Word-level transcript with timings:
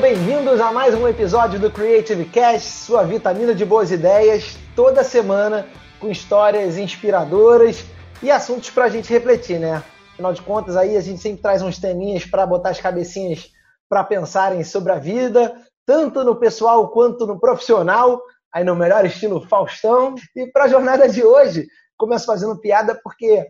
Bem-vindos 0.00 0.60
a 0.60 0.72
mais 0.72 0.92
um 0.92 1.06
episódio 1.06 1.58
do 1.58 1.70
Creative 1.70 2.24
Cast, 2.26 2.68
sua 2.68 3.04
vitamina 3.04 3.54
de 3.54 3.64
boas 3.64 3.92
ideias, 3.92 4.58
toda 4.74 5.04
semana 5.04 5.66
com 6.00 6.10
histórias 6.10 6.76
inspiradoras 6.76 7.84
e 8.22 8.30
assuntos 8.30 8.70
para 8.70 8.86
a 8.86 8.88
gente 8.88 9.10
refletir, 9.12 9.58
né? 9.60 9.82
Afinal 10.12 10.32
de 10.32 10.42
contas, 10.42 10.76
aí 10.76 10.96
a 10.96 11.00
gente 11.00 11.22
sempre 11.22 11.40
traz 11.40 11.62
uns 11.62 11.78
teminhas 11.78 12.26
para 12.26 12.44
botar 12.44 12.70
as 12.70 12.80
cabecinhas 12.80 13.50
para 13.88 14.02
pensarem 14.02 14.64
sobre 14.64 14.92
a 14.92 14.98
vida, 14.98 15.54
tanto 15.86 16.24
no 16.24 16.36
pessoal 16.36 16.88
quanto 16.90 17.24
no 17.26 17.38
profissional, 17.38 18.20
aí 18.52 18.64
no 18.64 18.74
melhor 18.74 19.06
estilo 19.06 19.46
Faustão. 19.46 20.16
E 20.34 20.46
para 20.48 20.64
a 20.64 20.68
jornada 20.68 21.08
de 21.08 21.22
hoje, 21.22 21.68
começo 21.96 22.26
fazendo 22.26 22.60
piada 22.60 23.00
porque 23.02 23.46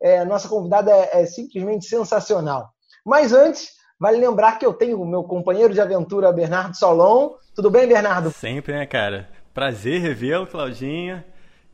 é, 0.00 0.24
nossa 0.26 0.46
convidada 0.46 0.90
é, 0.92 1.22
é 1.22 1.26
simplesmente 1.26 1.86
sensacional. 1.86 2.68
Mas 3.04 3.32
antes, 3.32 3.70
Vale 3.98 4.18
lembrar 4.18 4.58
que 4.58 4.66
eu 4.66 4.74
tenho 4.74 5.00
o 5.00 5.06
meu 5.06 5.24
companheiro 5.24 5.72
de 5.72 5.80
aventura, 5.80 6.30
Bernardo 6.30 6.76
Solon. 6.76 7.34
Tudo 7.54 7.70
bem, 7.70 7.88
Bernardo? 7.88 8.30
Sempre, 8.30 8.74
né, 8.74 8.84
cara? 8.84 9.28
Prazer 9.54 10.02
revê-lo, 10.02 10.46
Claudinha. 10.46 11.24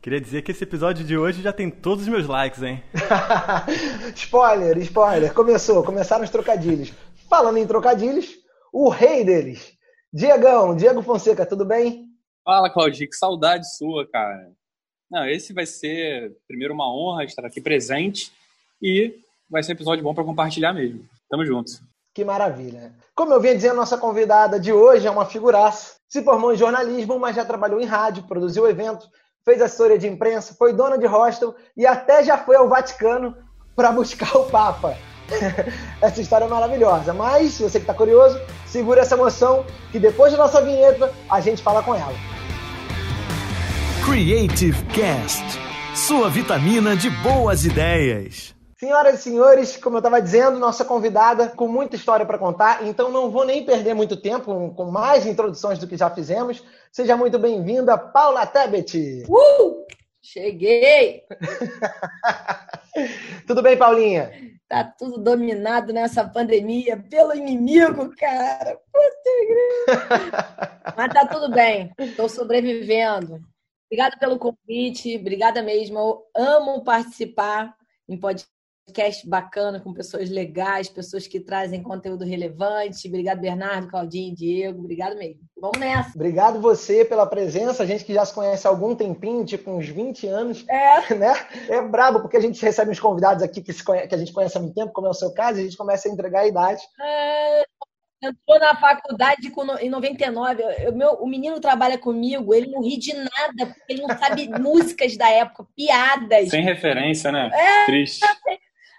Queria 0.01 0.21
dizer 0.21 0.41
que 0.41 0.51
esse 0.51 0.63
episódio 0.63 1.05
de 1.05 1.17
hoje 1.17 1.41
já 1.41 1.51
tem 1.51 1.69
todos 1.69 2.03
os 2.03 2.09
meus 2.09 2.25
likes, 2.25 2.63
hein? 2.63 2.81
spoiler, 4.15 4.77
spoiler. 4.77 5.33
Começou, 5.33 5.83
começaram 5.83 6.23
os 6.23 6.29
trocadilhos. 6.29 6.93
Falando 7.29 7.57
em 7.57 7.67
trocadilhos, 7.67 8.37
o 8.71 8.87
rei 8.87 9.25
deles, 9.25 9.73
Diegão, 10.13 10.75
Diego 10.75 11.01
Fonseca, 11.01 11.45
tudo 11.45 11.65
bem? 11.65 12.05
Fala, 12.45 12.69
Claudinha, 12.69 13.07
que 13.07 13.15
saudade 13.15 13.65
sua, 13.75 14.07
cara. 14.07 14.49
Não, 15.11 15.25
esse 15.27 15.53
vai 15.53 15.65
ser, 15.65 16.31
primeiro, 16.47 16.73
uma 16.73 16.89
honra 16.89 17.25
estar 17.25 17.45
aqui 17.45 17.59
presente 17.59 18.31
e 18.81 19.13
vai 19.49 19.61
ser 19.61 19.73
um 19.73 19.75
episódio 19.75 20.03
bom 20.03 20.13
para 20.13 20.23
compartilhar 20.23 20.71
mesmo. 20.71 21.05
Tamo 21.29 21.45
junto. 21.45 21.92
Que 22.13 22.23
maravilha. 22.23 22.93
Como 23.15 23.33
eu 23.33 23.41
vinha 23.41 23.55
dizendo, 23.55 23.75
nossa 23.75 23.97
convidada 23.97 24.59
de 24.59 24.71
hoje 24.71 25.07
é 25.07 25.11
uma 25.11 25.25
figuraça. 25.25 25.95
Se 26.07 26.23
formou 26.23 26.53
em 26.53 26.57
jornalismo, 26.57 27.19
mas 27.19 27.35
já 27.35 27.43
trabalhou 27.43 27.81
em 27.81 27.85
rádio, 27.85 28.23
produziu 28.23 28.67
eventos, 28.69 29.09
fez 29.43 29.61
assessoria 29.61 29.97
de 29.97 30.07
imprensa, 30.07 30.55
foi 30.57 30.73
dona 30.73 30.97
de 30.97 31.07
hostel 31.07 31.55
e 31.75 31.87
até 31.87 32.23
já 32.23 32.37
foi 32.37 32.55
ao 32.55 32.69
Vaticano 32.69 33.35
para 33.75 33.91
buscar 33.91 34.33
o 34.37 34.45
Papa. 34.45 34.95
essa 36.01 36.21
história 36.21 36.45
é 36.45 36.47
maravilhosa. 36.47 37.13
Mas, 37.13 37.59
você 37.59 37.79
que 37.79 37.83
está 37.83 37.93
curioso, 37.93 38.39
segura 38.67 39.01
essa 39.01 39.15
emoção 39.15 39.65
que 39.91 39.99
depois 39.99 40.31
da 40.31 40.37
nossa 40.37 40.61
vinheta 40.61 41.11
a 41.29 41.39
gente 41.39 41.63
fala 41.63 41.81
com 41.81 41.95
ela. 41.95 42.13
Creative 44.05 44.83
Cast 44.93 45.63
sua 45.95 46.27
vitamina 46.27 46.97
de 46.97 47.09
boas 47.09 47.65
ideias. 47.65 48.52
Senhoras 48.83 49.21
e 49.21 49.23
senhores, 49.23 49.77
como 49.77 49.95
eu 49.95 49.99
estava 49.99 50.21
dizendo, 50.21 50.59
nossa 50.59 50.83
convidada 50.83 51.47
com 51.47 51.69
muita 51.69 51.95
história 51.95 52.25
para 52.25 52.37
contar, 52.37 52.85
então 52.85 53.09
não 53.09 53.31
vou 53.31 53.45
nem 53.45 53.65
perder 53.65 53.93
muito 53.93 54.17
tempo 54.17 54.73
com 54.75 54.91
mais 54.91 55.25
introduções 55.25 55.79
do 55.79 55.87
que 55.87 55.95
já 55.95 56.09
fizemos. 56.09 56.61
Seja 56.91 57.15
muito 57.15 57.39
bem-vinda, 57.39 57.97
Paula 57.97 58.45
Tebet. 58.45 59.23
Uh! 59.29 59.85
Cheguei! 60.21 61.23
tudo 63.47 63.61
bem, 63.61 63.77
Paulinha? 63.77 64.33
Tá 64.67 64.83
tudo 64.83 65.17
dominado 65.17 65.93
nessa 65.93 66.27
pandemia 66.27 67.01
pelo 67.09 67.33
inimigo, 67.33 68.13
cara. 68.17 68.77
Mas 70.97 71.13
tá 71.13 71.25
tudo 71.25 71.49
bem, 71.49 71.89
estou 71.97 72.27
sobrevivendo. 72.27 73.39
Obrigada 73.89 74.17
pelo 74.19 74.37
convite, 74.37 75.15
obrigada 75.15 75.63
mesmo. 75.63 75.97
Eu 75.97 76.25
amo 76.35 76.83
participar 76.83 77.73
em 78.09 78.17
podcast 78.17 78.51
podcast 78.85 79.27
bacana 79.27 79.79
com 79.79 79.93
pessoas 79.93 80.29
legais, 80.29 80.89
pessoas 80.89 81.25
que 81.25 81.39
trazem 81.39 81.81
conteúdo 81.81 82.25
relevante. 82.25 83.07
Obrigado, 83.07 83.39
Bernardo, 83.39 83.87
Claudinho, 83.87 84.35
Diego. 84.35 84.79
Obrigado 84.79 85.17
mesmo. 85.17 85.41
Vamos 85.57 85.79
nessa. 85.79 86.11
Obrigado 86.15 86.59
você 86.59 87.05
pela 87.05 87.25
presença. 87.25 87.83
A 87.83 87.85
gente 87.85 88.03
que 88.03 88.13
já 88.13 88.25
se 88.25 88.33
conhece 88.33 88.67
há 88.67 88.69
algum 88.69 88.93
tempinho, 88.93 89.45
tipo 89.45 89.71
uns 89.71 89.87
20 89.87 90.27
anos. 90.27 90.65
É. 90.69 91.13
Né? 91.13 91.33
É 91.69 91.81
brabo, 91.81 92.21
porque 92.21 92.37
a 92.37 92.41
gente 92.41 92.61
recebe 92.61 92.91
uns 92.91 92.99
convidados 92.99 93.43
aqui 93.43 93.61
que, 93.61 93.83
conhece, 93.83 94.07
que 94.07 94.15
a 94.15 94.17
gente 94.17 94.33
conhece 94.33 94.57
há 94.57 94.61
muito 94.61 94.73
tempo, 94.73 94.91
como 94.91 95.07
é 95.07 95.09
o 95.09 95.13
seu 95.13 95.31
caso, 95.31 95.59
e 95.59 95.61
a 95.61 95.63
gente 95.63 95.77
começa 95.77 96.07
a 96.07 96.11
entregar 96.11 96.41
a 96.41 96.47
idade. 96.47 96.81
É, 96.99 97.63
entrou 98.23 98.59
na 98.59 98.75
faculdade 98.75 99.49
com, 99.51 99.65
em 99.77 99.89
99. 99.89 100.63
Eu, 100.79 100.95
meu, 100.95 101.11
o 101.13 101.27
menino 101.27 101.59
trabalha 101.59 101.97
comigo, 101.97 102.53
ele 102.53 102.71
não 102.71 102.81
ri 102.81 102.97
de 102.97 103.13
nada, 103.13 103.67
porque 103.67 103.93
ele 103.93 104.01
não 104.01 104.17
sabe 104.17 104.47
músicas 104.59 105.17
da 105.17 105.29
época, 105.29 105.67
piadas. 105.75 106.49
Sem 106.49 106.63
referência, 106.63 107.31
né? 107.31 107.49
É, 107.53 107.85
Triste. 107.85 108.25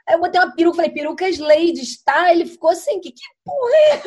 Aí 0.06 0.15
eu 0.16 0.20
botei 0.20 0.38
uma 0.41 0.54
peruca, 0.54 0.76
falei, 0.76 0.91
perucas 0.91 1.38
ladies, 1.38 2.03
tá? 2.03 2.32
Ele 2.32 2.44
ficou 2.44 2.70
assim, 2.70 3.00
que, 3.00 3.10
que 3.10 3.22
porra 3.42 3.70
é? 3.91 4.03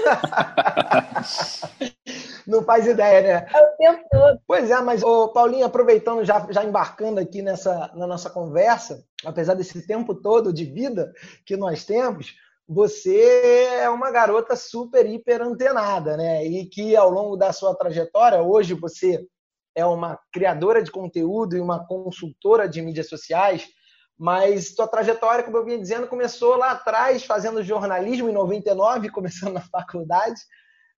Não 2.45 2.63
faz 2.63 2.85
ideia, 2.85 3.21
né? 3.21 3.47
É 3.53 3.61
o 3.61 3.77
tempo 3.77 4.07
todo. 4.11 4.39
Pois 4.47 4.69
é, 4.69 4.79
mas, 4.79 5.03
ô, 5.03 5.29
Paulinho, 5.29 5.65
aproveitando, 5.65 6.23
já, 6.23 6.45
já 6.51 6.63
embarcando 6.63 7.19
aqui 7.19 7.41
nessa, 7.41 7.91
na 7.95 8.05
nossa 8.05 8.29
conversa, 8.29 9.03
apesar 9.25 9.55
desse 9.55 9.85
tempo 9.85 10.13
todo 10.13 10.53
de 10.53 10.65
vida 10.65 11.11
que 11.45 11.57
nós 11.57 11.83
temos, 11.83 12.35
você 12.67 13.67
é 13.81 13.89
uma 13.89 14.11
garota 14.11 14.55
super, 14.55 15.05
hiper 15.05 15.41
antenada, 15.41 16.15
né? 16.15 16.45
E 16.45 16.65
que 16.67 16.95
ao 16.95 17.09
longo 17.09 17.35
da 17.35 17.51
sua 17.51 17.73
trajetória, 17.75 18.41
hoje 18.41 18.73
você 18.73 19.25
é 19.73 19.85
uma 19.85 20.19
criadora 20.31 20.83
de 20.83 20.91
conteúdo 20.91 21.55
e 21.55 21.59
uma 21.59 21.85
consultora 21.85 22.67
de 22.67 22.81
mídias 22.81 23.07
sociais, 23.07 23.67
mas 24.17 24.73
tua 24.73 24.87
trajetória, 24.87 25.43
como 25.43 25.57
eu 25.57 25.65
vinha 25.65 25.77
dizendo, 25.77 26.07
começou 26.07 26.55
lá 26.55 26.71
atrás, 26.71 27.23
fazendo 27.23 27.63
jornalismo 27.63 28.29
em 28.29 28.33
99, 28.33 29.09
começando 29.11 29.53
na 29.53 29.61
faculdade. 29.61 30.39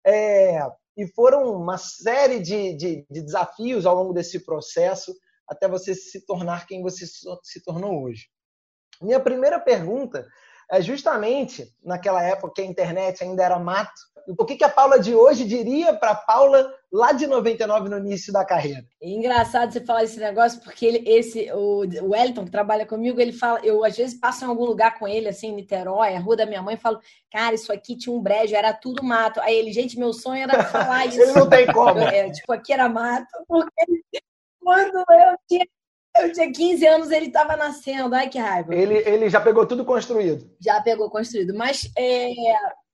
É, 0.06 0.62
e 0.96 1.07
foram 1.07 1.53
uma 1.56 1.78
série 1.78 2.40
de, 2.40 2.74
de, 2.75 3.06
de, 3.09 3.22
desafios 3.22 3.85
ao 3.85 3.96
longo 3.96 4.13
desse 4.13 4.40
processo 4.46 5.13
até 5.47 5.68
você 5.68 5.94
se 5.94 6.25
tornar 6.25 6.66
quem 6.68 6.81
você 6.81 7.06
se 7.08 7.63
tornou 7.63 8.03
hoje. 8.03 8.28
Minha 9.02 9.19
primeira 9.19 9.59
pergunta 9.59 10.25
é 10.72 10.81
justamente 10.81 11.74
naquela 11.84 12.24
época 12.24 12.53
que 12.56 12.62
a 12.62 12.66
internet 12.66 13.24
ainda 13.24 13.44
era 13.44 13.57
mato. 13.57 14.09
O 14.38 14.46
que, 14.46 14.56
que 14.56 14.63
a 14.63 14.69
Paula 14.69 15.00
de 15.00 15.16
hoje 15.16 15.44
diria 15.44 15.91
para 15.94 16.12
a 16.12 16.16
Paula 16.16 16.72
lá 16.91 17.12
de 17.12 17.25
99 17.25 17.90
no 17.90 17.97
início 17.97 18.31
da 18.31 18.46
carreira? 18.46 18.85
É 19.02 19.09
engraçado 19.09 19.72
você 19.72 19.81
falar 19.84 20.03
esse 20.03 20.19
negócio, 20.19 20.62
porque 20.62 20.85
ele, 20.85 21.09
esse, 21.09 21.52
o 21.52 21.79
Wellington, 22.12 22.46
que 22.46 22.52
trabalha 22.52 22.85
comigo, 22.85 23.19
ele 23.19 23.31
fala, 23.31 23.59
eu 23.63 23.84
às 23.84 23.97
vezes 23.97 24.19
passo 24.19 24.46
em 24.46 24.47
algum 24.47 24.66
lugar 24.66 25.00
com 25.00 25.08
ele, 25.08 25.28
assim, 25.28 25.47
em 25.47 25.56
Niterói, 25.56 26.16
a 26.16 26.19
rua 26.19 26.35
da 26.35 26.46
minha 26.46 26.62
mãe, 26.62 26.75
e 26.75 26.79
falo, 26.79 27.00
cara, 27.31 27.56
isso 27.56 27.74
aqui 27.74 27.97
tinha 27.97 28.16
um 28.16 28.22
brejo, 28.22 28.56
era 28.56 28.72
tudo 28.72 29.03
mato. 29.03 29.41
Aí 29.41 29.56
ele, 29.56 29.74
gente, 29.74 29.97
meu 29.97 30.13
sonho 30.13 30.44
era 30.44 30.63
falar 30.66 31.08
isso. 31.08 31.18
ele 31.22 31.31
não 31.31 31.50
tem 31.50 31.66
como. 31.66 32.00
É, 32.09 32.29
tipo, 32.29 32.52
aqui 32.53 32.74
era 32.74 32.88
mato, 32.88 33.28
porque 33.47 34.22
quando 34.59 34.97
eu 34.97 35.38
tinha 35.47 35.66
eu 36.22 36.31
tinha 36.31 36.52
15 36.52 36.85
anos, 36.85 37.12
ele 37.12 37.28
estava 37.28 37.56
nascendo. 37.56 38.13
Ai, 38.16 38.30
que 38.30 38.38
raiva. 38.38 38.74
Ele, 38.74 38.96
ele 38.97 39.30
já 39.30 39.40
pegou 39.40 39.66
tudo 39.66 39.85
construído. 39.85 40.50
Já 40.59 40.81
pegou 40.81 41.09
construído. 41.09 41.53
Mas 41.53 41.84
o 41.84 41.91
é, 41.97 42.34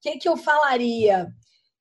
que, 0.01 0.17
que 0.17 0.29
eu 0.29 0.37
falaria? 0.37 1.27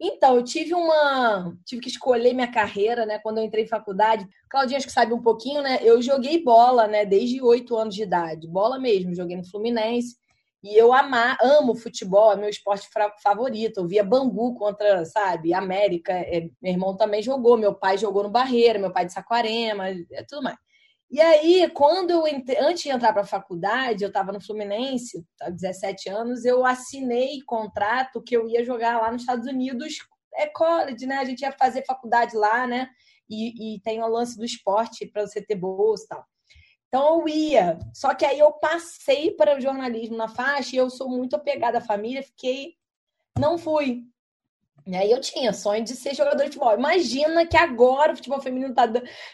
Então, 0.01 0.37
eu 0.37 0.45
tive 0.45 0.75
uma. 0.75 1.57
Tive 1.65 1.81
que 1.81 1.89
escolher 1.89 2.35
minha 2.35 2.51
carreira, 2.51 3.07
né? 3.07 3.19
Quando 3.19 3.39
eu 3.39 3.45
entrei 3.45 3.65
em 3.65 3.69
faculdade. 3.69 4.27
Claudinha, 4.51 4.79
acho 4.79 4.87
que 4.87 4.93
sabe 4.93 5.15
um 5.15 5.23
pouquinho, 5.23 5.63
né? 5.63 5.79
Eu 5.83 6.03
joguei 6.03 6.43
bola, 6.43 6.87
né? 6.87 7.05
Desde 7.05 7.41
8 7.41 7.77
anos 7.77 7.95
de 7.95 8.03
idade. 8.03 8.49
Bola 8.49 8.79
mesmo. 8.79 9.15
Joguei 9.15 9.37
no 9.37 9.49
Fluminense. 9.49 10.17
E 10.65 10.75
eu 10.75 10.95
amar, 10.95 11.37
amo 11.43 11.75
futebol, 11.75 12.33
é 12.33 12.37
meu 12.37 12.49
esporte 12.49 12.89
favorito. 13.23 13.81
Eu 13.81 13.87
via 13.87 14.03
Bangu 14.03 14.55
contra, 14.55 15.05
sabe, 15.05 15.53
América. 15.53 16.13
É, 16.15 16.49
meu 16.61 16.73
irmão 16.73 16.97
também 16.97 17.23
jogou, 17.23 17.59
meu 17.59 17.75
pai 17.75 17.99
jogou 17.99 18.23
no 18.23 18.31
Barreira, 18.31 18.79
meu 18.79 18.91
pai 18.91 19.05
de 19.05 19.13
Saquarema, 19.13 19.91
é 19.91 20.25
tudo 20.27 20.43
mais. 20.43 20.57
E 21.15 21.21
aí, 21.21 21.71
quando 21.71 22.11
eu 22.11 22.27
entre... 22.27 22.59
antes 22.59 22.83
de 22.83 22.89
entrar 22.89 23.13
para 23.13 23.23
a 23.23 23.25
faculdade, 23.25 24.03
eu 24.03 24.09
estava 24.09 24.33
no 24.33 24.41
Fluminense, 24.41 25.25
há 25.41 25.49
17 25.49 26.09
anos, 26.09 26.45
eu 26.45 26.67
assinei 26.67 27.41
contrato 27.47 28.21
que 28.21 28.37
eu 28.37 28.49
ia 28.49 28.65
jogar 28.65 29.01
lá 29.01 29.13
nos 29.13 29.23
Estados 29.23 29.47
Unidos, 29.47 29.95
é 30.35 30.49
college, 30.49 31.07
né? 31.07 31.19
A 31.19 31.25
gente 31.25 31.43
ia 31.43 31.53
fazer 31.53 31.85
faculdade 31.87 32.37
lá, 32.37 32.67
né? 32.67 32.91
E, 33.31 33.77
e 33.77 33.81
tem 33.83 34.03
o 34.03 34.09
lance 34.09 34.37
do 34.37 34.45
esporte 34.45 35.07
para 35.07 35.25
você 35.25 35.41
ter 35.41 35.55
bolsa 35.55 36.05
e 36.05 36.09
tal. 36.09 36.25
Então 36.89 37.21
eu 37.21 37.29
ia. 37.29 37.79
Só 37.95 38.13
que 38.13 38.25
aí 38.25 38.41
eu 38.41 38.51
passei 38.51 39.31
para 39.31 39.57
o 39.57 39.61
jornalismo 39.61 40.17
na 40.17 40.27
faixa 40.27 40.75
e 40.75 40.81
eu 40.81 40.91
sou 40.91 41.09
muito 41.09 41.37
apegada 41.37 41.79
à 41.79 41.81
família, 41.81 42.25
fiquei. 42.25 42.75
Não 43.39 43.57
fui. 43.57 44.03
E 44.87 44.95
aí 44.95 45.11
eu 45.11 45.21
tinha 45.21 45.53
sonho 45.53 45.83
de 45.83 45.97
ser 45.97 46.15
jogador 46.15 46.45
de 46.45 46.51
futebol. 46.51 46.75
Imagina 46.75 47.47
que 47.47 47.57
agora 47.57 48.13
o 48.13 48.17
futebol 48.17 48.41
feminino 48.41 48.75
tá, 48.75 48.87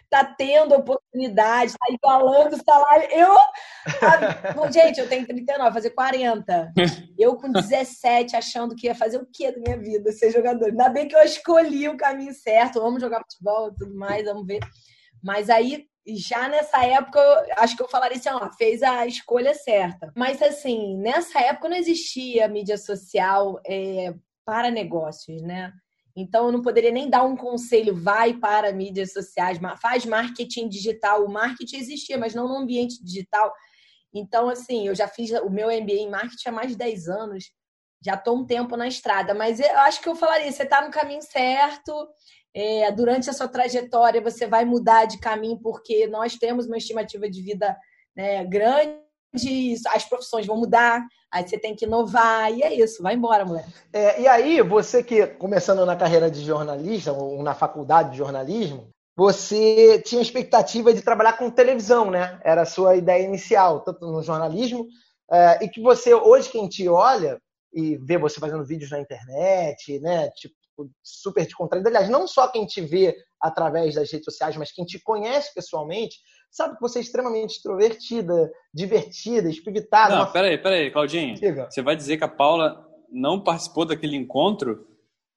tá 0.08 0.24
tendo 0.24 0.74
oportunidade, 0.76 1.72
tá 1.72 1.92
igualando 1.92 2.54
o 2.54 2.64
salário. 2.64 3.08
Eu. 3.10 3.36
A, 3.36 4.70
gente, 4.70 5.00
eu 5.00 5.08
tenho 5.08 5.26
39, 5.26 5.72
fazer 5.72 5.90
40. 5.90 6.72
Eu 7.18 7.36
com 7.36 7.52
17, 7.52 8.34
achando 8.34 8.74
que 8.74 8.86
ia 8.86 8.94
fazer 8.94 9.18
o 9.18 9.26
quê 9.30 9.52
da 9.52 9.58
minha 9.58 9.76
vida? 9.76 10.10
Ser 10.12 10.30
jogador. 10.30 10.70
Ainda 10.70 10.88
bem 10.88 11.06
que 11.06 11.14
eu 11.14 11.22
escolhi 11.22 11.86
o 11.86 11.96
caminho 11.96 12.32
certo. 12.32 12.80
Vamos 12.80 13.02
jogar 13.02 13.20
futebol 13.20 13.68
e 13.68 13.74
tudo 13.74 13.94
mais, 13.94 14.24
vamos 14.24 14.46
ver. 14.46 14.60
Mas 15.22 15.50
aí 15.50 15.86
já 16.06 16.48
nessa 16.48 16.82
época, 16.84 17.20
acho 17.58 17.76
que 17.76 17.82
eu 17.82 17.88
falaria 17.88 18.16
assim, 18.16 18.30
ó, 18.30 18.50
fez 18.52 18.82
a 18.82 19.06
escolha 19.06 19.54
certa. 19.54 20.10
Mas 20.16 20.40
assim, 20.40 20.96
nessa 20.96 21.40
época 21.40 21.68
não 21.68 21.76
existia 21.76 22.48
mídia 22.48 22.78
social 22.78 23.60
é, 23.66 24.14
para 24.50 24.68
negócios, 24.68 25.40
né? 25.42 25.72
Então, 26.16 26.46
eu 26.46 26.52
não 26.52 26.60
poderia 26.60 26.90
nem 26.90 27.08
dar 27.08 27.22
um 27.22 27.36
conselho, 27.36 27.94
vai 27.94 28.34
para 28.34 28.72
mídias 28.72 29.12
sociais, 29.12 29.60
faz 29.80 30.04
marketing 30.04 30.68
digital. 30.68 31.24
O 31.24 31.30
marketing 31.30 31.76
existia, 31.76 32.18
mas 32.18 32.34
não 32.34 32.48
no 32.48 32.56
ambiente 32.56 33.00
digital. 33.00 33.54
Então, 34.12 34.48
assim, 34.48 34.88
eu 34.88 34.94
já 34.94 35.06
fiz 35.06 35.30
o 35.30 35.48
meu 35.48 35.68
MBA 35.68 35.92
em 35.92 36.10
marketing 36.10 36.48
há 36.48 36.52
mais 36.52 36.72
de 36.72 36.76
10 36.76 37.08
anos, 37.08 37.44
já 38.04 38.14
estou 38.14 38.38
um 38.38 38.44
tempo 38.44 38.76
na 38.76 38.88
estrada, 38.88 39.34
mas 39.34 39.60
eu 39.60 39.78
acho 39.78 40.02
que 40.02 40.08
eu 40.08 40.16
falaria, 40.16 40.50
você 40.50 40.64
está 40.64 40.84
no 40.84 40.90
caminho 40.90 41.22
certo, 41.22 42.08
é, 42.52 42.90
durante 42.90 43.30
a 43.30 43.32
sua 43.32 43.46
trajetória 43.46 44.20
você 44.20 44.48
vai 44.48 44.64
mudar 44.64 45.04
de 45.04 45.20
caminho, 45.20 45.60
porque 45.60 46.08
nós 46.08 46.34
temos 46.34 46.66
uma 46.66 46.78
estimativa 46.78 47.30
de 47.30 47.40
vida 47.40 47.78
né, 48.16 48.44
grande, 48.44 48.98
as 49.88 50.04
profissões 50.04 50.46
vão 50.46 50.56
mudar, 50.56 51.02
aí 51.30 51.46
você 51.46 51.58
tem 51.58 51.74
que 51.74 51.84
inovar, 51.84 52.52
e 52.52 52.62
é 52.62 52.74
isso, 52.74 53.02
vai 53.02 53.14
embora, 53.14 53.44
mulher. 53.44 53.66
É, 53.92 54.20
e 54.20 54.26
aí, 54.26 54.60
você 54.62 55.02
que, 55.02 55.26
começando 55.26 55.84
na 55.86 55.96
carreira 55.96 56.30
de 56.30 56.44
jornalista, 56.44 57.12
ou 57.12 57.42
na 57.42 57.54
faculdade 57.54 58.10
de 58.10 58.18
jornalismo, 58.18 58.88
você 59.16 60.00
tinha 60.02 60.22
expectativa 60.22 60.92
de 60.92 61.02
trabalhar 61.02 61.34
com 61.34 61.50
televisão, 61.50 62.10
né? 62.10 62.40
Era 62.44 62.62
a 62.62 62.66
sua 62.66 62.96
ideia 62.96 63.22
inicial, 63.22 63.80
tanto 63.80 64.06
no 64.06 64.22
jornalismo, 64.22 64.86
é, 65.30 65.64
e 65.64 65.68
que 65.68 65.80
você, 65.80 66.14
hoje, 66.14 66.50
quem 66.50 66.68
te 66.68 66.88
olha 66.88 67.40
e 67.72 67.96
vê 67.98 68.18
você 68.18 68.40
fazendo 68.40 68.64
vídeos 68.64 68.90
na 68.90 69.00
internet, 69.00 70.00
né? 70.00 70.30
Tipo, 70.30 70.54
super 71.02 71.46
te 71.46 71.54
contraindo. 71.54 71.88
Aliás, 71.88 72.08
não 72.08 72.26
só 72.26 72.48
quem 72.48 72.66
te 72.66 72.80
vê 72.80 73.14
através 73.40 73.94
das 73.94 74.10
redes 74.10 74.24
sociais, 74.24 74.56
mas 74.56 74.72
quem 74.72 74.84
te 74.84 74.98
conhece 74.98 75.52
pessoalmente, 75.54 76.16
sabe 76.50 76.74
que 76.74 76.80
você 76.80 76.98
é 76.98 77.02
extremamente 77.02 77.56
extrovertida, 77.56 78.52
divertida, 78.74 79.48
espiritada. 79.48 80.14
Não, 80.14 80.22
uma... 80.22 80.32
peraí, 80.32 80.58
peraí, 80.58 80.90
Claudinho. 80.90 81.34
Diga. 81.34 81.70
Você 81.70 81.82
vai 81.82 81.94
dizer 81.94 82.16
que 82.16 82.24
a 82.24 82.28
Paula 82.28 82.86
não 83.10 83.42
participou 83.42 83.84
daquele 83.84 84.16
encontro 84.16 84.86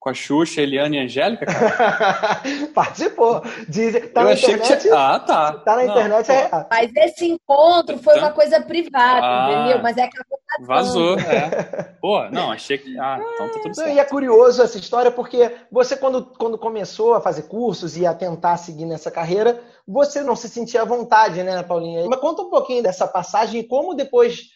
com 0.03 0.09
a 0.09 0.13
Xuxa, 0.13 0.59
Eliane 0.59 0.97
e 0.97 0.99
a 0.99 1.03
Angélica, 1.03 1.45
cara? 1.45 2.41
Participou. 2.75 3.41
Diz, 3.69 3.93
tá 4.11 4.19
Eu 4.19 4.25
na 4.25 4.33
internet. 4.33 4.81
Que... 4.81 4.89
Ah, 4.89 5.17
tá. 5.17 5.53
Tá 5.53 5.77
na 5.77 5.83
não, 5.83 5.91
internet. 5.93 6.29
É... 6.29 6.49
Mas 6.69 6.91
esse 6.93 7.25
encontro 7.25 7.97
foi 7.99 8.19
uma 8.19 8.31
coisa 8.31 8.59
privada, 8.59 9.21
ah, 9.25 9.49
entendeu? 9.49 9.81
Mas 9.81 9.95
é 9.95 10.05
que 10.05 10.17
Vazou, 10.59 11.17
é. 11.17 11.95
Pô, 12.01 12.29
não, 12.29 12.51
achei 12.51 12.77
que. 12.77 12.99
Ah, 12.99 13.17
então 13.17 13.49
tá 13.49 13.59
tudo 13.59 13.73
certo. 13.73 13.95
E 13.95 13.99
é 13.99 14.03
curioso 14.03 14.61
essa 14.61 14.77
história, 14.77 15.09
porque 15.09 15.55
você, 15.71 15.95
quando, 15.95 16.25
quando 16.37 16.57
começou 16.57 17.13
a 17.13 17.21
fazer 17.21 17.43
cursos 17.43 17.95
e 17.95 18.05
a 18.05 18.13
tentar 18.13 18.57
seguir 18.57 18.85
nessa 18.85 19.09
carreira, 19.09 19.61
você 19.87 20.21
não 20.21 20.35
se 20.35 20.49
sentia 20.49 20.81
à 20.81 20.85
vontade, 20.85 21.41
né, 21.43 21.63
Paulinha? 21.63 22.05
Mas 22.09 22.19
conta 22.19 22.41
um 22.41 22.49
pouquinho 22.49 22.83
dessa 22.83 23.07
passagem 23.07 23.61
e 23.61 23.67
como 23.67 23.95
depois 23.95 24.49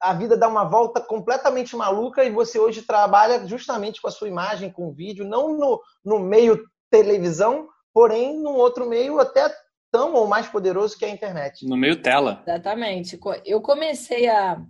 a 0.00 0.12
vida 0.12 0.36
dá 0.36 0.48
uma 0.48 0.64
volta 0.64 1.00
completamente 1.00 1.76
maluca 1.76 2.24
e 2.24 2.30
você 2.30 2.58
hoje 2.58 2.82
trabalha 2.82 3.46
justamente 3.46 4.00
com 4.00 4.08
a 4.08 4.10
sua 4.12 4.28
imagem, 4.28 4.70
com 4.70 4.88
o 4.88 4.92
vídeo, 4.92 5.24
não 5.24 5.56
no, 5.56 5.80
no 6.04 6.18
meio 6.18 6.62
televisão, 6.90 7.68
porém 7.92 8.38
num 8.38 8.54
outro 8.54 8.88
meio 8.88 9.18
até 9.18 9.52
tão 9.90 10.14
ou 10.14 10.26
mais 10.26 10.46
poderoso 10.46 10.96
que 10.98 11.04
a 11.04 11.08
internet. 11.08 11.66
No 11.66 11.76
meio 11.76 12.00
tela. 12.00 12.42
Exatamente. 12.46 13.18
Eu 13.44 13.60
comecei 13.60 14.28
a. 14.28 14.62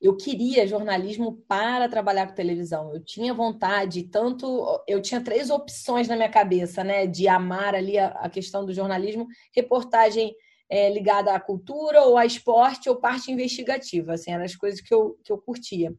Eu 0.00 0.16
queria 0.16 0.66
jornalismo 0.66 1.44
para 1.46 1.88
trabalhar 1.88 2.26
com 2.26 2.34
televisão. 2.34 2.92
Eu 2.92 3.04
tinha 3.04 3.32
vontade, 3.32 4.02
tanto. 4.04 4.82
Eu 4.86 5.00
tinha 5.00 5.22
três 5.22 5.48
opções 5.48 6.08
na 6.08 6.16
minha 6.16 6.28
cabeça, 6.28 6.82
né? 6.82 7.06
De 7.06 7.28
amar 7.28 7.74
ali 7.74 7.98
a, 7.98 8.08
a 8.08 8.28
questão 8.28 8.66
do 8.66 8.74
jornalismo, 8.74 9.28
reportagem 9.54 10.34
é, 10.72 10.88
ligada 10.88 11.34
à 11.34 11.38
cultura 11.38 12.00
ou 12.00 12.16
a 12.16 12.24
esporte 12.24 12.88
ou 12.88 12.96
parte 12.96 13.30
investigativa. 13.30 14.14
Assim, 14.14 14.32
eram 14.32 14.42
as 14.42 14.56
coisas 14.56 14.80
que 14.80 14.92
eu, 14.92 15.18
que 15.22 15.30
eu 15.30 15.36
curtia. 15.36 15.94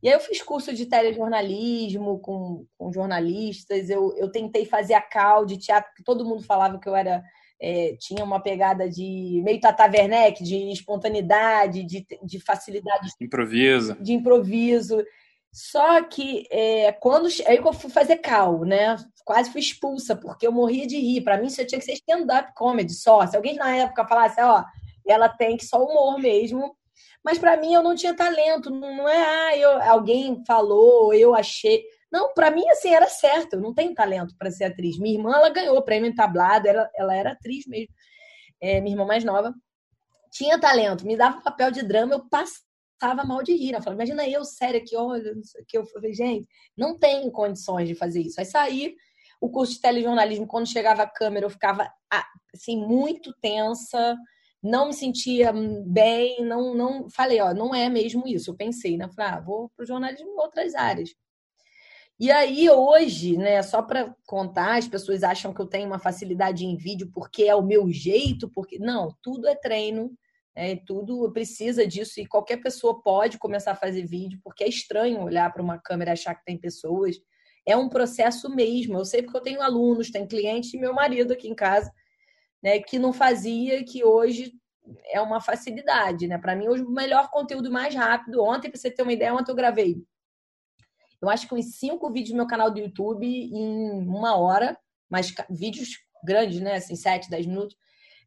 E 0.00 0.06
aí 0.06 0.14
eu 0.14 0.20
fiz 0.20 0.40
curso 0.40 0.72
de 0.72 0.86
telejornalismo 0.86 2.20
com, 2.20 2.64
com 2.78 2.92
jornalistas, 2.92 3.90
eu, 3.90 4.14
eu 4.16 4.30
tentei 4.30 4.66
fazer 4.66 4.94
a 4.94 5.00
cal 5.00 5.44
de 5.44 5.58
teatro, 5.58 5.90
porque 5.90 6.04
todo 6.04 6.24
mundo 6.24 6.44
falava 6.44 6.78
que 6.78 6.88
eu 6.88 6.94
era 6.94 7.24
é, 7.60 7.96
tinha 7.98 8.22
uma 8.22 8.40
pegada 8.40 8.88
de 8.88 9.42
meio 9.44 9.58
Tata 9.58 9.84
Werneck, 9.84 10.44
de 10.44 10.70
espontaneidade, 10.70 11.82
de, 11.82 12.06
de 12.22 12.38
facilidade. 12.38 13.08
Improviso. 13.20 13.96
De 14.00 14.12
improviso. 14.12 15.02
Só 15.54 16.02
que 16.02 16.48
é, 16.50 16.90
quando 16.90 17.28
aí 17.46 17.58
eu 17.58 17.72
fui 17.72 17.88
fazer 17.88 18.16
cal, 18.16 18.64
né? 18.64 18.96
Quase 19.24 19.52
fui 19.52 19.60
expulsa, 19.60 20.16
porque 20.16 20.44
eu 20.44 20.50
morria 20.50 20.84
de 20.84 20.98
rir. 20.98 21.22
Para 21.22 21.38
mim, 21.38 21.46
isso 21.46 21.64
tinha 21.64 21.78
que 21.78 21.84
ser 21.84 21.92
stand-up 21.92 22.52
comedy 22.56 22.92
só. 22.92 23.24
Se 23.24 23.36
alguém 23.36 23.54
na 23.54 23.70
época 23.76 24.04
falasse, 24.04 24.40
ó, 24.42 24.64
ela 25.06 25.28
tem 25.28 25.56
que 25.56 25.64
só 25.64 25.80
humor 25.80 26.18
mesmo. 26.18 26.76
Mas 27.24 27.38
para 27.38 27.56
mim 27.56 27.72
eu 27.72 27.84
não 27.84 27.94
tinha 27.94 28.16
talento. 28.16 28.68
Não 28.68 29.08
é, 29.08 29.22
ah, 29.22 29.56
eu, 29.56 29.82
alguém 29.82 30.42
falou, 30.44 31.14
eu 31.14 31.36
achei. 31.36 31.84
Não, 32.10 32.34
para 32.34 32.50
mim, 32.50 32.68
assim, 32.70 32.92
era 32.92 33.06
certo. 33.06 33.54
Eu 33.54 33.60
não 33.60 33.72
tenho 33.72 33.94
talento 33.94 34.34
para 34.36 34.50
ser 34.50 34.64
atriz. 34.64 34.98
Minha 34.98 35.14
irmã, 35.14 35.36
ela 35.36 35.50
ganhou 35.50 35.80
prêmio 35.82 36.10
em 36.10 36.14
tablado, 36.14 36.66
ela, 36.66 36.90
ela 36.96 37.14
era 37.14 37.30
atriz 37.30 37.64
mesmo. 37.68 37.94
É, 38.60 38.80
minha 38.80 38.94
irmã 38.94 39.06
mais 39.06 39.22
nova. 39.22 39.54
Tinha 40.32 40.58
talento, 40.58 41.06
me 41.06 41.16
dava 41.16 41.40
papel 41.42 41.70
de 41.70 41.84
drama, 41.84 42.14
eu 42.14 42.28
passei 42.28 42.64
estava 42.94 43.24
mal 43.24 43.42
de 43.42 43.54
rir. 43.54 43.74
Eu 43.74 43.82
falei, 43.82 43.96
imagina 43.96 44.28
eu, 44.28 44.44
sério, 44.44 44.84
que 44.84 44.96
olha, 44.96 45.34
que 45.68 45.76
eu 45.76 45.84
falei, 45.86 46.14
gente, 46.14 46.48
não 46.76 46.98
tenho 46.98 47.30
condições 47.30 47.88
de 47.88 47.94
fazer 47.94 48.20
isso. 48.22 48.40
Aí 48.40 48.46
saí, 48.46 48.94
o 49.40 49.50
curso 49.50 49.74
de 49.74 49.80
telejornalismo, 49.80 50.46
quando 50.46 50.68
chegava 50.68 51.02
a 51.02 51.10
câmera, 51.10 51.46
eu 51.46 51.50
ficava 51.50 51.90
assim, 52.52 52.76
muito 52.76 53.34
tensa, 53.40 54.16
não 54.62 54.86
me 54.86 54.94
sentia 54.94 55.52
bem, 55.86 56.42
não, 56.44 56.74
não 56.74 57.10
falei, 57.10 57.40
ó, 57.40 57.52
não 57.52 57.74
é 57.74 57.88
mesmo 57.88 58.26
isso. 58.26 58.50
Eu 58.50 58.56
pensei, 58.56 58.96
né? 58.96 59.08
Falei, 59.14 59.32
ah, 59.32 59.40
vou 59.40 59.70
para 59.76 59.84
o 59.84 59.86
jornalismo 59.86 60.28
em 60.28 60.40
outras 60.40 60.74
áreas. 60.74 61.10
E 62.18 62.30
aí, 62.30 62.70
hoje, 62.70 63.36
né, 63.36 63.60
só 63.62 63.82
para 63.82 64.14
contar, 64.24 64.78
as 64.78 64.86
pessoas 64.86 65.24
acham 65.24 65.52
que 65.52 65.60
eu 65.60 65.66
tenho 65.66 65.86
uma 65.86 65.98
facilidade 65.98 66.64
em 66.64 66.76
vídeo 66.76 67.10
porque 67.12 67.44
é 67.44 67.54
o 67.54 67.62
meu 67.62 67.90
jeito, 67.90 68.48
porque. 68.50 68.78
Não, 68.78 69.14
tudo 69.20 69.48
é 69.48 69.54
treino, 69.54 70.12
é, 70.54 70.76
tudo 70.76 71.30
precisa 71.32 71.86
disso 71.86 72.20
e 72.20 72.26
qualquer 72.26 72.58
pessoa 72.58 73.02
pode 73.02 73.38
começar 73.38 73.72
a 73.72 73.76
fazer 73.76 74.06
vídeo, 74.06 74.38
porque 74.42 74.62
é 74.62 74.68
estranho 74.68 75.22
olhar 75.22 75.52
para 75.52 75.62
uma 75.62 75.78
câmera 75.78 76.10
e 76.10 76.12
achar 76.12 76.34
que 76.34 76.44
tem 76.44 76.56
pessoas. 76.56 77.16
É 77.66 77.76
um 77.76 77.88
processo 77.88 78.48
mesmo. 78.54 78.98
Eu 78.98 79.04
sei 79.04 79.22
porque 79.22 79.36
eu 79.36 79.42
tenho 79.42 79.62
alunos, 79.62 80.10
tenho 80.10 80.28
clientes 80.28 80.72
e 80.72 80.78
meu 80.78 80.94
marido 80.94 81.32
aqui 81.32 81.48
em 81.48 81.54
casa, 81.54 81.92
né, 82.62 82.78
que 82.78 82.98
não 82.98 83.12
fazia, 83.12 83.84
que 83.84 84.04
hoje 84.04 84.52
é 85.12 85.20
uma 85.20 85.40
facilidade, 85.40 86.26
né? 86.28 86.38
Para 86.38 86.54
mim, 86.54 86.68
hoje 86.68 86.82
o 86.82 86.90
melhor 86.90 87.30
conteúdo 87.30 87.70
mais 87.70 87.94
rápido. 87.94 88.42
Ontem, 88.42 88.70
para 88.70 88.78
você 88.78 88.90
ter 88.90 89.02
uma 89.02 89.12
ideia, 89.12 89.34
ontem 89.34 89.50
eu 89.50 89.56
gravei. 89.56 89.96
Eu 91.20 91.30
acho 91.30 91.48
que 91.48 91.54
uns 91.54 91.76
cinco 91.76 92.12
vídeos 92.12 92.32
no 92.32 92.36
meu 92.36 92.46
canal 92.46 92.70
do 92.70 92.78
YouTube 92.78 93.26
em 93.26 94.06
uma 94.06 94.36
hora, 94.36 94.76
mas 95.08 95.32
vídeos 95.48 95.88
grandes, 96.22 96.60
né? 96.60 96.76
Assim, 96.76 96.94
sete, 96.94 97.30
dez 97.30 97.46
minutos. 97.46 97.76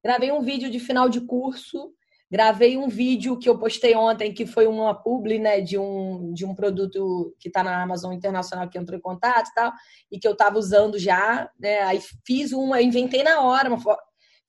Gravei 0.03 0.31
um 0.31 0.41
vídeo 0.41 0.69
de 0.69 0.79
final 0.79 1.07
de 1.09 1.21
curso 1.21 1.93
Gravei 2.29 2.77
um 2.77 2.89
vídeo 2.89 3.37
que 3.39 3.47
eu 3.47 3.57
postei 3.57 3.95
ontem, 3.95 4.33
que 4.33 4.45
foi 4.45 4.67
uma 4.67 4.93
publi, 4.93 5.39
né, 5.39 5.61
de 5.61 5.77
um, 5.77 6.33
de 6.33 6.45
um 6.45 6.53
produto 6.53 7.33
que 7.39 7.47
está 7.47 7.63
na 7.63 7.81
Amazon 7.81 8.13
Internacional 8.13 8.69
que 8.69 8.77
entrou 8.77 8.97
em 8.97 9.01
contato 9.01 9.49
e 9.49 9.53
tal, 9.53 9.71
e 10.11 10.19
que 10.19 10.27
eu 10.27 10.33
estava 10.33 10.57
usando 10.57 10.99
já, 10.99 11.49
né, 11.59 11.79
aí 11.83 12.01
fiz 12.25 12.51
uma, 12.51 12.81
inventei 12.81 13.23
na 13.23 13.41
hora, 13.41 13.69
uma, 13.69 13.97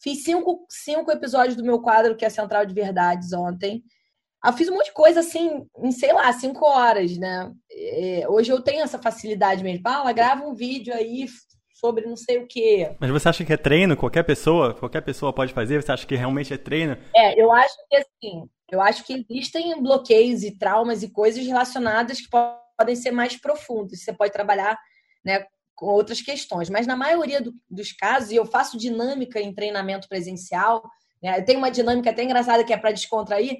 fiz 0.02 0.24
cinco, 0.24 0.66
cinco 0.68 1.12
episódios 1.12 1.54
do 1.54 1.64
meu 1.64 1.80
quadro, 1.80 2.16
que 2.16 2.24
é 2.24 2.30
Central 2.30 2.66
de 2.66 2.74
Verdades, 2.74 3.32
ontem, 3.32 3.84
eu 4.44 4.52
fiz 4.52 4.68
um 4.68 4.74
monte 4.74 4.86
de 4.86 4.92
coisa 4.92 5.20
assim, 5.20 5.66
em, 5.78 5.90
sei 5.90 6.12
lá, 6.12 6.32
cinco 6.32 6.64
horas, 6.64 7.16
né? 7.16 7.52
É, 7.70 8.24
hoje 8.28 8.52
eu 8.52 8.62
tenho 8.62 8.82
essa 8.82 8.98
facilidade 8.98 9.64
mesmo. 9.64 9.82
Paula, 9.82 10.12
grava 10.12 10.44
um 10.44 10.54
vídeo 10.54 10.94
aí, 10.94 11.26
sobre 11.78 12.06
não 12.06 12.16
sei 12.16 12.38
o 12.38 12.46
quê. 12.46 12.94
Mas 12.98 13.10
você 13.10 13.28
acha 13.28 13.44
que 13.44 13.52
é 13.52 13.56
treino? 13.56 13.96
Qualquer 13.96 14.24
pessoa? 14.24 14.74
Qualquer 14.74 15.00
pessoa 15.00 15.32
pode 15.32 15.52
fazer? 15.52 15.82
Você 15.82 15.92
acha 15.92 16.06
que 16.06 16.16
realmente 16.16 16.52
é 16.52 16.58
treino? 16.58 16.96
É, 17.14 17.40
eu 17.40 17.52
acho 17.52 17.76
que 17.88 17.96
assim, 17.96 18.48
eu 18.70 18.80
acho 18.80 19.04
que 19.04 19.24
existem 19.30 19.80
bloqueios 19.82 20.42
e 20.42 20.58
traumas 20.58 21.02
e 21.02 21.10
coisas 21.10 21.46
relacionadas 21.46 22.20
que 22.20 22.28
podem 22.28 22.96
ser 22.96 23.12
mais 23.12 23.36
profundos. 23.36 24.02
Você 24.02 24.12
pode 24.12 24.32
trabalhar, 24.32 24.78
né, 25.24 25.44
com 25.74 25.86
outras 25.86 26.20
questões. 26.20 26.68
Mas 26.68 26.86
na 26.86 26.96
maioria 26.96 27.40
do, 27.40 27.54
dos 27.70 27.92
casos, 27.92 28.32
e 28.32 28.36
eu 28.36 28.44
faço 28.44 28.76
dinâmica 28.76 29.40
em 29.40 29.54
treinamento 29.54 30.08
presencial, 30.08 30.82
né, 31.22 31.38
eu 31.38 31.44
tenho 31.44 31.58
uma 31.58 31.70
dinâmica 31.70 32.10
até 32.10 32.24
engraçada 32.24 32.64
que 32.64 32.72
é 32.72 32.76
para 32.76 32.92
descontrair, 32.92 33.56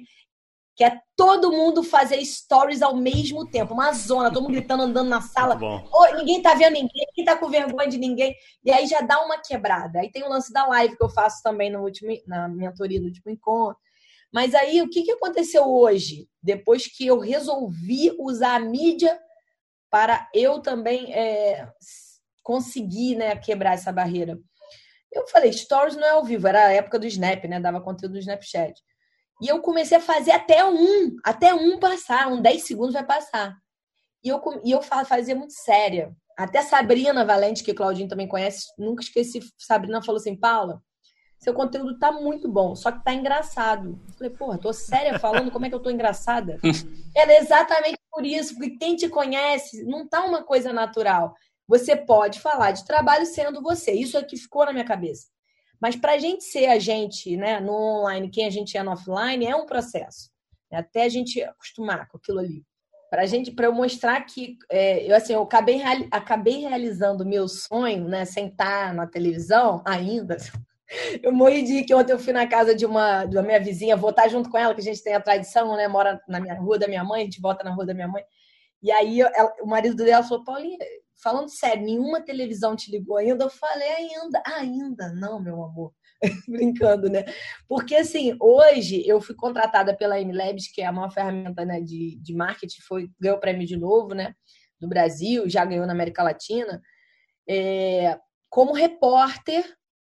que 0.79 0.83
é 0.85 0.97
todo 1.13 1.51
mundo 1.51 1.83
fazer 1.83 2.23
stories 2.23 2.81
ao 2.81 2.95
mesmo 2.95 3.45
tempo, 3.45 3.73
uma 3.73 3.91
zona, 3.91 4.31
todo 4.31 4.43
mundo 4.43 4.53
gritando, 4.53 4.83
andando 4.83 5.09
na 5.09 5.19
sala. 5.19 5.59
Oh, 5.91 6.15
ninguém 6.15 6.41
tá 6.41 6.53
vendo 6.53 6.71
ninguém, 6.71 7.05
ninguém 7.09 7.25
tá 7.25 7.37
com 7.37 7.49
vergonha 7.49 7.89
de 7.89 7.97
ninguém. 7.97 8.33
E 8.63 8.71
aí 8.71 8.87
já 8.87 9.01
dá 9.01 9.21
uma 9.21 9.37
quebrada. 9.41 9.99
Aí 9.99 10.09
tem 10.09 10.23
o 10.23 10.29
lance 10.29 10.53
da 10.53 10.65
live 10.67 10.95
que 10.95 11.03
eu 11.03 11.09
faço 11.09 11.43
também 11.43 11.69
no 11.69 11.83
último, 11.83 12.15
na 12.25 12.47
mentoria 12.47 12.97
do 12.97 13.07
último 13.07 13.29
encontro. 13.29 13.77
Mas 14.31 14.55
aí, 14.55 14.81
o 14.81 14.89
que, 14.89 15.03
que 15.03 15.11
aconteceu 15.11 15.65
hoje? 15.65 16.29
Depois 16.41 16.87
que 16.87 17.05
eu 17.05 17.19
resolvi 17.19 18.15
usar 18.17 18.55
a 18.55 18.59
mídia 18.59 19.19
para 19.89 20.29
eu 20.33 20.61
também 20.61 21.13
é, 21.13 21.67
conseguir 22.41 23.15
né, 23.15 23.35
quebrar 23.35 23.73
essa 23.73 23.91
barreira. 23.91 24.39
Eu 25.11 25.27
falei, 25.27 25.51
stories 25.51 25.97
não 25.97 26.07
é 26.07 26.11
ao 26.11 26.23
vivo, 26.23 26.47
era 26.47 26.67
a 26.67 26.71
época 26.71 26.97
do 26.97 27.05
Snap, 27.05 27.43
né? 27.43 27.59
Dava 27.59 27.81
conteúdo 27.81 28.13
do 28.13 28.19
Snapchat. 28.19 28.81
E 29.41 29.47
eu 29.47 29.61
comecei 29.61 29.97
a 29.97 30.01
fazer 30.01 30.31
até 30.31 30.65
um, 30.65 31.15
até 31.23 31.53
um 31.53 31.79
passar, 31.79 32.27
um 32.27 32.41
10 32.41 32.63
segundos 32.63 32.93
vai 32.93 33.05
passar. 33.05 33.57
E 34.23 34.29
eu, 34.29 34.41
e 34.63 34.71
eu 34.71 34.81
fazia 34.81 35.35
muito 35.35 35.53
séria. 35.53 36.13
Até 36.37 36.61
Sabrina 36.61 37.25
Valente, 37.25 37.63
que 37.63 37.71
o 37.71 37.75
Claudinho 37.75 38.07
também 38.07 38.27
conhece, 38.27 38.67
nunca 38.77 39.01
esqueci. 39.01 39.39
Sabrina 39.57 40.01
falou 40.01 40.19
assim: 40.19 40.35
Paula, 40.35 40.81
seu 41.39 41.53
conteúdo 41.53 41.97
tá 41.97 42.11
muito 42.11 42.49
bom, 42.49 42.75
só 42.75 42.91
que 42.91 43.03
tá 43.03 43.13
engraçado. 43.13 43.97
Eu 44.07 44.13
falei, 44.13 44.29
porra, 44.31 44.57
tô 44.57 44.73
séria 44.73 45.17
falando 45.19 45.51
como 45.51 45.65
é 45.65 45.69
que 45.69 45.75
eu 45.75 45.79
tô 45.79 45.89
engraçada? 45.89 46.59
Era 47.15 47.37
exatamente 47.37 47.97
por 48.11 48.25
isso, 48.25 48.55
porque 48.55 48.77
quem 48.77 48.95
te 48.95 49.07
conhece 49.07 49.85
não 49.85 50.07
tá 50.07 50.25
uma 50.25 50.43
coisa 50.43 50.73
natural. 50.73 51.33
Você 51.65 51.95
pode 51.95 52.41
falar 52.41 52.71
de 52.71 52.85
trabalho 52.85 53.25
sendo 53.25 53.61
você. 53.61 53.91
Isso 53.91 54.17
é 54.17 54.23
que 54.23 54.35
ficou 54.35 54.65
na 54.65 54.73
minha 54.73 54.83
cabeça. 54.83 55.27
Mas 55.81 55.95
para 55.95 56.13
a 56.13 56.17
gente 56.17 56.43
ser 56.43 56.67
a 56.67 56.77
gente, 56.77 57.37
né, 57.37 57.59
no 57.59 57.73
online, 57.73 58.29
quem 58.29 58.45
a 58.45 58.49
gente 58.49 58.77
é 58.77 58.83
no 58.83 58.91
offline, 58.91 59.45
é 59.45 59.55
um 59.55 59.65
processo. 59.65 60.29
Até 60.71 61.03
a 61.03 61.09
gente 61.09 61.41
acostumar 61.41 62.07
com 62.07 62.17
aquilo 62.17 62.39
ali. 62.39 62.63
Para 63.09 63.25
gente, 63.25 63.51
para 63.51 63.65
eu 63.65 63.73
mostrar 63.73 64.21
que 64.21 64.57
é, 64.69 65.09
eu 65.09 65.15
assim, 65.15 65.33
eu 65.33 65.41
acabei, 65.41 65.81
acabei 66.11 66.57
realizando 66.59 67.25
meu 67.25 67.47
sonho, 67.47 68.07
né, 68.07 68.23
sem 68.25 68.47
estar 68.47 68.93
na 68.93 69.07
televisão 69.07 69.81
ainda. 69.85 70.37
Eu 71.21 71.31
morri 71.31 71.61
de 71.61 71.83
que 71.83 71.93
ontem 71.93 72.13
eu 72.13 72.17
fui 72.17 72.33
na 72.33 72.47
casa 72.47 72.73
de 72.73 72.83
uma, 72.83 73.23
uma 73.23 73.43
minha 73.43 73.59
vizinha, 73.59 73.95
vou 73.95 74.09
estar 74.09 74.27
junto 74.27 74.49
com 74.49 74.57
ela, 74.57 74.73
que 74.73 74.81
a 74.81 74.83
gente 74.83 75.03
tem 75.03 75.13
a 75.13 75.21
tradição, 75.21 75.75
né? 75.75 75.87
Mora 75.87 76.19
na 76.27 76.39
minha 76.39 76.55
rua 76.55 76.79
da 76.79 76.87
minha 76.87 77.03
mãe, 77.03 77.21
a 77.21 77.25
gente 77.25 77.39
volta 77.39 77.63
na 77.63 77.71
rua 77.71 77.85
da 77.85 77.93
minha 77.93 78.07
mãe. 78.07 78.23
E 78.81 78.91
aí 78.91 79.21
ela, 79.21 79.53
o 79.61 79.67
marido 79.67 79.95
dela 79.95 80.23
falou, 80.23 80.43
Paulinha, 80.43 80.79
falando 81.21 81.49
sério, 81.49 81.83
nenhuma 81.83 82.21
televisão 82.21 82.75
te 82.75 82.91
ligou 82.91 83.17
ainda? 83.17 83.45
Eu 83.45 83.49
falei, 83.49 83.89
ainda, 83.89 84.41
ainda, 84.45 85.13
não, 85.13 85.41
meu 85.41 85.63
amor. 85.63 85.93
Brincando, 86.47 87.09
né? 87.09 87.23
Porque, 87.67 87.95
assim, 87.95 88.35
hoje 88.39 89.03
eu 89.07 89.21
fui 89.21 89.35
contratada 89.35 89.95
pela 89.95 90.19
MLabs, 90.19 90.71
que 90.71 90.81
é 90.81 90.85
a 90.85 90.91
maior 90.91 91.11
ferramenta 91.11 91.63
né, 91.65 91.79
de, 91.81 92.17
de 92.21 92.33
marketing, 92.33 92.81
foi, 92.81 93.09
ganhou 93.19 93.37
o 93.37 93.39
prêmio 93.39 93.65
de 93.65 93.77
novo, 93.77 94.13
né? 94.13 94.33
Do 94.79 94.87
Brasil, 94.87 95.49
já 95.49 95.63
ganhou 95.65 95.85
na 95.85 95.93
América 95.93 96.23
Latina, 96.23 96.81
é, 97.47 98.17
como 98.49 98.73
repórter. 98.73 99.65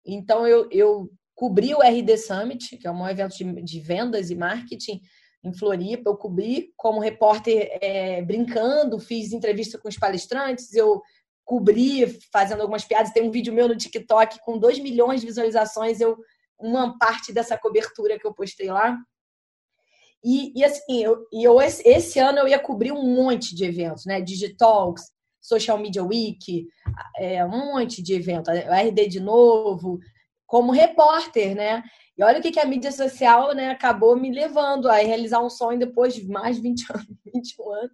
Então, 0.05 0.47
eu, 0.47 0.69
eu 0.71 1.09
cobri 1.35 1.73
o 1.73 1.81
RD 1.81 2.17
Summit, 2.17 2.77
que 2.77 2.87
é 2.87 2.91
um 2.91 3.07
evento 3.07 3.35
de, 3.35 3.61
de 3.61 3.79
vendas 3.79 4.29
e 4.29 4.35
marketing, 4.35 5.01
em 5.43 5.53
Floripa, 5.53 6.09
eu 6.09 6.15
cobri 6.15 6.71
como 6.77 6.99
repórter 6.99 7.69
é, 7.81 8.21
brincando, 8.21 8.99
fiz 8.99 9.33
entrevista 9.33 9.77
com 9.77 9.89
os 9.89 9.97
palestrantes, 9.97 10.73
eu 10.73 11.01
cobri 11.43 12.07
fazendo 12.31 12.61
algumas 12.61 12.85
piadas. 12.85 13.11
Tem 13.11 13.23
um 13.23 13.31
vídeo 13.31 13.53
meu 13.53 13.67
no 13.67 13.75
TikTok 13.75 14.39
com 14.43 14.57
2 14.57 14.79
milhões 14.79 15.21
de 15.21 15.27
visualizações, 15.27 15.99
eu 15.99 16.17
uma 16.59 16.97
parte 16.97 17.33
dessa 17.33 17.57
cobertura 17.57 18.17
que 18.17 18.25
eu 18.25 18.33
postei 18.33 18.71
lá. 18.71 18.97
E, 20.23 20.57
e 20.57 20.63
assim, 20.63 21.03
eu, 21.03 21.27
e 21.33 21.43
eu, 21.43 21.59
esse 21.61 22.17
ano 22.17 22.39
eu 22.39 22.47
ia 22.47 22.57
cobrir 22.57 22.93
um 22.93 23.03
monte 23.03 23.53
de 23.53 23.65
eventos, 23.65 24.05
né? 24.05 24.21
Digitalks, 24.21 25.11
Social 25.41 25.77
Media 25.77 26.01
Week, 26.01 26.65
é, 27.17 27.43
um 27.45 27.49
monte 27.49 28.01
de 28.01 28.13
eventos, 28.13 28.53
RD 28.53 29.07
de 29.07 29.19
novo, 29.19 29.99
como 30.47 30.71
repórter, 30.71 31.53
né? 31.53 31.83
E 32.17 32.23
olha 32.23 32.39
o 32.39 32.41
que, 32.41 32.51
que 32.51 32.59
a 32.59 32.65
mídia 32.65 32.91
social 32.91 33.53
né, 33.55 33.69
acabou 33.69 34.15
me 34.15 34.31
levando 34.31 34.87
a 34.87 34.95
realizar 34.95 35.41
um 35.41 35.49
sonho 35.49 35.79
depois 35.79 36.13
de 36.13 36.27
mais 36.27 36.57
de 36.57 36.61
20 36.61 36.85
anos, 36.93 37.07
21 37.33 37.71
anos. 37.71 37.91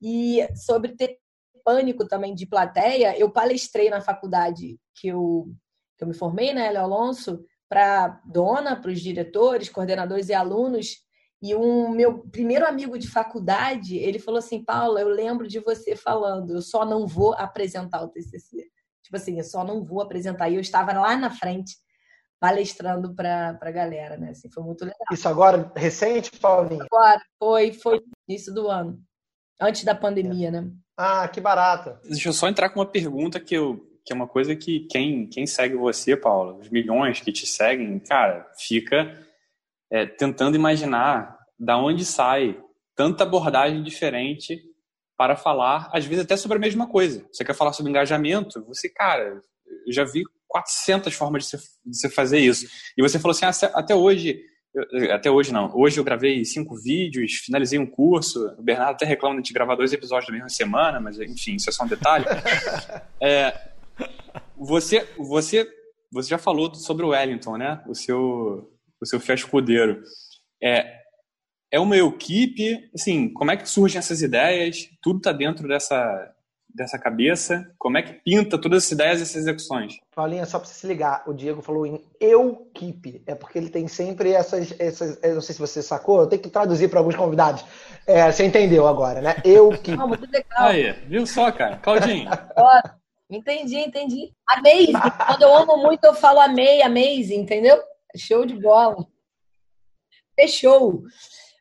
E 0.00 0.48
sobre 0.56 0.96
ter 0.96 1.18
pânico 1.64 2.06
também 2.06 2.34
de 2.34 2.46
plateia, 2.46 3.16
eu 3.18 3.30
palestrei 3.30 3.88
na 3.88 4.00
faculdade 4.00 4.80
que 4.94 5.08
eu, 5.08 5.52
que 5.96 6.04
eu 6.04 6.08
me 6.08 6.14
formei, 6.14 6.52
né, 6.52 6.70
Léo 6.70 6.84
Alonso, 6.84 7.44
para 7.68 8.20
dona, 8.26 8.74
para 8.74 8.90
os 8.90 9.00
diretores, 9.00 9.68
coordenadores 9.68 10.28
e 10.28 10.34
alunos. 10.34 10.96
E 11.40 11.54
um 11.54 11.88
meu 11.88 12.20
primeiro 12.28 12.66
amigo 12.66 12.98
de 12.98 13.08
faculdade, 13.08 13.96
ele 13.96 14.18
falou 14.18 14.38
assim, 14.38 14.64
Paula, 14.64 15.00
eu 15.00 15.08
lembro 15.08 15.46
de 15.46 15.58
você 15.58 15.96
falando, 15.96 16.54
eu 16.54 16.62
só 16.62 16.84
não 16.84 17.06
vou 17.06 17.34
apresentar 17.34 18.02
o 18.02 18.08
TCC. 18.08 18.68
Tipo 19.02 19.16
assim, 19.16 19.38
eu 19.38 19.44
só 19.44 19.64
não 19.64 19.84
vou 19.84 20.00
apresentar. 20.00 20.48
E 20.48 20.54
eu 20.54 20.60
estava 20.60 20.92
lá 20.92 21.16
na 21.16 21.30
frente 21.30 21.76
palestrando 22.42 23.14
para 23.14 23.56
a 23.60 23.70
galera, 23.70 24.16
né? 24.16 24.30
Assim, 24.30 24.50
foi 24.50 24.64
muito 24.64 24.84
legal. 24.84 24.98
Isso 25.12 25.28
agora, 25.28 25.70
recente, 25.76 26.32
Paulinho? 26.40 26.84
Agora, 26.90 27.22
foi, 27.38 27.72
foi 27.72 28.02
início 28.28 28.52
do 28.52 28.66
ano, 28.66 29.00
antes 29.60 29.84
da 29.84 29.94
pandemia, 29.94 30.50
né? 30.50 30.68
Ah, 30.96 31.28
que 31.28 31.40
barata. 31.40 32.00
Deixa 32.02 32.28
eu 32.28 32.32
só 32.32 32.48
entrar 32.48 32.70
com 32.70 32.80
uma 32.80 32.86
pergunta 32.86 33.38
que, 33.38 33.54
eu, 33.54 33.76
que 34.04 34.12
é 34.12 34.16
uma 34.16 34.26
coisa 34.26 34.56
que 34.56 34.88
quem, 34.90 35.28
quem 35.28 35.46
segue 35.46 35.76
você, 35.76 36.16
Paula, 36.16 36.54
os 36.54 36.68
milhões 36.68 37.20
que 37.20 37.30
te 37.30 37.46
seguem, 37.46 38.00
cara, 38.00 38.50
fica 38.58 39.24
é, 39.88 40.04
tentando 40.04 40.56
imaginar 40.56 41.38
da 41.56 41.78
onde 41.78 42.04
sai 42.04 42.60
tanta 42.96 43.22
abordagem 43.22 43.84
diferente 43.84 44.60
para 45.16 45.36
falar, 45.36 45.88
às 45.92 46.04
vezes 46.04 46.24
até 46.24 46.36
sobre 46.36 46.58
a 46.58 46.60
mesma 46.60 46.88
coisa. 46.88 47.24
Você 47.32 47.44
quer 47.44 47.54
falar 47.54 47.72
sobre 47.72 47.90
engajamento? 47.90 48.64
Você, 48.66 48.88
cara, 48.88 49.40
eu 49.86 49.92
já 49.92 50.04
vi 50.04 50.22
400 50.48 51.14
formas 51.14 51.44
de 51.44 51.50
você, 51.50 51.56
de 51.84 51.98
você 51.98 52.10
fazer 52.10 52.38
isso. 52.38 52.66
E 52.96 53.02
você 53.02 53.18
falou 53.18 53.32
assim, 53.32 53.46
ah, 53.46 53.70
até 53.74 53.94
hoje, 53.94 54.40
até 55.10 55.30
hoje 55.30 55.52
não, 55.52 55.70
hoje 55.74 55.98
eu 55.98 56.04
gravei 56.04 56.44
cinco 56.44 56.76
vídeos, 56.76 57.32
finalizei 57.44 57.78
um 57.78 57.86
curso, 57.86 58.46
o 58.58 58.62
Bernardo 58.62 58.94
até 58.94 59.04
reclama 59.04 59.40
de 59.42 59.52
gravar 59.52 59.74
dois 59.74 59.92
episódios 59.92 60.28
na 60.28 60.34
mesma 60.34 60.48
semana, 60.48 61.00
mas 61.00 61.18
enfim, 61.18 61.56
isso 61.56 61.68
é 61.68 61.72
só 61.72 61.84
um 61.84 61.88
detalhe. 61.88 62.26
é, 63.20 63.72
você, 64.56 65.08
você, 65.18 65.68
você 66.10 66.28
já 66.30 66.38
falou 66.38 66.74
sobre 66.74 67.04
o 67.04 67.10
Wellington, 67.10 67.56
né? 67.56 67.82
O 67.86 67.94
seu, 67.94 68.70
o 69.00 69.06
seu 69.06 69.18
fiel 69.18 69.34
escudeiro. 69.34 70.02
É, 70.62 71.02
é 71.72 71.80
uma 71.80 71.96
equipe, 71.96 72.90
assim, 72.94 73.32
como 73.32 73.50
é 73.50 73.56
que 73.56 73.68
surgem 73.68 73.98
essas 73.98 74.20
ideias? 74.20 74.88
Tudo 75.02 75.16
está 75.16 75.32
dentro 75.32 75.66
dessa, 75.66 76.30
dessa 76.74 76.98
cabeça? 76.98 77.70
Como 77.78 77.98
é 77.98 78.02
que 78.02 78.14
pinta 78.14 78.60
todas 78.60 78.84
essas 78.84 78.92
ideias 78.92 79.20
e 79.20 79.22
essas 79.22 79.36
execuções? 79.36 79.94
Paulinha, 80.14 80.46
só 80.46 80.58
para 80.58 80.68
você 80.68 80.74
se 80.74 80.86
ligar, 80.86 81.22
o 81.26 81.32
Diego 81.32 81.62
falou 81.62 81.86
em 81.86 82.04
eu 82.20 82.70
keep, 82.74 83.22
é 83.26 83.34
porque 83.34 83.58
ele 83.58 83.70
tem 83.70 83.88
sempre 83.88 84.32
essas, 84.32 84.74
essas 84.78 85.18
eu 85.22 85.34
não 85.34 85.40
sei 85.40 85.54
se 85.54 85.60
você 85.60 85.82
sacou, 85.82 86.20
eu 86.20 86.26
tenho 86.26 86.42
que 86.42 86.50
traduzir 86.50 86.88
para 86.88 87.00
alguns 87.00 87.16
convidados. 87.16 87.64
É, 88.06 88.30
você 88.30 88.44
entendeu 88.44 88.86
agora, 88.86 89.20
né? 89.20 89.36
Eu 89.44 89.70
keep. 89.78 90.00
Ah, 90.00 90.06
muito 90.06 90.30
legal. 90.30 90.68
Aí, 90.68 90.92
viu 91.06 91.26
só, 91.26 91.50
cara? 91.52 91.76
Claudinho. 91.76 92.30
entendi, 93.30 93.76
entendi. 93.76 94.32
Amazing. 94.48 94.92
Quando 95.26 95.42
eu 95.42 95.56
amo 95.56 95.76
muito, 95.78 96.04
eu 96.04 96.14
falo 96.14 96.40
amei, 96.40 96.82
amazing, 96.82 97.40
entendeu? 97.40 97.82
Show 98.16 98.44
de 98.44 98.54
bola. 98.60 99.06
Fechou. 100.34 101.02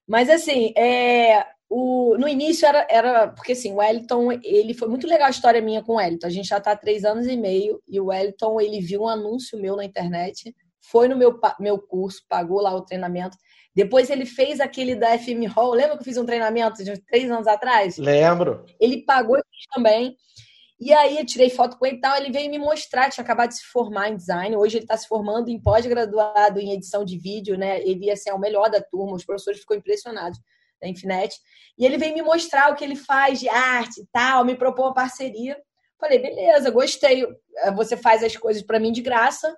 Mas 0.07 0.29
assim, 0.29 0.73
é, 0.75 1.45
o, 1.73 2.17
no 2.17 2.27
início 2.27 2.67
era, 2.67 2.85
era. 2.89 3.27
Porque 3.29 3.53
assim, 3.53 3.71
o 3.71 3.77
Wellington, 3.77 4.33
ele 4.43 4.73
foi 4.73 4.89
muito 4.89 5.07
legal 5.07 5.27
a 5.27 5.31
história 5.31 5.61
minha 5.61 5.81
com 5.81 5.93
o 5.93 5.95
Wellington. 5.95 6.27
A 6.27 6.29
gente 6.29 6.49
já 6.49 6.57
está 6.57 6.73
há 6.73 6.75
três 6.75 7.05
anos 7.05 7.25
e 7.27 7.37
meio 7.37 7.81
e 7.87 7.97
o 7.97 8.07
Wellington, 8.07 8.59
ele 8.59 8.81
viu 8.81 9.03
um 9.03 9.07
anúncio 9.07 9.57
meu 9.57 9.77
na 9.77 9.85
internet, 9.85 10.53
foi 10.81 11.07
no 11.07 11.15
meu, 11.15 11.39
meu 11.61 11.79
curso, 11.79 12.25
pagou 12.27 12.59
lá 12.59 12.75
o 12.75 12.81
treinamento. 12.81 13.37
Depois 13.73 14.09
ele 14.09 14.25
fez 14.25 14.59
aquele 14.59 14.95
da 14.95 15.17
FM 15.17 15.47
Hall. 15.47 15.71
Lembra 15.71 15.95
que 15.95 16.01
eu 16.01 16.05
fiz 16.05 16.17
um 16.17 16.25
treinamento 16.25 16.83
de 16.83 16.99
três 17.05 17.31
anos 17.31 17.47
atrás? 17.47 17.97
Lembro. 17.97 18.65
Ele 18.77 19.05
pagou 19.05 19.37
também. 19.73 20.17
E 20.77 20.91
aí 20.91 21.19
eu 21.19 21.25
tirei 21.25 21.49
foto 21.49 21.77
com 21.77 21.85
ele 21.85 21.97
e 21.97 22.01
tal. 22.01 22.17
Ele 22.17 22.33
veio 22.33 22.51
me 22.51 22.59
mostrar, 22.59 23.09
tinha 23.09 23.23
acabado 23.23 23.47
de 23.47 23.59
se 23.59 23.63
formar 23.63 24.09
em 24.09 24.17
design. 24.17 24.57
Hoje 24.57 24.75
ele 24.75 24.83
está 24.83 24.97
se 24.97 25.07
formando 25.07 25.47
em 25.47 25.57
pós-graduado 25.57 26.59
em 26.59 26.73
edição 26.73 27.05
de 27.05 27.17
vídeo, 27.17 27.57
né? 27.57 27.79
Ele 27.79 28.07
ia 28.07 28.17
ser 28.17 28.33
o 28.33 28.37
melhor 28.37 28.69
da 28.69 28.81
turma, 28.81 29.15
os 29.15 29.23
professores 29.23 29.61
ficou 29.61 29.77
impressionados 29.77 30.37
da 30.81 30.87
Infinet. 30.87 31.35
E 31.77 31.85
ele 31.85 31.97
veio 31.97 32.13
me 32.13 32.21
mostrar 32.21 32.71
o 32.71 32.75
que 32.75 32.83
ele 32.83 32.95
faz 32.95 33.39
de 33.39 33.47
arte 33.47 34.01
e 34.01 34.07
tal, 34.11 34.43
me 34.43 34.55
propôs 34.55 34.87
uma 34.87 34.93
parceria. 34.93 35.57
Falei, 35.99 36.19
beleza, 36.19 36.71
gostei. 36.71 37.25
Você 37.75 37.95
faz 37.95 38.23
as 38.23 38.35
coisas 38.35 38.63
para 38.63 38.79
mim 38.79 38.91
de 38.91 39.01
graça 39.01 39.55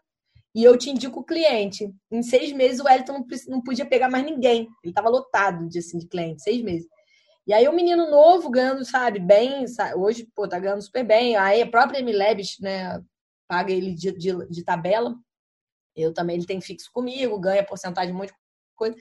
e 0.54 0.64
eu 0.64 0.78
te 0.78 0.90
indico 0.90 1.22
o 1.22 1.24
cliente. 1.24 1.90
Em 2.12 2.22
seis 2.22 2.52
meses 2.52 2.80
o 2.80 2.88
Elton 2.88 3.26
não 3.48 3.62
podia 3.62 3.86
pegar 3.86 4.10
mais 4.10 4.26
ninguém. 4.26 4.68
Ele 4.84 4.92
estava 4.92 5.10
lotado 5.10 5.68
de, 5.70 5.80
assim, 5.80 5.98
de 5.98 6.08
cliente, 6.08 6.44
seis 6.44 6.62
meses. 6.62 6.88
E 7.46 7.54
aí 7.54 7.68
o 7.68 7.74
menino 7.74 8.10
novo 8.10 8.50
ganhando, 8.50 8.86
sabe, 8.86 9.20
bem, 9.20 9.68
sabe? 9.68 9.96
hoje, 9.96 10.28
pô, 10.36 10.48
tá 10.48 10.60
ganhando 10.60 10.82
super 10.82 11.04
bem. 11.04 11.36
Aí 11.36 11.62
a 11.62 11.68
própria 11.68 12.00
Emilebs, 12.00 12.58
né, 12.60 13.02
paga 13.48 13.74
ele 13.74 13.94
de, 13.94 14.12
de, 14.12 14.48
de 14.48 14.64
tabela. 14.64 15.16
Eu 15.96 16.14
também, 16.14 16.38
ele 16.38 16.46
tem 16.46 16.62
fixo 16.62 16.90
comigo, 16.94 17.40
ganha 17.40 17.66
porcentagem 17.66 18.14
um 18.14 18.18
monte 18.18 18.30
de 18.30 18.36
coisa. 18.76 18.96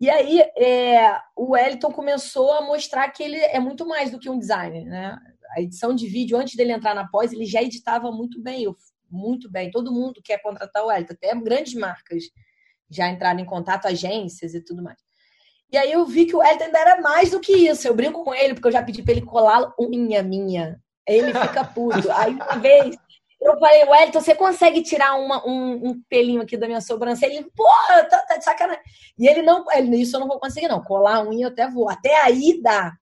E 0.00 0.08
aí 0.08 0.40
é, 0.56 1.20
o 1.36 1.50
Wellington 1.50 1.92
começou 1.92 2.52
a 2.52 2.62
mostrar 2.62 3.10
que 3.10 3.22
ele 3.22 3.36
é 3.36 3.60
muito 3.60 3.86
mais 3.86 4.10
do 4.10 4.18
que 4.18 4.30
um 4.30 4.38
designer, 4.38 4.86
né? 4.86 5.18
A 5.54 5.60
edição 5.60 5.94
de 5.94 6.06
vídeo, 6.06 6.38
antes 6.38 6.54
dele 6.54 6.72
entrar 6.72 6.94
na 6.94 7.06
pós, 7.06 7.32
ele 7.32 7.44
já 7.44 7.62
editava 7.62 8.10
muito 8.10 8.40
bem, 8.40 8.64
muito 9.10 9.50
bem. 9.50 9.70
Todo 9.70 9.92
mundo 9.92 10.22
quer 10.24 10.40
contratar 10.40 10.82
o 10.82 10.86
Wellington, 10.86 11.12
até 11.12 11.34
grandes 11.34 11.74
marcas 11.74 12.24
já 12.88 13.08
entraram 13.08 13.40
em 13.40 13.44
contato, 13.44 13.86
agências 13.86 14.54
e 14.54 14.60
tudo 14.64 14.82
mais. 14.82 14.98
E 15.70 15.76
aí 15.76 15.92
eu 15.92 16.06
vi 16.06 16.24
que 16.24 16.34
o 16.34 16.38
Wellington 16.38 16.64
ainda 16.64 16.78
era 16.78 17.00
mais 17.00 17.30
do 17.30 17.38
que 17.38 17.52
isso. 17.52 17.86
Eu 17.86 17.94
brinco 17.94 18.24
com 18.24 18.34
ele, 18.34 18.54
porque 18.54 18.68
eu 18.68 18.72
já 18.72 18.82
pedi 18.82 19.02
para 19.02 19.12
ele 19.12 19.22
colar 19.22 19.72
unha 19.78 20.22
minha. 20.22 20.80
Ele 21.06 21.32
fica 21.32 21.64
puto. 21.64 22.10
Aí 22.12 22.34
uma 22.34 22.56
vez 22.56 22.96
eu 23.40 23.58
falei, 23.58 23.84
Wellington, 23.84 24.20
você 24.20 24.34
consegue 24.34 24.82
tirar 24.82 25.18
uma, 25.18 25.46
um, 25.46 25.88
um, 25.88 26.02
pelinho 26.08 26.42
aqui 26.42 26.56
da 26.56 26.66
minha 26.66 26.80
sobrancelha? 26.80 27.32
Ele, 27.32 27.50
porra, 27.56 28.04
tá, 28.04 28.18
tá, 28.18 28.36
de 28.36 28.44
sacanagem. 28.44 28.82
E 29.18 29.26
ele 29.26 29.40
não, 29.42 29.64
ele, 29.72 29.96
isso 29.96 30.16
eu 30.16 30.20
não 30.20 30.28
vou 30.28 30.38
conseguir, 30.38 30.68
não. 30.68 30.82
Colar 30.82 31.16
a 31.16 31.28
unha 31.28 31.46
eu 31.46 31.48
até 31.50 31.68
vou. 31.68 31.88
Até 31.88 32.20
aí 32.20 32.60
dá. 32.62 32.92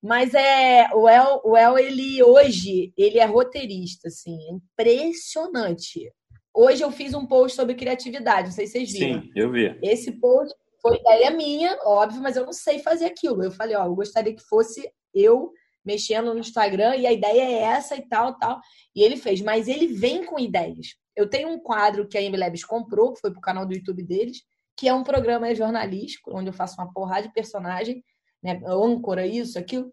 Mas 0.00 0.32
é 0.32 0.88
o 0.94 1.08
El, 1.08 1.40
o 1.44 1.56
El, 1.56 1.76
ele 1.76 2.22
hoje, 2.22 2.92
ele 2.96 3.18
é 3.18 3.24
roteirista, 3.24 4.06
assim, 4.06 4.38
é 4.48 4.52
impressionante. 4.52 6.08
Hoje 6.54 6.82
eu 6.82 6.92
fiz 6.92 7.12
um 7.14 7.26
post 7.26 7.56
sobre 7.56 7.74
criatividade, 7.74 8.48
não 8.48 8.54
sei 8.54 8.66
se 8.66 8.72
vocês 8.72 8.92
viram. 8.92 9.22
Sim, 9.22 9.30
eu 9.34 9.50
vi. 9.50 9.76
Esse 9.82 10.12
post 10.12 10.54
foi 10.80 10.96
ideia 10.96 11.32
minha, 11.32 11.76
óbvio, 11.84 12.22
mas 12.22 12.36
eu 12.36 12.46
não 12.46 12.52
sei 12.52 12.78
fazer 12.78 13.06
aquilo. 13.06 13.42
Eu 13.42 13.50
falei, 13.50 13.74
ó, 13.74 13.86
eu 13.86 13.94
gostaria 13.94 14.34
que 14.34 14.42
fosse 14.42 14.88
eu 15.12 15.52
mexendo 15.88 16.34
no 16.34 16.40
Instagram 16.40 16.96
e 16.96 17.06
a 17.06 17.12
ideia 17.12 17.42
é 17.42 17.62
essa 17.62 17.96
e 17.96 18.06
tal, 18.06 18.38
tal. 18.38 18.60
E 18.94 19.02
ele 19.02 19.16
fez, 19.16 19.40
mas 19.40 19.68
ele 19.68 19.86
vem 19.86 20.22
com 20.22 20.38
ideias. 20.38 20.88
Eu 21.16 21.30
tenho 21.30 21.48
um 21.48 21.58
quadro 21.58 22.06
que 22.06 22.18
a 22.18 22.20
MLabs 22.20 22.62
comprou, 22.62 23.14
que 23.14 23.20
foi 23.22 23.30
pro 23.30 23.40
canal 23.40 23.64
do 23.64 23.72
YouTube 23.72 24.02
deles, 24.02 24.42
que 24.76 24.86
é 24.86 24.92
um 24.92 25.02
programa 25.02 25.54
jornalístico, 25.54 26.36
onde 26.36 26.50
eu 26.50 26.52
faço 26.52 26.76
uma 26.78 26.92
porrada 26.92 27.26
de 27.26 27.32
personagem, 27.32 28.04
né, 28.42 28.60
âncora, 28.66 29.26
isso, 29.26 29.58
aquilo, 29.58 29.90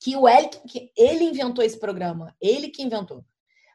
que 0.00 0.16
o 0.16 0.26
Elton, 0.26 0.60
que 0.66 0.90
ele 0.96 1.24
inventou 1.24 1.62
esse 1.62 1.78
programa, 1.78 2.34
ele 2.40 2.70
que 2.70 2.82
inventou. 2.82 3.22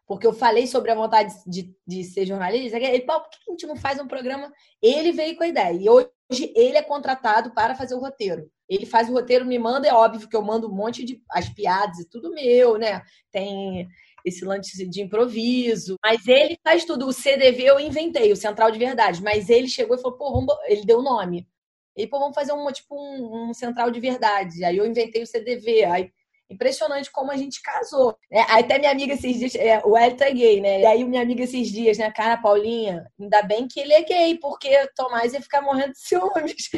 Porque 0.07 0.27
eu 0.27 0.33
falei 0.33 0.67
sobre 0.67 0.91
a 0.91 0.95
vontade 0.95 1.33
de, 1.47 1.75
de 1.85 2.03
ser 2.03 2.25
jornalista, 2.25 2.77
ele, 2.77 3.01
por 3.01 3.27
que 3.29 3.37
a 3.47 3.51
gente 3.51 3.65
não 3.65 3.75
faz 3.75 3.99
um 3.99 4.07
programa? 4.07 4.51
Ele 4.81 5.11
veio 5.11 5.35
com 5.35 5.43
a 5.43 5.47
ideia. 5.47 5.73
E 5.73 5.89
hoje 5.89 6.09
ele 6.55 6.77
é 6.77 6.83
contratado 6.83 7.53
para 7.53 7.75
fazer 7.75 7.95
o 7.95 7.99
roteiro. 7.99 8.49
Ele 8.69 8.85
faz 8.85 9.09
o 9.09 9.13
roteiro, 9.13 9.45
me 9.45 9.57
manda, 9.57 9.87
é 9.87 9.93
óbvio 9.93 10.27
que 10.27 10.35
eu 10.35 10.41
mando 10.41 10.67
um 10.67 10.75
monte 10.75 11.03
de 11.03 11.21
as 11.31 11.49
piadas 11.49 11.99
e 11.99 12.09
tudo 12.09 12.31
meu, 12.31 12.77
né? 12.77 13.01
Tem 13.31 13.87
esse 14.23 14.43
lance 14.43 14.87
de 14.87 15.01
improviso. 15.01 15.97
Mas 16.03 16.27
ele 16.27 16.57
faz 16.63 16.83
tudo. 16.83 17.07
O 17.07 17.13
CDV 17.13 17.63
eu 17.63 17.79
inventei, 17.79 18.31
o 18.31 18.35
Central 18.35 18.71
de 18.71 18.79
Verdade. 18.79 19.21
Mas 19.21 19.49
ele 19.49 19.67
chegou 19.67 19.95
e 19.95 20.01
falou, 20.01 20.17
pô, 20.17 20.31
vamos... 20.31 20.55
ele 20.67 20.83
deu 20.83 20.99
o 20.99 21.03
nome. 21.03 21.47
Ele, 21.95 22.07
pô, 22.07 22.19
vamos 22.19 22.35
fazer 22.35 22.51
um, 22.51 22.71
tipo, 22.71 22.95
um, 22.95 23.49
um, 23.49 23.53
Central 23.53 23.91
de 23.91 23.99
Verdade. 23.99 24.65
Aí 24.65 24.77
eu 24.77 24.85
inventei 24.85 25.21
o 25.21 25.27
CDV. 25.27 25.85
Aí 25.85 26.11
impressionante 26.49 27.11
como 27.11 27.31
a 27.31 27.37
gente 27.37 27.61
casou. 27.61 28.17
É, 28.31 28.41
aí 28.41 28.63
até 28.63 28.77
minha 28.77 28.91
amiga 28.91 29.13
esses 29.13 29.37
dias, 29.37 29.55
é, 29.55 29.81
o 29.83 29.97
Elton 29.97 30.23
é 30.23 30.31
gay, 30.31 30.61
né? 30.61 30.81
E 30.81 30.85
aí 30.85 31.03
minha 31.03 31.21
amiga 31.21 31.43
esses 31.43 31.69
dias, 31.69 31.97
né, 31.97 32.11
cara, 32.11 32.37
Paulinha, 32.37 33.05
ainda 33.19 33.41
bem 33.41 33.67
que 33.67 33.79
ele 33.79 33.93
é 33.93 34.03
gay, 34.03 34.37
porque 34.37 34.87
Tomás 34.95 35.33
ia 35.33 35.41
ficar 35.41 35.61
morrendo 35.61 35.93
de 35.93 35.99
ciúmes. 35.99 36.69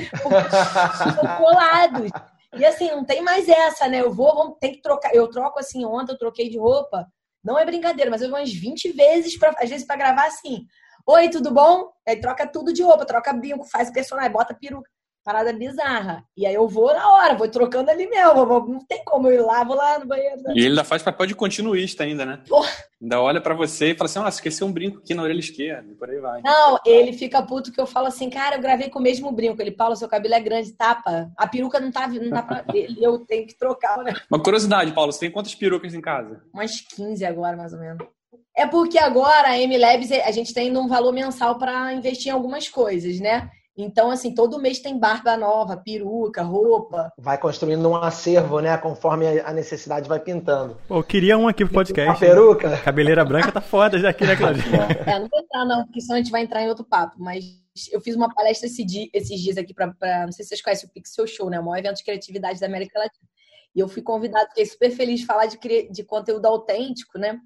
colados. 1.38 2.12
E 2.54 2.66
assim, 2.66 2.90
não 2.90 3.04
tem 3.04 3.22
mais 3.22 3.48
essa, 3.48 3.88
né? 3.88 4.02
Eu 4.02 4.12
vou, 4.14 4.34
vamos, 4.34 4.58
tem 4.60 4.72
que 4.72 4.82
trocar. 4.82 5.14
Eu 5.14 5.30
troco 5.30 5.60
assim, 5.60 5.86
ontem 5.86 6.14
eu 6.14 6.18
troquei 6.18 6.50
de 6.50 6.58
roupa. 6.58 7.08
Não 7.44 7.60
é 7.60 7.66
brincadeira, 7.66 8.10
mas 8.10 8.22
eu 8.22 8.30
vou 8.30 8.40
umas 8.40 8.52
20 8.52 8.92
vezes, 8.92 9.38
pra, 9.38 9.54
às 9.58 9.70
vezes, 9.70 9.86
para 9.86 9.98
gravar 9.98 10.26
assim. 10.28 10.66
Oi, 11.06 11.30
tudo 11.30 11.54
bom? 11.54 11.90
Aí 12.06 12.20
troca 12.20 12.46
tudo 12.48 12.74
de 12.74 12.84
roupa, 12.84 13.06
troca 13.06 13.32
brinco, 13.34 13.64
faz 13.66 13.90
personagem, 13.92 14.32
bota 14.32 14.54
peruca. 14.54 14.90
Parada 15.28 15.52
bizarra. 15.52 16.24
E 16.38 16.46
aí 16.46 16.54
eu 16.54 16.70
vou 16.70 16.94
na 16.94 17.06
hora, 17.06 17.36
vou 17.36 17.50
trocando 17.50 17.92
ali 17.92 18.08
mesmo. 18.08 18.46
Não 18.66 18.80
tem 18.88 19.04
como 19.04 19.28
eu 19.28 19.34
ir 19.34 19.42
lá, 19.42 19.62
vou 19.62 19.76
lá 19.76 20.00
no 20.00 20.06
banheiro. 20.06 20.38
E 20.56 20.60
ele 20.60 20.70
ainda 20.70 20.86
faz 20.86 21.04
papel 21.04 21.26
de 21.26 21.36
continuista 21.36 22.06
ainda, 22.06 22.26
né? 22.26 22.42
Porra. 22.48 22.72
Ainda 23.02 23.22
olha 23.22 23.42
para 23.42 23.54
você 23.54 23.92
e 23.92 23.94
fala 23.94 24.10
assim, 24.10 24.20
ah, 24.24 24.30
esqueceu 24.30 24.66
um 24.66 24.72
brinco 24.72 25.00
aqui 25.00 25.14
na 25.14 25.24
orelha 25.24 25.42
esquerda. 25.42 25.92
E 25.92 25.96
por 25.96 26.10
aí 26.10 26.22
vai. 26.22 26.42
Não, 26.42 26.80
ele 26.86 27.12
fica 27.12 27.42
puto 27.42 27.74
que 27.74 27.82
eu 27.82 27.86
falo 27.86 28.08
assim, 28.08 28.30
cara, 28.30 28.56
eu 28.56 28.62
gravei 28.62 28.90
com 28.90 29.00
o 29.00 29.02
mesmo 29.02 29.30
brinco. 29.30 29.62
Ele, 29.62 29.72
Paulo, 29.72 29.98
seu 29.98 30.08
cabelo 30.08 30.34
é 30.34 30.40
grande, 30.40 30.72
tapa. 30.72 31.30
A 31.36 31.46
peruca 31.46 31.78
não 31.78 31.92
tá, 31.92 32.08
não 32.08 32.30
dá 32.30 32.42
pra... 32.42 32.64
eu 32.98 33.20
tenho 33.26 33.46
que 33.46 33.58
trocar, 33.58 33.98
né? 33.98 34.14
Uma 34.32 34.42
curiosidade, 34.42 34.94
Paulo, 34.94 35.12
você 35.12 35.20
tem 35.20 35.32
quantas 35.32 35.54
perucas 35.54 35.94
em 35.94 36.00
casa? 36.00 36.42
Umas 36.54 36.80
15 36.80 37.26
agora, 37.26 37.58
mais 37.58 37.74
ou 37.74 37.80
menos. 37.80 38.08
É 38.56 38.66
porque 38.66 38.98
agora 38.98 39.50
a 39.50 39.60
M-Labs, 39.60 40.10
a 40.10 40.32
gente 40.32 40.54
tem 40.54 40.76
um 40.78 40.88
valor 40.88 41.12
mensal 41.12 41.58
para 41.58 41.92
investir 41.92 42.30
em 42.30 42.34
algumas 42.34 42.70
coisas, 42.70 43.20
né? 43.20 43.52
Então, 43.78 44.10
assim, 44.10 44.34
todo 44.34 44.60
mês 44.60 44.80
tem 44.80 44.98
barba 44.98 45.38
nova, 45.38 45.78
peruca, 45.78 46.42
roupa. 46.42 47.14
Vai 47.16 47.38
construindo 47.38 47.88
um 47.88 47.96
acervo, 47.96 48.60
né? 48.60 48.76
Conforme 48.78 49.40
a 49.40 49.54
necessidade 49.54 50.10
vai 50.10 50.20
pintando. 50.20 50.76
Pô, 50.88 50.98
eu 50.98 51.04
queria 51.04 51.38
um 51.38 51.48
aqui 51.48 51.64
pro 51.64 51.76
podcast. 51.76 52.12
A 52.12 52.28
peruca? 52.28 52.78
Cabeleira 52.78 53.24
branca 53.24 53.52
tá 53.52 53.62
foda 53.62 54.00
já 54.00 54.10
aqui, 54.10 54.26
né, 54.26 54.36
Claudinha? 54.36 54.88
é, 55.06 55.20
não 55.20 55.28
vou 55.28 55.40
entrar 55.40 55.64
não, 55.66 55.86
porque 55.86 56.02
senão 56.02 56.16
a 56.16 56.18
gente 56.18 56.32
vai 56.32 56.42
entrar 56.42 56.64
em 56.64 56.70
outro 56.70 56.84
papo. 56.84 57.18
Mas 57.20 57.44
eu 57.92 58.02
fiz 58.02 58.16
uma 58.16 58.34
palestra 58.34 58.66
esse 58.68 58.84
dia, 58.84 59.08
esses 59.14 59.40
dias 59.40 59.58
aqui 59.58 59.76
para, 59.76 59.94
não 60.26 60.32
sei 60.32 60.44
se 60.44 60.50
vocês 60.50 60.62
conhecem 60.62 60.90
o 60.90 60.92
Pixel 60.92 61.28
Show, 61.28 61.48
né? 61.48 61.60
O 61.60 61.66
maior 61.66 61.78
evento 61.78 61.98
de 61.98 62.04
criatividade 62.04 62.60
da 62.60 62.66
América 62.66 62.98
Latina. 62.98 63.28
E 63.76 63.80
eu 63.80 63.88
fui 63.88 64.02
convidada, 64.02 64.48
fiquei 64.50 64.66
super 64.66 64.90
feliz 64.90 65.20
de 65.20 65.28
falar 65.28 65.46
de, 65.46 65.60
de 65.92 66.04
conteúdo 66.04 66.48
autêntico, 66.48 67.20
né? 67.20 67.40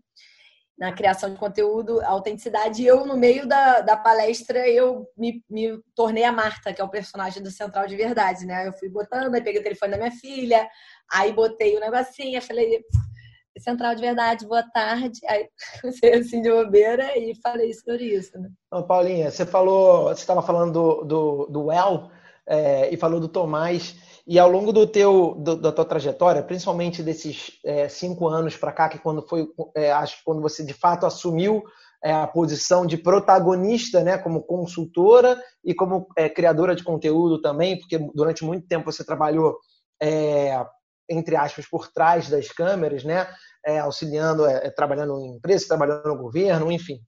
Na 0.81 0.91
criação 0.91 1.29
de 1.29 1.37
conteúdo, 1.37 2.01
autenticidade. 2.01 2.81
E 2.81 2.87
eu, 2.87 3.05
no 3.05 3.15
meio 3.15 3.47
da, 3.47 3.81
da 3.81 3.95
palestra, 3.95 4.67
eu 4.67 5.07
me, 5.15 5.45
me 5.47 5.79
tornei 5.95 6.23
a 6.23 6.31
Marta, 6.31 6.73
que 6.73 6.81
é 6.81 6.83
o 6.83 6.89
personagem 6.89 7.43
do 7.43 7.51
Central 7.51 7.85
de 7.85 7.95
Verdade, 7.95 8.47
né? 8.47 8.67
Eu 8.67 8.73
fui 8.73 8.89
botando, 8.89 9.35
aí 9.35 9.43
peguei 9.43 9.61
o 9.61 9.63
telefone 9.63 9.91
da 9.91 9.97
minha 9.99 10.11
filha, 10.11 10.67
aí 11.13 11.31
botei 11.33 11.77
o 11.77 11.79
negocinho, 11.79 12.41
falei, 12.41 12.83
Central 13.59 13.93
de 13.93 14.01
Verdade, 14.01 14.47
boa 14.47 14.63
tarde. 14.63 15.19
Aí 15.27 15.47
você 15.85 16.07
assim 16.13 16.41
de 16.41 16.49
bobeira 16.49 17.15
e 17.15 17.39
falei 17.43 17.71
sobre 17.75 18.05
isso, 18.05 18.35
né? 18.39 18.49
Então, 18.65 18.81
Paulinha, 18.81 19.29
você 19.29 19.45
falou, 19.45 20.05
você 20.05 20.21
estava 20.21 20.41
falando 20.41 20.73
do, 20.73 21.03
do, 21.03 21.45
do 21.45 21.71
El 21.71 22.09
é, 22.47 22.91
e 22.91 22.97
falou 22.97 23.19
do 23.19 23.27
Tomás. 23.27 23.95
E 24.31 24.39
ao 24.39 24.49
longo 24.49 24.71
do 24.71 24.87
teu, 24.87 25.35
do, 25.37 25.57
da 25.57 25.73
tua 25.73 25.83
trajetória, 25.83 26.41
principalmente 26.41 27.03
desses 27.03 27.59
é, 27.65 27.89
cinco 27.89 28.29
anos 28.29 28.55
para 28.55 28.71
cá, 28.71 28.87
que 28.87 28.97
quando 28.97 29.21
foi, 29.27 29.45
é, 29.75 29.91
acho 29.91 30.23
quando 30.23 30.41
você 30.41 30.63
de 30.63 30.73
fato 30.73 31.05
assumiu 31.05 31.61
é, 32.01 32.13
a 32.13 32.25
posição 32.25 32.85
de 32.85 32.95
protagonista, 32.95 34.01
né, 34.01 34.17
como 34.17 34.41
consultora 34.43 35.37
e 35.65 35.73
como 35.75 36.07
é, 36.15 36.29
criadora 36.29 36.73
de 36.73 36.81
conteúdo 36.81 37.41
também, 37.41 37.77
porque 37.77 37.97
durante 38.15 38.45
muito 38.45 38.65
tempo 38.65 38.89
você 38.89 39.03
trabalhou 39.03 39.57
é, 40.01 40.65
entre 41.09 41.35
aspas 41.35 41.67
por 41.67 41.91
trás 41.91 42.29
das 42.29 42.47
câmeras, 42.47 43.03
né, 43.03 43.27
é, 43.65 43.79
auxiliando, 43.79 44.43
trabalhando 44.77 45.19
em 45.19 45.35
empresas, 45.35 45.67
trabalhando 45.67 46.07
no 46.07 46.17
governo, 46.17 46.71
enfim. 46.71 47.01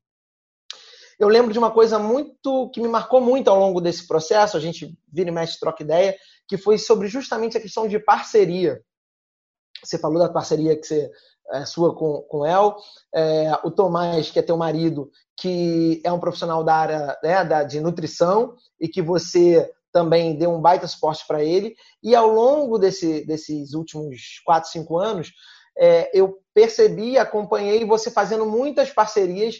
Eu 1.17 1.29
lembro 1.29 1.53
de 1.53 1.59
uma 1.59 1.71
coisa 1.71 1.97
muito 1.97 2.69
que 2.71 2.81
me 2.81 2.87
marcou 2.89 3.21
muito 3.21 3.49
ao 3.49 3.57
longo 3.57 3.79
desse 3.79 4.05
processo. 4.05 4.57
A 4.57 4.59
gente 4.59 4.97
vira 5.09 5.29
e 5.29 5.31
mexe, 5.31 5.59
troca 5.59 5.83
ideia 5.83 6.17
que 6.47 6.57
foi 6.57 6.77
sobre 6.77 7.07
justamente 7.07 7.57
a 7.57 7.61
questão 7.61 7.87
de 7.87 7.99
parceria. 7.99 8.81
Você 9.83 9.97
falou 9.97 10.19
da 10.19 10.29
parceria 10.29 10.75
que 10.75 10.85
você 10.85 11.11
é 11.51 11.65
sua 11.65 11.95
com, 11.95 12.21
com 12.23 12.45
El, 12.45 12.77
é, 13.13 13.51
o 13.63 13.71
Tomás, 13.71 14.31
que 14.31 14.39
é 14.39 14.41
teu 14.41 14.57
marido, 14.57 15.11
que 15.37 16.01
é 16.03 16.11
um 16.11 16.19
profissional 16.19 16.63
da 16.63 16.75
área 16.75 17.17
né, 17.21 17.43
da, 17.43 17.63
de 17.63 17.79
nutrição 17.81 18.55
e 18.79 18.87
que 18.87 19.01
você 19.01 19.69
também 19.91 20.35
deu 20.35 20.51
um 20.51 20.61
baita 20.61 20.87
suporte 20.87 21.25
para 21.27 21.43
ele. 21.43 21.75
E 22.01 22.15
ao 22.15 22.29
longo 22.29 22.79
desse, 22.79 23.25
desses 23.25 23.73
últimos 23.73 24.41
4, 24.45 24.71
5 24.71 24.97
anos, 24.97 25.31
é, 25.77 26.09
eu 26.17 26.39
percebi, 26.53 27.17
acompanhei 27.17 27.85
você 27.85 28.09
fazendo 28.09 28.45
muitas 28.45 28.91
parcerias 28.91 29.57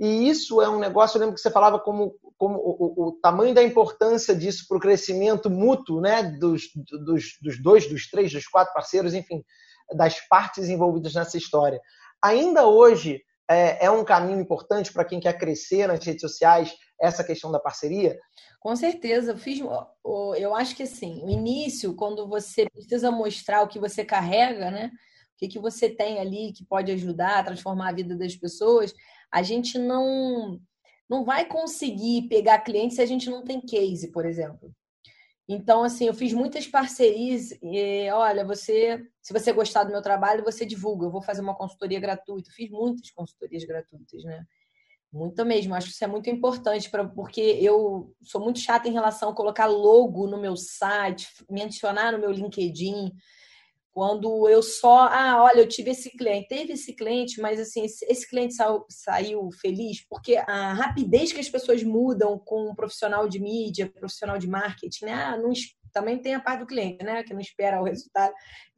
e 0.00 0.30
isso 0.30 0.62
é 0.62 0.68
um 0.68 0.78
negócio, 0.78 1.18
eu 1.18 1.20
lembro 1.20 1.34
que 1.34 1.42
você 1.42 1.50
falava 1.50 1.78
como, 1.78 2.16
como 2.38 2.56
o, 2.56 3.08
o 3.08 3.12
tamanho 3.20 3.54
da 3.54 3.62
importância 3.62 4.34
disso 4.34 4.64
para 4.66 4.78
o 4.78 4.80
crescimento 4.80 5.50
mútuo 5.50 6.00
né, 6.00 6.22
dos, 6.22 6.70
dos, 7.04 7.24
dos 7.42 7.62
dois, 7.62 7.86
dos 7.86 8.08
três, 8.08 8.32
dos 8.32 8.46
quatro 8.46 8.72
parceiros, 8.72 9.12
enfim, 9.12 9.44
das 9.94 10.18
partes 10.26 10.70
envolvidas 10.70 11.12
nessa 11.12 11.36
história. 11.36 11.78
Ainda 12.22 12.66
hoje 12.66 13.20
é, 13.46 13.84
é 13.84 13.90
um 13.90 14.02
caminho 14.02 14.40
importante 14.40 14.90
para 14.90 15.04
quem 15.04 15.20
quer 15.20 15.36
crescer 15.36 15.86
nas 15.86 16.02
redes 16.02 16.22
sociais, 16.22 16.72
essa 16.98 17.22
questão 17.22 17.52
da 17.52 17.60
parceria? 17.60 18.18
Com 18.58 18.74
certeza, 18.74 19.32
eu 19.32 19.36
fiz, 19.36 19.60
eu 20.38 20.54
acho 20.54 20.74
que 20.76 20.84
assim, 20.84 21.22
o 21.24 21.28
início, 21.28 21.94
quando 21.94 22.26
você 22.26 22.66
precisa 22.70 23.10
mostrar 23.10 23.62
o 23.62 23.68
que 23.68 23.78
você 23.78 24.02
carrega, 24.02 24.70
né? 24.70 24.90
O 25.34 25.38
que, 25.40 25.48
que 25.48 25.58
você 25.58 25.90
tem 25.90 26.20
ali 26.20 26.54
que 26.54 26.64
pode 26.64 26.90
ajudar 26.92 27.38
a 27.38 27.44
transformar 27.44 27.88
a 27.90 27.94
vida 27.94 28.16
das 28.16 28.34
pessoas, 28.34 28.94
a 29.32 29.42
gente 29.42 29.78
não 29.78 30.60
não 31.08 31.24
vai 31.24 31.44
conseguir 31.44 32.28
pegar 32.28 32.60
clientes 32.60 32.94
se 32.94 33.02
a 33.02 33.06
gente 33.06 33.28
não 33.28 33.42
tem 33.42 33.60
case, 33.60 34.12
por 34.12 34.24
exemplo. 34.24 34.72
Então, 35.48 35.82
assim, 35.82 36.06
eu 36.06 36.14
fiz 36.14 36.32
muitas 36.32 36.68
parcerias. 36.68 37.50
E, 37.60 38.08
olha, 38.12 38.44
você, 38.44 39.04
se 39.20 39.32
você 39.32 39.52
gostar 39.52 39.82
do 39.82 39.90
meu 39.90 40.00
trabalho, 40.00 40.44
você 40.44 40.64
divulga. 40.64 41.06
Eu 41.06 41.10
vou 41.10 41.20
fazer 41.20 41.40
uma 41.40 41.56
consultoria 41.56 41.98
gratuita. 41.98 42.48
Eu 42.48 42.54
fiz 42.54 42.70
muitas 42.70 43.10
consultorias 43.10 43.64
gratuitas, 43.64 44.22
né? 44.22 44.46
Muita 45.12 45.44
mesmo. 45.44 45.74
Acho 45.74 45.88
que 45.88 45.94
isso 45.94 46.04
é 46.04 46.06
muito 46.06 46.30
importante 46.30 46.88
para 46.88 47.04
porque 47.04 47.40
eu 47.40 48.14
sou 48.22 48.40
muito 48.40 48.60
chata 48.60 48.86
em 48.86 48.92
relação 48.92 49.30
a 49.30 49.34
colocar 49.34 49.66
logo 49.66 50.28
no 50.28 50.40
meu 50.40 50.56
site, 50.56 51.26
mencionar 51.50 52.12
no 52.12 52.20
meu 52.20 52.30
LinkedIn. 52.30 53.10
Quando 53.92 54.48
eu 54.48 54.62
só, 54.62 55.08
ah, 55.10 55.42
olha, 55.42 55.60
eu 55.60 55.68
tive 55.68 55.90
esse 55.90 56.10
cliente, 56.10 56.48
teve 56.48 56.74
esse 56.74 56.94
cliente, 56.94 57.40
mas 57.40 57.58
assim, 57.58 57.84
esse 57.84 58.28
cliente 58.28 58.54
saiu, 58.54 58.84
saiu 58.88 59.50
feliz, 59.60 60.06
porque 60.08 60.36
a 60.36 60.72
rapidez 60.72 61.32
que 61.32 61.40
as 61.40 61.48
pessoas 61.48 61.82
mudam 61.82 62.38
com 62.38 62.70
um 62.70 62.74
profissional 62.74 63.28
de 63.28 63.40
mídia, 63.40 63.90
profissional 63.90 64.38
de 64.38 64.48
marketing, 64.48 65.06
né? 65.06 65.12
Ah, 65.14 65.36
não, 65.36 65.52
também 65.92 66.18
tem 66.18 66.34
a 66.34 66.40
parte 66.40 66.60
do 66.60 66.66
cliente, 66.66 67.04
né? 67.04 67.24
Que 67.24 67.34
não 67.34 67.40
espera 67.40 67.80
o 67.80 67.84
resultado. 67.84 68.32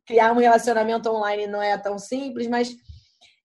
Criar 0.07 0.33
um 0.33 0.39
relacionamento 0.39 1.11
online 1.11 1.47
não 1.47 1.63
é 1.63 1.77
tão 1.77 1.99
simples, 1.99 2.47
mas 2.47 2.75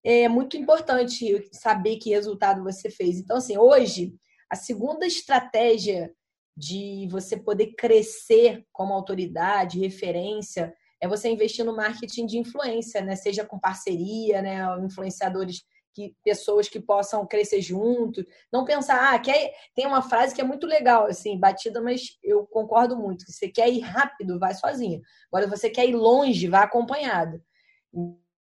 é 0.04 0.30
muito 0.30 0.56
importante 0.56 1.50
saber 1.52 1.98
que 1.98 2.12
resultado 2.12 2.64
você 2.64 2.90
fez. 2.90 3.20
Então, 3.20 3.38
assim, 3.38 3.58
hoje, 3.58 4.16
a 4.50 4.56
segunda 4.56 5.06
estratégia 5.06 6.14
de 6.56 7.08
você 7.12 7.38
poder 7.38 7.74
crescer 7.78 8.66
como 8.72 8.94
autoridade, 8.94 9.80
referência, 9.80 10.74
é 11.02 11.08
você 11.08 11.30
investir 11.30 11.64
no 11.64 11.76
marketing 11.76 12.26
de 12.26 12.38
influência, 12.38 13.02
né? 13.02 13.16
Seja 13.16 13.46
com 13.46 13.60
parceria, 13.60 14.42
né? 14.42 14.60
Influenciadores 14.84 15.64
que 15.94 16.16
pessoas 16.24 16.70
que 16.70 16.80
possam 16.80 17.26
crescer 17.26 17.62
juntos. 17.62 18.24
Não 18.54 18.66
pensar, 18.66 19.14
ah, 19.14 19.20
quer... 19.20 19.52
tem 19.76 19.88
uma 19.88 20.02
frase 20.02 20.36
que 20.36 20.42
é 20.42 20.44
muito 20.44 20.68
legal, 20.68 21.08
assim, 21.08 21.40
batida, 21.40 21.82
mas 21.82 22.18
eu 22.24 22.46
concordo 22.46 22.96
muito. 22.96 23.26
Que 23.26 23.32
você 23.32 23.50
quer 23.50 23.70
ir 23.70 23.80
rápido, 23.80 24.40
vai 24.40 24.54
sozinho. 24.54 25.02
Agora, 25.32 25.48
você 25.48 25.70
quer 25.70 25.88
ir 25.88 25.96
longe, 25.96 26.48
vai 26.48 26.64
acompanhado. 26.64 27.42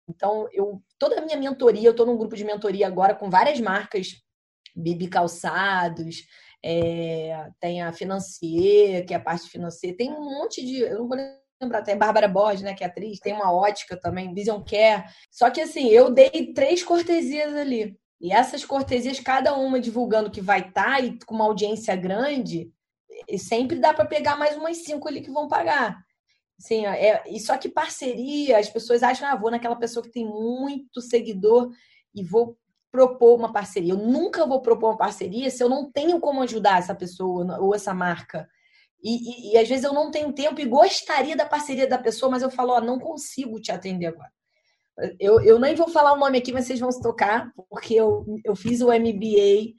Então, 0.08 0.48
eu 0.52 0.82
toda 0.98 1.20
a 1.20 1.24
minha 1.24 1.36
mentoria, 1.36 1.86
eu 1.86 1.92
estou 1.92 2.06
num 2.06 2.16
grupo 2.16 2.36
de 2.36 2.44
mentoria 2.44 2.86
agora 2.86 3.14
com 3.14 3.30
várias 3.30 3.60
marcas, 3.60 4.22
Bibi 4.74 5.08
Calçados, 5.08 6.24
é, 6.64 7.50
tem 7.60 7.82
a 7.82 7.92
Financier, 7.92 9.06
que 9.06 9.14
é 9.14 9.16
a 9.16 9.20
parte 9.20 9.48
financeira, 9.48 9.96
tem 9.96 10.10
um 10.10 10.24
monte 10.24 10.64
de. 10.64 10.80
Eu 10.80 11.00
não 11.00 11.08
vou 11.08 11.16
lembrar, 11.60 11.82
tem 11.82 11.96
Bárbara 11.96 12.28
Borges, 12.28 12.62
né, 12.62 12.74
que 12.74 12.84
é 12.84 12.86
atriz, 12.86 13.18
tem 13.20 13.32
uma 13.32 13.52
ótica 13.52 13.96
também, 13.96 14.34
Vision 14.34 14.62
Care. 14.62 15.04
Só 15.30 15.50
que 15.50 15.60
assim, 15.60 15.88
eu 15.88 16.10
dei 16.10 16.52
três 16.54 16.82
cortesias 16.82 17.54
ali. 17.54 17.96
E 18.20 18.32
essas 18.32 18.64
cortesias, 18.64 19.20
cada 19.20 19.54
uma 19.54 19.80
divulgando 19.80 20.30
que 20.30 20.40
vai 20.40 20.60
estar 20.60 20.96
tá, 20.96 21.00
e 21.00 21.18
com 21.26 21.34
uma 21.34 21.44
audiência 21.44 21.94
grande, 21.94 22.72
sempre 23.38 23.78
dá 23.78 23.92
para 23.92 24.06
pegar 24.06 24.36
mais 24.36 24.56
umas 24.56 24.78
cinco 24.78 25.08
ali 25.08 25.20
que 25.20 25.30
vão 25.30 25.48
pagar. 25.48 26.02
Sim, 26.58 26.86
é, 26.86 27.22
e 27.26 27.40
só 27.40 27.58
que 27.58 27.68
parceria, 27.68 28.58
as 28.58 28.70
pessoas 28.70 29.02
acham, 29.02 29.28
ah, 29.28 29.34
vou 29.34 29.50
naquela 29.50 29.76
pessoa 29.76 30.02
que 30.02 30.12
tem 30.12 30.24
muito 30.24 31.00
seguidor 31.00 31.70
e 32.14 32.22
vou 32.22 32.56
propor 32.90 33.36
uma 33.36 33.52
parceria. 33.52 33.92
Eu 33.92 33.98
nunca 33.98 34.46
vou 34.46 34.62
propor 34.62 34.90
uma 34.90 34.96
parceria 34.96 35.50
se 35.50 35.62
eu 35.62 35.68
não 35.68 35.90
tenho 35.90 36.20
como 36.20 36.42
ajudar 36.42 36.78
essa 36.78 36.94
pessoa 36.94 37.58
ou 37.60 37.74
essa 37.74 37.92
marca. 37.92 38.48
E, 39.04 39.50
e, 39.50 39.52
e 39.52 39.58
às 39.58 39.68
vezes 39.68 39.84
eu 39.84 39.92
não 39.92 40.10
tenho 40.10 40.32
tempo 40.32 40.58
e 40.58 40.64
gostaria 40.64 41.36
da 41.36 41.44
parceria 41.44 41.86
da 41.86 41.98
pessoa, 41.98 42.30
mas 42.30 42.42
eu 42.42 42.50
falo, 42.50 42.72
ó, 42.72 42.80
não 42.80 42.98
consigo 42.98 43.60
te 43.60 43.70
atender 43.70 44.06
agora. 44.06 44.32
Eu, 45.20 45.42
eu 45.42 45.58
nem 45.58 45.74
vou 45.74 45.88
falar 45.88 46.14
o 46.14 46.18
nome 46.18 46.38
aqui, 46.38 46.52
mas 46.52 46.64
vocês 46.64 46.80
vão 46.80 46.90
se 46.90 47.02
tocar, 47.02 47.52
porque 47.68 47.94
eu, 47.94 48.24
eu 48.42 48.56
fiz 48.56 48.80
o 48.80 48.86
MBA 48.86 49.74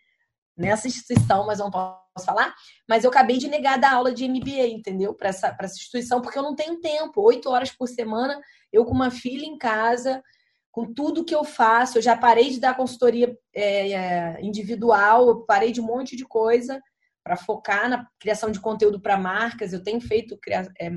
nessa 0.55 0.87
instituição, 0.87 1.47
mas 1.47 1.57
não 1.57 1.71
posso 1.71 1.97
falar. 2.23 2.53
Mas 2.87 3.03
eu 3.03 3.09
acabei 3.09 3.37
de 3.37 3.47
negar 3.47 3.79
da 3.79 3.91
aula 3.91 4.13
de 4.13 4.27
MBA, 4.27 4.67
entendeu? 4.67 5.15
Para 5.15 5.29
essa, 5.29 5.57
essa 5.59 5.75
instituição, 5.75 6.21
porque 6.21 6.37
eu 6.37 6.43
não 6.43 6.53
tenho 6.53 6.79
tempo. 6.79 7.21
Oito 7.23 7.49
horas 7.49 7.71
por 7.71 7.87
semana, 7.87 8.39
eu 8.71 8.85
com 8.85 8.93
uma 8.93 9.09
filha 9.09 9.45
em 9.45 9.57
casa, 9.57 10.21
com 10.69 10.93
tudo 10.93 11.25
que 11.25 11.33
eu 11.33 11.43
faço. 11.43 11.97
Eu 11.97 12.01
já 12.03 12.15
parei 12.15 12.51
de 12.51 12.59
dar 12.59 12.77
consultoria 12.77 13.35
é, 13.55 14.39
individual, 14.41 15.45
parei 15.45 15.71
de 15.71 15.81
um 15.81 15.85
monte 15.85 16.15
de 16.15 16.25
coisa 16.25 16.79
para 17.25 17.35
focar 17.35 17.89
na 17.89 18.07
criação 18.19 18.49
de 18.51 18.61
conteúdo 18.61 19.01
para 19.01 19.17
marcas. 19.17 19.73
Eu 19.73 19.83
tenho 19.83 19.99
feito 19.99 20.39
é, 20.79 20.91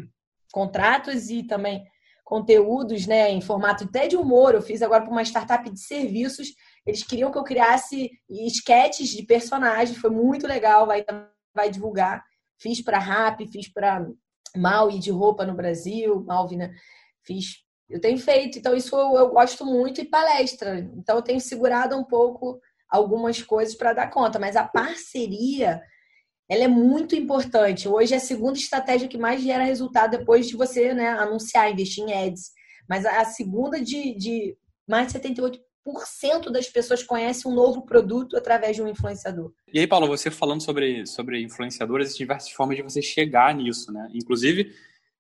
contratos 0.53 1.31
e 1.31 1.43
também 1.43 1.85
conteúdos 2.23 3.07
né, 3.07 3.31
em 3.31 3.41
formato 3.41 3.85
até 3.85 4.07
de 4.07 4.17
humor. 4.17 4.55
Eu 4.55 4.63
fiz 4.63 4.83
agora 4.83 5.03
para 5.03 5.11
uma 5.11 5.23
startup 5.23 5.69
de 5.69 5.81
serviços 5.81 6.53
eles 6.89 7.03
queriam 7.03 7.31
que 7.31 7.37
eu 7.37 7.45
criasse 7.45 8.11
esquetes 8.31 9.11
de 9.11 9.23
personagens, 9.23 9.99
foi 9.99 10.09
muito 10.09 10.47
legal, 10.47 10.87
vai, 10.87 11.05
vai 11.55 11.71
divulgar. 11.71 12.25
Fiz 12.57 12.83
para 12.83 12.99
Rap, 12.99 13.47
fiz 13.47 13.71
para 13.71 14.09
Maui 14.57 14.99
de 14.99 15.11
roupa 15.11 15.45
no 15.45 15.55
Brasil, 15.55 16.25
Malvina, 16.25 16.73
fiz. 17.23 17.63
Eu 17.91 18.01
tenho 18.01 18.19
feito, 18.19 18.59
então 18.59 18.75
isso 18.75 18.97
eu, 18.97 19.19
eu 19.19 19.29
gosto 19.29 19.67
muito 19.67 20.01
e 20.01 20.07
palestra. 20.07 20.79
Então 20.97 21.17
eu 21.17 21.23
tenho 21.23 21.41
segurado 21.43 21.95
um 21.95 22.05
pouco 22.05 22.59
algumas 22.89 23.43
coisas 23.43 23.75
para 23.75 23.93
dar 23.93 24.11
conta, 24.11 24.39
mas 24.39 24.57
a 24.57 24.65
parceria 24.65 25.83
ela 26.49 26.65
é 26.65 26.69
muito 26.69 27.15
importante. 27.15 27.89
Hoje 27.89 28.15
é 28.15 28.17
a 28.17 28.21
segunda 28.21 28.59
estratégia 28.59 29.09
que 29.09 29.19
mais 29.19 29.43
gera 29.43 29.65
resultado 29.65 30.17
depois 30.17 30.49
de 30.49 30.57
você 30.57 30.95
né, 30.95 31.09
anunciar, 31.11 31.71
investir 31.71 32.05
em 32.05 32.13
ads. 32.13 32.53
Mas 32.89 33.05
a 33.05 33.25
segunda 33.27 33.81
de, 33.81 34.15
de 34.15 34.57
mais 34.89 35.09
de 35.09 35.13
78 35.13 35.61
cento 36.05 36.51
das 36.51 36.69
pessoas 36.69 37.03
conhecem 37.03 37.51
um 37.51 37.55
novo 37.55 37.87
produto 37.87 38.37
através 38.37 38.77
de 38.77 38.83
um 38.83 38.89
influenciador. 38.89 39.53
E 39.73 39.79
aí, 39.79 39.87
Paulo, 39.87 40.07
você 40.07 40.31
falando 40.31 40.63
sobre, 40.63 41.07
sobre 41.07 41.43
influenciadores, 41.43 42.17
diversas 42.17 42.51
formas 42.51 42.77
de 42.77 42.83
você 42.83 43.01
chegar 43.01 43.55
nisso, 43.55 43.91
né? 43.93 44.09
Inclusive, 44.13 44.71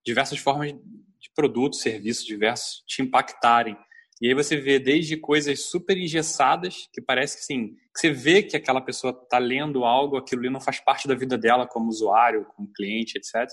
diversas 0.04 0.38
formas 0.38 0.72
de 0.72 1.30
produtos, 1.34 1.80
serviços 1.80 2.24
diversos 2.24 2.82
te 2.86 3.02
impactarem. 3.02 3.76
E 4.20 4.28
aí 4.28 4.34
você 4.34 4.56
vê 4.56 4.78
desde 4.78 5.16
coisas 5.16 5.64
super 5.64 5.96
engessadas, 5.96 6.88
que 6.92 7.00
parece 7.00 7.36
que 7.38 7.44
sim, 7.44 7.68
que 7.94 8.00
você 8.00 8.10
vê 8.10 8.42
que 8.42 8.56
aquela 8.56 8.80
pessoa 8.80 9.12
está 9.12 9.38
lendo 9.38 9.84
algo, 9.84 10.16
aquilo 10.16 10.40
ali 10.42 10.50
não 10.50 10.60
faz 10.60 10.80
parte 10.80 11.06
da 11.06 11.14
vida 11.14 11.38
dela 11.38 11.66
como 11.66 11.88
usuário, 11.88 12.46
como 12.56 12.72
cliente, 12.72 13.16
etc. 13.16 13.48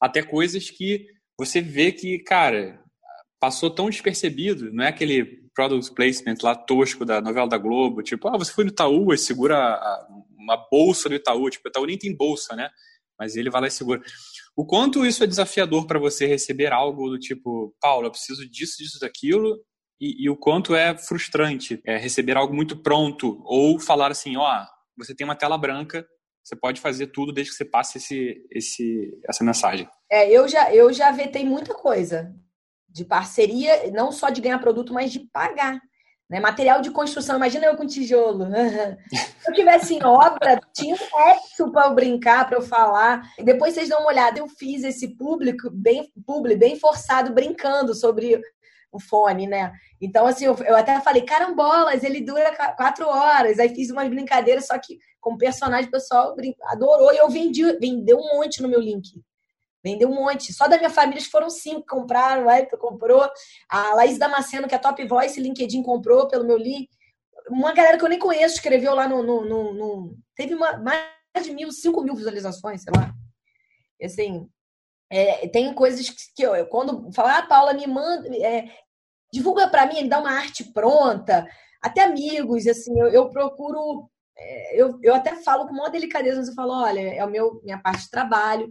Até 0.00 0.22
coisas 0.22 0.70
que 0.70 1.06
você 1.38 1.60
vê 1.60 1.92
que, 1.92 2.18
cara, 2.18 2.82
passou 3.40 3.70
tão 3.70 3.88
despercebido, 3.88 4.72
não 4.72 4.84
é 4.84 4.88
aquele 4.88 5.46
product 5.54 5.94
placement 5.94 6.36
lá 6.42 6.54
tosco 6.54 7.04
da 7.04 7.20
novela 7.20 7.48
da 7.48 7.56
Globo, 7.56 8.02
tipo, 8.02 8.28
ah, 8.28 8.36
você 8.36 8.52
foi 8.52 8.64
no 8.64 8.70
Itaú 8.70 9.12
e 9.12 9.18
segura 9.18 9.80
uma 10.36 10.56
bolsa 10.70 11.08
do 11.08 11.14
Itaú, 11.14 11.48
tipo, 11.48 11.66
o 11.66 11.70
Itaú 11.70 11.86
nem 11.86 11.98
tem 11.98 12.14
bolsa, 12.14 12.54
né? 12.54 12.68
Mas 13.18 13.34
ele 13.34 13.48
vai 13.48 13.62
lá 13.62 13.66
e 13.66 13.70
segura. 13.70 14.02
O 14.54 14.66
quanto 14.66 15.06
isso 15.06 15.24
é 15.24 15.26
desafiador 15.26 15.86
para 15.86 15.98
você 15.98 16.26
receber 16.26 16.72
algo 16.72 17.08
do 17.08 17.18
tipo, 17.18 17.74
Paulo, 17.80 18.06
eu 18.06 18.10
preciso 18.10 18.48
disso, 18.48 18.76
disso, 18.78 19.00
daquilo, 19.00 19.58
e, 20.00 20.24
e 20.24 20.30
o 20.30 20.36
quanto 20.36 20.74
é 20.74 20.96
frustrante 20.96 21.80
é, 21.84 21.96
receber 21.96 22.36
algo 22.36 22.54
muito 22.54 22.76
pronto, 22.76 23.40
ou 23.44 23.78
falar 23.78 24.10
assim, 24.10 24.36
ó, 24.36 24.42
oh, 24.42 24.66
você 24.96 25.14
tem 25.14 25.24
uma 25.24 25.36
tela 25.36 25.58
branca, 25.58 26.06
você 26.42 26.54
pode 26.54 26.80
fazer 26.80 27.08
tudo 27.08 27.32
desde 27.32 27.50
que 27.50 27.56
você 27.56 27.64
passe 27.64 27.98
esse, 27.98 28.46
esse, 28.50 29.20
essa 29.28 29.42
mensagem. 29.42 29.88
É, 30.10 30.30
eu 30.30 30.46
já, 30.46 30.72
eu 30.72 30.92
já 30.92 31.10
vetei 31.10 31.44
muita 31.44 31.74
coisa 31.74 32.32
de 32.88 33.04
parceria, 33.04 33.90
não 33.90 34.12
só 34.12 34.30
de 34.30 34.40
ganhar 34.40 34.58
produto, 34.58 34.94
mas 34.94 35.12
de 35.12 35.20
pagar. 35.32 35.80
Né? 36.28 36.40
Material 36.40 36.80
de 36.80 36.90
construção, 36.90 37.36
imagina 37.36 37.66
eu 37.66 37.76
com 37.76 37.86
tijolo. 37.86 38.46
Se 39.10 39.50
eu 39.50 39.54
tivesse 39.54 39.94
em 39.94 40.04
obra, 40.04 40.60
tinha 40.74 40.94
um 40.94 41.30
exo 41.30 41.70
para 41.70 41.86
eu 41.86 41.94
brincar, 41.94 42.46
para 42.46 42.58
eu 42.58 42.62
falar. 42.62 43.22
E 43.38 43.44
depois 43.44 43.74
vocês 43.74 43.88
dão 43.88 44.00
uma 44.00 44.08
olhada, 44.08 44.38
eu 44.38 44.48
fiz 44.48 44.82
esse 44.82 45.16
público 45.16 45.70
bem, 45.70 46.10
publi, 46.26 46.56
bem 46.56 46.78
forçado, 46.78 47.32
brincando 47.32 47.94
sobre 47.94 48.40
o 48.96 49.00
fone, 49.00 49.46
né? 49.46 49.72
Então, 50.00 50.26
assim, 50.26 50.44
eu, 50.44 50.56
eu 50.64 50.76
até 50.76 51.00
falei, 51.00 51.22
carambolas, 51.22 52.02
ele 52.02 52.20
dura 52.20 52.54
quatro 52.76 53.06
horas. 53.08 53.58
Aí 53.58 53.74
fiz 53.74 53.90
umas 53.90 54.08
brincadeiras, 54.08 54.66
só 54.66 54.78
que 54.78 54.98
com 55.20 55.36
personagem, 55.36 55.88
o 55.88 55.90
pessoal 55.90 56.36
adorou 56.64 57.12
e 57.12 57.18
eu 57.18 57.28
vendi, 57.28 57.64
vendeu 57.78 58.18
um 58.18 58.36
monte 58.36 58.62
no 58.62 58.68
meu 58.68 58.80
link. 58.80 59.20
Vendeu 59.82 60.08
um 60.08 60.14
monte. 60.14 60.52
Só 60.52 60.68
da 60.68 60.76
minha 60.78 60.90
família 60.90 61.22
foram 61.30 61.50
cinco 61.50 61.80
que 61.80 61.86
compraram. 61.86 62.44
O 62.44 62.46
Wellington 62.46 62.76
comprou. 62.76 63.28
A 63.68 63.94
Laís 63.94 64.18
Damasceno, 64.18 64.68
que 64.68 64.74
é 64.74 64.78
Top 64.78 65.04
Voice, 65.06 65.40
LinkedIn 65.40 65.82
comprou 65.82 66.28
pelo 66.28 66.44
meu 66.44 66.56
link. 66.56 66.88
Uma 67.48 67.72
galera 67.72 67.96
que 67.96 68.04
eu 68.04 68.08
nem 68.08 68.18
conheço 68.18 68.56
escreveu 68.56 68.94
lá 68.94 69.08
no. 69.08 69.22
no, 69.22 69.44
no, 69.44 69.74
no... 69.74 70.16
Teve 70.34 70.54
uma, 70.54 70.76
mais 70.78 71.44
de 71.44 71.52
mil, 71.52 71.70
cinco 71.70 72.02
mil 72.02 72.14
visualizações, 72.14 72.82
sei 72.82 72.92
lá. 72.96 73.12
Assim, 74.02 74.48
é, 75.10 75.46
tem 75.48 75.72
coisas 75.72 76.08
que, 76.08 76.16
que 76.34 76.42
eu, 76.42 76.66
quando 76.66 77.12
falar, 77.12 77.38
ah, 77.38 77.46
Paula, 77.46 77.72
me 77.72 77.86
manda, 77.86 78.28
é, 78.36 78.68
divulga 79.36 79.68
para 79.68 79.86
mim, 79.86 79.98
ele 79.98 80.08
dá 80.08 80.18
uma 80.18 80.32
arte 80.32 80.64
pronta, 80.72 81.46
até 81.82 82.02
amigos, 82.02 82.66
assim, 82.66 82.98
eu, 82.98 83.08
eu 83.08 83.28
procuro, 83.28 84.08
é, 84.36 84.80
eu, 84.80 84.98
eu 85.02 85.14
até 85.14 85.36
falo 85.36 85.66
com 85.66 85.74
maior 85.74 85.90
delicadeza, 85.90 86.38
mas 86.38 86.48
eu 86.48 86.54
falo, 86.54 86.72
olha, 86.72 87.00
é 87.00 87.24
o 87.24 87.30
meu, 87.30 87.60
minha 87.62 87.78
parte 87.78 88.04
de 88.04 88.10
trabalho, 88.10 88.68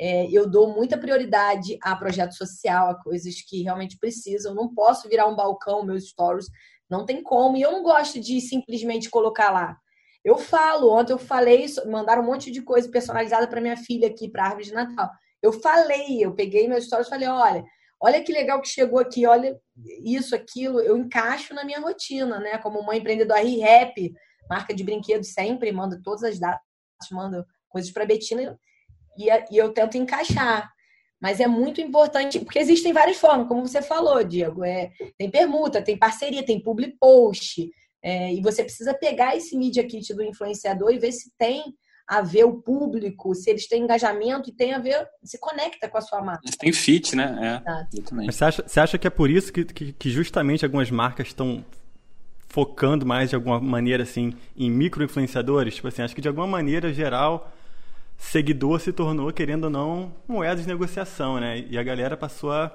é, 0.00 0.28
eu 0.30 0.48
dou 0.48 0.74
muita 0.74 0.98
prioridade 0.98 1.76
a 1.82 1.94
projeto 1.96 2.32
social, 2.32 2.90
a 2.90 3.02
coisas 3.02 3.40
que 3.42 3.62
realmente 3.62 3.98
precisam. 3.98 4.54
não 4.54 4.72
posso 4.72 5.08
virar 5.08 5.26
um 5.26 5.34
balcão, 5.34 5.84
meus 5.84 6.08
stories, 6.08 6.46
não 6.88 7.04
tem 7.04 7.22
como. 7.22 7.56
E 7.56 7.62
eu 7.62 7.72
não 7.72 7.82
gosto 7.82 8.20
de 8.20 8.40
simplesmente 8.40 9.10
colocar 9.10 9.50
lá. 9.50 9.76
Eu 10.24 10.38
falo, 10.38 10.92
ontem 10.92 11.12
eu 11.12 11.18
falei, 11.18 11.66
mandaram 11.86 12.22
um 12.22 12.26
monte 12.26 12.50
de 12.50 12.62
coisa 12.62 12.88
personalizada 12.88 13.48
para 13.48 13.60
minha 13.60 13.76
filha 13.76 14.08
aqui, 14.08 14.28
para 14.28 14.44
árvore 14.44 14.66
de 14.66 14.72
Natal. 14.72 15.10
Eu 15.42 15.52
falei, 15.52 16.24
eu 16.24 16.34
peguei 16.34 16.68
meus 16.68 16.84
stories 16.84 17.06
e 17.08 17.10
falei: 17.10 17.28
olha, 17.28 17.64
olha 18.00 18.22
que 18.22 18.32
legal 18.32 18.60
que 18.60 18.68
chegou 18.68 18.98
aqui, 18.98 19.26
olha 19.26 19.58
isso, 20.04 20.34
aquilo. 20.34 20.80
Eu 20.80 20.96
encaixo 20.96 21.54
na 21.54 21.64
minha 21.64 21.80
rotina, 21.80 22.38
né? 22.38 22.58
Como 22.58 22.82
mãe 22.82 22.98
empreendedora, 22.98 23.40
ReHap, 23.40 24.12
marca 24.48 24.74
de 24.74 24.84
brinquedos, 24.84 25.32
sempre 25.32 25.72
manda 25.72 26.00
todas 26.02 26.22
as 26.22 26.38
datas, 26.38 26.60
manda 27.10 27.46
coisas 27.68 27.90
para 27.90 28.06
Betina 28.06 28.58
e, 29.16 29.28
e 29.50 29.56
eu 29.56 29.72
tento 29.72 29.96
encaixar. 29.96 30.70
Mas 31.20 31.40
é 31.40 31.48
muito 31.48 31.80
importante, 31.80 32.38
porque 32.38 32.60
existem 32.60 32.92
várias 32.92 33.16
formas, 33.16 33.48
como 33.48 33.66
você 33.66 33.82
falou, 33.82 34.22
Diego. 34.22 34.64
É, 34.64 34.92
tem 35.18 35.28
permuta, 35.28 35.82
tem 35.82 35.98
parceria, 35.98 36.44
tem 36.44 36.62
public 36.62 36.96
post. 37.00 37.68
É, 38.00 38.32
e 38.32 38.40
você 38.40 38.62
precisa 38.62 38.94
pegar 38.94 39.36
esse 39.36 39.56
media 39.56 39.84
kit 39.84 40.14
do 40.14 40.22
influenciador 40.22 40.92
e 40.92 40.98
ver 40.98 41.10
se 41.10 41.32
tem 41.36 41.74
a 42.08 42.22
ver 42.22 42.44
o 42.44 42.54
público, 42.54 43.34
se 43.34 43.50
eles 43.50 43.68
têm 43.68 43.82
engajamento 43.82 44.48
e 44.48 44.52
tem 44.52 44.72
a 44.72 44.78
ver, 44.78 45.06
se 45.22 45.38
conecta 45.38 45.86
com 45.88 45.98
a 45.98 46.00
sua 46.00 46.22
marca. 46.22 46.48
Tem 46.58 46.72
fit, 46.72 47.14
né? 47.14 47.62
É, 47.66 47.86
Mas 48.10 48.34
você 48.34 48.44
acha, 48.46 48.64
você 48.66 48.80
acha 48.80 48.98
que 48.98 49.06
é 49.06 49.10
por 49.10 49.28
isso 49.28 49.52
que, 49.52 49.64
que, 49.66 49.92
que 49.92 50.10
justamente 50.10 50.64
algumas 50.64 50.90
marcas 50.90 51.26
estão 51.26 51.62
focando 52.48 53.04
mais 53.04 53.28
de 53.28 53.36
alguma 53.36 53.60
maneira 53.60 54.04
assim 54.04 54.32
em 54.56 54.70
micro 54.70 55.04
influenciadores? 55.04 55.74
Tipo 55.74 55.88
assim, 55.88 56.00
acho 56.00 56.14
que 56.14 56.22
de 56.22 56.28
alguma 56.28 56.46
maneira 56.46 56.94
geral 56.94 57.52
seguidor 58.16 58.80
se 58.80 58.90
tornou, 58.90 59.30
querendo 59.30 59.64
ou 59.64 59.70
não, 59.70 60.12
moeda 60.26 60.60
de 60.60 60.66
negociação, 60.66 61.38
né? 61.38 61.64
E 61.68 61.78
a 61.78 61.82
galera 61.82 62.16
passou 62.16 62.50
a 62.50 62.72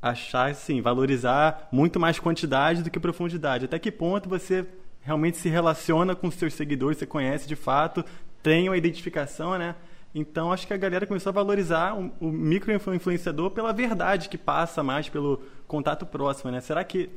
achar, 0.00 0.50
assim, 0.50 0.80
valorizar 0.80 1.68
muito 1.70 2.00
mais 2.00 2.18
quantidade 2.18 2.82
do 2.82 2.90
que 2.90 2.98
profundidade. 2.98 3.66
Até 3.66 3.78
que 3.78 3.92
ponto 3.92 4.28
você 4.28 4.66
realmente 5.00 5.36
se 5.36 5.48
relaciona 5.48 6.16
com 6.16 6.28
os 6.28 6.34
seus 6.34 6.54
seguidores, 6.54 6.98
você 6.98 7.06
conhece 7.06 7.46
de 7.46 7.56
fato, 7.56 8.04
tem 8.42 8.68
uma 8.68 8.76
identificação, 8.76 9.58
né? 9.58 9.74
Então 10.14 10.52
acho 10.52 10.66
que 10.66 10.72
a 10.72 10.76
galera 10.76 11.06
começou 11.06 11.30
a 11.30 11.34
valorizar 11.34 11.94
o, 11.96 12.10
o 12.20 12.26
micro-influenciador 12.26 13.50
pela 13.50 13.72
verdade 13.72 14.28
que 14.28 14.38
passa 14.38 14.82
mais 14.82 15.08
pelo 15.08 15.42
contato 15.66 16.06
próximo, 16.06 16.50
né? 16.50 16.60
Será 16.60 16.82
que 16.82 17.10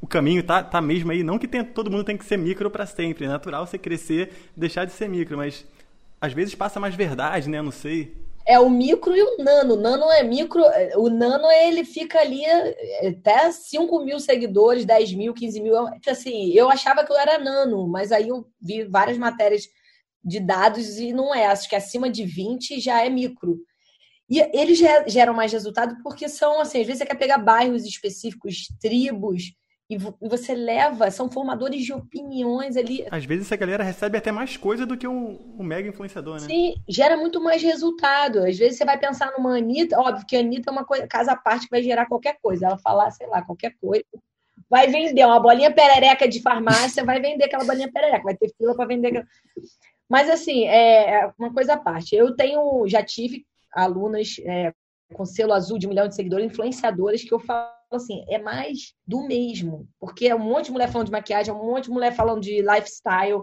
o 0.00 0.06
caminho 0.06 0.42
tá, 0.42 0.62
tá 0.62 0.80
mesmo 0.80 1.12
aí? 1.12 1.22
Não 1.22 1.38
que 1.38 1.46
todo 1.64 1.90
mundo 1.90 2.04
tem 2.04 2.16
que 2.16 2.24
ser 2.24 2.36
micro 2.36 2.70
para 2.70 2.84
sempre, 2.84 3.24
é 3.24 3.28
natural 3.28 3.66
você 3.66 3.78
crescer, 3.78 4.32
deixar 4.56 4.84
de 4.84 4.92
ser 4.92 5.08
micro, 5.08 5.36
mas 5.36 5.64
às 6.20 6.32
vezes 6.32 6.54
passa 6.54 6.80
mais 6.80 6.94
verdade, 6.94 7.48
né? 7.48 7.62
Não 7.62 7.70
sei. 7.70 8.12
É 8.44 8.58
o 8.58 8.68
micro 8.68 9.16
e 9.16 9.22
o 9.22 9.38
nano. 9.38 9.74
O 9.74 9.80
nano 9.80 10.10
é 10.10 10.22
micro. 10.24 10.62
O 10.96 11.08
nano, 11.08 11.48
ele 11.50 11.84
fica 11.84 12.18
ali 12.18 12.44
é, 12.44 13.08
até 13.08 13.50
5 13.50 14.04
mil 14.04 14.18
seguidores, 14.18 14.84
10 14.84 15.14
mil, 15.14 15.32
15 15.32 15.60
mil. 15.60 15.74
Assim, 16.08 16.52
eu 16.52 16.68
achava 16.68 17.04
que 17.04 17.12
eu 17.12 17.16
era 17.16 17.38
nano, 17.38 17.86
mas 17.86 18.10
aí 18.10 18.28
eu 18.28 18.44
vi 18.60 18.82
várias 18.84 19.16
matérias 19.16 19.68
de 20.24 20.40
dados 20.40 20.98
e 20.98 21.12
não 21.12 21.34
é. 21.34 21.46
Acho 21.46 21.68
que 21.68 21.76
acima 21.76 22.10
de 22.10 22.24
20 22.24 22.80
já 22.80 23.04
é 23.04 23.08
micro. 23.08 23.58
E 24.28 24.40
eles 24.56 24.80
geram 25.06 25.34
mais 25.34 25.52
resultado 25.52 25.96
porque 26.02 26.28
são, 26.28 26.60
assim, 26.60 26.80
às 26.80 26.86
vezes 26.86 26.98
você 26.98 27.06
quer 27.06 27.16
pegar 27.16 27.38
bairros 27.38 27.84
específicos, 27.84 28.68
tribos, 28.80 29.52
e 29.90 29.98
você 30.26 30.54
leva, 30.54 31.10
são 31.10 31.30
formadores 31.30 31.84
de 31.84 31.92
opiniões 31.92 32.76
ali. 32.78 33.04
Às 33.10 33.26
vezes 33.26 33.46
essa 33.46 33.56
galera 33.56 33.84
recebe 33.84 34.16
até 34.16 34.32
mais 34.32 34.56
coisa 34.56 34.86
do 34.86 34.96
que 34.96 35.06
um, 35.06 35.38
um 35.58 35.62
mega 35.62 35.88
influenciador, 35.88 36.40
né? 36.40 36.46
Sim, 36.46 36.74
gera 36.88 37.16
muito 37.16 37.42
mais 37.42 37.62
resultado. 37.62 38.38
Às 38.38 38.56
vezes 38.56 38.78
você 38.78 38.86
vai 38.86 38.98
pensar 38.98 39.30
numa 39.36 39.58
Anitta, 39.58 39.98
óbvio 39.98 40.24
que 40.26 40.34
a 40.34 40.40
Anitta 40.40 40.70
é 40.70 40.72
uma 40.72 40.84
coisa, 40.84 41.06
casa 41.06 41.32
à 41.32 41.36
parte 41.36 41.64
que 41.64 41.70
vai 41.70 41.82
gerar 41.82 42.06
qualquer 42.06 42.38
coisa. 42.40 42.66
Ela 42.66 42.78
falar, 42.78 43.10
sei 43.10 43.26
lá, 43.26 43.42
qualquer 43.42 43.74
coisa. 43.78 44.04
Vai 44.70 44.86
vender 44.86 45.26
uma 45.26 45.38
bolinha 45.38 45.70
perereca 45.70 46.26
de 46.26 46.40
farmácia, 46.40 47.04
vai 47.04 47.20
vender 47.20 47.44
aquela 47.44 47.64
bolinha 47.64 47.92
perereca, 47.92 48.24
vai 48.24 48.36
ter 48.36 48.50
fila 48.56 48.74
para 48.74 48.86
vender 48.86 49.08
aquela... 49.08 49.26
Mas 50.08 50.28
assim, 50.28 50.64
é, 50.64 51.20
é 51.20 51.32
uma 51.38 51.52
coisa 51.52 51.74
à 51.74 51.76
parte. 51.78 52.14
Eu 52.14 52.34
tenho, 52.36 52.86
já 52.86 53.02
tive 53.02 53.46
alunas 53.72 54.36
é, 54.44 54.72
com 55.12 55.24
selo 55.24 55.52
azul 55.52 55.78
de 55.78 55.86
um 55.86 55.90
milhão 55.90 56.08
de 56.08 56.14
seguidores, 56.14 56.46
influenciadoras, 56.46 57.22
que 57.22 57.32
eu 57.32 57.38
falo 57.38 57.70
assim, 57.92 58.24
é 58.28 58.38
mais 58.38 58.94
do 59.06 59.26
mesmo. 59.26 59.88
Porque 59.98 60.28
é 60.28 60.34
um 60.34 60.38
monte 60.38 60.66
de 60.66 60.72
mulher 60.72 60.90
falando 60.90 61.06
de 61.06 61.12
maquiagem, 61.12 61.52
é 61.52 61.56
um 61.56 61.64
monte 61.64 61.84
de 61.84 61.90
mulher 61.90 62.14
falando 62.14 62.40
de 62.40 62.60
lifestyle. 62.62 63.42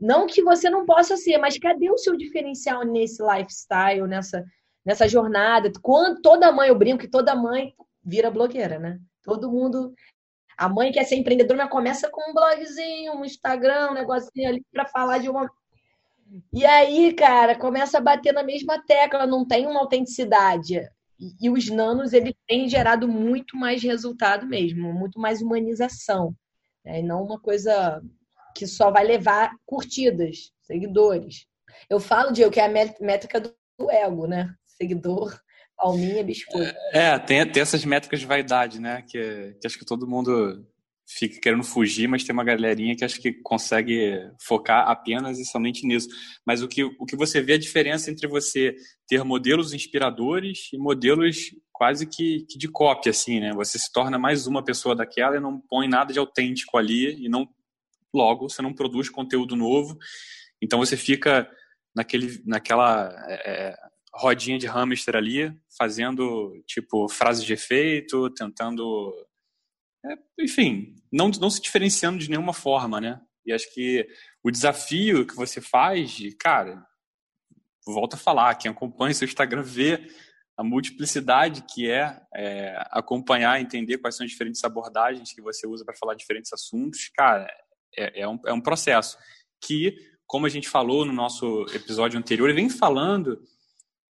Não 0.00 0.26
que 0.26 0.42
você 0.42 0.68
não 0.68 0.84
possa 0.84 1.16
ser, 1.16 1.38
mas 1.38 1.58
cadê 1.58 1.90
o 1.90 1.98
seu 1.98 2.16
diferencial 2.16 2.84
nesse 2.84 3.22
lifestyle, 3.22 4.06
nessa, 4.06 4.44
nessa 4.84 5.06
jornada? 5.06 5.70
Quando 5.80 6.20
toda 6.20 6.52
mãe, 6.52 6.68
eu 6.68 6.78
brinco 6.78 6.98
que 6.98 7.08
toda 7.08 7.34
mãe 7.34 7.72
vira 8.04 8.30
blogueira, 8.30 8.78
né? 8.78 8.98
Todo 9.22 9.50
mundo. 9.50 9.94
A 10.58 10.68
mãe 10.68 10.92
quer 10.92 11.04
ser 11.04 11.16
empreendedora, 11.16 11.62
mas 11.62 11.70
começa 11.70 12.10
com 12.10 12.30
um 12.30 12.34
blogzinho, 12.34 13.14
um 13.14 13.24
Instagram, 13.24 13.90
um 13.90 13.94
negocinho 13.94 14.48
ali 14.48 14.64
para 14.72 14.86
falar 14.86 15.18
de 15.18 15.28
uma. 15.28 15.48
E 16.52 16.64
aí, 16.64 17.12
cara, 17.12 17.58
começa 17.58 17.98
a 17.98 18.00
bater 18.00 18.32
na 18.32 18.42
mesma 18.42 18.82
tecla, 18.84 19.26
não 19.26 19.46
tem 19.46 19.66
uma 19.66 19.80
autenticidade. 19.80 20.80
E, 21.40 21.50
os 21.50 21.68
nanos, 21.68 22.12
eles 22.12 22.34
têm 22.48 22.68
gerado 22.68 23.06
muito 23.06 23.56
mais 23.56 23.82
resultado 23.82 24.46
mesmo, 24.46 24.92
muito 24.92 25.20
mais 25.20 25.40
humanização. 25.40 26.34
Né? 26.84 27.00
E 27.00 27.02
não 27.02 27.22
uma 27.22 27.38
coisa 27.38 28.02
que 28.56 28.66
só 28.66 28.90
vai 28.90 29.04
levar 29.04 29.52
curtidas, 29.64 30.50
seguidores. 30.62 31.46
Eu 31.88 32.00
falo, 32.00 32.32
Diego, 32.32 32.50
que 32.50 32.60
é 32.60 32.66
a 32.66 32.94
métrica 33.00 33.40
do 33.40 33.54
ego, 33.90 34.26
né? 34.26 34.54
Seguidor, 34.66 35.38
palminha, 35.76 36.24
biscoito. 36.24 36.74
É, 36.92 37.18
tem, 37.18 37.50
tem 37.50 37.62
essas 37.62 37.84
métricas 37.84 38.20
de 38.20 38.26
vaidade, 38.26 38.80
né? 38.80 39.02
Que, 39.02 39.56
que 39.60 39.66
acho 39.66 39.78
que 39.78 39.84
todo 39.84 40.08
mundo 40.08 40.66
fica 41.18 41.40
querendo 41.40 41.62
fugir, 41.62 42.08
mas 42.08 42.24
tem 42.24 42.32
uma 42.32 42.44
galerinha 42.44 42.96
que 42.96 43.04
acho 43.04 43.20
que 43.20 43.32
consegue 43.32 44.18
focar 44.40 44.88
apenas 44.88 45.38
e 45.38 45.44
somente 45.44 45.86
nisso. 45.86 46.08
Mas 46.46 46.62
o 46.62 46.68
que, 46.68 46.84
o 46.84 47.04
que 47.04 47.16
você 47.16 47.40
vê 47.40 47.52
é 47.52 47.54
a 47.56 47.58
diferença 47.58 48.10
entre 48.10 48.26
você 48.26 48.74
ter 49.06 49.22
modelos 49.24 49.72
inspiradores 49.72 50.72
e 50.72 50.78
modelos 50.78 51.50
quase 51.72 52.06
que, 52.06 52.46
que 52.48 52.58
de 52.58 52.68
cópia, 52.68 53.10
assim, 53.10 53.40
né? 53.40 53.52
Você 53.54 53.78
se 53.78 53.92
torna 53.92 54.18
mais 54.18 54.46
uma 54.46 54.64
pessoa 54.64 54.94
daquela 54.94 55.36
e 55.36 55.40
não 55.40 55.60
põe 55.60 55.88
nada 55.88 56.12
de 56.12 56.18
autêntico 56.18 56.78
ali 56.78 57.24
e 57.24 57.28
não 57.28 57.48
logo 58.14 58.48
você 58.48 58.62
não 58.62 58.74
produz 58.74 59.08
conteúdo 59.08 59.56
novo. 59.56 59.98
Então 60.62 60.78
você 60.78 60.96
fica 60.96 61.50
naquele, 61.94 62.42
naquela 62.46 63.10
é, 63.28 63.74
rodinha 64.14 64.58
de 64.58 64.66
hamster 64.66 65.16
ali, 65.16 65.52
fazendo 65.76 66.52
tipo 66.66 67.08
frases 67.08 67.44
de 67.44 67.52
efeito, 67.52 68.30
tentando 68.30 69.12
é, 70.04 70.14
enfim, 70.40 70.96
não, 71.12 71.28
não 71.28 71.50
se 71.50 71.60
diferenciando 71.60 72.18
de 72.18 72.28
nenhuma 72.28 72.52
forma, 72.52 73.00
né? 73.00 73.20
E 73.44 73.52
acho 73.52 73.72
que 73.72 74.06
o 74.42 74.50
desafio 74.50 75.26
que 75.26 75.34
você 75.34 75.60
faz, 75.60 76.18
cara, 76.38 76.84
volta 77.86 78.16
a 78.16 78.18
falar, 78.18 78.54
quem 78.54 78.70
acompanha 78.70 79.14
seu 79.14 79.26
Instagram 79.26 79.62
vê 79.62 80.08
a 80.56 80.62
multiplicidade 80.62 81.62
que 81.62 81.90
é, 81.90 82.20
é 82.34 82.76
acompanhar, 82.90 83.60
entender 83.60 83.98
quais 83.98 84.16
são 84.16 84.24
as 84.24 84.30
diferentes 84.30 84.62
abordagens 84.64 85.32
que 85.32 85.40
você 85.40 85.66
usa 85.66 85.84
para 85.84 85.96
falar 85.96 86.14
diferentes 86.14 86.52
assuntos, 86.52 87.08
cara, 87.08 87.48
é, 87.96 88.22
é, 88.22 88.28
um, 88.28 88.38
é 88.46 88.52
um 88.52 88.60
processo 88.60 89.16
que, 89.60 89.96
como 90.26 90.46
a 90.46 90.48
gente 90.48 90.68
falou 90.68 91.04
no 91.04 91.12
nosso 91.12 91.64
episódio 91.74 92.18
anterior, 92.18 92.52
vem 92.54 92.68
falando, 92.68 93.42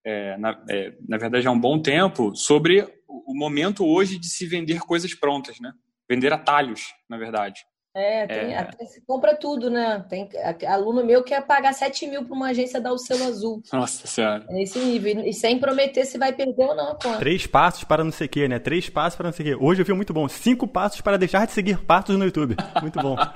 é, 0.04 0.36
na, 0.36 0.64
é, 0.68 0.96
na 1.08 1.16
verdade, 1.16 1.46
há 1.46 1.50
um 1.50 1.60
bom 1.60 1.80
tempo, 1.80 2.34
sobre 2.34 2.86
o 3.26 3.34
momento 3.36 3.86
hoje 3.86 4.18
de 4.18 4.28
se 4.28 4.46
vender 4.46 4.80
coisas 4.80 5.14
prontas, 5.14 5.60
né? 5.60 5.72
Vender 6.08 6.32
atalhos, 6.32 6.92
na 7.08 7.16
verdade. 7.16 7.60
É, 7.94 8.26
tem, 8.26 8.54
é... 8.54 8.58
Até 8.58 8.86
se 8.86 9.02
compra 9.02 9.36
tudo, 9.36 9.68
né? 9.68 10.02
Tem 10.08 10.26
aluno 10.66 11.04
meu 11.04 11.22
que 11.22 11.34
quer 11.34 11.46
pagar 11.46 11.74
7 11.74 12.06
mil 12.06 12.24
para 12.24 12.34
uma 12.34 12.48
agência 12.48 12.80
dar 12.80 12.92
o 12.92 12.98
selo 12.98 13.24
azul. 13.24 13.62
Nossa 13.70 14.06
senhora. 14.06 14.46
É 14.48 14.62
esse 14.62 14.78
nível. 14.78 15.20
E 15.26 15.32
sem 15.32 15.58
prometer 15.58 16.06
se 16.06 16.16
vai 16.16 16.32
perder 16.32 16.64
ou 16.64 16.74
não. 16.74 16.96
Pô. 16.96 17.16
Três 17.18 17.46
passos 17.46 17.84
para 17.84 18.02
não 18.02 18.12
sei 18.12 18.26
o 18.26 18.30
quê, 18.30 18.48
né? 18.48 18.58
Três 18.58 18.88
passos 18.88 19.16
para 19.16 19.26
não 19.26 19.32
sei 19.32 19.44
o 19.44 19.58
quê. 19.58 19.64
Hoje 19.64 19.82
eu 19.82 19.86
vi 19.86 19.92
muito 19.92 20.14
bom. 20.14 20.26
Cinco 20.26 20.66
passos 20.66 21.02
para 21.02 21.18
deixar 21.18 21.46
de 21.46 21.52
seguir 21.52 21.78
passos 21.84 22.16
no 22.16 22.24
YouTube. 22.24 22.56
Muito 22.80 22.98
bom. 23.00 23.16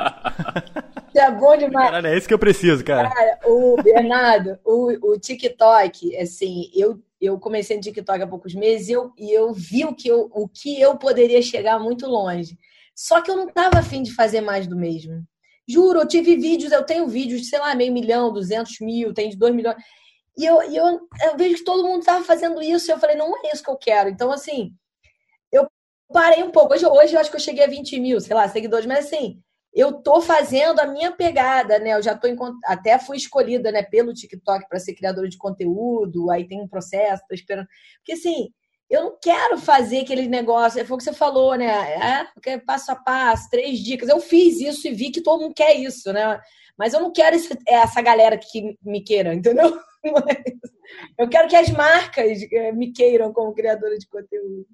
É 1.18 1.30
bom 1.30 1.56
demais. 1.56 1.86
Caralho, 1.86 2.08
é 2.08 2.16
isso 2.18 2.28
que 2.28 2.34
eu 2.34 2.38
preciso, 2.38 2.84
cara. 2.84 3.08
Cara, 3.08 3.38
o 3.46 3.76
Bernardo, 3.82 4.58
o, 4.62 5.12
o 5.12 5.18
TikTok, 5.18 6.14
assim, 6.18 6.70
eu 6.74 7.00
eu 7.20 7.38
comecei 7.38 7.76
no 7.76 7.82
TikTok 7.82 8.22
há 8.22 8.26
poucos 8.26 8.54
meses 8.54 8.88
e 8.88 8.92
eu, 8.92 9.12
e 9.16 9.32
eu 9.32 9.52
vi 9.52 9.84
o 9.84 9.94
que 9.94 10.08
eu, 10.08 10.30
o 10.32 10.48
que 10.48 10.80
eu 10.80 10.96
poderia 10.98 11.40
chegar 11.40 11.78
muito 11.78 12.06
longe. 12.06 12.58
Só 12.94 13.20
que 13.20 13.30
eu 13.30 13.36
não 13.36 13.48
estava 13.48 13.78
afim 13.78 14.02
de 14.02 14.14
fazer 14.14 14.40
mais 14.40 14.66
do 14.66 14.76
mesmo. 14.76 15.22
Juro, 15.68 16.00
eu 16.00 16.08
tive 16.08 16.36
vídeos, 16.36 16.72
eu 16.72 16.84
tenho 16.84 17.06
vídeos 17.08 17.42
de, 17.42 17.48
sei 17.48 17.58
lá, 17.58 17.74
meio 17.74 17.92
milhão, 17.92 18.32
duzentos 18.32 18.78
mil, 18.80 19.12
tem 19.12 19.28
de 19.28 19.36
dois 19.36 19.54
milhões. 19.54 19.76
E 20.38 20.44
eu, 20.44 20.62
e 20.70 20.76
eu, 20.76 21.08
eu 21.24 21.36
vejo 21.36 21.56
que 21.56 21.64
todo 21.64 21.82
mundo 21.82 22.00
estava 22.00 22.24
fazendo 22.24 22.62
isso. 22.62 22.90
E 22.90 22.92
eu 22.92 22.98
falei, 22.98 23.16
não 23.16 23.36
é 23.44 23.52
isso 23.52 23.62
que 23.62 23.70
eu 23.70 23.76
quero. 23.76 24.08
Então, 24.08 24.30
assim, 24.30 24.72
eu 25.50 25.68
parei 26.12 26.42
um 26.42 26.50
pouco. 26.50 26.74
Hoje, 26.74 26.86
hoje 26.86 27.14
eu 27.14 27.20
acho 27.20 27.30
que 27.30 27.36
eu 27.36 27.40
cheguei 27.40 27.64
a 27.64 27.68
20 27.68 27.98
mil, 27.98 28.20
sei 28.20 28.36
lá, 28.36 28.48
seguidores. 28.48 28.86
Mas, 28.86 29.06
assim, 29.06 29.42
eu 29.76 29.92
tô 29.92 30.22
fazendo 30.22 30.80
a 30.80 30.86
minha 30.86 31.12
pegada, 31.12 31.78
né? 31.78 31.90
Eu 31.90 32.02
já 32.02 32.16
tô 32.16 32.26
em, 32.26 32.36
até 32.64 32.98
fui 32.98 33.18
escolhida, 33.18 33.70
né, 33.70 33.82
pelo 33.82 34.14
TikTok 34.14 34.66
para 34.68 34.80
ser 34.80 34.94
criadora 34.94 35.28
de 35.28 35.36
conteúdo, 35.36 36.30
aí 36.30 36.48
tem 36.48 36.62
um 36.62 36.68
processo, 36.68 37.22
tô 37.28 37.34
esperando. 37.34 37.68
Porque 37.98 38.12
assim, 38.12 38.48
eu 38.88 39.04
não 39.04 39.18
quero 39.20 39.58
fazer 39.58 40.00
aquele 40.00 40.26
negócio, 40.28 40.84
foi 40.86 40.94
o 40.94 40.98
que 40.98 41.04
você 41.04 41.12
falou, 41.12 41.54
né? 41.56 41.66
É, 42.46 42.58
passo 42.58 42.90
a 42.90 42.96
passo, 42.96 43.50
três 43.50 43.80
dicas. 43.80 44.08
Eu 44.08 44.18
fiz 44.18 44.60
isso 44.60 44.88
e 44.88 44.94
vi 44.94 45.10
que 45.10 45.20
todo 45.20 45.42
mundo 45.42 45.54
quer 45.54 45.74
isso, 45.74 46.10
né? 46.12 46.40
Mas 46.78 46.94
eu 46.94 47.00
não 47.00 47.12
quero 47.12 47.36
esse, 47.36 47.58
essa 47.68 48.00
galera 48.00 48.38
que 48.38 48.78
me 48.82 49.02
queira, 49.02 49.34
entendeu? 49.34 49.78
Eu 51.18 51.28
quero 51.28 51.48
que 51.48 51.56
as 51.56 51.68
marcas 51.70 52.40
eh, 52.52 52.70
me 52.70 52.92
queiram 52.92 53.32
como 53.32 53.52
criadora 53.52 53.98
de 53.98 54.06
conteúdo. 54.08 54.66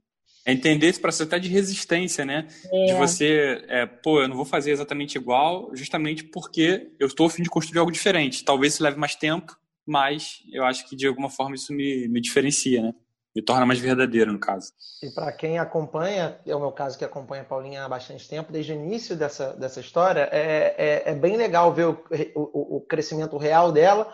É 0.45 0.53
entender 0.53 0.89
esse 0.89 1.01
processo 1.01 1.23
até 1.23 1.39
de 1.39 1.49
resistência, 1.49 2.25
né? 2.25 2.49
É. 2.73 2.87
De 2.87 2.95
você, 2.95 3.65
é, 3.69 3.87
pô, 3.87 4.21
eu 4.21 4.29
não 4.29 4.37
vou 4.37 4.45
fazer 4.45 4.73
exatamente 4.73 5.17
igual, 5.17 5.71
justamente 5.73 6.25
porque 6.25 6.91
eu 6.99 7.07
estou 7.07 7.27
a 7.27 7.31
fim 7.31 7.43
de 7.43 7.51
construir 7.51 7.79
algo 7.79 7.93
diferente. 7.93 8.45
Talvez 8.45 8.75
isso 8.75 8.83
leve 8.83 8.99
mais 8.99 9.15
tempo, 9.15 9.57
mas 9.87 10.39
eu 10.53 10.65
acho 10.65 10.89
que 10.89 10.97
de 10.97 11.07
alguma 11.07 11.31
forma 11.31 11.55
isso 11.55 11.73
me, 11.73 12.09
me 12.09 12.21
diferencia, 12.21 12.83
né? 12.83 12.95
Me 13.35 13.41
torna 13.41 13.65
mais 13.65 13.79
verdadeiro, 13.79 14.33
no 14.33 14.39
caso. 14.39 14.73
E 15.03 15.11
para 15.11 15.33
quem 15.33 15.59
acompanha, 15.59 16.39
é 16.45 16.55
o 16.55 16.61
meu 16.61 16.73
caso 16.73 16.99
que 16.99 17.05
acompanha 17.05 17.43
a 17.43 17.47
Paulinha 17.47 17.85
há 17.85 17.89
bastante 17.89 18.29
tempo, 18.29 18.53
desde 18.53 18.73
o 18.73 18.75
início 18.75 19.17
dessa, 19.17 19.55
dessa 19.55 19.81
história, 19.81 20.29
é, 20.31 20.75
é, 20.77 21.11
é 21.13 21.15
bem 21.15 21.37
legal 21.37 21.73
ver 21.73 21.87
o, 21.87 21.99
o, 22.35 22.77
o 22.77 22.81
crescimento 22.83 23.39
real 23.39 23.73
dela. 23.73 24.13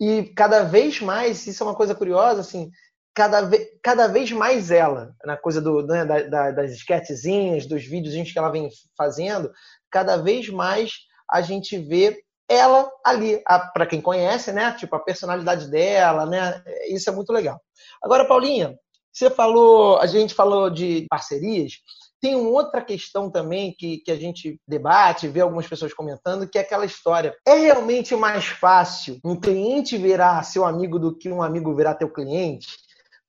E 0.00 0.24
cada 0.36 0.62
vez 0.62 1.00
mais, 1.00 1.46
isso 1.46 1.62
é 1.62 1.66
uma 1.66 1.74
coisa 1.74 1.94
curiosa, 1.94 2.40
assim, 2.40 2.70
cada, 3.14 3.42
vez, 3.42 3.68
cada 3.82 4.06
vez 4.06 4.30
mais 4.32 4.70
ela, 4.70 5.14
na 5.24 5.36
coisa 5.36 5.60
do, 5.60 5.86
né, 5.86 6.04
da, 6.04 6.22
da, 6.22 6.50
das 6.50 6.72
esquetezinhas, 6.72 7.66
dos 7.66 7.84
videozinhos 7.84 8.32
que 8.32 8.38
ela 8.38 8.50
vem 8.50 8.68
fazendo, 8.96 9.52
cada 9.90 10.16
vez 10.16 10.48
mais 10.48 10.92
a 11.30 11.40
gente 11.40 11.78
vê 11.78 12.22
ela 12.48 12.90
ali, 13.06 13.40
para 13.72 13.86
quem 13.86 14.00
conhece, 14.00 14.52
né? 14.52 14.72
Tipo, 14.72 14.96
a 14.96 15.00
personalidade 15.00 15.70
dela, 15.70 16.26
né? 16.26 16.60
Isso 16.88 17.08
é 17.08 17.12
muito 17.12 17.32
legal. 17.32 17.60
Agora, 18.02 18.26
Paulinha, 18.26 18.76
Você 19.12 19.30
falou, 19.30 19.98
a 19.98 20.06
gente 20.06 20.34
falou 20.34 20.68
de 20.70 21.06
parcerias. 21.08 21.74
Tem 22.20 22.34
uma 22.36 22.50
outra 22.50 22.82
questão 22.82 23.30
também 23.30 23.72
que, 23.78 23.98
que 23.98 24.10
a 24.10 24.16
gente 24.16 24.60
debate, 24.68 25.28
vê 25.28 25.40
algumas 25.40 25.66
pessoas 25.66 25.94
comentando, 25.94 26.48
que 26.48 26.58
é 26.58 26.60
aquela 26.60 26.84
história. 26.84 27.34
É 27.46 27.54
realmente 27.54 28.14
mais 28.16 28.46
fácil 28.46 29.18
um 29.24 29.38
cliente 29.38 29.96
virar 29.96 30.42
seu 30.42 30.64
amigo 30.64 30.98
do 30.98 31.16
que 31.16 31.30
um 31.30 31.42
amigo 31.42 31.74
virar 31.74 31.94
teu 31.94 32.12
cliente? 32.12 32.68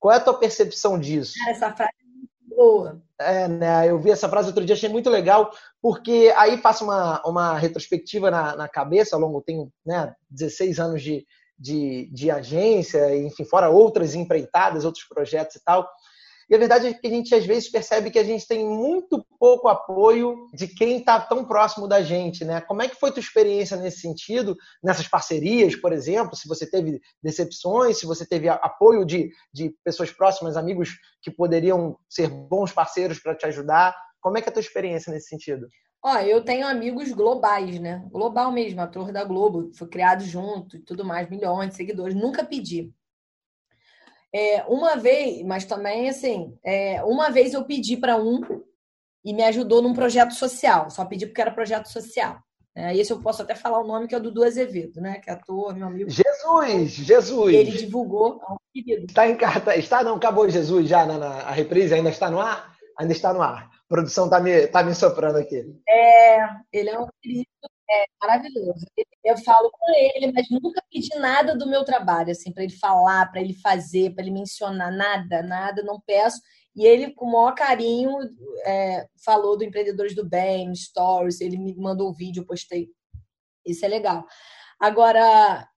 Qual 0.01 0.11
é 0.11 0.17
a 0.17 0.19
tua 0.19 0.33
percepção 0.33 0.99
disso? 0.99 1.35
Essa 1.47 1.71
frase 1.71 1.93
é 2.01 2.07
muito 2.07 2.31
boa. 2.49 3.01
É, 3.19 3.47
né? 3.47 3.87
Eu 3.87 3.99
vi 3.99 4.09
essa 4.09 4.27
frase 4.27 4.47
outro 4.47 4.65
dia, 4.65 4.73
achei 4.73 4.89
muito 4.89 5.11
legal, 5.11 5.53
porque 5.79 6.33
aí 6.35 6.57
faço 6.57 6.83
uma, 6.83 7.21
uma 7.23 7.55
retrospectiva 7.55 8.31
na, 8.31 8.55
na 8.55 8.67
cabeça, 8.67 9.15
ao 9.15 9.21
longo, 9.21 9.43
tenho 9.43 9.71
né, 9.85 10.11
16 10.31 10.79
anos 10.79 11.03
de, 11.03 11.23
de, 11.57 12.09
de 12.11 12.31
agência, 12.31 13.15
enfim, 13.15 13.45
fora 13.45 13.69
outras 13.69 14.15
empreitadas, 14.15 14.85
outros 14.85 15.05
projetos 15.05 15.57
e 15.57 15.63
tal. 15.63 15.87
E 16.51 16.55
a 16.55 16.57
verdade 16.57 16.87
é 16.87 16.93
que 16.93 17.07
a 17.07 17.09
gente 17.09 17.33
às 17.33 17.45
vezes 17.45 17.71
percebe 17.71 18.11
que 18.11 18.19
a 18.19 18.25
gente 18.25 18.45
tem 18.45 18.67
muito 18.67 19.25
pouco 19.39 19.69
apoio 19.69 20.49
de 20.53 20.67
quem 20.67 20.97
está 20.97 21.17
tão 21.17 21.45
próximo 21.45 21.87
da 21.87 22.01
gente, 22.01 22.43
né? 22.43 22.59
Como 22.59 22.81
é 22.81 22.89
que 22.89 22.99
foi 22.99 23.09
tua 23.09 23.21
experiência 23.21 23.77
nesse 23.77 24.01
sentido, 24.01 24.57
nessas 24.83 25.07
parcerias, 25.07 25.77
por 25.77 25.93
exemplo? 25.93 26.35
Se 26.35 26.49
você 26.49 26.69
teve 26.69 26.99
decepções, 27.23 27.99
se 27.99 28.05
você 28.05 28.25
teve 28.25 28.49
apoio 28.49 29.05
de, 29.05 29.31
de 29.53 29.73
pessoas 29.81 30.11
próximas, 30.11 30.57
amigos 30.57 30.89
que 31.21 31.31
poderiam 31.31 31.97
ser 32.09 32.27
bons 32.27 32.73
parceiros 32.73 33.17
para 33.17 33.33
te 33.33 33.45
ajudar. 33.45 33.95
Como 34.19 34.37
é 34.37 34.41
que 34.41 34.49
é 34.49 34.51
a 34.51 34.53
tua 34.53 34.59
experiência 34.59 35.09
nesse 35.09 35.29
sentido? 35.29 35.69
Ó, 36.03 36.17
eu 36.17 36.43
tenho 36.43 36.67
amigos 36.67 37.13
globais, 37.13 37.79
né? 37.79 38.05
Global 38.11 38.51
mesmo, 38.51 38.81
ator 38.81 39.13
da 39.13 39.23
Globo, 39.23 39.71
foi 39.73 39.87
criado 39.87 40.25
junto 40.25 40.75
e 40.75 40.79
tudo 40.81 41.05
mais, 41.05 41.29
milhões 41.29 41.69
de 41.69 41.75
seguidores. 41.75 42.13
Nunca 42.13 42.43
pedi. 42.43 42.91
É, 44.34 44.63
uma 44.63 44.96
vez, 44.96 45.44
mas 45.44 45.65
também 45.65 46.10
assim, 46.10 46.58
é, 46.63 47.04
uma 47.04 47.30
vez 47.30 47.54
eu 47.54 47.65
pedi 47.65 47.98
para 47.98 48.15
um 48.15 48.41
e 49.24 49.34
me 49.34 49.44
ajudou 49.44 49.82
num 49.82 49.94
projeto 49.94 50.34
social. 50.34 50.89
Só 50.89 51.06
pedi 51.06 51.26
porque 51.26 51.41
era 51.41 51.52
projeto 51.52 51.88
social. 51.88 52.39
É, 52.74 52.96
esse 52.96 53.12
eu 53.12 53.20
posso 53.20 53.41
até 53.41 53.54
falar 53.54 53.82
o 53.82 53.88
nome 53.88 54.08
que 54.08 54.15
é 54.15 54.17
o 54.17 54.22
Dudu 54.22 54.44
Azevedo, 54.44 55.02
né? 55.02 55.20
Que 55.20 55.30
é 55.30 55.34
ator, 55.34 55.76
meu 55.76 55.88
amigo. 55.88 56.10
Jesus, 56.10 56.91
Jesus. 56.91 57.54
Ele 57.54 57.72
divulgou. 57.72 58.39
Está 58.74 59.28
em 59.28 59.36
carta, 59.36 59.76
está 59.76 60.02
não 60.04 60.15
acabou 60.15 60.50
Jesus 60.50 60.88
já 60.88 61.06
na, 61.06 61.17
na 61.17 61.30
a 61.41 61.52
reprise 61.52 61.94
ainda 61.94 62.10
está 62.10 62.32
no 62.32 62.39
ar, 62.39 62.74
ainda 62.98 63.12
está 63.12 63.34
no 63.34 63.41
ar. 63.41 63.65
A 63.65 63.89
produção 63.89 64.30
tá 64.30 64.39
me 64.39 64.67
tá 64.67 64.84
me 64.84 64.96
soprando 64.96 65.38
aqui. 65.38 65.65
É, 65.88 66.48
ele 66.72 66.89
é 66.89 66.98
um 66.98 67.08
querido 67.22 67.46
é 67.91 68.06
maravilhoso. 68.21 68.86
Eu 69.23 69.38
falo 69.39 69.69
com 69.71 69.93
ele, 69.93 70.32
mas 70.32 70.49
nunca 70.49 70.82
pedi 70.91 71.10
nada 71.19 71.56
do 71.56 71.67
meu 71.67 71.84
trabalho, 71.84 72.32
assim, 72.32 72.51
para 72.51 72.63
ele 72.63 72.75
falar, 72.77 73.32
para 73.32 73.41
ele 73.41 73.54
fazer, 73.54 74.13
para 74.13 74.23
ele 74.23 74.32
mencionar 74.32 74.91
nada, 74.91 75.43
nada, 75.43 75.84
não 75.84 75.99
peço. 75.99 76.39
E 76.75 76.86
ele, 76.86 77.13
com 77.13 77.25
o 77.25 77.32
maior 77.32 77.54
carinho, 77.54 78.17
é, 78.65 79.06
falou 79.23 79.58
do 79.58 79.63
Empreendedores 79.63 80.15
do 80.15 80.27
Bem, 80.27 80.73
Stories, 80.73 81.41
ele 81.41 81.58
me 81.58 81.75
mandou 81.75 82.10
o 82.10 82.13
vídeo, 82.13 82.41
eu 82.41 82.47
postei. 82.47 82.89
Isso 83.65 83.86
é 83.86 83.88
legal. 83.89 84.25
Agora, 84.80 85.67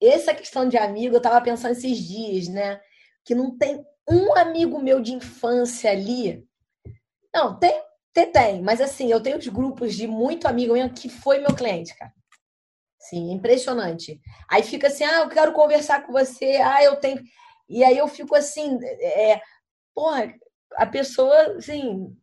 essa 0.00 0.34
questão 0.34 0.68
de 0.68 0.76
amigo, 0.76 1.14
eu 1.14 1.18
estava 1.18 1.40
pensando 1.40 1.72
esses 1.72 1.98
dias, 1.98 2.48
né? 2.48 2.80
Que 3.24 3.34
não 3.34 3.56
tem 3.56 3.84
um 4.08 4.34
amigo 4.34 4.80
meu 4.80 5.00
de 5.00 5.12
infância 5.12 5.90
ali. 5.90 6.46
Não, 7.34 7.58
tem 7.58 7.80
tem, 8.12 8.62
mas 8.62 8.80
assim, 8.80 9.10
eu 9.10 9.22
tenho 9.22 9.38
os 9.38 9.48
grupos 9.48 9.94
de 9.94 10.06
muito 10.06 10.46
amigo 10.46 10.74
mesmo 10.74 10.94
que 10.94 11.08
foi 11.08 11.38
meu 11.38 11.54
cliente, 11.54 11.96
cara. 11.96 12.12
Sim, 12.98 13.32
impressionante. 13.32 14.20
Aí 14.50 14.62
fica 14.62 14.88
assim, 14.88 15.04
ah, 15.04 15.20
eu 15.20 15.28
quero 15.28 15.52
conversar 15.52 16.04
com 16.04 16.12
você, 16.12 16.56
ah, 16.56 16.82
eu 16.82 16.96
tenho. 16.96 17.22
E 17.68 17.84
aí 17.84 17.96
eu 17.96 18.08
fico 18.08 18.34
assim, 18.34 18.78
é, 18.82 19.40
porra, 19.94 20.34
a 20.76 20.86
pessoa, 20.86 21.56
assim, 21.56 22.16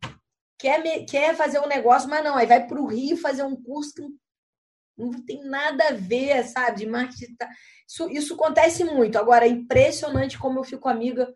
quer, 0.59 0.81
me, 0.81 1.05
quer 1.05 1.35
fazer 1.35 1.59
um 1.59 1.67
negócio, 1.67 2.09
mas 2.09 2.23
não, 2.23 2.35
aí 2.35 2.45
vai 2.45 2.65
para 2.67 2.79
o 2.79 2.87
Rio 2.87 3.17
fazer 3.17 3.43
um 3.43 3.55
curso 3.55 3.93
que 3.93 4.01
não, 4.01 4.09
não 4.97 5.25
tem 5.25 5.43
nada 5.43 5.89
a 5.89 5.93
ver, 5.93 6.43
sabe, 6.45 6.79
de 6.79 6.85
marketing. 6.85 7.35
Tá. 7.35 7.49
Isso, 7.87 8.09
isso 8.09 8.33
acontece 8.33 8.83
muito. 8.83 9.17
Agora, 9.17 9.45
é 9.45 9.49
impressionante 9.49 10.37
como 10.37 10.59
eu 10.59 10.63
fico 10.63 10.89
amiga. 10.89 11.33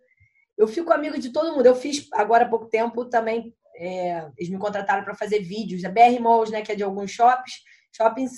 Eu 0.57 0.67
fico 0.67 0.91
amiga 0.91 1.17
de 1.17 1.31
todo 1.31 1.53
mundo. 1.55 1.65
Eu 1.65 1.75
fiz 1.75 2.07
agora 2.13 2.45
há 2.45 2.49
pouco 2.49 2.67
tempo 2.67 3.05
também 3.05 3.55
é, 3.79 4.29
eles 4.37 4.49
me 4.49 4.59
contrataram 4.59 5.05
para 5.05 5.15
fazer 5.15 5.39
vídeos, 5.39 5.85
a 5.85 5.89
BR 5.89 6.19
Malls, 6.19 6.51
né, 6.51 6.61
que 6.61 6.71
é 6.71 6.75
de 6.75 6.83
alguns 6.83 7.11
shoppings, 7.11 7.63
shoppings, 7.95 8.31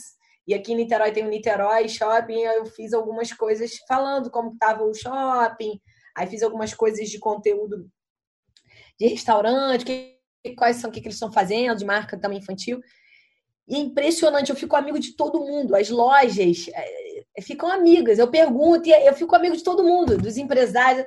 e 0.48 0.54
aqui 0.54 0.74
em 0.74 0.76
Niterói 0.76 1.12
tem 1.12 1.26
o 1.26 1.30
Niterói 1.30 1.88
Shopping, 1.90 2.40
eu 2.42 2.66
fiz 2.66 2.94
algumas 2.94 3.32
coisas 3.34 3.78
falando 3.88 4.30
como 4.30 4.54
estava 4.54 4.84
o 4.84 4.94
shopping, 4.94 5.80
aí 6.16 6.28
fiz 6.28 6.44
algumas 6.44 6.74
coisas 6.74 7.10
de 7.10 7.20
conteúdo 7.20 7.90
de 9.00 9.08
restaurante, 9.08 9.86
que, 9.86 10.18
quais 10.56 10.78
são, 10.78 10.90
o 10.90 10.94
que, 10.94 11.02
que 11.02 11.08
eles 11.08 11.16
estão 11.16 11.32
fazendo, 11.32 11.78
de 11.78 11.86
marca 11.86 12.20
também 12.20 12.40
infantil. 12.40 12.80
E 13.68 13.76
é 13.76 13.80
impressionante, 13.80 14.50
eu 14.50 14.56
fico 14.56 14.76
amigo 14.76 15.00
de 15.00 15.16
todo 15.16 15.40
mundo, 15.40 15.76
as 15.76 15.90
lojas 15.90 16.68
é, 16.74 17.42
ficam 17.42 17.72
amigas, 17.72 18.20
eu 18.20 18.30
pergunto 18.30 18.88
e 18.90 18.92
eu 18.92 19.14
fico 19.14 19.36
amigo 19.36 19.56
de 19.56 19.64
todo 19.64 19.84
mundo, 19.84 20.18
dos 20.18 20.38
empresários. 20.38 21.06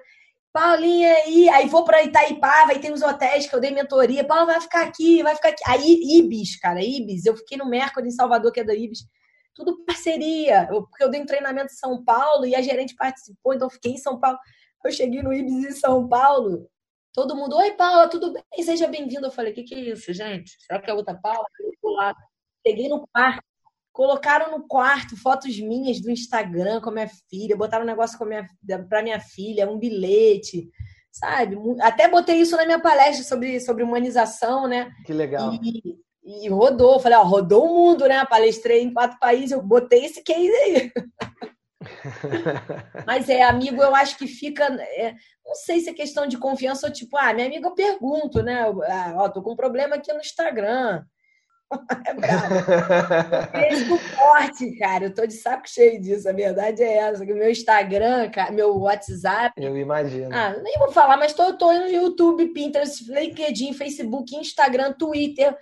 Paulinha, 0.54 1.12
aí, 1.12 1.48
aí 1.48 1.68
vou 1.68 1.84
para 1.84 2.04
Itaipava, 2.04 2.70
aí 2.70 2.78
tem 2.78 2.92
os 2.92 3.02
hotéis 3.02 3.48
que 3.48 3.56
eu 3.56 3.60
dei 3.60 3.72
mentoria. 3.72 4.24
Paulo 4.24 4.46
vai 4.46 4.60
ficar 4.60 4.82
aqui, 4.82 5.20
vai 5.20 5.34
ficar 5.34 5.48
aqui. 5.48 5.64
Aí, 5.66 6.18
Ibis, 6.18 6.60
cara, 6.60 6.80
Ibis. 6.80 7.26
Eu 7.26 7.36
fiquei 7.36 7.58
no 7.58 7.68
Mercury 7.68 8.06
em 8.06 8.12
Salvador, 8.12 8.52
que 8.52 8.60
é 8.60 8.64
da 8.64 8.72
Ibis. 8.72 9.00
Tudo 9.52 9.84
parceria. 9.84 10.68
Eu, 10.70 10.86
porque 10.86 11.02
eu 11.02 11.10
dei 11.10 11.20
um 11.20 11.26
treinamento 11.26 11.72
em 11.72 11.76
São 11.76 12.04
Paulo 12.04 12.46
e 12.46 12.54
a 12.54 12.62
gerente 12.62 12.94
participou, 12.94 13.52
então 13.52 13.68
fiquei 13.68 13.94
em 13.94 13.98
São 13.98 14.20
Paulo. 14.20 14.38
Eu 14.84 14.92
cheguei 14.92 15.24
no 15.24 15.32
Ibis 15.32 15.64
em 15.64 15.72
São 15.72 16.08
Paulo. 16.08 16.70
Todo 17.12 17.34
mundo, 17.34 17.56
oi, 17.56 17.72
Paula, 17.72 18.08
tudo 18.08 18.32
bem? 18.32 18.44
Seja 18.62 18.86
bem-vindo. 18.86 19.26
Eu 19.26 19.32
falei, 19.32 19.50
o 19.50 19.54
que, 19.56 19.64
que 19.64 19.74
é 19.74 19.78
isso, 19.80 20.12
gente? 20.12 20.56
Será 20.60 20.80
que 20.80 20.88
é 20.88 20.94
outra 20.94 21.16
Paula? 21.16 21.46
Eu. 21.58 21.72
Cheguei 22.66 22.88
no 22.88 23.06
parque, 23.08 23.44
Colocaram 23.94 24.50
no 24.50 24.66
quarto 24.66 25.16
fotos 25.16 25.56
minhas 25.60 26.00
do 26.00 26.10
Instagram 26.10 26.80
com 26.80 26.90
a 26.90 26.92
minha 26.92 27.08
filha, 27.30 27.56
botaram 27.56 27.84
um 27.84 27.86
negócio 27.86 28.18
para 28.18 28.26
minha, 28.26 29.02
minha 29.04 29.20
filha, 29.20 29.70
um 29.70 29.78
bilhete, 29.78 30.68
sabe? 31.12 31.56
Até 31.80 32.08
botei 32.08 32.40
isso 32.40 32.56
na 32.56 32.66
minha 32.66 32.80
palestra 32.80 33.24
sobre, 33.24 33.60
sobre 33.60 33.84
humanização, 33.84 34.66
né? 34.66 34.90
Que 35.06 35.12
legal. 35.12 35.54
E, 35.62 35.96
e 36.24 36.48
rodou, 36.48 36.98
falei, 36.98 37.16
ó, 37.16 37.22
rodou 37.22 37.66
o 37.66 37.72
mundo, 37.72 38.08
né? 38.08 38.26
Palestrei 38.26 38.82
em 38.82 38.92
quatro 38.92 39.16
países, 39.20 39.52
eu 39.52 39.62
botei 39.62 40.06
esse 40.06 40.24
case 40.24 40.50
aí. 40.50 40.92
Mas 43.06 43.28
é, 43.28 43.42
amigo, 43.42 43.80
eu 43.80 43.94
acho 43.94 44.18
que 44.18 44.26
fica. 44.26 44.64
É, 44.64 45.14
não 45.46 45.54
sei 45.54 45.78
se 45.78 45.90
é 45.90 45.94
questão 45.94 46.26
de 46.26 46.36
confiança 46.36 46.88
ou 46.88 46.92
tipo, 46.92 47.16
ah, 47.16 47.32
minha 47.32 47.46
amiga, 47.46 47.68
eu 47.68 47.74
pergunto, 47.76 48.42
né? 48.42 48.64
Ah, 48.88 49.14
ó, 49.18 49.28
tô 49.28 49.40
com 49.40 49.52
um 49.52 49.56
problema 49.56 49.94
aqui 49.94 50.12
no 50.12 50.18
Instagram. 50.18 51.04
é 52.06 52.14
bravo. 52.14 52.54
Mesmo 53.52 53.98
forte, 53.98 54.76
cara. 54.78 55.04
Eu 55.04 55.14
tô 55.14 55.26
de 55.26 55.34
saco 55.34 55.68
cheio 55.68 56.00
disso. 56.00 56.28
A 56.28 56.32
verdade 56.32 56.82
é 56.82 56.96
essa. 56.98 57.24
meu 57.24 57.50
Instagram, 57.50 58.30
meu 58.52 58.76
WhatsApp. 58.78 59.52
Eu 59.62 59.76
imagino. 59.76 60.34
Ah, 60.34 60.56
nem 60.62 60.78
vou 60.78 60.92
falar, 60.92 61.16
mas 61.16 61.32
tô, 61.32 61.56
tô 61.56 61.72
no 61.72 61.88
YouTube, 61.88 62.52
Pinterest, 62.52 63.10
LinkedIn, 63.10 63.72
Facebook, 63.72 64.34
Instagram, 64.36 64.92
Twitter, 64.92 65.56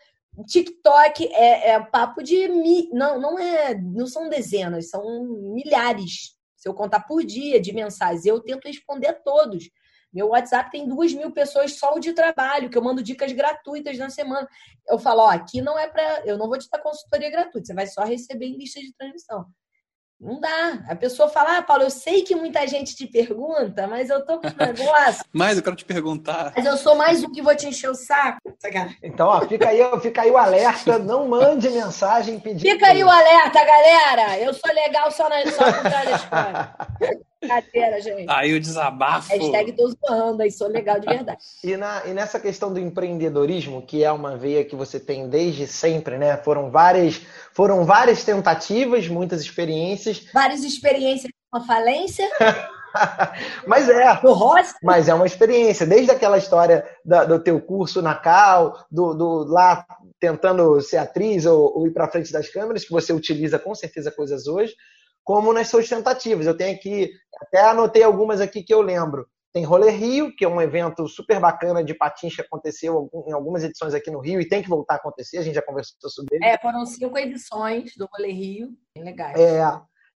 TikTok. 0.46 1.26
É, 1.32 1.70
é 1.70 1.80
papo 1.80 2.22
de. 2.22 2.48
Mi... 2.48 2.88
Não, 2.92 3.20
não 3.20 3.38
é. 3.38 3.74
Não 3.74 4.06
são 4.06 4.28
dezenas, 4.28 4.90
são 4.90 5.24
milhares. 5.54 6.36
Se 6.56 6.68
eu 6.68 6.74
contar 6.74 7.00
por 7.00 7.24
dia 7.24 7.60
de 7.60 7.72
mensagens, 7.72 8.24
eu 8.24 8.40
tento 8.40 8.66
responder 8.66 9.14
todos. 9.24 9.68
Meu 10.12 10.28
WhatsApp 10.28 10.70
tem 10.70 10.86
duas 10.86 11.12
mil 11.14 11.30
pessoas 11.30 11.78
só 11.78 11.94
o 11.94 12.00
de 12.00 12.12
trabalho, 12.12 12.68
que 12.68 12.76
eu 12.76 12.82
mando 12.82 13.02
dicas 13.02 13.32
gratuitas 13.32 13.96
na 13.96 14.10
semana. 14.10 14.46
Eu 14.88 14.98
falo, 14.98 15.22
ó, 15.22 15.30
aqui 15.30 15.62
não 15.62 15.78
é 15.78 15.88
para. 15.88 16.22
Eu 16.26 16.36
não 16.36 16.48
vou 16.48 16.58
te 16.58 16.68
dar 16.70 16.78
consultoria 16.80 17.30
gratuita, 17.30 17.66
você 17.66 17.74
vai 17.74 17.86
só 17.86 18.02
receber 18.04 18.46
em 18.46 18.58
lista 18.58 18.80
de 18.80 18.92
transmissão. 18.92 19.46
Não 20.22 20.38
dá. 20.38 20.84
A 20.88 20.94
pessoa 20.94 21.28
fala, 21.28 21.58
ah, 21.58 21.62
Paulo, 21.62 21.82
eu 21.82 21.90
sei 21.90 22.22
que 22.22 22.36
muita 22.36 22.64
gente 22.68 22.94
te 22.94 23.08
pergunta, 23.08 23.88
mas 23.88 24.08
eu 24.08 24.24
tô 24.24 24.38
com 24.38 24.46
um 24.46 24.54
negócio. 24.54 25.24
mas 25.32 25.56
eu 25.56 25.64
quero 25.64 25.74
te 25.74 25.84
perguntar. 25.84 26.52
Mas 26.54 26.64
eu 26.64 26.76
sou 26.76 26.94
mais 26.94 27.24
um 27.24 27.32
que 27.32 27.42
vou 27.42 27.56
te 27.56 27.66
encher 27.66 27.90
o 27.90 27.94
saco. 27.94 28.38
Então, 29.02 29.26
ó, 29.26 29.40
fica 29.48 29.70
aí, 29.70 29.80
fica 30.00 30.22
aí 30.22 30.30
o 30.30 30.38
alerta, 30.38 30.96
não 30.96 31.26
mande 31.26 31.68
mensagem 31.70 32.38
pedindo. 32.38 32.70
Fica 32.70 32.86
aí 32.86 33.02
o 33.02 33.10
alerta, 33.10 33.64
galera. 33.64 34.38
Eu 34.38 34.54
sou 34.54 34.72
legal 34.72 35.10
só, 35.10 35.28
na, 35.28 35.44
só 35.50 35.64
por 35.72 35.80
trás 35.80 36.08
da 36.08 36.16
história. 36.16 36.76
Brincadeira, 37.42 38.00
gente. 38.00 38.26
Aí 38.28 38.54
o 38.54 38.60
desabafo. 38.60 39.28
Hashtag 39.28 39.72
tô 39.72 39.88
zoando, 39.88 40.42
aí 40.42 40.50
sou 40.52 40.68
legal 40.68 41.00
de 41.00 41.06
verdade. 41.06 41.42
E, 41.62 41.76
na, 41.76 42.06
e 42.06 42.12
nessa 42.12 42.38
questão 42.38 42.72
do 42.72 42.78
empreendedorismo, 42.78 43.82
que 43.82 44.04
é 44.04 44.10
uma 44.10 44.36
veia 44.36 44.64
que 44.64 44.76
você 44.76 44.98
tem 44.98 45.28
desde 45.28 45.66
sempre, 45.66 46.18
né? 46.18 46.36
Foram 46.36 46.70
várias, 46.70 47.20
foram 47.52 47.84
várias 47.84 48.24
tentativas, 48.24 49.08
muitas 49.08 49.40
experiências. 49.40 50.26
Várias 50.32 50.62
experiências 50.62 51.32
com 51.50 51.58
a 51.58 51.64
falência. 51.64 52.28
mas 53.66 53.88
é. 53.88 54.14
Do 54.20 54.32
Rossi. 54.32 54.74
Mas 54.82 55.08
é 55.08 55.14
uma 55.14 55.26
experiência. 55.26 55.86
Desde 55.86 56.10
aquela 56.10 56.38
história 56.38 56.84
da, 57.04 57.24
do 57.24 57.38
teu 57.38 57.60
curso 57.60 58.02
na 58.02 58.14
Cal, 58.14 58.86
do, 58.90 59.14
do 59.14 59.44
lá 59.44 59.84
tentando 60.20 60.80
ser 60.80 60.98
atriz 60.98 61.46
ou, 61.46 61.78
ou 61.78 61.86
ir 61.86 61.90
para 61.90 62.08
frente 62.08 62.32
das 62.32 62.48
câmeras, 62.48 62.84
que 62.84 62.92
você 62.92 63.12
utiliza 63.12 63.58
com 63.58 63.74
certeza 63.74 64.10
coisas 64.10 64.46
hoje, 64.46 64.74
como 65.24 65.52
nas 65.52 65.68
suas 65.68 65.88
tentativas. 65.88 66.46
Eu 66.46 66.56
tenho 66.56 66.74
aqui, 66.74 67.10
até 67.40 67.62
anotei 67.62 68.02
algumas 68.02 68.40
aqui 68.40 68.62
que 68.62 68.74
eu 68.74 68.80
lembro. 68.80 69.26
Tem 69.52 69.64
Rolê 69.64 69.90
Rio, 69.90 70.34
que 70.34 70.46
é 70.46 70.48
um 70.48 70.62
evento 70.62 71.06
super 71.06 71.38
bacana 71.38 71.84
de 71.84 71.92
patins 71.92 72.34
que 72.34 72.40
aconteceu 72.40 73.10
em 73.26 73.32
algumas 73.32 73.62
edições 73.62 73.92
aqui 73.92 74.10
no 74.10 74.20
Rio 74.20 74.40
e 74.40 74.48
tem 74.48 74.62
que 74.62 74.68
voltar 74.68 74.94
a 74.94 74.96
acontecer, 74.96 75.38
a 75.38 75.42
gente 75.42 75.54
já 75.54 75.62
conversou 75.62 76.08
sobre 76.08 76.36
ele. 76.36 76.44
É, 76.46 76.58
foram 76.58 76.86
cinco 76.86 77.18
edições 77.18 77.94
do 77.96 78.08
Rolê 78.10 78.32
Rio, 78.32 78.70
bem 78.94 79.04
legais. 79.04 79.38
É, 79.38 79.62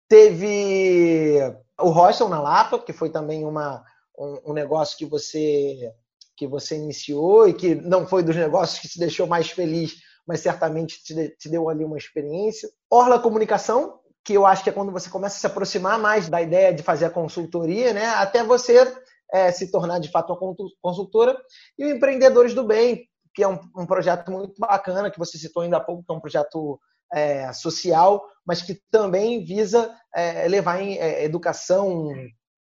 teve 0.09 1.39
o 1.79 1.91
Hostel 1.91 2.31
na 2.31 2.41
Lapa, 2.41 2.79
que 2.79 2.95
foi 2.95 3.11
também 3.11 3.45
uma, 3.45 3.85
um, 4.19 4.51
um 4.51 4.53
negócio 4.55 4.97
que 4.97 5.05
você 5.05 5.93
que 6.37 6.47
você 6.47 6.77
iniciou 6.77 7.49
e 7.49 7.55
que 7.55 7.75
não 7.75 8.07
foi 8.07 8.23
dos 8.23 8.37
negócios 8.37 8.79
que 8.79 8.89
te 8.89 8.99
deixou 8.99 9.27
mais 9.27 9.51
feliz, 9.51 9.95
mas 10.27 10.41
certamente 10.41 11.03
te, 11.03 11.31
te 11.31 11.49
deu 11.49 11.69
ali 11.69 11.83
uma 11.83 11.97
experiência. 11.97 12.69
Orla 12.91 13.19
Comunicação, 13.19 13.99
que 14.27 14.33
eu 14.33 14.45
acho 14.45 14.65
que 14.65 14.71
é 14.71 14.73
quando 14.73 14.91
você 14.91 15.09
começa 15.09 15.37
a 15.37 15.39
se 15.39 15.47
aproximar 15.47 16.01
mais 16.01 16.29
da 16.29 16.43
ideia 16.43 16.75
de 16.75 16.83
fazer 16.83 17.05
a 17.05 17.11
consultoria, 17.11 17.93
né? 17.93 18.07
Até 18.07 18.43
você 18.43 18.93
é, 19.33 19.53
se 19.53 19.71
tornar 19.71 20.01
de 20.01 20.11
fato 20.11 20.33
uma 20.33 20.55
consultora. 20.83 21.41
E 21.79 21.85
o 21.85 21.91
Empreendedores 21.91 22.53
do 22.53 22.65
Bem, 22.65 23.09
que 23.33 23.45
é 23.45 23.49
um, 23.49 23.61
um 23.77 23.87
projeto 23.87 24.33
muito 24.33 24.59
bacana, 24.59 25.13
que 25.13 25.19
você 25.19 25.39
citou 25.39 25.63
ainda 25.63 25.77
há 25.77 25.81
pouco, 25.81 26.03
que 26.03 26.13
é 26.13 26.17
um 26.17 26.21
projeto 26.21 26.81
é, 27.15 27.53
social, 27.53 28.27
mas 28.45 28.63
que 28.63 28.75
também 28.91 29.45
visa 29.45 29.95
é, 30.13 30.49
levar 30.49 30.83
em 30.83 30.99
é, 30.99 31.23
educação 31.25 32.09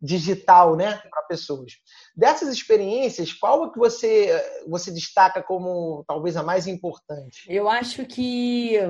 digital 0.01 0.75
né, 0.75 1.01
para 1.09 1.23
pessoas. 1.29 1.75
Dessas 2.17 2.53
experiências, 2.53 3.33
qual 3.33 3.67
é 3.67 3.71
que 3.71 3.79
você, 3.79 4.65
você 4.67 4.91
destaca 4.91 5.41
como 5.41 6.03
talvez 6.09 6.37
a 6.37 6.43
mais 6.43 6.67
importante? 6.67 7.45
Eu 7.49 7.71
acho 7.71 8.05
que 8.05 8.81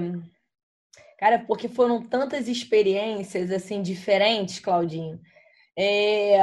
Cara, 1.22 1.38
porque 1.38 1.68
foram 1.68 2.02
tantas 2.02 2.48
experiências 2.48 3.52
assim 3.52 3.80
diferentes, 3.80 4.58
Claudinho. 4.58 5.20
É... 5.78 6.36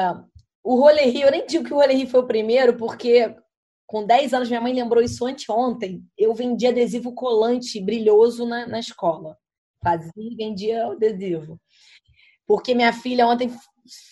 O 0.64 0.76
Rolê 0.76 1.02
Rio, 1.02 1.24
eu 1.24 1.32
nem 1.32 1.46
digo 1.46 1.66
que 1.66 1.74
o 1.74 1.76
Rolê 1.76 1.96
Rio 1.96 2.08
foi 2.08 2.22
o 2.22 2.26
primeiro, 2.26 2.78
porque 2.78 3.36
com 3.86 4.06
10 4.06 4.34
anos, 4.34 4.48
minha 4.48 4.62
mãe 4.62 4.72
lembrou 4.72 5.04
isso 5.04 5.26
anteontem. 5.26 6.02
Eu 6.18 6.34
vendia 6.34 6.70
adesivo 6.70 7.14
colante 7.14 7.82
brilhoso 7.82 8.46
na, 8.46 8.66
na 8.68 8.80
escola. 8.80 9.38
Fazia 9.84 10.14
e 10.16 10.36
vendia 10.38 10.86
adesivo. 10.86 11.60
Porque 12.48 12.74
minha 12.74 12.94
filha 12.94 13.28
ontem 13.28 13.52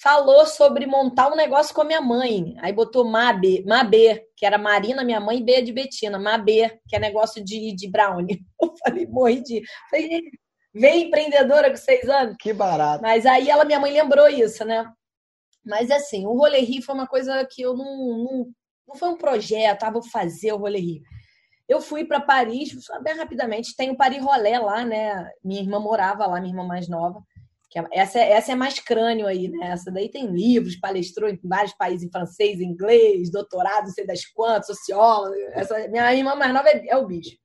falou 0.03 0.45
sobre 0.45 0.85
montar 0.85 1.31
um 1.31 1.37
negócio 1.37 1.73
com 1.73 1.79
a 1.79 1.85
minha 1.85 2.01
mãe. 2.01 2.55
Aí 2.57 2.73
botou 2.73 3.05
Mabê, 3.05 3.63
Mabê, 3.65 4.21
que 4.35 4.45
era 4.45 4.57
Marina, 4.57 5.01
minha 5.01 5.21
mãe, 5.21 5.37
e 5.37 5.43
B 5.43 5.61
de 5.61 5.71
Betina. 5.71 6.19
Mabê, 6.19 6.77
que 6.89 6.97
é 6.97 6.99
negócio 6.99 7.41
de, 7.41 7.73
de 7.73 7.89
brownie. 7.89 8.41
Eu 8.61 8.73
falei, 8.83 9.07
morri 9.07 9.41
de. 9.41 9.61
Falei, 9.89 10.23
Vem 10.73 11.07
empreendedora 11.07 11.69
com 11.69 11.77
seis 11.77 12.07
anos. 12.07 12.35
Que 12.39 12.53
barato. 12.53 13.01
Mas 13.01 13.25
aí 13.25 13.49
ela, 13.49 13.65
minha 13.65 13.79
mãe, 13.79 13.91
lembrou 13.91 14.27
isso, 14.27 14.63
né? 14.65 14.85
Mas 15.65 15.91
assim, 15.91 16.25
o 16.25 16.33
Rolê 16.33 16.59
Rio 16.59 16.81
foi 16.81 16.95
uma 16.95 17.07
coisa 17.07 17.45
que 17.49 17.61
eu 17.61 17.75
não. 17.75 17.85
Não, 17.85 18.47
não 18.87 18.95
foi 18.95 19.09
um 19.09 19.17
projeto, 19.17 19.83
ah, 19.83 19.91
vou 19.91 20.03
fazer 20.03 20.53
o 20.53 20.57
Rolê 20.57 20.79
Rio. 20.79 21.01
Eu 21.67 21.81
fui 21.81 22.05
para 22.05 22.21
Paris, 22.21 22.73
bem 23.03 23.15
rapidamente, 23.15 23.75
tem 23.75 23.91
o 23.91 23.97
Paris 23.97 24.23
Rolé 24.23 24.57
lá, 24.57 24.85
né? 24.85 25.29
Minha 25.43 25.61
irmã 25.61 25.79
morava 25.79 26.25
lá, 26.25 26.39
minha 26.39 26.53
irmã 26.53 26.65
mais 26.65 26.87
nova. 26.87 27.21
Que 27.69 27.79
é, 27.79 27.85
essa, 27.91 28.19
é, 28.19 28.31
essa 28.31 28.53
é 28.53 28.55
mais 28.55 28.79
crânio 28.79 29.27
aí, 29.27 29.49
né? 29.49 29.71
Essa 29.71 29.91
daí 29.91 30.09
tem 30.09 30.27
livros, 30.27 30.79
palestrou 30.79 31.29
em 31.29 31.37
vários 31.43 31.73
países, 31.73 32.07
em 32.07 32.11
francês, 32.11 32.61
inglês, 32.61 33.29
doutorado, 33.29 33.91
sei 33.91 34.05
das 34.05 34.25
quantas, 34.25 34.67
socióloga. 34.67 35.35
Essa, 35.51 35.87
minha 35.89 36.13
irmã 36.13 36.35
mais 36.35 36.53
nova 36.53 36.69
é, 36.69 36.87
é 36.87 36.95
o 36.95 37.05
bicho. 37.05 37.35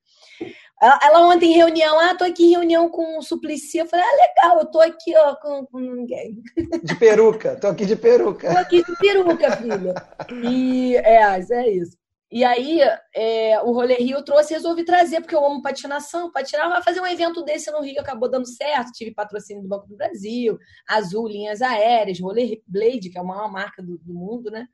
Ela, 0.83 0.99
ela, 1.01 1.29
ontem 1.29 1.53
em 1.53 1.57
reunião, 1.57 1.97
ah, 2.01 2.17
tô 2.17 2.25
aqui 2.25 2.45
em 2.45 2.51
reunião 2.51 2.89
com 2.89 3.17
o 3.17 3.23
Suplicy. 3.23 3.79
Eu 3.79 3.87
falei, 3.87 4.05
ah, 4.05 4.17
legal, 4.17 4.59
eu 4.59 4.67
tô 4.67 4.81
aqui 4.81 5.17
ó, 5.17 5.37
com, 5.37 5.65
com 5.65 5.79
ninguém. 5.79 6.43
De 6.83 6.97
peruca, 6.97 7.55
tô 7.55 7.69
aqui 7.69 7.87
de 7.87 7.95
peruca. 7.95 8.53
Tô 8.53 8.59
aqui 8.59 8.85
de 8.85 8.97
peruca, 8.97 9.57
filha. 9.59 9.95
E 10.43 10.97
é, 10.97 11.23
é 11.39 11.71
isso. 11.71 11.97
E 12.33 12.43
aí, 12.43 12.81
é, 13.15 13.61
o 13.63 13.73
Rolê 13.73 13.95
Rio 13.95 14.25
trouxe, 14.25 14.55
resolvi 14.55 14.85
trazer, 14.85 15.21
porque 15.21 15.37
eu 15.37 15.45
amo 15.45 15.63
patinação. 15.63 16.33
Patinar, 16.33 16.69
vai 16.69 16.83
fazer 16.83 16.99
um 16.99 17.07
evento 17.07 17.45
desse 17.45 17.71
no 17.71 17.83
Rio, 17.83 18.01
acabou 18.01 18.29
dando 18.29 18.49
certo. 18.49 18.91
Tive 18.93 19.15
patrocínio 19.15 19.63
do 19.63 19.69
Banco 19.69 19.87
do 19.87 19.97
Brasil, 19.97 20.59
Azul, 20.89 21.29
Linhas 21.29 21.63
Aéreas, 21.63 22.19
Rolê 22.19 22.61
Blade, 22.67 23.11
que 23.11 23.19
é 23.19 23.21
a 23.21 23.25
maior 23.25 23.53
marca 23.53 23.83
do, 23.83 23.99
do 23.99 24.15
mundo, 24.15 24.51
né? 24.51 24.67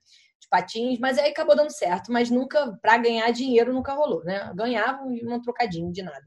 Patins, 0.51 0.99
mas 0.99 1.19
aí 1.19 1.31
acabou 1.31 1.57
dando 1.57 1.71
certo, 1.73 2.13
mas 2.13 2.31
nunca, 2.31 2.79
para 2.81 2.99
ganhar 2.99 3.31
dinheiro, 3.31 3.73
nunca 3.73 3.93
rolou, 3.93 4.25
né? 4.25 4.53
Ganhavam 4.55 5.13
e 5.13 5.25
um 5.27 5.41
trocadinho 5.41 5.93
de 5.93 6.03
nada. 6.03 6.27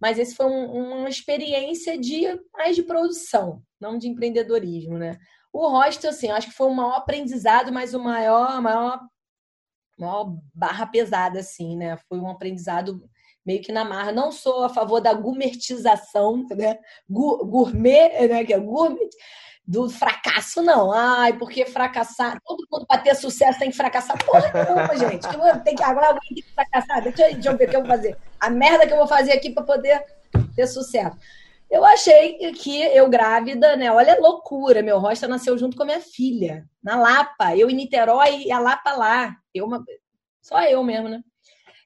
Mas 0.00 0.18
esse 0.18 0.34
foi 0.34 0.46
um, 0.46 1.00
uma 1.00 1.08
experiência 1.08 1.98
de 1.98 2.24
mais 2.52 2.76
de 2.76 2.82
produção, 2.82 3.62
não 3.80 3.98
de 3.98 4.08
empreendedorismo, 4.08 4.96
né? 4.96 5.18
O 5.52 5.68
hostel, 5.68 6.10
assim, 6.10 6.30
acho 6.30 6.48
que 6.48 6.56
foi 6.56 6.68
o 6.68 6.74
maior 6.74 6.96
aprendizado, 6.96 7.72
mas 7.72 7.94
o 7.94 7.98
maior, 7.98 8.60
maior, 8.60 9.00
maior 9.98 10.36
barra 10.54 10.86
pesada, 10.86 11.40
assim, 11.40 11.76
né? 11.76 11.96
Foi 12.08 12.18
um 12.18 12.30
aprendizado 12.30 13.02
meio 13.44 13.62
que 13.62 13.72
na 13.72 13.84
marra. 13.84 14.12
Não 14.12 14.30
sou 14.30 14.64
a 14.64 14.68
favor 14.68 15.00
da 15.00 15.12
gourmetização, 15.12 16.46
né? 16.50 16.78
Gourmet, 17.08 18.28
né? 18.28 18.44
Que 18.44 18.54
é 18.54 18.58
gourmet 18.58 19.08
do 19.68 19.90
fracasso, 19.90 20.62
não. 20.62 20.90
Ai, 20.90 21.34
porque 21.34 21.66
fracassar. 21.66 22.40
Todo 22.42 22.66
mundo 22.72 22.86
para 22.86 23.02
ter 23.02 23.14
sucesso 23.14 23.58
tem 23.58 23.70
que 23.70 23.76
fracassar. 23.76 24.16
Porra 24.24 24.50
nenhuma, 24.50 24.96
gente. 24.96 25.28
Que, 25.28 25.82
agora 25.82 26.06
alguém 26.06 26.34
tem 26.34 26.42
que 26.42 26.54
fracassar. 26.54 27.02
Deixa, 27.02 27.34
deixa 27.34 27.50
eu 27.50 27.56
ver 27.58 27.66
o 27.66 27.70
que 27.70 27.76
eu 27.76 27.80
vou 27.80 27.90
fazer. 27.90 28.16
A 28.40 28.48
merda 28.48 28.86
que 28.86 28.94
eu 28.94 28.96
vou 28.96 29.06
fazer 29.06 29.32
aqui 29.32 29.50
para 29.50 29.62
poder 29.62 30.02
ter 30.56 30.66
sucesso. 30.66 31.14
Eu 31.70 31.84
achei 31.84 32.38
que 32.52 32.80
eu 32.82 33.10
grávida, 33.10 33.76
né? 33.76 33.92
Olha 33.92 34.14
a 34.14 34.18
loucura. 34.18 34.80
Meu 34.80 34.98
rosto 34.98 35.28
nasceu 35.28 35.58
junto 35.58 35.76
com 35.76 35.82
a 35.82 35.86
minha 35.86 36.00
filha, 36.00 36.64
na 36.82 36.96
Lapa. 36.96 37.54
Eu 37.54 37.68
em 37.68 37.74
Niterói 37.74 38.44
e 38.44 38.50
a 38.50 38.58
Lapa 38.58 38.92
lá. 38.92 39.36
Eu, 39.52 39.66
uma... 39.66 39.84
Só 40.40 40.62
eu 40.62 40.82
mesmo, 40.82 41.10
né? 41.10 41.20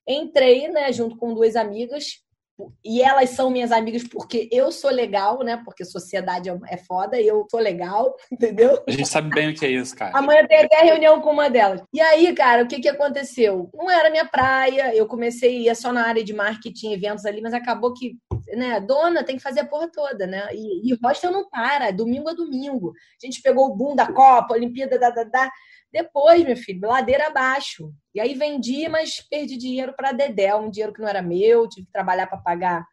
Entrei, 0.06 0.68
né, 0.68 0.92
junto 0.92 1.16
com 1.16 1.34
duas 1.34 1.56
amigas, 1.56 2.22
e 2.84 3.02
elas 3.02 3.30
são 3.30 3.50
minhas 3.50 3.72
amigas 3.72 4.02
porque 4.04 4.48
eu 4.52 4.70
sou 4.70 4.90
legal, 4.90 5.42
né? 5.42 5.60
Porque 5.64 5.84
sociedade 5.84 6.48
é, 6.48 6.58
é 6.68 6.76
foda 6.76 7.20
eu 7.20 7.46
sou 7.50 7.60
legal, 7.60 8.14
entendeu? 8.30 8.82
A 8.86 8.90
gente 8.90 9.08
sabe 9.08 9.30
bem 9.30 9.50
o 9.50 9.54
que 9.54 9.64
é 9.64 9.70
isso, 9.70 9.94
cara. 9.96 10.16
Amanhã 10.16 10.46
tem 10.46 10.64
até 10.64 10.82
reunião 10.82 11.20
com 11.20 11.30
uma 11.30 11.48
delas. 11.48 11.82
E 11.92 12.00
aí, 12.00 12.34
cara, 12.34 12.62
o 12.62 12.66
que 12.68 12.80
que 12.80 12.88
aconteceu? 12.88 13.70
Não 13.74 13.90
era 13.90 14.10
minha 14.10 14.26
praia, 14.26 14.94
eu 14.94 15.06
comecei, 15.06 15.62
ia 15.62 15.74
só 15.74 15.92
na 15.92 16.06
área 16.06 16.24
de 16.24 16.32
marketing, 16.32 16.92
eventos 16.92 17.24
ali, 17.24 17.40
mas 17.40 17.54
acabou 17.54 17.94
que, 17.94 18.16
né, 18.54 18.80
dona 18.80 19.24
tem 19.24 19.36
que 19.36 19.42
fazer 19.42 19.60
a 19.60 19.66
porra 19.66 19.90
toda, 19.90 20.26
né? 20.26 20.48
E, 20.52 20.90
e 20.90 20.98
hostel 21.02 21.32
não 21.32 21.48
para, 21.48 21.90
domingo 21.90 22.28
a 22.28 22.34
domingo. 22.34 22.92
A 23.22 23.26
gente 23.26 23.42
pegou 23.42 23.66
o 23.66 23.74
boom 23.74 23.94
da 23.94 24.10
Copa, 24.12 24.54
Olimpíada, 24.54 24.98
da, 24.98 25.10
da, 25.10 25.24
da. 25.24 25.50
Depois, 25.92 26.42
meu 26.42 26.56
filho, 26.56 26.88
ladeira 26.88 27.26
abaixo. 27.26 27.92
E 28.14 28.20
aí 28.20 28.34
vendi, 28.34 28.88
mas 28.88 29.20
perdi 29.20 29.56
dinheiro 29.56 29.94
para 29.94 30.12
Dedé, 30.12 30.54
um 30.54 30.70
dinheiro 30.70 30.92
que 30.92 31.00
não 31.00 31.08
era 31.08 31.20
meu, 31.20 31.68
tive 31.68 31.86
que 31.86 31.92
trabalhar 31.92 32.26
para 32.26 32.38
pagar 32.38 32.86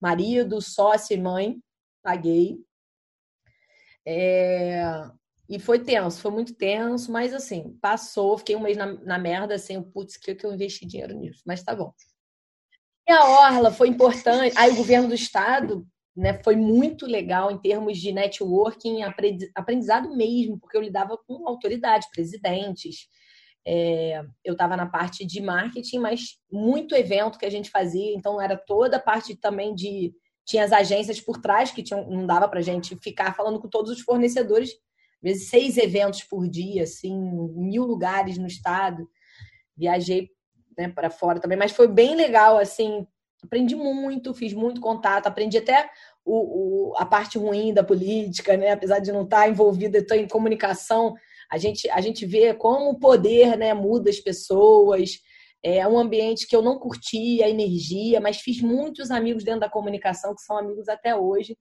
marido, 0.00 0.60
sócio 0.60 1.14
e 1.14 1.20
mãe. 1.20 1.58
Paguei. 2.02 2.58
É... 4.06 4.84
E 5.48 5.58
foi 5.58 5.78
tenso, 5.78 6.20
foi 6.20 6.30
muito 6.30 6.54
tenso, 6.54 7.10
mas 7.12 7.34
assim, 7.34 7.76
passou, 7.82 8.38
fiquei 8.38 8.56
um 8.56 8.60
mês 8.60 8.76
na, 8.76 8.86
na 8.86 9.18
merda, 9.18 9.54
assim, 9.54 9.82
putz, 9.82 10.16
que 10.16 10.38
eu 10.42 10.54
investi 10.54 10.86
dinheiro 10.86 11.14
nisso, 11.14 11.42
mas 11.44 11.62
tá 11.62 11.74
bom. 11.74 11.92
E 13.06 13.12
a 13.12 13.24
Orla 13.24 13.70
foi 13.70 13.88
importante. 13.88 14.56
Aí 14.56 14.70
o 14.70 14.76
governo 14.76 15.08
do 15.08 15.14
estado 15.14 15.86
né, 16.16 16.40
foi 16.44 16.54
muito 16.54 17.06
legal 17.06 17.50
em 17.50 17.58
termos 17.58 17.98
de 17.98 18.12
networking, 18.12 19.02
aprendizado 19.54 20.14
mesmo, 20.16 20.58
porque 20.58 20.76
eu 20.76 20.82
lidava 20.82 21.18
com 21.26 21.48
autoridades, 21.48 22.08
presidentes. 22.10 23.08
É, 23.66 24.22
eu 24.44 24.52
estava 24.52 24.76
na 24.76 24.86
parte 24.86 25.24
de 25.24 25.40
marketing, 25.40 25.98
mas 25.98 26.38
muito 26.52 26.94
evento 26.94 27.38
que 27.38 27.46
a 27.46 27.50
gente 27.50 27.70
fazia, 27.70 28.14
então 28.14 28.40
era 28.40 28.56
toda 28.56 28.98
a 28.98 29.00
parte 29.00 29.34
também 29.34 29.74
de. 29.74 30.12
Tinha 30.46 30.62
as 30.62 30.72
agências 30.72 31.22
por 31.22 31.40
trás, 31.40 31.70
que 31.70 31.82
tinham, 31.82 32.06
não 32.10 32.26
dava 32.26 32.46
para 32.46 32.60
gente 32.60 32.94
ficar 33.02 33.34
falando 33.34 33.58
com 33.58 33.66
todos 33.66 33.90
os 33.90 34.02
fornecedores, 34.02 34.72
às 34.72 35.22
vezes 35.22 35.48
seis 35.48 35.78
eventos 35.78 36.22
por 36.22 36.46
dia, 36.46 36.82
assim, 36.82 37.18
mil 37.56 37.84
lugares 37.84 38.36
no 38.36 38.46
estado. 38.46 39.08
Viajei 39.74 40.28
né, 40.76 40.88
para 40.90 41.08
fora 41.08 41.40
também, 41.40 41.56
mas 41.56 41.72
foi 41.72 41.88
bem 41.88 42.14
legal, 42.14 42.58
assim, 42.58 43.06
aprendi 43.44 43.74
muito, 43.74 44.34
fiz 44.34 44.52
muito 44.52 44.80
contato, 44.80 45.26
aprendi 45.26 45.58
até 45.58 45.88
o, 46.24 46.90
o, 46.90 46.96
a 46.96 47.04
parte 47.04 47.38
ruim 47.38 47.72
da 47.72 47.84
política, 47.84 48.56
né? 48.56 48.72
Apesar 48.72 48.98
de 48.98 49.12
não 49.12 49.22
estar 49.22 49.48
envolvida, 49.48 49.98
estou 49.98 50.16
em 50.16 50.26
comunicação, 50.26 51.14
a 51.50 51.58
gente, 51.58 51.88
a 51.90 52.00
gente 52.00 52.24
vê 52.26 52.54
como 52.54 52.90
o 52.90 52.98
poder 52.98 53.56
né, 53.56 53.74
muda 53.74 54.10
as 54.10 54.18
pessoas. 54.18 55.20
É 55.62 55.86
um 55.86 55.98
ambiente 55.98 56.46
que 56.46 56.54
eu 56.54 56.60
não 56.60 56.78
curti 56.78 57.42
a 57.42 57.48
energia, 57.48 58.20
mas 58.20 58.38
fiz 58.38 58.60
muitos 58.60 59.10
amigos 59.10 59.44
dentro 59.44 59.60
da 59.60 59.70
comunicação 59.70 60.34
que 60.34 60.42
são 60.42 60.58
amigos 60.58 60.88
até 60.88 61.16
hoje. 61.16 61.56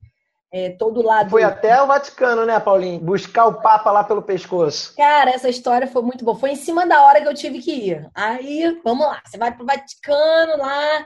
É, 0.52 0.70
todo 0.70 1.02
lado. 1.02 1.32
Foi 1.32 1.44
até 1.44 1.82
o 1.82 1.88
Vaticano, 1.88 2.46
né, 2.46 2.60
Paulinho? 2.60 3.00
Buscar 3.00 3.48
o 3.48 3.60
Papa 3.60 3.92
lá 3.92 4.04
pelo 4.04 4.22
pescoço. 4.22 4.96
Cara, 4.96 5.32
essa 5.32 5.50
história 5.50 5.88
foi 5.88 6.04
muito 6.04 6.24
boa. 6.24 6.38
Foi 6.38 6.52
em 6.52 6.56
cima 6.56 6.86
da 6.86 7.04
hora 7.04 7.22
que 7.22 7.28
eu 7.28 7.34
tive 7.34 7.60
que 7.60 7.72
ir. 7.72 8.08
Aí, 8.14 8.80
vamos 8.84 9.08
lá. 9.08 9.20
Você 9.26 9.36
vai 9.36 9.56
pro 9.56 9.66
Vaticano 9.66 10.58
lá, 10.58 11.06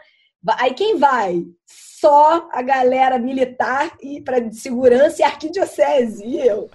Aí 0.58 0.74
quem 0.74 0.98
vai? 0.98 1.46
Só 1.66 2.48
a 2.52 2.62
galera 2.62 3.18
militar 3.18 3.98
e 4.02 4.22
para 4.22 4.52
segurança 4.52 5.22
e 5.22 5.26
arquidiocese. 5.26 6.24
E 6.24 6.40
eu, 6.40 6.70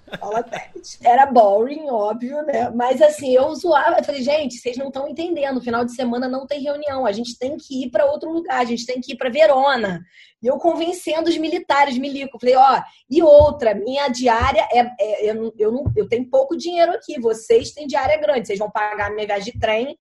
Tete. 0.51 0.99
Era 1.01 1.27
boring, 1.27 1.89
óbvio, 1.89 2.43
né? 2.43 2.71
Mas 2.71 3.01
assim, 3.01 3.33
eu 3.33 3.55
zoava. 3.55 3.99
Eu 3.99 4.05
falei, 4.05 4.21
gente, 4.21 4.57
vocês 4.57 4.77
não 4.77 4.89
estão 4.89 5.09
entendendo. 5.09 5.63
Final 5.63 5.85
de 5.85 5.95
semana 5.95 6.29
não 6.29 6.45
tem 6.45 6.61
reunião. 6.61 7.07
A 7.07 7.13
gente 7.13 7.39
tem 7.39 7.57
que 7.57 7.85
ir 7.85 7.91
para 7.91 8.05
outro 8.05 8.33
lugar. 8.33 8.61
A 8.61 8.65
gente 8.65 8.85
tem 8.85 9.01
que 9.01 9.13
ir 9.13 9.17
para 9.17 9.31
Verona. 9.31 10.03
E 10.43 10.49
eu 10.49 10.59
convencendo 10.59 11.31
os 11.31 11.39
militares, 11.39 11.97
milico. 11.97 12.41
Falei, 12.41 12.57
ó, 12.57 12.83
e 13.09 13.23
outra, 13.23 13.75
minha 13.75 14.09
diária 14.09 14.67
é. 14.73 14.91
é 14.99 15.31
eu, 15.31 15.55
eu, 15.57 15.71
não, 15.71 15.85
eu 15.95 16.09
tenho 16.09 16.29
pouco 16.29 16.57
dinheiro 16.57 16.91
aqui. 16.93 17.21
Vocês 17.21 17.71
têm 17.71 17.87
diária 17.87 18.21
grande. 18.21 18.49
Vocês 18.49 18.59
vão 18.59 18.71
pagar 18.71 19.13
minha 19.13 19.27
viagem 19.27 19.53
de 19.53 19.61
trem 19.61 19.97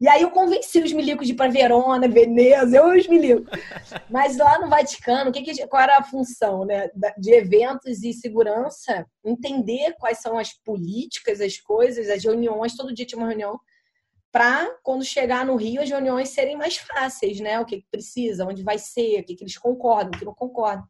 e 0.00 0.08
aí 0.08 0.22
eu 0.22 0.30
convenci 0.30 0.80
os 0.80 0.92
milicos 0.92 1.26
de 1.26 1.32
ir 1.32 1.36
para 1.36 1.50
Verona, 1.50 2.08
Veneza, 2.08 2.76
eu 2.76 2.96
os 2.96 3.06
milicos. 3.06 3.46
Mas 4.10 4.36
lá 4.36 4.58
no 4.58 4.68
Vaticano, 4.68 5.30
o 5.30 5.32
que 5.32 5.42
que, 5.42 5.66
qual 5.66 5.82
era 5.82 5.98
a 5.98 6.02
função 6.02 6.64
né, 6.64 6.90
de 7.16 7.32
eventos 7.32 8.02
e 8.02 8.12
segurança? 8.12 9.06
Entender 9.24 9.94
quais 9.98 10.18
são 10.18 10.36
as 10.36 10.52
políticas, 10.52 11.40
as 11.40 11.58
coisas, 11.58 12.10
as 12.10 12.24
reuniões, 12.24 12.76
todo 12.76 12.92
dia 12.92 13.06
tinha 13.06 13.18
uma 13.18 13.28
reunião, 13.28 13.58
para 14.32 14.68
quando 14.82 15.04
chegar 15.04 15.46
no 15.46 15.54
Rio 15.54 15.80
as 15.80 15.88
reuniões 15.88 16.30
serem 16.30 16.56
mais 16.56 16.76
fáceis, 16.76 17.38
né? 17.38 17.60
O 17.60 17.64
que, 17.64 17.80
que 17.80 17.86
precisa, 17.88 18.44
onde 18.44 18.64
vai 18.64 18.78
ser, 18.78 19.20
o 19.20 19.24
que, 19.24 19.36
que 19.36 19.44
eles 19.44 19.56
concordam, 19.56 20.10
o 20.12 20.18
que 20.18 20.24
não 20.24 20.34
concordam. 20.34 20.84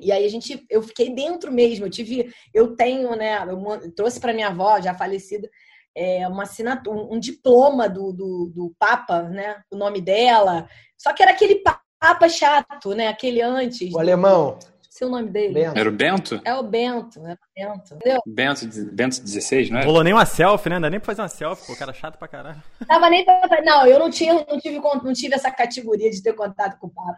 E 0.00 0.10
aí 0.10 0.24
a 0.24 0.28
gente, 0.28 0.66
eu 0.68 0.82
fiquei 0.82 1.14
dentro 1.14 1.52
mesmo, 1.52 1.86
eu 1.86 1.90
tive, 1.90 2.32
eu 2.52 2.74
tenho, 2.74 3.14
né, 3.14 3.38
eu 3.46 3.92
trouxe 3.92 4.18
para 4.18 4.32
minha 4.32 4.48
avó, 4.48 4.80
já 4.80 4.94
falecida, 4.94 5.48
é, 5.94 6.26
uma 6.28 6.44
assinatura, 6.44 6.96
um, 6.96 7.14
um 7.14 7.20
diploma 7.20 7.88
do, 7.88 8.12
do, 8.12 8.52
do, 8.54 8.74
Papa, 8.78 9.22
né? 9.22 9.62
O 9.70 9.76
nome 9.76 10.00
dela. 10.00 10.68
Só 10.96 11.12
que 11.12 11.22
era 11.22 11.32
aquele 11.32 11.62
Papa 12.00 12.28
chato, 12.28 12.94
né? 12.94 13.08
Aquele 13.08 13.42
antes. 13.42 13.92
O 13.92 13.98
alemão. 13.98 14.58
Seu 14.88 15.08
nome 15.08 15.30
dele. 15.30 15.54
Bento. 15.54 15.78
Era 15.78 15.88
o 15.88 15.92
Bento? 15.92 16.40
É 16.44 16.54
o 16.54 16.62
Bento, 16.62 17.24
era 17.24 17.38
o 17.40 17.54
Bento. 17.56 17.94
Entendeu? 17.94 18.20
Bento, 18.26 18.66
Bento 18.92 19.22
16, 19.22 19.70
não 19.70 19.78
é? 19.78 19.84
Rolou 19.84 20.02
nem 20.02 20.12
uma 20.12 20.26
selfie, 20.26 20.68
né? 20.68 20.74
Não 20.74 20.82
dá 20.82 20.90
nem 20.90 21.00
pra 21.00 21.06
fazer 21.06 21.22
uma 21.22 21.28
selfie, 21.28 21.66
pô, 21.66 21.76
cara 21.76 21.92
chato 21.92 22.18
pra 22.18 22.28
caralho. 22.28 22.62
Tava 22.86 23.08
nem 23.08 23.24
pra... 23.24 23.40
Não, 23.64 23.86
eu 23.86 23.98
não, 23.98 24.10
tinha, 24.10 24.34
não, 24.34 24.58
tive, 24.58 24.78
não 24.78 25.12
tive 25.12 25.34
essa 25.34 25.50
categoria 25.50 26.10
de 26.10 26.20
ter 26.22 26.34
contato 26.34 26.76
com 26.78 26.88
o 26.88 26.90
Papa. 26.90 27.16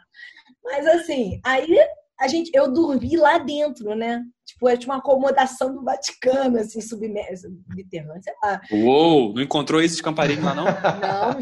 Mas 0.62 0.86
assim, 0.86 1.40
aí 1.42 1.76
a 2.22 2.28
gente, 2.28 2.52
eu 2.54 2.72
dormi 2.72 3.16
lá 3.16 3.38
dentro, 3.38 3.96
né? 3.96 4.22
Tipo, 4.46 4.68
é 4.68 4.76
tipo 4.76 4.92
uma 4.92 4.98
acomodação 4.98 5.74
do 5.74 5.82
Vaticano, 5.82 6.56
assim, 6.58 6.80
submersa, 6.80 7.50
subterrânea, 7.68 8.22
sei 8.22 8.34
lá. 8.40 8.60
Uou, 8.70 9.34
não 9.34 9.42
encontrou 9.42 9.82
esses 9.82 10.00
camparinhos 10.00 10.44
lá, 10.44 10.54
não? 10.54 10.64
Não, 11.02 11.40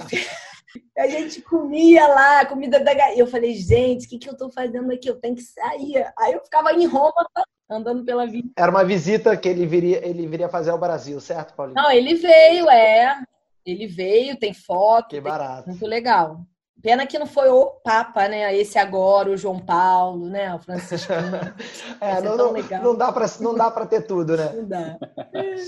a 0.97 1.09
gente 1.09 1.43
comia 1.43 2.07
lá, 2.07 2.47
comida 2.47 2.79
da 2.79 2.93
Eu 3.15 3.27
falei, 3.27 3.55
gente, 3.55 4.07
o 4.07 4.09
que, 4.09 4.19
que 4.19 4.29
eu 4.29 4.37
tô 4.37 4.51
fazendo 4.51 4.91
aqui? 4.93 5.11
Eu 5.11 5.21
tenho 5.21 5.35
que 5.35 5.43
sair. 5.43 6.07
Aí 6.17 6.33
eu 6.33 6.41
ficava 6.45 6.73
em 6.73 6.87
Roma, 6.87 7.27
andando 7.69 8.05
pela 8.05 8.27
vida. 8.27 8.49
Era 8.57 8.71
uma 8.71 8.85
visita 8.85 9.37
que 9.37 9.49
ele 9.49 9.67
viria, 9.67 10.07
ele 10.07 10.27
viria 10.27 10.49
fazer 10.49 10.71
ao 10.71 10.79
Brasil, 10.79 11.21
certo, 11.21 11.55
Paulinho? 11.55 11.75
Não, 11.75 11.91
ele 11.91 12.15
veio, 12.15 12.71
é. 12.71 13.21
Ele 13.67 13.87
veio, 13.87 14.39
tem 14.39 14.55
foto. 14.55 15.09
Que 15.09 15.21
barato. 15.21 15.69
Muito 15.69 15.87
legal. 15.87 16.41
Pena 16.83 17.07
que 17.07 17.19
não 17.19 17.27
foi 17.27 17.49
o 17.49 17.67
Papa, 17.85 18.29
né? 18.29 18.57
Esse 18.57 18.79
agora, 18.79 19.31
o 19.31 19.37
João 19.37 19.59
Paulo, 19.59 20.29
né? 20.29 20.55
O 20.55 20.59
Francisco. 20.59 21.13
é, 22.01 22.21
não, 22.21 22.37
não, 22.37 22.53
não, 22.53 22.97
dá 22.97 23.13
para 23.13 23.27
não 23.41 23.55
dá 23.55 23.71
para 23.71 23.87
ter 23.87 24.03
tudo, 24.07 24.37
né? 24.37 24.53
Não 24.55 24.67
dá. 24.67 24.99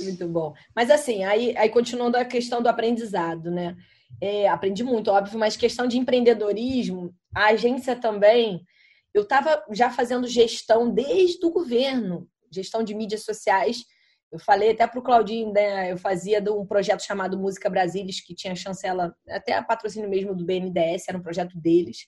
Muito 0.03 0.29
bom. 0.29 0.55
Mas 0.75 0.91
assim, 0.91 1.25
aí, 1.25 1.57
aí 1.57 1.69
continuando 1.69 2.17
a 2.17 2.25
questão 2.25 2.63
do 2.63 2.69
aprendizado, 2.69 3.51
né? 3.51 3.77
É, 4.21 4.49
aprendi 4.49 4.83
muito, 4.83 5.11
óbvio, 5.11 5.39
mas 5.39 5.57
questão 5.57 5.87
de 5.87 5.99
empreendedorismo, 5.99 7.15
a 7.35 7.47
agência 7.47 7.97
também. 7.97 8.65
Eu 9.13 9.23
estava 9.23 9.63
já 9.73 9.91
fazendo 9.91 10.27
gestão 10.27 10.91
desde 10.91 11.45
o 11.45 11.51
governo, 11.51 12.27
gestão 12.51 12.83
de 12.83 12.95
mídias 12.95 13.25
sociais 13.25 13.85
eu 14.33 14.39
falei 14.39 14.71
até 14.71 14.87
para 14.87 14.99
o 14.99 15.03
Claudinho, 15.03 15.53
né, 15.53 15.93
eu 15.93 15.99
fazia 15.99 16.41
de 16.41 16.51
um 16.51 16.65
projeto 16.65 17.05
chamado 17.05 17.39
Música 17.39 17.69
Brasilis, 17.69 18.21
que 18.21 18.35
tinha 18.35 18.57
chancela, 18.57 19.15
até 19.29 19.53
a 19.53 19.63
patrocínio 19.63 20.09
mesmo 20.09 20.35
do 20.35 20.45
BNDES, 20.45 21.07
era 21.07 21.19
um 21.19 21.23
projeto 21.23 21.59
deles. 21.61 22.07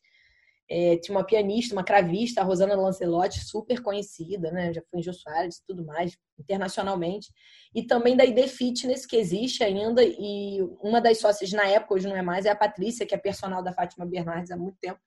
É, 0.66 0.96
tinha 0.96 1.14
uma 1.14 1.24
pianista, 1.24 1.74
uma 1.74 1.84
cravista, 1.84 2.40
a 2.40 2.44
Rosana 2.44 2.74
Lancelotti, 2.74 3.44
super 3.44 3.82
conhecida, 3.82 4.50
né? 4.50 4.72
Já 4.72 4.80
foi 4.90 5.00
em 5.00 5.02
Jô 5.02 5.12
Soares 5.12 5.56
e 5.56 5.66
tudo 5.66 5.84
mais, 5.84 6.16
internacionalmente. 6.40 7.28
E 7.74 7.82
também 7.82 8.16
da 8.16 8.24
ID 8.24 8.48
Fitness, 8.48 9.04
que 9.04 9.16
existe 9.16 9.62
ainda, 9.62 10.02
e 10.02 10.62
uma 10.80 11.02
das 11.02 11.18
sócias 11.18 11.52
na 11.52 11.66
época, 11.66 11.92
hoje 11.92 12.08
não 12.08 12.16
é 12.16 12.22
mais, 12.22 12.46
é 12.46 12.50
a 12.50 12.56
Patrícia, 12.56 13.04
que 13.04 13.14
é 13.14 13.18
personal 13.18 13.62
da 13.62 13.74
Fátima 13.74 14.06
Bernardes 14.06 14.50
há 14.50 14.56
muito 14.56 14.78
tempo. 14.80 14.98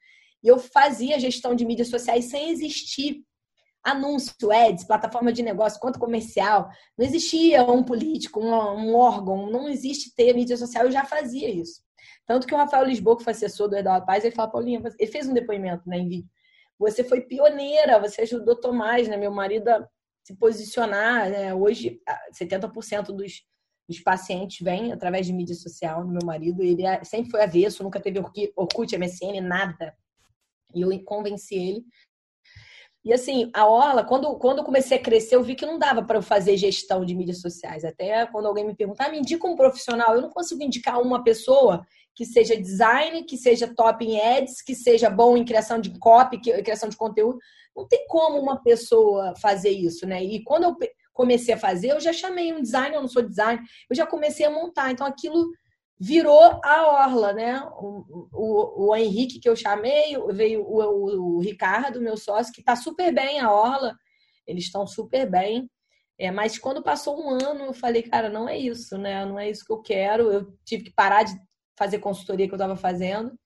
E 0.43 0.47
eu 0.47 0.59
fazia 0.59 1.19
gestão 1.19 1.55
de 1.55 1.65
mídias 1.65 1.87
sociais 1.87 2.25
sem 2.25 2.51
existir 2.51 3.23
anúncio, 3.83 4.51
ads, 4.51 4.83
plataforma 4.83 5.31
de 5.31 5.41
negócio, 5.41 5.79
conta 5.79 5.99
comercial. 5.99 6.69
Não 6.97 7.05
existia 7.05 7.63
um 7.63 7.83
político, 7.83 8.39
um, 8.39 8.51
um, 8.51 8.95
órgão, 8.95 9.49
não 9.49 9.69
existe 9.69 10.13
ter 10.13 10.33
mídia 10.33 10.57
social, 10.57 10.85
eu 10.85 10.91
já 10.91 11.05
fazia 11.05 11.49
isso. 11.49 11.81
Tanto 12.25 12.45
que 12.45 12.53
o 12.53 12.57
Rafael 12.57 12.85
Lisboa, 12.85 13.17
que 13.17 13.23
foi 13.23 13.31
assessor 13.31 13.69
do 13.69 13.77
Eduardo 13.77 14.05
Paz, 14.05 14.23
ele 14.23 14.35
fala, 14.35 14.51
Paulinha, 14.51 14.81
ele 14.99 15.11
fez 15.11 15.27
um 15.27 15.33
depoimento 15.33 15.87
né, 15.87 15.97
em 15.97 16.09
vídeo. 16.09 16.29
Você 16.77 17.03
foi 17.03 17.21
pioneira, 17.21 17.99
você 17.99 18.21
ajudou 18.21 18.59
Tomás, 18.59 19.07
né, 19.07 19.17
meu 19.17 19.31
marido, 19.31 19.67
a 19.69 19.87
se 20.23 20.35
posicionar. 20.35 21.29
Né? 21.29 21.53
Hoje, 21.53 22.01
70% 22.37 23.07
dos, 23.07 23.43
dos 23.87 23.99
pacientes 24.01 24.59
vêm 24.61 24.91
através 24.91 25.25
de 25.25 25.33
mídia 25.33 25.55
social 25.55 26.03
no 26.03 26.11
meu 26.11 26.25
marido. 26.25 26.61
Ele 26.61 26.85
é, 26.85 27.03
sempre 27.03 27.31
foi 27.31 27.41
avesso, 27.41 27.81
nunca 27.81 27.99
teve 27.99 28.19
Orkut, 28.55 28.95
MSN, 28.97 29.41
nada. 29.41 29.95
E 30.75 30.81
eu 30.81 31.03
convenci 31.05 31.55
ele 31.55 31.85
e 33.07 33.13
assim, 33.13 33.49
a 33.53 33.65
Orla, 33.65 34.03
quando, 34.03 34.35
quando 34.35 34.57
eu 34.57 34.65
comecei 34.65 34.97
a 34.97 35.01
crescer, 35.01 35.37
eu 35.37 35.41
vi 35.41 35.55
que 35.55 35.65
não 35.65 35.79
dava 35.79 36.03
para 36.03 36.17
eu 36.17 36.21
fazer 36.21 36.57
gestão 36.57 37.05
de 37.05 37.15
mídias 37.15 37.39
sociais. 37.39 37.85
Até 37.85 38.25
quando 38.25 38.47
alguém 38.47 38.65
me 38.65 38.75
perguntar, 38.75 39.05
ah, 39.05 39.09
me 39.09 39.17
indica 39.17 39.47
um 39.47 39.55
profissional, 39.55 40.13
eu 40.13 40.21
não 40.21 40.29
consigo 40.29 40.61
indicar 40.61 41.01
uma 41.01 41.23
pessoa 41.23 41.87
que 42.13 42.25
seja 42.25 42.57
design, 42.57 43.23
que 43.23 43.37
seja 43.37 43.73
top 43.73 44.03
em 44.03 44.19
ads, 44.19 44.61
que 44.61 44.75
seja 44.75 45.09
bom 45.09 45.37
em 45.37 45.45
criação 45.45 45.79
de 45.79 45.97
copy, 45.97 46.37
criação 46.37 46.89
de 46.89 46.97
conteúdo. 46.97 47.39
Não 47.73 47.87
tem 47.87 48.05
como 48.09 48.41
uma 48.41 48.61
pessoa 48.61 49.33
fazer 49.41 49.69
isso, 49.69 50.05
né? 50.05 50.21
E 50.21 50.43
quando 50.43 50.63
eu 50.63 50.75
comecei 51.13 51.53
a 51.53 51.57
fazer, 51.57 51.93
eu 51.93 52.01
já 52.01 52.11
chamei 52.11 52.51
um 52.51 52.61
designer, 52.61 52.95
eu 52.95 53.01
não 53.01 53.07
sou 53.07 53.21
designer, 53.21 53.61
eu 53.89 53.95
já 53.95 54.05
comecei 54.05 54.45
a 54.45 54.51
montar. 54.51 54.91
Então 54.91 55.07
aquilo 55.07 55.49
virou 55.99 56.59
a 56.63 57.05
Orla, 57.05 57.33
né? 57.33 57.59
O, 57.77 58.27
o, 58.31 58.87
o 58.87 58.95
Henrique 58.95 59.39
que 59.39 59.49
eu 59.49 59.55
chamei, 59.55 60.15
veio 60.31 60.61
o, 60.63 61.37
o, 61.37 61.39
Ricardo, 61.39 62.01
meu 62.01 62.15
sócio, 62.15 62.53
que 62.53 62.61
está 62.61 62.75
super 62.75 63.13
bem 63.13 63.39
a 63.39 63.51
Orla, 63.51 63.95
eles 64.45 64.65
estão 64.65 64.85
super 64.85 65.29
bem. 65.29 65.69
É, 66.19 66.31
mas 66.31 66.57
quando 66.57 66.83
passou 66.83 67.19
um 67.19 67.29
ano, 67.29 67.65
eu 67.65 67.73
falei, 67.73 68.03
cara, 68.03 68.29
não 68.29 68.47
é 68.49 68.57
isso, 68.57 68.97
né? 68.97 69.25
Não 69.25 69.39
é 69.39 69.49
isso 69.49 69.65
que 69.65 69.71
eu 69.71 69.81
quero. 69.81 70.31
Eu 70.31 70.57
tive 70.65 70.85
que 70.85 70.93
parar 70.93 71.23
de 71.23 71.35
fazer 71.77 71.99
consultoria 71.99 72.47
que 72.47 72.53
eu 72.53 72.57
estava 72.57 72.75
fazendo. 72.75 73.37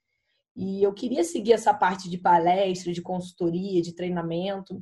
E 0.56 0.84
eu 0.84 0.94
queria 0.94 1.24
seguir 1.24 1.54
essa 1.54 1.74
parte 1.74 2.10
de 2.10 2.18
palestra, 2.18 2.92
de 2.92 3.02
consultoria, 3.02 3.82
de 3.82 3.94
treinamento. 3.94 4.82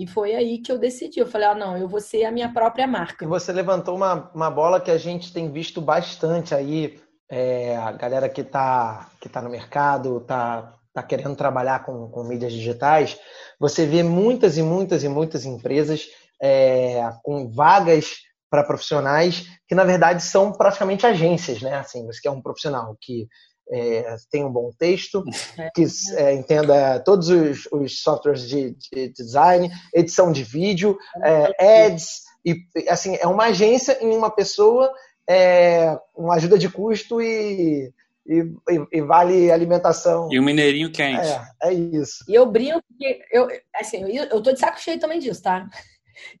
E 0.00 0.06
foi 0.06 0.34
aí 0.34 0.56
que 0.56 0.72
eu 0.72 0.78
decidi. 0.78 1.20
Eu 1.20 1.26
falei, 1.26 1.46
ah, 1.46 1.54
não, 1.54 1.76
eu 1.76 1.86
vou 1.86 2.00
ser 2.00 2.24
a 2.24 2.32
minha 2.32 2.50
própria 2.50 2.86
marca. 2.86 3.22
E 3.22 3.28
você 3.28 3.52
levantou 3.52 3.94
uma, 3.94 4.30
uma 4.34 4.50
bola 4.50 4.80
que 4.80 4.90
a 4.90 4.96
gente 4.96 5.30
tem 5.30 5.52
visto 5.52 5.78
bastante 5.78 6.54
aí. 6.54 6.98
É, 7.30 7.76
a 7.76 7.92
galera 7.92 8.26
que 8.26 8.40
está 8.40 9.10
que 9.20 9.28
tá 9.28 9.42
no 9.42 9.50
mercado, 9.50 10.16
está 10.16 10.74
tá 10.94 11.02
querendo 11.02 11.36
trabalhar 11.36 11.84
com, 11.84 12.08
com 12.08 12.24
mídias 12.24 12.50
digitais. 12.50 13.20
Você 13.58 13.84
vê 13.84 14.02
muitas 14.02 14.56
e 14.56 14.62
muitas 14.62 15.04
e 15.04 15.08
muitas 15.08 15.44
empresas 15.44 16.08
é, 16.42 17.02
com 17.22 17.50
vagas 17.50 18.22
para 18.48 18.64
profissionais 18.64 19.48
que, 19.68 19.74
na 19.74 19.84
verdade, 19.84 20.22
são 20.22 20.50
praticamente 20.50 21.04
agências, 21.04 21.60
né? 21.60 21.74
Assim, 21.74 22.06
você 22.06 22.22
quer 22.22 22.30
um 22.30 22.40
profissional 22.40 22.96
que 22.98 23.28
é, 23.70 24.16
tenha 24.30 24.46
um 24.46 24.52
bom 24.52 24.70
texto, 24.76 25.24
é. 25.56 25.70
que 25.74 25.86
é, 26.16 26.34
entenda 26.34 26.98
todos 27.00 27.28
os, 27.28 27.68
os 27.70 28.02
softwares 28.02 28.48
de, 28.48 28.76
de, 28.92 29.08
design, 29.10 29.70
edição 29.94 30.32
de 30.32 30.42
vídeo, 30.42 30.98
é, 31.22 31.86
ads, 31.86 32.22
e 32.44 32.66
assim, 32.88 33.16
é 33.20 33.26
uma 33.26 33.46
agência 33.46 33.98
em 34.02 34.14
uma 34.14 34.30
pessoa, 34.30 34.92
é, 35.28 35.96
uma 36.16 36.34
ajuda 36.34 36.58
de 36.58 36.68
custo 36.68 37.20
e, 37.20 37.92
e, 38.26 38.44
e, 38.92 39.02
vale 39.02 39.50
alimentação. 39.50 40.28
E 40.32 40.38
o 40.38 40.42
mineirinho 40.42 40.90
quente. 40.90 41.28
É, 41.62 41.68
é 41.70 41.74
isso. 41.74 42.24
E 42.28 42.34
eu 42.34 42.46
brinco 42.46 42.82
que 42.98 43.20
eu, 43.30 43.46
assim, 43.74 44.02
eu, 44.04 44.24
eu 44.24 44.42
tô 44.42 44.52
de 44.52 44.58
saco 44.58 44.80
cheio 44.80 44.98
também 44.98 45.20
disso, 45.20 45.42
tá? 45.42 45.68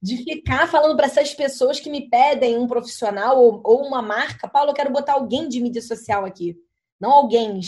De 0.02 0.16
ficar 0.18 0.68
falando 0.68 0.96
para 0.96 1.06
essas 1.06 1.32
pessoas 1.32 1.78
que 1.78 1.90
me 1.90 2.08
pedem 2.08 2.58
um 2.58 2.66
profissional 2.66 3.38
ou, 3.38 3.60
ou 3.64 3.86
uma 3.86 4.02
marca, 4.02 4.48
Paulo, 4.48 4.70
eu 4.70 4.74
quero 4.74 4.90
botar 4.90 5.14
alguém 5.14 5.48
de 5.48 5.60
mídia 5.60 5.80
social 5.80 6.24
aqui 6.24 6.56
não 7.00 7.10
alguém. 7.12 7.60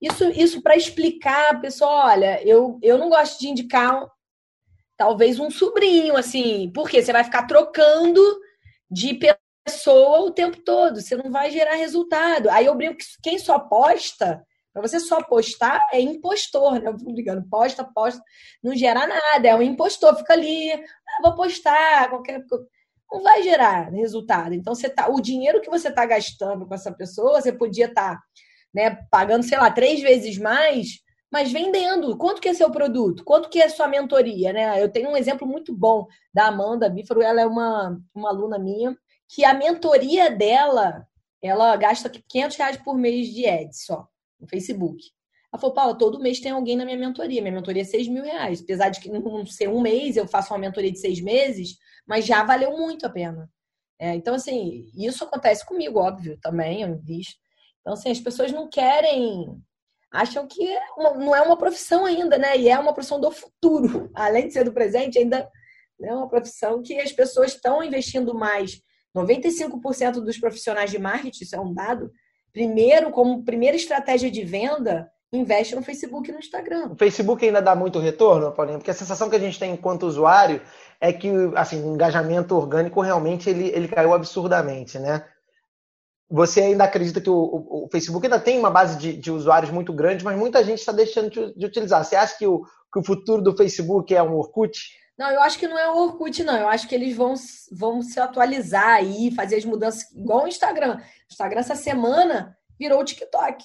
Isso, 0.00 0.24
isso 0.30 0.62
para 0.62 0.76
explicar, 0.76 1.60
pessoal, 1.60 2.08
olha, 2.08 2.42
eu, 2.46 2.78
eu 2.82 2.98
não 2.98 3.08
gosto 3.08 3.40
de 3.40 3.48
indicar 3.48 4.06
talvez 4.96 5.40
um 5.40 5.50
sobrinho, 5.50 6.16
assim, 6.16 6.70
porque 6.74 7.02
você 7.02 7.12
vai 7.12 7.24
ficar 7.24 7.46
trocando 7.46 8.20
de 8.90 9.18
pessoa 9.64 10.20
o 10.20 10.30
tempo 10.30 10.62
todo, 10.62 11.00
você 11.00 11.16
não 11.16 11.30
vai 11.30 11.50
gerar 11.50 11.74
resultado. 11.74 12.50
Aí 12.50 12.66
eu 12.66 12.74
brinco 12.74 12.98
que 12.98 13.04
quem 13.22 13.38
só 13.38 13.58
posta 13.58 14.44
Para 14.72 14.82
você 14.82 15.00
só 15.00 15.22
postar 15.22 15.80
é 15.92 16.00
impostor, 16.00 16.80
né? 16.80 16.90
Eu 16.90 16.96
ligando, 17.14 17.48
posta, 17.48 17.84
posta, 17.84 18.22
não 18.62 18.74
gera 18.76 19.06
nada, 19.06 19.48
é 19.48 19.54
um 19.54 19.62
impostor, 19.62 20.16
fica 20.16 20.32
ali, 20.34 20.72
ah, 20.72 21.22
vou 21.22 21.34
postar, 21.34 22.10
qualquer 22.10 22.44
não 23.14 23.22
vai 23.22 23.44
gerar 23.44 23.90
resultado. 23.90 24.54
Então 24.54 24.74
você 24.74 24.88
tá, 24.88 25.08
o 25.08 25.20
dinheiro 25.20 25.60
que 25.60 25.70
você 25.70 25.88
está 25.88 26.04
gastando 26.04 26.66
com 26.66 26.74
essa 26.74 26.92
pessoa, 26.92 27.40
você 27.40 27.52
podia 27.52 27.86
estar, 27.86 28.16
tá, 28.16 28.22
né, 28.74 28.98
pagando, 29.08 29.44
sei 29.44 29.56
lá, 29.56 29.70
três 29.70 30.02
vezes 30.02 30.36
mais, 30.36 31.00
mas 31.30 31.52
vendendo. 31.52 32.16
Quanto 32.18 32.40
que 32.40 32.48
é 32.48 32.54
seu 32.54 32.70
produto? 32.70 33.24
Quanto 33.24 33.48
que 33.48 33.60
é 33.60 33.68
sua 33.68 33.86
mentoria, 33.86 34.52
né? 34.52 34.82
Eu 34.82 34.90
tenho 34.90 35.10
um 35.10 35.16
exemplo 35.16 35.46
muito 35.46 35.72
bom 35.72 36.06
da 36.32 36.48
Amanda 36.48 36.88
Bífaro, 36.88 37.22
ela 37.22 37.40
é 37.40 37.46
uma, 37.46 38.00
uma 38.12 38.30
aluna 38.30 38.58
minha, 38.58 38.96
que 39.28 39.44
a 39.44 39.54
mentoria 39.54 40.30
dela, 40.30 41.06
ela 41.40 41.76
gasta 41.76 42.10
500 42.10 42.56
reais 42.56 42.76
por 42.78 42.96
mês 42.96 43.28
de 43.28 43.46
ads 43.46 43.84
só, 43.84 44.08
no 44.40 44.48
Facebook. 44.48 44.98
Ela 45.54 45.60
falou, 45.60 45.74
Paula, 45.74 45.96
todo 45.96 46.18
mês 46.18 46.40
tem 46.40 46.50
alguém 46.50 46.76
na 46.76 46.84
minha 46.84 46.98
mentoria. 46.98 47.40
Minha 47.40 47.54
mentoria 47.54 47.82
é 47.82 47.84
6 47.84 48.08
mil 48.08 48.24
reais. 48.24 48.60
Apesar 48.60 48.88
de 48.88 48.98
que 48.98 49.08
não 49.08 49.46
ser 49.46 49.68
um 49.68 49.80
mês, 49.80 50.16
eu 50.16 50.26
faço 50.26 50.52
uma 50.52 50.58
mentoria 50.58 50.90
de 50.90 50.98
seis 50.98 51.20
meses, 51.20 51.76
mas 52.04 52.26
já 52.26 52.42
valeu 52.42 52.76
muito 52.76 53.06
a 53.06 53.08
pena. 53.08 53.48
É, 53.96 54.16
então, 54.16 54.34
assim, 54.34 54.90
isso 54.96 55.22
acontece 55.22 55.64
comigo, 55.64 56.00
óbvio, 56.00 56.36
também, 56.42 56.82
eu 56.82 56.88
invisto. 56.88 57.38
Então, 57.80 57.92
assim, 57.92 58.10
as 58.10 58.18
pessoas 58.18 58.50
não 58.50 58.68
querem, 58.68 59.46
acham 60.10 60.44
que 60.48 60.66
é 60.66 60.80
não 60.98 61.36
é 61.36 61.40
uma 61.40 61.56
profissão 61.56 62.04
ainda, 62.04 62.36
né? 62.36 62.58
E 62.58 62.68
é 62.68 62.76
uma 62.76 62.92
profissão 62.92 63.20
do 63.20 63.30
futuro. 63.30 64.10
Além 64.12 64.48
de 64.48 64.54
ser 64.54 64.64
do 64.64 64.72
presente, 64.72 65.20
ainda 65.20 65.48
é 66.02 66.12
uma 66.12 66.28
profissão 66.28 66.82
que 66.82 66.98
as 66.98 67.12
pessoas 67.12 67.54
estão 67.54 67.80
investindo 67.80 68.34
mais. 68.34 68.80
95% 69.16 70.14
dos 70.14 70.36
profissionais 70.36 70.90
de 70.90 70.98
marketing, 70.98 71.44
isso 71.44 71.54
é 71.54 71.60
um 71.60 71.72
dado, 71.72 72.10
primeiro, 72.52 73.12
como 73.12 73.44
primeira 73.44 73.76
estratégia 73.76 74.28
de 74.28 74.42
venda, 74.42 75.08
investe 75.36 75.74
no 75.74 75.82
Facebook 75.82 76.28
e 76.28 76.32
no 76.32 76.38
Instagram. 76.38 76.90
O 76.92 76.96
Facebook 76.96 77.44
ainda 77.44 77.60
dá 77.60 77.74
muito 77.74 77.98
retorno, 77.98 78.52
Paulinho? 78.52 78.78
Porque 78.78 78.90
a 78.90 78.94
sensação 78.94 79.28
que 79.28 79.36
a 79.36 79.40
gente 79.40 79.58
tem 79.58 79.72
enquanto 79.72 80.06
usuário 80.06 80.60
é 81.00 81.12
que 81.12 81.28
assim, 81.56 81.82
o 81.82 81.94
engajamento 81.94 82.56
orgânico 82.56 83.00
realmente 83.00 83.50
ele, 83.50 83.68
ele 83.68 83.88
caiu 83.88 84.14
absurdamente, 84.14 84.98
né? 84.98 85.24
Você 86.30 86.62
ainda 86.62 86.84
acredita 86.84 87.20
que 87.20 87.28
o, 87.28 87.34
o, 87.34 87.84
o 87.84 87.88
Facebook 87.90 88.26
ainda 88.26 88.40
tem 88.40 88.58
uma 88.58 88.70
base 88.70 88.98
de, 88.98 89.12
de, 89.12 89.30
usuários 89.30 89.70
muito 89.70 89.92
grande, 89.92 90.24
mas 90.24 90.38
muita 90.38 90.64
gente 90.64 90.78
está 90.78 90.90
deixando 90.90 91.30
de, 91.30 91.54
de, 91.54 91.66
utilizar. 91.66 92.02
Você 92.04 92.16
acha 92.16 92.36
que 92.38 92.46
o, 92.46 92.64
que 92.92 92.98
o 92.98 93.04
futuro 93.04 93.42
do 93.42 93.56
Facebook 93.56 94.14
é 94.14 94.22
um 94.22 94.34
Orkut? 94.34 94.78
Não, 95.16 95.30
eu 95.30 95.40
acho 95.42 95.58
que 95.58 95.68
não 95.68 95.78
é 95.78 95.88
o 95.90 95.96
Orkut, 95.96 96.42
não. 96.42 96.56
Eu 96.56 96.68
acho 96.68 96.88
que 96.88 96.94
eles 96.94 97.14
vão, 97.14 97.34
vão 97.70 98.02
se 98.02 98.18
atualizar 98.18 98.94
aí, 98.94 99.30
fazer 99.34 99.56
as 99.56 99.64
mudanças 99.64 100.10
igual 100.12 100.44
o 100.44 100.48
Instagram. 100.48 100.96
O 100.96 101.32
Instagram 101.32 101.60
essa 101.60 101.76
semana 101.76 102.56
virou 102.78 103.00
o 103.00 103.04
TikTok. 103.04 103.64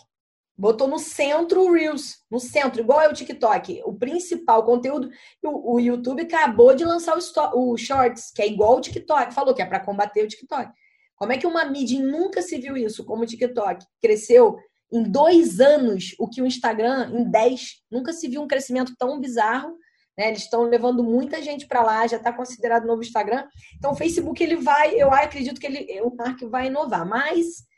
Botou 0.60 0.90
no 0.90 1.00
centro 1.00 1.62
o 1.64 1.72
Reels, 1.72 2.18
no 2.30 2.38
centro, 2.38 2.82
igual 2.82 3.00
é 3.00 3.08
o 3.08 3.14
TikTok. 3.14 3.82
O 3.86 3.94
principal 3.94 4.66
conteúdo, 4.66 5.10
o, 5.42 5.76
o 5.76 5.80
YouTube 5.80 6.24
acabou 6.24 6.76
de 6.76 6.84
lançar 6.84 7.18
o, 7.18 7.72
o, 7.72 7.78
Shorts, 7.78 8.30
que 8.36 8.42
é 8.42 8.48
igual 8.48 8.76
o 8.76 8.82
TikTok. 8.82 9.34
Falou 9.34 9.56
que 9.56 9.62
é 9.62 9.66
para 9.66 9.80
combater 9.80 10.22
o 10.22 10.28
TikTok. 10.28 10.70
Como 11.16 11.32
é 11.32 11.38
que 11.38 11.48
uma 11.48 11.64
mídia 11.64 12.02
nunca 12.02 12.42
se 12.42 12.58
viu 12.58 12.76
isso, 12.76 13.06
como 13.06 13.24
o 13.24 13.26
TikTok, 13.26 13.86
cresceu 14.02 14.58
em 14.92 15.02
dois 15.02 15.62
anos 15.62 16.14
o 16.20 16.28
que 16.28 16.42
o 16.42 16.46
Instagram 16.46 17.10
em 17.14 17.32
dez? 17.32 17.76
Nunca 17.90 18.12
se 18.12 18.28
viu 18.28 18.42
um 18.42 18.48
crescimento 18.48 18.94
tão 19.00 19.18
bizarro. 19.18 19.78
Né? 20.18 20.28
Eles 20.28 20.42
estão 20.42 20.64
levando 20.64 21.02
muita 21.02 21.42
gente 21.42 21.68
para 21.68 21.82
lá, 21.82 22.06
já 22.06 22.18
está 22.18 22.34
considerado 22.34 22.86
novo 22.86 23.02
Instagram. 23.02 23.48
Então, 23.78 23.92
o 23.92 23.96
Facebook 23.96 24.44
ele 24.44 24.58
vai, 24.58 24.94
eu 24.96 25.10
acredito 25.14 25.58
que 25.58 25.68
ele, 25.68 26.02
o 26.02 26.14
Mark 26.14 26.42
vai 26.50 26.68
inovar, 26.68 27.08
mas 27.08 27.69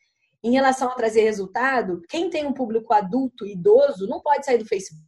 em 0.43 0.51
relação 0.51 0.89
a 0.89 0.95
trazer 0.95 1.21
resultado, 1.21 2.01
quem 2.09 2.29
tem 2.29 2.45
um 2.45 2.53
público 2.53 2.93
adulto, 2.93 3.45
idoso, 3.45 4.07
não 4.07 4.21
pode 4.21 4.45
sair 4.45 4.57
do 4.57 4.65
Facebook. 4.65 5.01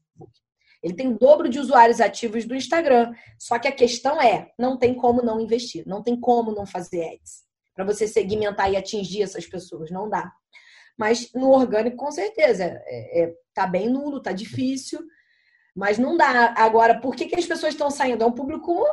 Ele 0.84 0.94
tem 0.94 1.08
o 1.08 1.18
dobro 1.18 1.48
de 1.48 1.60
usuários 1.60 2.02
ativos 2.02 2.46
do 2.46 2.54
Instagram. 2.54 3.14
Só 3.40 3.58
que 3.58 3.68
a 3.68 3.72
questão 3.72 4.22
é, 4.22 4.52
não 4.60 4.78
tem 4.78 4.94
como 4.94 5.22
não 5.22 5.40
investir, 5.40 5.88
não 5.88 6.04
tem 6.04 6.20
como 6.20 6.52
não 6.52 6.66
fazer 6.66 7.06
ads. 7.06 7.44
Para 7.74 7.86
você 7.86 8.08
segmentar 8.08 8.72
e 8.72 8.76
atingir 8.76 9.24
essas 9.24 9.48
pessoas, 9.48 9.90
não 9.90 10.10
dá. 10.10 10.32
Mas 10.98 11.32
no 11.34 11.50
orgânico, 11.50 11.98
com 11.98 12.12
certeza, 12.12 12.66
é, 12.66 13.24
é, 13.24 13.34
tá 13.54 13.66
bem 13.66 13.90
nulo, 13.90 14.22
tá 14.22 14.32
difícil, 14.32 15.00
mas 15.76 15.98
não 15.98 16.18
dá. 16.18 16.54
Agora, 16.58 17.00
por 17.00 17.16
que, 17.16 17.26
que 17.26 17.40
as 17.40 17.46
pessoas 17.46 17.74
estão 17.74 17.90
saindo? 17.90 18.24
É 18.24 18.28
um 18.28 18.32
público 18.32 18.86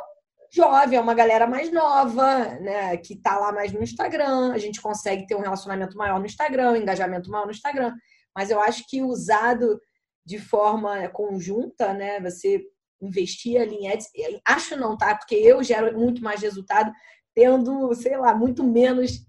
jovem, 0.52 0.98
é 0.98 1.00
uma 1.00 1.14
galera 1.14 1.46
mais 1.46 1.72
nova, 1.72 2.44
né, 2.60 2.96
que 2.96 3.16
tá 3.16 3.38
lá 3.38 3.52
mais 3.52 3.72
no 3.72 3.82
Instagram. 3.82 4.52
A 4.52 4.58
gente 4.58 4.80
consegue 4.80 5.26
ter 5.26 5.36
um 5.36 5.40
relacionamento 5.40 5.96
maior 5.96 6.18
no 6.18 6.26
Instagram, 6.26 6.72
um 6.72 6.76
engajamento 6.76 7.30
maior 7.30 7.46
no 7.46 7.52
Instagram. 7.52 7.94
Mas 8.34 8.50
eu 8.50 8.60
acho 8.60 8.84
que 8.88 9.02
usado 9.02 9.80
de 10.26 10.38
forma 10.38 11.08
conjunta, 11.08 11.92
né, 11.92 12.20
você 12.20 12.62
investir 13.00 13.60
ali 13.60 13.76
em 13.76 13.88
ads, 13.90 14.08
acho 14.46 14.76
não, 14.76 14.96
tá? 14.96 15.16
Porque 15.16 15.34
eu 15.34 15.62
gero 15.62 15.96
muito 15.98 16.22
mais 16.22 16.42
resultado 16.42 16.92
tendo, 17.34 17.94
sei 17.94 18.16
lá, 18.16 18.34
muito 18.34 18.62
menos 18.62 19.24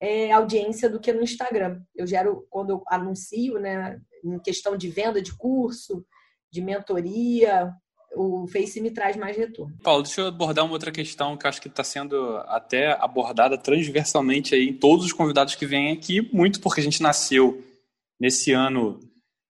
é, 0.00 0.30
audiência 0.30 0.88
do 0.88 1.00
que 1.00 1.12
no 1.12 1.22
Instagram. 1.22 1.80
Eu 1.94 2.06
gero, 2.06 2.46
quando 2.50 2.70
eu 2.70 2.84
anuncio, 2.88 3.58
né, 3.58 4.00
em 4.22 4.38
questão 4.38 4.76
de 4.76 4.88
venda 4.88 5.20
de 5.20 5.36
curso, 5.36 6.06
de 6.50 6.60
mentoria, 6.60 7.72
o 8.16 8.46
Face 8.48 8.80
me 8.80 8.90
traz 8.90 9.16
mais 9.16 9.36
retorno. 9.36 9.76
Paulo, 9.82 10.02
deixa 10.02 10.22
eu 10.22 10.26
abordar 10.28 10.64
uma 10.64 10.72
outra 10.72 10.90
questão 10.90 11.36
que 11.36 11.46
acho 11.46 11.60
que 11.60 11.68
está 11.68 11.84
sendo 11.84 12.38
até 12.46 12.92
abordada 12.92 13.58
transversalmente 13.58 14.54
aí 14.54 14.68
em 14.68 14.72
todos 14.72 15.04
os 15.04 15.12
convidados 15.12 15.54
que 15.54 15.66
vêm 15.66 15.92
aqui, 15.92 16.28
muito 16.32 16.60
porque 16.60 16.80
a 16.80 16.84
gente 16.84 17.02
nasceu 17.02 17.62
nesse 18.18 18.52
ano 18.52 18.98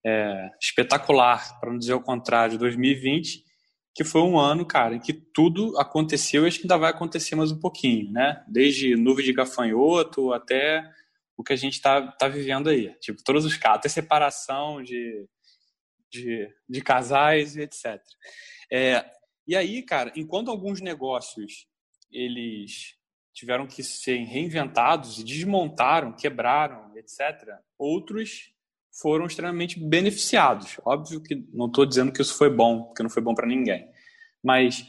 é, 0.04 0.50
espetacular, 0.60 1.58
para 1.60 1.70
não 1.70 1.78
dizer 1.78 1.94
o 1.94 2.00
contrário, 2.00 2.58
2020, 2.58 3.44
que 3.94 4.04
foi 4.04 4.20
um 4.22 4.38
ano, 4.38 4.66
cara, 4.66 4.94
em 4.94 5.00
que 5.00 5.12
tudo 5.12 5.78
aconteceu 5.78 6.44
e 6.44 6.48
acho 6.48 6.58
que 6.58 6.64
ainda 6.64 6.76
vai 6.76 6.90
acontecer 6.90 7.34
mais 7.34 7.50
um 7.50 7.58
pouquinho, 7.58 8.12
né? 8.12 8.44
Desde 8.46 8.94
nuvem 8.94 9.24
de 9.24 9.32
gafanhoto 9.32 10.32
até 10.32 10.84
o 11.36 11.42
que 11.42 11.52
a 11.52 11.56
gente 11.56 11.74
está 11.74 12.02
tá 12.12 12.28
vivendo 12.28 12.68
aí. 12.68 12.94
Tipo, 13.00 13.22
todos 13.24 13.44
os 13.44 13.56
casos, 13.56 13.78
até 13.78 13.88
separação 13.88 14.82
de, 14.82 15.26
de, 16.10 16.48
de 16.68 16.80
casais 16.80 17.56
e 17.56 17.62
etc. 17.62 18.00
É, 18.72 19.04
e 19.46 19.54
aí, 19.54 19.82
cara, 19.82 20.12
enquanto 20.16 20.50
alguns 20.50 20.80
negócios 20.80 21.66
eles 22.10 22.94
tiveram 23.32 23.66
que 23.66 23.82
ser 23.82 24.16
reinventados 24.24 25.18
e 25.18 25.24
desmontaram, 25.24 26.16
quebraram, 26.16 26.96
etc., 26.96 27.54
outros 27.78 28.52
foram 29.00 29.26
extremamente 29.26 29.78
beneficiados. 29.78 30.80
Óbvio 30.84 31.22
que 31.22 31.46
não 31.52 31.66
estou 31.66 31.84
dizendo 31.84 32.10
que 32.10 32.22
isso 32.22 32.36
foi 32.36 32.48
bom, 32.48 32.84
porque 32.84 33.02
não 33.02 33.10
foi 33.10 33.22
bom 33.22 33.34
para 33.34 33.46
ninguém. 33.46 33.86
Mas 34.42 34.86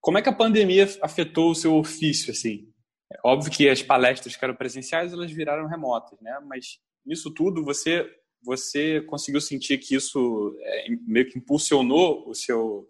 como 0.00 0.16
é 0.16 0.22
que 0.22 0.28
a 0.28 0.34
pandemia 0.34 0.88
afetou 1.02 1.50
o 1.50 1.54
seu 1.54 1.74
ofício, 1.74 2.30
assim? 2.30 2.72
É 3.12 3.18
óbvio 3.22 3.52
que 3.52 3.68
as 3.68 3.82
palestras 3.82 4.34
que 4.34 4.44
eram 4.44 4.54
presenciais, 4.54 5.12
elas 5.12 5.30
viraram 5.30 5.68
remotas, 5.68 6.18
né? 6.20 6.38
Mas 6.46 6.78
nisso 7.04 7.32
tudo, 7.32 7.62
você 7.62 8.10
você 8.42 9.00
conseguiu 9.02 9.40
sentir 9.40 9.78
que 9.78 9.94
isso 9.94 10.54
é, 10.60 10.86
meio 11.06 11.26
que 11.26 11.38
impulsionou 11.38 12.28
o 12.28 12.34
seu 12.34 12.86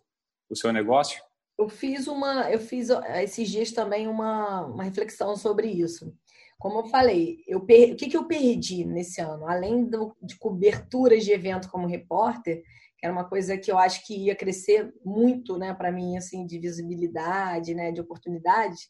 o 0.49 0.57
seu 0.57 0.72
negócio? 0.72 1.22
Eu 1.59 1.68
fiz 1.68 2.09
uma, 2.09 2.51
eu 2.51 2.59
fiz 2.59 2.88
esses 3.16 3.49
dias 3.49 3.72
também 3.72 4.09
uma, 4.09 4.66
uma 4.66 4.84
reflexão 4.84 5.36
sobre 5.36 5.68
isso. 5.68 6.12
Como 6.59 6.80
eu 6.80 6.86
falei, 6.86 7.45
eu 7.47 7.61
per... 7.61 7.92
o 7.92 7.97
que, 7.97 8.09
que 8.09 8.16
eu 8.16 8.26
perdi 8.26 8.84
nesse 8.84 9.20
ano? 9.20 9.47
Além 9.47 9.84
do, 9.84 10.16
de 10.22 10.36
coberturas 10.38 11.24
de 11.24 11.32
evento 11.32 11.70
como 11.70 11.86
repórter, 11.86 12.62
que 12.99 13.07
era 13.07 13.12
uma 13.12 13.28
coisa 13.28 13.59
que 13.59 13.70
eu 13.70 13.78
acho 13.78 14.05
que 14.07 14.16
ia 14.16 14.34
crescer 14.34 14.92
muito, 15.05 15.59
né, 15.59 15.74
para 15.74 15.92
mim, 15.92 16.16
assim, 16.16 16.47
de 16.47 16.59
visibilidade, 16.59 17.74
né, 17.74 17.92
de 17.92 18.01
oportunidades, 18.01 18.88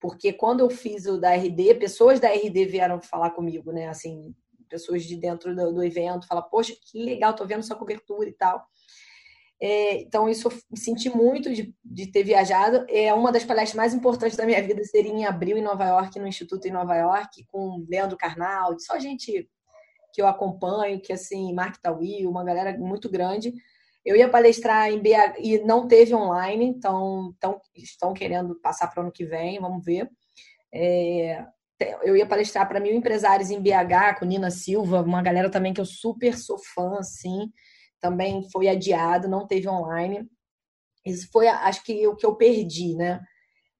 porque 0.00 0.32
quando 0.32 0.60
eu 0.60 0.70
fiz 0.70 1.06
o 1.06 1.18
da 1.18 1.30
RD, 1.30 1.76
pessoas 1.76 2.20
da 2.20 2.28
RD 2.28 2.66
vieram 2.66 3.00
falar 3.00 3.30
comigo, 3.30 3.72
né, 3.72 3.88
assim, 3.88 4.34
pessoas 4.68 5.04
de 5.04 5.16
dentro 5.16 5.54
do, 5.54 5.72
do 5.72 5.84
evento, 5.84 6.26
falar, 6.26 6.42
poxa, 6.42 6.74
que 6.90 7.02
legal, 7.02 7.34
tô 7.34 7.46
vendo 7.46 7.62
sua 7.62 7.76
cobertura 7.76 8.28
e 8.28 8.32
tal. 8.32 8.66
É, 9.60 10.02
então, 10.02 10.28
isso 10.28 10.48
eu 10.48 10.76
senti 10.76 11.08
muito 11.08 11.52
de, 11.52 11.74
de, 11.82 12.06
ter 12.06 12.22
viajado. 12.22 12.84
É 12.88 13.12
uma 13.14 13.32
das 13.32 13.44
palestras 13.44 13.74
mais 13.74 13.94
importantes 13.94 14.36
da 14.36 14.44
minha 14.44 14.62
vida 14.62 14.82
seria 14.84 15.12
em 15.12 15.24
abril 15.24 15.56
em 15.56 15.62
Nova 15.62 15.84
York, 15.84 16.18
no 16.18 16.26
Instituto 16.26 16.66
em 16.66 16.72
Nova 16.72 16.94
York, 16.94 17.44
com 17.46 17.84
Leandro 17.88 18.18
Carnal, 18.18 18.78
só 18.78 18.98
gente 18.98 19.48
que 20.12 20.22
eu 20.22 20.26
acompanho, 20.26 21.00
que 21.00 21.12
assim, 21.12 21.52
Mark 21.54 21.76
Tawi, 21.76 22.26
uma 22.26 22.44
galera 22.44 22.76
muito 22.78 23.08
grande. 23.08 23.52
Eu 24.04 24.14
ia 24.16 24.28
palestrar 24.28 24.90
em 24.90 24.98
BH 24.98 25.38
e 25.40 25.58
não 25.58 25.88
teve 25.88 26.14
online, 26.14 26.64
então, 26.66 27.34
então 27.36 27.60
estão 27.74 28.14
querendo 28.14 28.54
passar 28.60 28.88
para 28.88 29.00
o 29.00 29.02
ano 29.04 29.12
que 29.12 29.24
vem, 29.24 29.60
vamos 29.60 29.84
ver. 29.84 30.08
É, 30.72 31.44
eu 32.02 32.16
ia 32.16 32.26
palestrar 32.26 32.68
para 32.68 32.80
mil 32.80 32.94
empresários 32.94 33.50
em 33.50 33.60
BH, 33.60 34.18
com 34.18 34.24
Nina 34.24 34.50
Silva, 34.50 35.02
uma 35.02 35.22
galera 35.22 35.50
também 35.50 35.74
que 35.74 35.80
eu 35.80 35.86
super 35.86 36.36
sou 36.36 36.58
fã, 36.58 36.98
assim 36.98 37.50
também 38.06 38.48
foi 38.50 38.68
adiado, 38.68 39.28
não 39.28 39.46
teve 39.46 39.68
online. 39.68 40.28
Isso 41.04 41.28
foi, 41.32 41.48
acho 41.48 41.82
que, 41.84 42.06
o 42.06 42.16
que 42.16 42.26
eu 42.26 42.34
perdi, 42.34 42.94
né? 42.94 43.20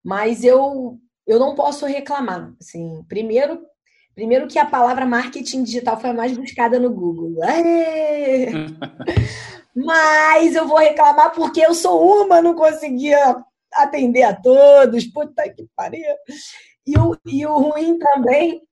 Mas 0.05 0.45
eu, 0.45 0.99
eu 1.27 1.39
não 1.39 1.55
posso 1.55 1.87
reclamar. 1.87 2.55
Assim, 2.61 3.05
primeiro, 3.09 3.61
Primeiro 4.16 4.49
que 4.49 4.59
a 4.59 4.64
palavra 4.64 5.05
marketing 5.05 5.62
digital 5.62 6.01
foi 6.01 6.09
a 6.09 6.14
mais 6.14 6.35
buscada 6.35 6.81
no 6.81 6.91
Google. 6.91 7.35
Mas 9.77 10.55
eu 10.55 10.66
vou 10.66 10.79
reclamar 10.79 11.35
porque 11.35 11.61
eu 11.61 11.74
sou 11.74 12.24
uma, 12.24 12.41
não 12.41 12.55
conseguia 12.55 13.37
atender 13.74 14.22
a 14.22 14.35
todos. 14.35 15.07
Puta 15.07 15.47
que 15.51 15.68
pariu. 15.77 16.01
E 16.87 16.99
o, 16.99 17.14
e 17.27 17.45
o 17.45 17.59
ruim 17.59 17.99
também, 17.99 18.62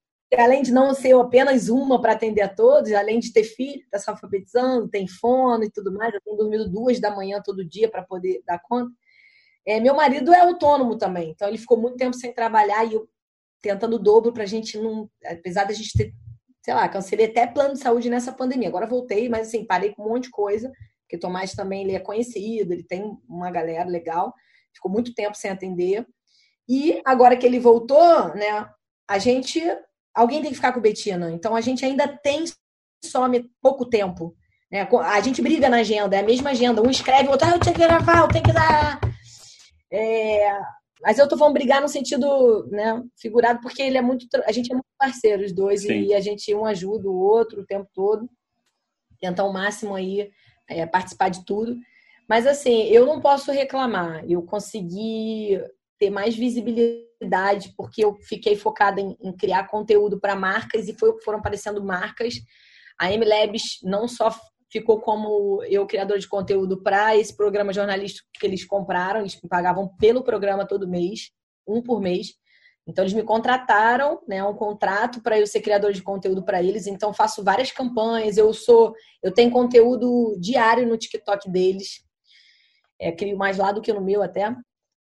além 0.41 0.62
de 0.62 0.72
não 0.72 0.95
ser 0.95 1.14
apenas 1.14 1.68
uma 1.68 2.01
para 2.01 2.12
atender 2.12 2.43
a 2.43 2.49
todos, 2.49 2.93
além 2.93 3.18
de 3.20 3.32
ter 3.32 3.45
filho, 3.45 3.80
está 3.80 3.99
se 3.99 4.09
alfabetizando, 4.11 4.89
tem 4.89 5.07
fono 5.07 5.64
e 5.64 5.70
tudo 5.70 5.93
mais, 5.93 6.14
eu 6.14 6.20
tenho 6.20 6.37
dormido 6.37 6.68
duas 6.70 7.01
da 7.01 7.14
manhã 7.14 7.41
todo 7.45 7.64
dia 7.64 7.91
para 7.91 8.03
poder 8.03 8.43
dar 8.47 8.61
conta. 8.61 8.93
É, 9.66 9.80
meu 9.80 9.95
marido 9.95 10.32
é 10.32 10.41
autônomo 10.41 10.97
também, 10.97 11.30
então 11.30 11.49
ele 11.49 11.59
ficou 11.59 11.78
muito 11.78 11.97
tempo 11.97 12.14
sem 12.16 12.32
trabalhar 12.32 12.85
e 12.85 12.95
eu 12.95 13.09
tentando 13.64 13.97
o 13.97 13.99
dobro 13.99 14.30
para 14.30 14.43
a 14.43 14.47
gente 14.47 14.78
não. 14.78 15.09
Apesar 15.24 15.64
da 15.64 15.72
gente 15.72 15.97
ter, 15.97 16.12
sei 16.62 16.74
lá, 16.74 16.87
cancelei 16.87 17.26
até 17.26 17.47
plano 17.47 17.72
de 17.72 17.80
saúde 17.80 18.11
nessa 18.11 18.30
pandemia. 18.30 18.68
Agora 18.68 18.87
voltei, 18.87 19.26
mas 19.28 19.49
assim, 19.49 19.64
parei 19.64 19.95
com 19.95 20.05
um 20.05 20.09
monte 20.11 20.24
de 20.24 20.30
coisa, 20.30 20.70
porque 21.01 21.16
Tomás 21.16 21.55
também 21.55 21.82
ele 21.82 21.93
é 21.93 22.01
conhecido, 22.01 22.72
ele 22.72 22.85
tem 22.85 23.16
uma 23.26 23.51
galera 23.51 23.89
legal, 23.89 24.35
ficou 24.74 24.91
muito 24.91 25.14
tempo 25.14 25.35
sem 25.35 25.51
atender. 25.51 26.07
E 26.68 27.01
agora 27.07 27.37
que 27.37 27.47
ele 27.47 27.59
voltou, 27.59 28.35
né, 28.35 28.68
a 29.09 29.18
gente. 29.18 29.61
Alguém 30.15 30.41
tem 30.41 30.51
que 30.51 30.57
ficar 30.57 30.73
com 30.73 30.79
o 30.79 30.83
Betina, 30.83 31.31
então 31.33 31.57
a 31.57 31.61
gente 31.61 31.85
ainda 31.85 32.07
tem 32.07 32.45
some 33.05 33.51
pouco 33.61 33.85
tempo. 33.85 34.35
Né? 34.71 34.89
A 35.03 35.21
gente 35.21 35.43
briga 35.43 35.69
na 35.69 35.79
agenda, 35.79 36.17
é 36.17 36.21
a 36.21 36.25
mesma 36.25 36.51
agenda. 36.51 36.83
Um 36.83 36.91
escreve, 36.91 37.29
o 37.29 37.33
outro, 37.33 37.47
ah, 37.49 37.53
eu 37.53 37.61
tenho 37.61 37.75
que 37.75 37.83
gravar, 37.83 38.21
eu 38.21 38.29
tenho 38.29 38.45
que 38.45 38.53
dar. 38.53 39.01
É, 39.93 40.59
mas 41.03 41.19
eu 41.19 41.29
tô 41.29 41.37
falando 41.37 41.55
brigar 41.55 41.83
no 41.83 41.89
sentido 41.89 42.67
né, 42.71 43.03
figurado, 43.17 43.61
porque 43.61 43.83
ele 43.83 43.99
é 43.99 44.03
muito. 44.03 44.27
A 44.47 44.53
gente 44.53 44.71
é 44.71 44.75
muito 44.75 44.87
parceiro, 44.99 45.45
os 45.45 45.53
dois, 45.53 45.83
Sim. 45.83 46.05
e 46.05 46.15
a 46.15 46.21
gente 46.21 46.55
um 46.55 46.65
ajuda 46.65 47.09
o 47.09 47.15
outro 47.15 47.61
o 47.61 47.67
tempo 47.67 47.89
todo. 47.93 48.29
Tentar 49.21 49.45
o 49.45 49.53
máximo 49.53 49.95
aí 49.95 50.31
é, 50.69 50.87
participar 50.87 51.29
de 51.29 51.45
tudo. 51.45 51.77
Mas 52.29 52.47
assim, 52.47 52.85
eu 52.85 53.05
não 53.05 53.21
posso 53.21 53.53
reclamar. 53.53 54.25
Eu 54.29 54.43
consegui 54.43 55.61
ter 55.99 56.11
mais 56.11 56.35
visibilidade, 56.35 57.04
porque 57.77 58.05
eu 58.05 58.14
fiquei 58.14 58.57
focada 58.57 59.01
em, 59.01 59.16
em 59.20 59.33
criar 59.37 59.68
conteúdo 59.68 60.20
para 60.20 60.37
marcas 60.37 60.89
e 60.89 60.95
foi, 60.95 61.20
foram 61.22 61.39
aparecendo 61.39 61.83
marcas. 61.83 62.35
A 62.99 63.11
MLabs 63.11 63.79
não 63.83 64.07
só 64.07 64.35
ficou 64.70 65.01
como 65.01 65.62
eu, 65.64 65.87
criador 65.87 66.18
de 66.18 66.29
conteúdo, 66.29 66.83
para 66.83 67.16
esse 67.16 67.37
programa 67.37 67.72
jornalístico 67.72 68.29
que 68.35 68.45
eles 68.45 68.64
compraram. 68.64 69.20
Eles 69.20 69.39
me 69.41 69.49
pagavam 69.49 69.89
pelo 69.99 70.25
programa 70.25 70.66
todo 70.66 70.89
mês, 70.89 71.31
um 71.66 71.81
por 71.81 72.01
mês. 72.01 72.35
Então, 72.87 73.03
eles 73.03 73.14
me 73.14 73.22
contrataram, 73.22 74.20
né, 74.29 74.45
um 74.45 74.55
contrato 74.55 75.22
para 75.22 75.39
eu 75.39 75.47
ser 75.47 75.62
criador 75.62 75.93
de 75.93 76.03
conteúdo 76.03 76.45
para 76.45 76.62
eles. 76.62 76.87
Então, 76.87 77.14
faço 77.14 77.43
várias 77.43 77.70
campanhas. 77.70 78.37
Eu 78.37 78.53
sou, 78.53 78.95
eu 79.22 79.33
tenho 79.33 79.51
conteúdo 79.51 80.37
diário 80.39 80.87
no 80.87 80.99
TikTok 80.99 81.51
deles. 81.51 82.05
É, 83.01 83.11
crio 83.11 83.39
mais 83.39 83.59
lá 83.59 83.72
do 83.72 83.81
que 83.81 83.93
no 83.93 84.03
meu 84.03 84.22
até. 84.22 84.55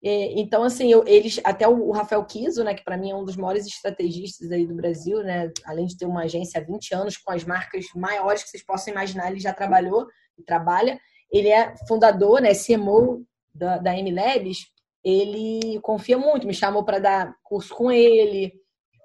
É, 0.04 0.32
então, 0.40 0.64
assim, 0.64 0.90
eu, 0.90 1.04
eles, 1.06 1.40
até 1.44 1.68
o 1.68 1.92
Rafael 1.92 2.24
Kiso, 2.24 2.64
né, 2.64 2.74
que 2.74 2.82
para 2.82 2.96
mim 2.96 3.10
é 3.10 3.14
um 3.14 3.24
dos 3.24 3.36
maiores 3.36 3.64
estrategistas 3.66 4.50
aí 4.50 4.66
do 4.66 4.74
Brasil, 4.74 5.22
né, 5.22 5.52
além 5.64 5.86
de 5.86 5.96
ter 5.96 6.06
uma 6.06 6.24
agência 6.24 6.60
há 6.60 6.64
20 6.64 6.92
anos 6.92 7.16
com 7.16 7.30
as 7.30 7.44
marcas 7.44 7.86
maiores 7.94 8.42
que 8.42 8.50
vocês 8.50 8.64
possam 8.64 8.92
imaginar, 8.92 9.30
ele 9.30 9.38
já 9.38 9.52
trabalhou 9.52 10.08
e 10.36 10.42
trabalha. 10.42 10.98
Ele 11.30 11.48
é 11.48 11.72
fundador, 11.86 12.40
né, 12.40 12.50
CMO 12.52 13.24
da, 13.54 13.78
da 13.78 13.92
MLabs, 13.92 14.66
ele 15.04 15.78
confia 15.82 16.18
muito, 16.18 16.48
me 16.48 16.54
chamou 16.54 16.84
para 16.84 16.98
dar 16.98 17.36
curso 17.44 17.72
com 17.72 17.90
ele, 17.90 18.52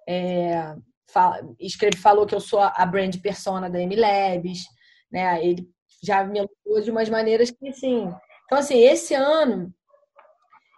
é, 0.09 0.75
fala, 1.11 1.47
escreve, 1.59 1.97
falou 1.97 2.25
que 2.25 2.33
eu 2.33 2.39
sou 2.39 2.59
a 2.59 2.85
brand 2.87 3.15
persona 3.21 3.69
da 3.69 3.79
MLabs, 3.79 4.63
né, 5.11 5.45
ele 5.45 5.69
já 6.03 6.23
me 6.23 6.39
elogiou 6.39 6.83
de 6.83 6.91
umas 6.91 7.09
maneiras 7.09 7.51
que, 7.51 7.67
assim... 7.67 8.11
Então, 8.45 8.59
assim, 8.59 8.79
esse 8.79 9.13
ano 9.13 9.73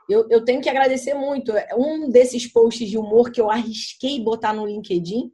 eu, 0.10 0.28
eu 0.30 0.43
tenho 0.43 0.62
que 0.62 0.70
agradecer 0.70 1.14
muito. 1.14 1.53
Um 1.78 2.10
desses 2.10 2.47
posts 2.47 2.89
de 2.89 2.97
humor 2.97 3.32
que 3.32 3.39
eu 3.39 3.49
arrisquei 3.49 4.20
botar 4.20 4.53
no 4.53 4.66
LinkedIn, 4.66 5.32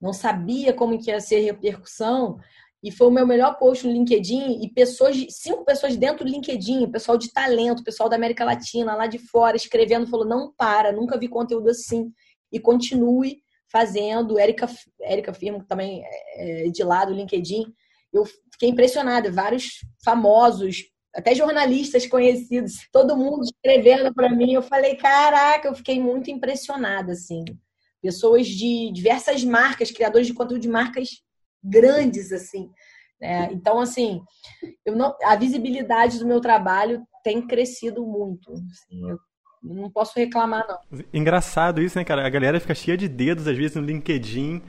não 0.00 0.12
sabia 0.12 0.72
como 0.72 0.98
que 0.98 1.10
ia 1.10 1.20
ser 1.20 1.36
a 1.36 1.44
repercussão, 1.44 2.38
e 2.82 2.90
foi 2.90 3.06
o 3.06 3.10
meu 3.10 3.26
melhor 3.26 3.58
post 3.58 3.86
no 3.86 3.92
LinkedIn, 3.92 4.62
e 4.62 4.68
pessoas, 4.68 5.16
cinco 5.30 5.64
pessoas 5.64 5.96
dentro 5.96 6.24
do 6.24 6.30
LinkedIn, 6.30 6.90
pessoal 6.90 7.16
de 7.16 7.32
talento, 7.32 7.84
pessoal 7.84 8.08
da 8.08 8.16
América 8.16 8.44
Latina, 8.44 8.96
lá 8.96 9.06
de 9.06 9.18
fora, 9.18 9.56
escrevendo, 9.56 10.08
falou, 10.08 10.26
não 10.26 10.52
para, 10.52 10.90
nunca 10.92 11.16
vi 11.16 11.28
conteúdo 11.28 11.70
assim, 11.70 12.12
e 12.50 12.58
continue 12.58 13.40
fazendo. 13.70 14.38
Érica, 14.38 14.68
Érica 15.00 15.32
Firmo, 15.32 15.64
também 15.64 16.02
é, 16.04 16.66
é 16.66 16.68
de 16.70 16.82
lá 16.82 17.04
do 17.04 17.14
LinkedIn, 17.14 17.72
eu 18.12 18.24
fiquei 18.52 18.68
impressionada, 18.68 19.30
vários 19.30 19.78
famosos, 20.04 20.82
até 21.14 21.34
jornalistas 21.34 22.06
conhecidos, 22.06 22.88
todo 22.90 23.16
mundo 23.16 23.44
escrevendo 23.44 24.12
para 24.14 24.30
mim. 24.30 24.52
Eu 24.54 24.62
falei, 24.62 24.96
caraca, 24.96 25.68
eu 25.68 25.74
fiquei 25.74 26.00
muito 26.00 26.30
impressionada, 26.30 27.12
assim. 27.12 27.44
Pessoas 28.00 28.46
de 28.46 28.90
diversas 28.92 29.44
marcas, 29.44 29.90
criadores 29.90 30.26
de 30.26 30.34
conteúdo 30.34 30.62
de 30.62 30.68
marcas 30.68 31.22
grandes, 31.62 32.32
assim. 32.32 32.70
Né? 33.20 33.50
Então, 33.52 33.78
assim, 33.78 34.20
eu 34.84 34.96
não, 34.96 35.14
a 35.22 35.36
visibilidade 35.36 36.18
do 36.18 36.26
meu 36.26 36.40
trabalho 36.40 37.06
tem 37.22 37.46
crescido 37.46 38.04
muito. 38.04 38.52
Assim, 38.52 39.08
eu 39.10 39.18
não 39.62 39.90
posso 39.90 40.18
reclamar, 40.18 40.66
não. 40.66 41.04
Engraçado 41.12 41.80
isso, 41.80 41.96
né, 41.96 42.04
cara? 42.04 42.26
A 42.26 42.30
galera 42.30 42.58
fica 42.58 42.74
cheia 42.74 42.96
de 42.96 43.06
dedos, 43.06 43.46
às 43.46 43.56
vezes, 43.56 43.76
no 43.76 43.82
LinkedIn, 43.82 44.60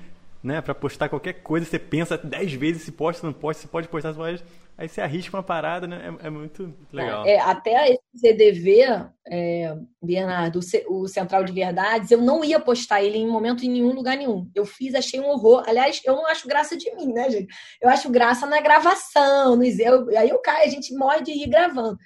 né? 0.43 0.61
Pra 0.61 0.75
postar 0.75 1.09
qualquer 1.09 1.33
coisa, 1.41 1.65
você 1.65 1.79
pensa 1.79 2.15
dez 2.15 2.53
vezes 2.53 2.83
se 2.83 2.91
posta, 2.91 3.25
não 3.25 3.33
posta, 3.33 3.63
se 3.63 3.67
pode 3.67 3.87
postar, 3.87 4.11
se 4.11 4.17
pode 4.19 4.43
Aí 4.75 4.89
você 4.89 5.01
arrisca 5.01 5.37
uma 5.37 5.43
parada, 5.43 5.85
né? 5.85 6.15
É, 6.21 6.27
é 6.27 6.29
muito 6.29 6.73
legal. 6.91 7.25
É, 7.27 7.39
até 7.39 7.91
esse 7.91 8.01
CDV, 8.15 9.05
é, 9.27 9.75
Bernardo, 10.01 10.59
o 10.89 11.07
Central 11.07 11.43
de 11.43 11.53
Verdades, 11.53 12.09
eu 12.09 12.19
não 12.19 12.43
ia 12.43 12.59
postar 12.59 13.03
ele 13.03 13.17
em 13.17 13.27
momento 13.27 13.63
em 13.63 13.69
nenhum 13.69 13.93
lugar 13.93 14.17
nenhum. 14.17 14.49
Eu 14.55 14.65
fiz, 14.65 14.95
achei 14.95 15.19
um 15.19 15.29
horror. 15.29 15.63
Aliás, 15.67 16.01
eu 16.03 16.15
não 16.15 16.25
acho 16.25 16.47
graça 16.47 16.75
de 16.75 16.93
mim, 16.95 17.13
né, 17.13 17.29
gente? 17.29 17.53
Eu 17.79 17.87
acho 17.89 18.09
graça 18.09 18.47
na 18.47 18.59
gravação, 18.61 19.55
no 19.55 19.63
eu, 19.63 20.09
aí 20.17 20.29
eu 20.29 20.39
caio, 20.39 20.65
a 20.65 20.71
gente 20.71 20.95
morre 20.95 21.21
de 21.21 21.31
ir 21.31 21.47
gravando. 21.47 21.97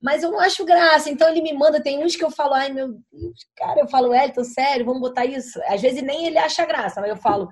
Mas 0.00 0.22
eu 0.22 0.30
não 0.30 0.38
acho 0.38 0.64
graça, 0.64 1.10
então 1.10 1.28
ele 1.28 1.40
me 1.42 1.52
manda, 1.52 1.82
tem 1.82 2.04
uns 2.04 2.14
que 2.14 2.22
eu 2.22 2.30
falo, 2.30 2.52
ai 2.52 2.70
meu 2.70 2.88
Deus, 3.10 3.38
cara, 3.56 3.80
eu 3.80 3.88
falo, 3.88 4.14
Elton, 4.14 4.44
sério, 4.44 4.84
vamos 4.84 5.00
botar 5.00 5.24
isso. 5.24 5.58
Às 5.66 5.80
vezes 5.80 6.02
nem 6.02 6.26
ele 6.26 6.38
acha 6.38 6.66
graça, 6.66 7.00
mas 7.00 7.08
eu 7.08 7.16
falo, 7.16 7.48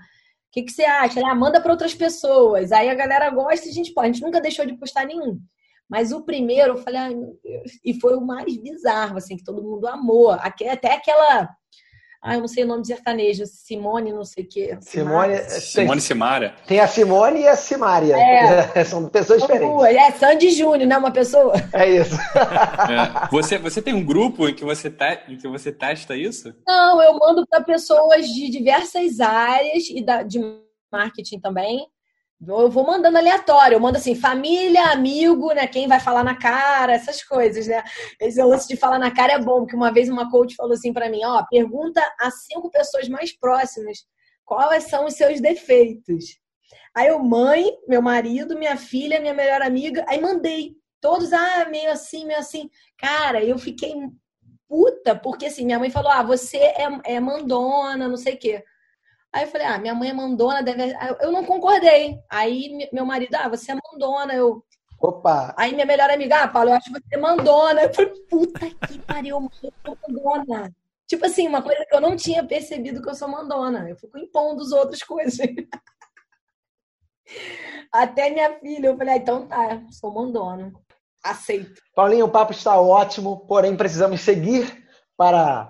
que, 0.52 0.62
que 0.62 0.70
você 0.70 0.84
acha? 0.84 1.20
Ah, 1.26 1.34
manda 1.34 1.60
para 1.60 1.72
outras 1.72 1.94
pessoas. 1.94 2.72
Aí 2.72 2.90
a 2.90 2.94
galera 2.94 3.30
gosta 3.30 3.66
e 3.66 3.70
a 3.70 3.72
gente 3.72 3.92
pode. 3.92 4.10
A 4.10 4.12
gente 4.12 4.22
nunca 4.22 4.40
deixou 4.40 4.66
de 4.66 4.76
postar 4.76 5.06
nenhum. 5.06 5.40
Mas 5.88 6.12
o 6.12 6.22
primeiro, 6.22 6.74
eu 6.74 6.76
falei, 6.76 7.14
meu 7.14 7.38
Deus. 7.42 7.72
E 7.84 7.98
foi 7.98 8.14
o 8.14 8.20
mais 8.20 8.56
bizarro, 8.58 9.16
assim, 9.16 9.36
que 9.36 9.44
todo 9.44 9.62
mundo 9.62 9.86
amou. 9.86 10.30
Até 10.30 10.94
aquela. 10.94 11.48
Ah, 12.24 12.36
eu 12.36 12.40
não 12.40 12.46
sei 12.46 12.62
o 12.62 12.66
nome 12.68 12.82
de 12.82 12.88
sertanejo, 12.88 13.44
Simone, 13.46 14.12
não 14.12 14.24
sei 14.24 14.44
o 14.44 14.48
quê. 14.48 14.78
Simone, 14.80 15.38
Simone 15.48 16.00
Simara. 16.00 16.54
Tem 16.68 16.78
a 16.78 16.86
Simone 16.86 17.40
e 17.40 17.48
a 17.48 17.56
Simária. 17.56 18.14
É. 18.14 18.84
São 18.86 19.08
pessoas 19.08 19.42
diferentes. 19.42 19.84
É, 19.86 20.12
Sandy 20.12 20.50
Júnior, 20.52 20.88
né? 20.88 20.96
Uma 20.96 21.10
pessoa. 21.10 21.54
É 21.72 21.90
isso. 21.90 22.16
É. 22.82 23.28
Você, 23.30 23.58
você 23.58 23.80
tem 23.80 23.94
um 23.94 24.04
grupo 24.04 24.48
em 24.48 24.54
que 24.54 24.64
você, 24.64 24.90
te, 24.90 25.20
em 25.28 25.36
que 25.36 25.48
você 25.48 25.72
testa 25.72 26.16
isso? 26.16 26.54
Não, 26.66 27.02
eu 27.02 27.18
mando 27.18 27.46
para 27.46 27.62
pessoas 27.62 28.26
de 28.28 28.50
diversas 28.50 29.20
áreas 29.20 29.88
e 29.88 30.04
da, 30.04 30.22
de 30.22 30.38
marketing 30.92 31.40
também. 31.40 31.86
Eu 32.46 32.68
vou 32.68 32.84
mandando 32.84 33.16
aleatório, 33.18 33.76
eu 33.76 33.80
mando 33.80 33.98
assim, 33.98 34.16
família, 34.16 34.90
amigo, 34.90 35.52
né? 35.52 35.66
Quem 35.66 35.86
vai 35.86 36.00
falar 36.00 36.24
na 36.24 36.34
cara, 36.34 36.92
essas 36.92 37.22
coisas, 37.22 37.68
né? 37.68 37.84
Esse 38.20 38.42
lance 38.42 38.66
de 38.66 38.76
falar 38.76 38.98
na 38.98 39.12
cara 39.12 39.34
é 39.34 39.38
bom, 39.38 39.60
porque 39.60 39.76
uma 39.76 39.92
vez 39.92 40.08
uma 40.08 40.28
coach 40.28 40.56
falou 40.56 40.72
assim 40.72 40.92
para 40.92 41.08
mim: 41.08 41.20
ó, 41.24 41.44
pergunta 41.48 42.00
a 42.18 42.30
cinco 42.32 42.68
pessoas 42.70 43.08
mais 43.08 43.32
próximas 43.32 43.98
quais 44.44 44.84
são 44.84 45.06
os 45.06 45.14
seus 45.14 45.40
defeitos. 45.40 46.38
Aí 46.94 47.08
eu, 47.08 47.18
mãe, 47.20 47.64
meu 47.88 48.02
marido, 48.02 48.58
minha 48.58 48.76
filha, 48.76 49.20
minha 49.20 49.34
melhor 49.34 49.62
amiga, 49.62 50.04
aí 50.08 50.20
mandei. 50.20 50.74
Todos, 51.00 51.32
ah, 51.32 51.66
meio 51.70 51.90
assim, 51.90 52.26
meio 52.26 52.38
assim. 52.38 52.68
Cara, 52.98 53.42
eu 53.44 53.58
fiquei 53.58 53.94
puta, 54.68 55.14
porque 55.14 55.46
assim, 55.46 55.64
minha 55.64 55.78
mãe 55.78 55.90
falou: 55.90 56.10
ah, 56.10 56.22
você 56.22 56.58
é, 56.58 56.88
é 57.04 57.20
mandona, 57.20 58.08
não 58.08 58.16
sei 58.16 58.34
o 58.34 58.38
quê. 58.38 58.64
Aí 59.32 59.44
eu 59.44 59.48
falei, 59.48 59.66
ah, 59.66 59.78
minha 59.78 59.94
mãe 59.94 60.10
é 60.10 60.12
mandona, 60.12 60.62
deve... 60.62 60.94
eu 61.20 61.32
não 61.32 61.44
concordei. 61.44 62.20
Aí 62.28 62.88
meu 62.92 63.06
marido, 63.06 63.34
ah, 63.36 63.48
você 63.48 63.72
é 63.72 63.74
mandona, 63.74 64.34
eu. 64.34 64.62
Opa! 65.00 65.54
Aí 65.56 65.72
minha 65.72 65.86
melhor 65.86 66.10
amiga, 66.10 66.42
ah, 66.42 66.48
Paulo, 66.48 66.70
eu 66.70 66.74
acho 66.74 66.92
você 66.92 67.14
é 67.14 67.16
mandona. 67.16 67.82
Eu 67.82 67.94
falei, 67.94 68.12
puta 68.28 68.70
que 68.86 68.98
pariu, 69.00 69.50
eu 69.62 69.72
sou 69.84 69.98
mandona. 70.10 70.70
Tipo 71.08 71.26
assim, 71.26 71.48
uma 71.48 71.62
coisa 71.62 71.84
que 71.86 71.94
eu 71.94 72.00
não 72.00 72.14
tinha 72.14 72.44
percebido 72.44 73.02
que 73.02 73.08
eu 73.08 73.14
sou 73.14 73.28
mandona. 73.28 73.88
Eu 73.88 73.96
fico 73.96 74.18
impondo 74.18 74.62
os 74.62 74.70
outros 74.70 75.02
coisas. 75.02 75.38
Até 77.90 78.30
minha 78.30 78.58
filha, 78.60 78.88
eu 78.88 78.96
falei, 78.96 79.14
ah, 79.14 79.16
então 79.16 79.46
tá, 79.46 79.82
sou 79.90 80.12
mandona. 80.12 80.72
Aceito. 81.24 81.80
Paulinho, 81.94 82.26
o 82.26 82.30
papo 82.30 82.52
está 82.52 82.78
ótimo, 82.78 83.46
porém 83.46 83.76
precisamos 83.76 84.20
seguir 84.20 84.84
para 85.16 85.68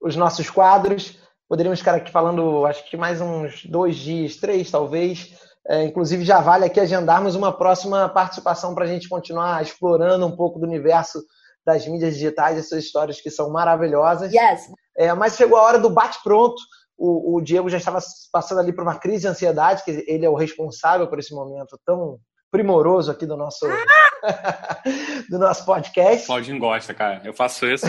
os 0.00 0.16
nossos 0.16 0.48
quadros. 0.48 1.21
Poderíamos 1.52 1.80
ficar 1.80 1.96
aqui 1.96 2.10
falando, 2.10 2.64
acho 2.64 2.82
que 2.88 2.96
mais 2.96 3.20
uns 3.20 3.66
dois 3.66 3.96
dias, 3.96 4.36
três 4.36 4.70
talvez. 4.70 5.36
É, 5.68 5.84
inclusive, 5.84 6.24
já 6.24 6.40
vale 6.40 6.64
aqui 6.64 6.80
agendarmos 6.80 7.34
uma 7.34 7.52
próxima 7.52 8.08
participação 8.08 8.74
para 8.74 8.86
a 8.86 8.88
gente 8.88 9.06
continuar 9.06 9.60
explorando 9.60 10.26
um 10.26 10.34
pouco 10.34 10.58
do 10.58 10.66
universo 10.66 11.22
das 11.62 11.86
mídias 11.86 12.14
digitais, 12.14 12.56
essas 12.56 12.82
histórias 12.82 13.20
que 13.20 13.30
são 13.30 13.50
maravilhosas. 13.50 14.32
Yes. 14.32 14.72
É, 14.96 15.12
mas 15.12 15.36
chegou 15.36 15.58
a 15.58 15.62
hora 15.62 15.78
do 15.78 15.90
bate-pronto. 15.90 16.56
O, 16.96 17.36
o, 17.36 17.42
Diego 17.42 17.68
já 17.68 17.76
estava 17.76 17.98
passando 18.32 18.62
ali 18.62 18.72
por 18.72 18.84
uma 18.84 18.98
crise 18.98 19.20
de 19.20 19.28
ansiedade, 19.28 19.84
que 19.84 19.90
ele 20.08 20.24
é 20.24 20.30
o 20.30 20.34
responsável 20.34 21.06
por 21.06 21.18
esse 21.18 21.34
momento 21.34 21.78
tão 21.84 22.18
primoroso 22.52 23.10
aqui 23.10 23.24
do 23.24 23.34
nosso, 23.34 23.66
do 25.30 25.38
nosso 25.38 25.64
podcast. 25.64 26.26
Claudinho 26.26 26.58
gosta, 26.58 26.92
cara. 26.92 27.22
Eu 27.24 27.32
faço 27.32 27.66
isso 27.66 27.86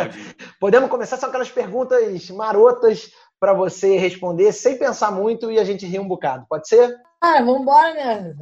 Podemos 0.58 0.88
começar? 0.88 1.18
São 1.18 1.28
aquelas 1.28 1.50
perguntas 1.50 2.30
marotas 2.30 3.12
para 3.38 3.52
você 3.52 3.98
responder 3.98 4.50
sem 4.52 4.78
pensar 4.78 5.12
muito 5.12 5.52
e 5.52 5.58
a 5.58 5.64
gente 5.64 5.86
rir 5.86 6.00
um 6.00 6.08
bocado. 6.08 6.46
Pode 6.48 6.66
ser? 6.66 6.96
Ah, 7.20 7.42
vamos 7.42 7.60
embora, 7.60 7.94
né? 7.94 8.36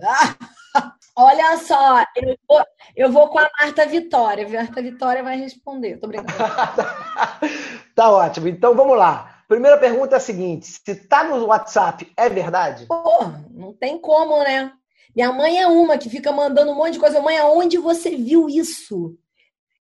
Ah, 0.75 0.93
olha 1.17 1.57
só, 1.59 2.05
eu 2.15 2.37
vou, 2.49 2.65
eu 2.95 3.11
vou 3.11 3.29
com 3.29 3.41
a 3.41 3.51
Marta 3.61 3.87
Vitória. 3.87 4.47
A 4.47 4.51
Marta 4.51 4.81
Vitória 4.81 5.23
vai 5.23 5.37
responder. 5.37 5.99
Tô 5.99 6.07
brincando. 6.07 6.33
tá 7.95 8.11
ótimo. 8.11 8.47
Então 8.47 8.75
vamos 8.75 8.97
lá. 8.97 9.43
Primeira 9.49 9.77
pergunta 9.79 10.15
é 10.15 10.19
a 10.19 10.21
seguinte: 10.21 10.67
se 10.67 10.95
tá 11.09 11.25
no 11.25 11.47
WhatsApp, 11.47 12.11
é 12.17 12.29
verdade? 12.29 12.87
Pô, 12.87 13.25
não 13.51 13.73
tem 13.73 13.99
como, 13.99 14.39
né? 14.45 14.73
Minha 15.17 15.33
mãe 15.33 15.59
é 15.59 15.67
uma 15.67 15.97
que 15.97 16.11
fica 16.11 16.31
mandando 16.31 16.73
um 16.73 16.75
monte 16.75 16.93
de 16.93 16.99
coisa. 16.99 17.23
Mãe, 17.23 17.39
aonde 17.39 17.79
você 17.79 18.15
viu 18.15 18.51
isso? 18.51 19.17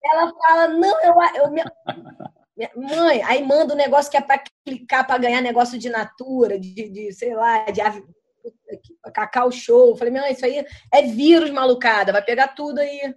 Ela 0.04 0.32
fala, 0.32 0.66
não, 0.66 1.00
eu. 1.00 1.14
eu 1.36 1.50
minha... 1.54 1.64
Mãe, 2.76 3.22
aí 3.22 3.42
manda 3.42 3.72
um 3.72 3.76
negócio 3.76 4.10
que 4.10 4.16
é 4.16 4.20
para 4.20 4.42
clicar 4.64 5.06
para 5.06 5.18
ganhar 5.18 5.40
negócio 5.40 5.78
de 5.78 5.88
natura, 5.88 6.58
de, 6.58 6.88
de 6.88 7.12
sei 7.12 7.34
lá, 7.34 7.64
de 7.70 7.80
cacau 9.14 9.50
show. 9.50 9.90
Eu 9.90 9.96
falei, 9.96 10.12
mãe, 10.12 10.32
isso 10.32 10.44
aí 10.44 10.64
é 10.92 11.02
vírus, 11.02 11.50
malucada, 11.50 12.12
vai 12.12 12.22
pegar 12.22 12.48
tudo 12.48 12.80
aí. 12.80 13.14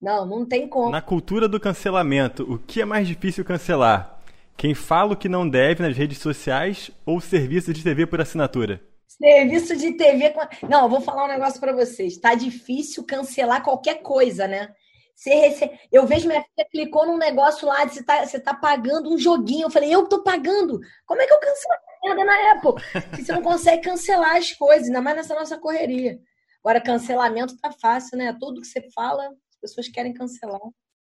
Não, 0.00 0.24
não 0.26 0.46
tem 0.46 0.66
como. 0.66 0.90
Na 0.90 1.02
cultura 1.02 1.46
do 1.46 1.60
cancelamento, 1.60 2.50
o 2.50 2.58
que 2.58 2.80
é 2.80 2.84
mais 2.84 3.06
difícil 3.06 3.44
cancelar? 3.44 4.20
Quem 4.56 4.74
fala 4.74 5.12
o 5.12 5.16
que 5.16 5.28
não 5.28 5.48
deve 5.48 5.82
nas 5.82 5.96
redes 5.96 6.18
sociais 6.18 6.90
ou 7.04 7.20
serviço 7.20 7.72
de 7.72 7.84
TV 7.84 8.06
por 8.06 8.20
assinatura? 8.20 8.82
Serviço 9.10 9.76
de 9.76 9.92
TV. 9.94 10.32
Não, 10.68 10.84
eu 10.84 10.88
vou 10.88 11.00
falar 11.00 11.24
um 11.24 11.28
negócio 11.28 11.58
para 11.58 11.72
vocês. 11.72 12.16
Tá 12.16 12.34
difícil 12.34 13.04
cancelar 13.04 13.62
qualquer 13.62 14.02
coisa, 14.02 14.46
né? 14.46 14.72
Você 15.16 15.34
rece... 15.34 15.70
Eu 15.90 16.06
vejo 16.06 16.28
minha 16.28 16.42
filha 16.42 16.68
clicou 16.70 17.06
num 17.06 17.18
negócio 17.18 17.66
lá, 17.66 17.86
você 17.86 18.04
tá, 18.04 18.24
você 18.24 18.38
tá 18.38 18.54
pagando 18.54 19.12
um 19.12 19.18
joguinho. 19.18 19.66
Eu 19.66 19.70
falei, 19.70 19.92
eu 19.92 20.08
tô 20.08 20.22
pagando. 20.22 20.78
Como 21.04 21.20
é 21.20 21.26
que 21.26 21.32
eu 21.32 21.40
cancelo 21.40 21.74
a 21.74 22.06
merda 22.06 22.24
na 22.24 22.52
Apple? 22.52 23.22
você 23.24 23.32
não 23.32 23.42
consegue 23.42 23.82
cancelar 23.82 24.36
as 24.36 24.52
coisas, 24.52 24.86
ainda 24.86 25.02
mais 25.02 25.16
nessa 25.16 25.34
nossa 25.34 25.58
correria. 25.58 26.18
Agora, 26.64 26.80
cancelamento 26.80 27.58
tá 27.58 27.72
fácil, 27.72 28.16
né? 28.16 28.36
Tudo 28.38 28.60
que 28.60 28.66
você 28.66 28.88
fala, 28.92 29.26
as 29.26 29.60
pessoas 29.60 29.88
querem 29.88 30.14
cancelar. 30.14 30.60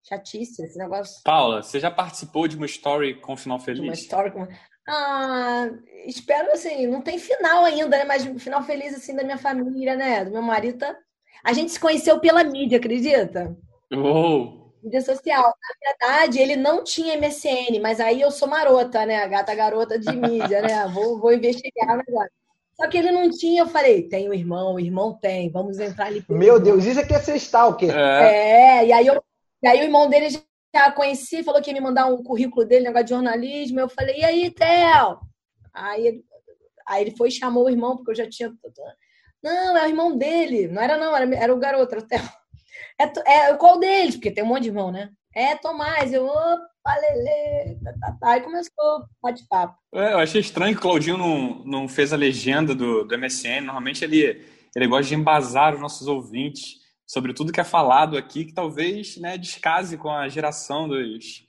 Chatice 0.09 0.63
esse 0.63 0.77
negócio. 0.77 1.21
Paula, 1.23 1.61
você 1.61 1.79
já 1.79 1.91
participou 1.91 2.47
de 2.47 2.57
uma 2.57 2.65
story 2.65 3.21
com 3.21 3.37
final 3.37 3.59
feliz? 3.59 3.81
De 3.81 3.87
uma 3.87 3.93
story 3.93 4.31
com. 4.31 4.47
Ah, 4.87 5.69
espero 6.05 6.51
assim, 6.51 6.87
não 6.87 7.01
tem 7.01 7.17
final 7.17 7.63
ainda, 7.63 7.97
né? 7.97 8.03
Mas 8.03 8.25
final 8.41 8.63
feliz 8.63 8.93
assim 8.93 9.15
da 9.15 9.23
minha 9.23 9.37
família, 9.37 9.95
né? 9.95 10.25
Do 10.25 10.31
meu 10.31 10.41
marido. 10.41 10.79
Tá... 10.79 10.95
A 11.43 11.53
gente 11.53 11.71
se 11.71 11.79
conheceu 11.79 12.19
pela 12.19 12.43
mídia, 12.43 12.77
acredita? 12.77 13.55
Oh. 13.93 14.71
Mídia 14.83 15.01
social. 15.01 15.43
Na 15.43 15.89
verdade, 15.89 16.39
ele 16.39 16.55
não 16.55 16.83
tinha 16.83 17.17
MSN, 17.17 17.79
mas 17.81 17.99
aí 17.99 18.21
eu 18.21 18.31
sou 18.31 18.47
marota, 18.47 19.05
né? 19.05 19.23
A 19.23 19.27
gata 19.27 19.53
garota 19.53 19.99
de 19.99 20.11
mídia, 20.11 20.61
né? 20.61 20.87
Vou, 20.93 21.19
vou 21.19 21.33
investigar 21.33 21.95
o 21.95 21.97
negócio. 21.97 22.31
Só 22.73 22.87
que 22.87 22.97
ele 22.97 23.11
não 23.11 23.29
tinha, 23.29 23.61
eu 23.61 23.67
falei, 23.67 24.07
tem 24.07 24.27
o 24.27 24.33
irmão, 24.33 24.73
o 24.73 24.79
irmão 24.79 25.13
tem, 25.13 25.51
vamos 25.51 25.79
entrar 25.79 26.07
ali. 26.07 26.25
Meu 26.27 26.59
Deus, 26.59 26.83
isso 26.85 26.99
aqui 26.99 27.13
é 27.13 27.19
ser 27.19 27.35
stalker. 27.35 27.95
É. 27.95 28.79
é, 28.79 28.87
e 28.87 28.93
aí 28.93 29.05
eu 29.05 29.23
e 29.61 29.67
aí 29.67 29.79
o 29.79 29.83
irmão 29.83 30.09
dele 30.09 30.29
já 30.29 30.39
conheci, 30.95 31.43
falou 31.43 31.61
que 31.61 31.69
ia 31.69 31.73
me 31.73 31.81
mandar 31.81 32.05
um 32.07 32.23
currículo 32.23 32.65
dele, 32.65 32.85
negócio 32.85 33.05
de 33.05 33.11
jornalismo. 33.11 33.79
Eu 33.79 33.89
falei, 33.89 34.19
e 34.19 34.23
aí, 34.23 34.51
Theo? 34.51 35.19
Aí, 35.73 36.23
aí 36.87 37.01
ele 37.01 37.15
foi 37.15 37.29
e 37.29 37.31
chamou 37.31 37.65
o 37.65 37.69
irmão, 37.69 37.97
porque 37.97 38.11
eu 38.11 38.15
já 38.15 38.29
tinha. 38.29 38.53
Não, 39.43 39.77
é 39.77 39.85
o 39.85 39.89
irmão 39.89 40.17
dele. 40.17 40.67
Não 40.67 40.81
era, 40.81 40.97
não, 40.97 41.15
era, 41.15 41.35
era 41.35 41.53
o 41.53 41.59
garoto, 41.59 41.93
era 41.93 42.03
o 42.03 42.07
Theo. 42.07 42.29
É, 42.99 43.49
é 43.49 43.53
qual 43.55 43.79
deles? 43.79 44.15
Porque 44.15 44.31
tem 44.31 44.43
um 44.43 44.47
monte 44.47 44.63
de 44.63 44.69
irmão, 44.69 44.91
né? 44.91 45.09
É 45.35 45.55
Tomás. 45.55 46.13
Eu, 46.13 46.25
opa, 46.25 46.95
lele. 47.01 47.79
Tá, 47.83 47.93
tá, 47.99 48.17
tá. 48.19 48.31
Aí 48.31 48.41
começou 48.41 48.71
o 48.79 49.05
bate-papo. 49.21 49.75
É, 49.93 50.13
eu 50.13 50.19
achei 50.19 50.39
estranho 50.39 50.73
que 50.73 50.79
o 50.79 50.81
Claudinho 50.81 51.17
não, 51.17 51.63
não 51.65 51.87
fez 51.87 52.13
a 52.13 52.17
legenda 52.17 52.75
do, 52.75 53.03
do 53.03 53.17
MSN. 53.17 53.61
Normalmente 53.61 54.05
ele, 54.05 54.45
ele 54.75 54.87
gosta 54.87 55.07
de 55.07 55.15
embasar 55.15 55.73
os 55.73 55.81
nossos 55.81 56.07
ouvintes 56.07 56.80
sobre 57.11 57.33
tudo 57.33 57.51
que 57.51 57.59
é 57.59 57.63
falado 57.65 58.17
aqui, 58.17 58.45
que 58.45 58.53
talvez 58.53 59.17
né, 59.17 59.37
descase 59.37 59.97
com 59.97 60.09
a 60.09 60.29
geração 60.29 60.87
dos, 60.87 61.45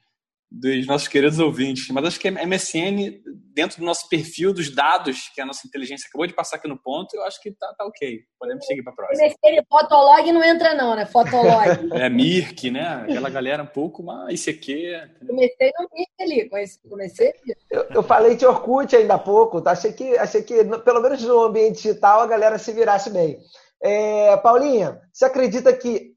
dos 0.51 0.85
nossos 0.89 1.07
queridos 1.07 1.39
ouvintes. 1.39 1.87
Mas 1.91 2.05
acho 2.05 2.19
que 2.19 2.27
a 2.27 2.33
MSN, 2.33 3.23
dentro 3.55 3.79
do 3.79 3.87
nosso 3.87 4.09
perfil, 4.09 4.53
dos 4.53 4.75
dados 4.75 5.31
que 5.33 5.41
a 5.41 5.47
nossa 5.47 5.65
inteligência 5.65 6.09
acabou 6.09 6.27
de 6.27 6.35
passar 6.35 6.57
aqui 6.57 6.67
no 6.67 6.77
ponto, 6.77 7.15
eu 7.15 7.23
acho 7.23 7.41
que 7.41 7.53
tá, 7.53 7.73
tá 7.79 7.85
ok. 7.85 8.23
Podemos 8.41 8.67
seguir 8.67 8.83
para 8.83 8.93
a 8.93 8.97
próxima. 8.97 9.25
MSN, 9.25 9.63
Fotolog 9.71 10.33
não 10.33 10.43
entra 10.43 10.75
não, 10.75 10.97
né? 10.97 11.07
Fotolog. 11.07 11.69
é, 11.95 12.09
Mirk, 12.11 12.69
né? 12.69 13.05
Aquela 13.05 13.31
galera 13.31 13.63
um 13.63 13.67
pouco 13.67 14.03
mais 14.03 14.45
ICQ. 14.45 15.11
Comecei 15.25 15.71
no 15.79 15.89
Mirk 15.95 16.13
ali, 16.21 16.51
comecei 16.91 17.33
eu, 17.71 17.85
eu 17.95 18.03
falei 18.03 18.35
de 18.35 18.45
Orkut 18.45 18.97
ainda 18.97 19.15
há 19.15 19.19
pouco, 19.19 19.61
tá? 19.61 19.71
achei, 19.71 19.93
que, 19.93 20.19
achei 20.19 20.43
que, 20.43 20.65
pelo 20.81 21.01
menos 21.01 21.23
no 21.23 21.45
ambiente 21.45 21.77
digital, 21.77 22.21
a 22.21 22.27
galera 22.27 22.59
se 22.59 22.73
virasse 22.73 23.11
bem. 23.11 23.39
É, 23.83 24.37
Paulinha, 24.39 25.01
você 25.13 25.25
acredita 25.25 25.73
que. 25.77 26.13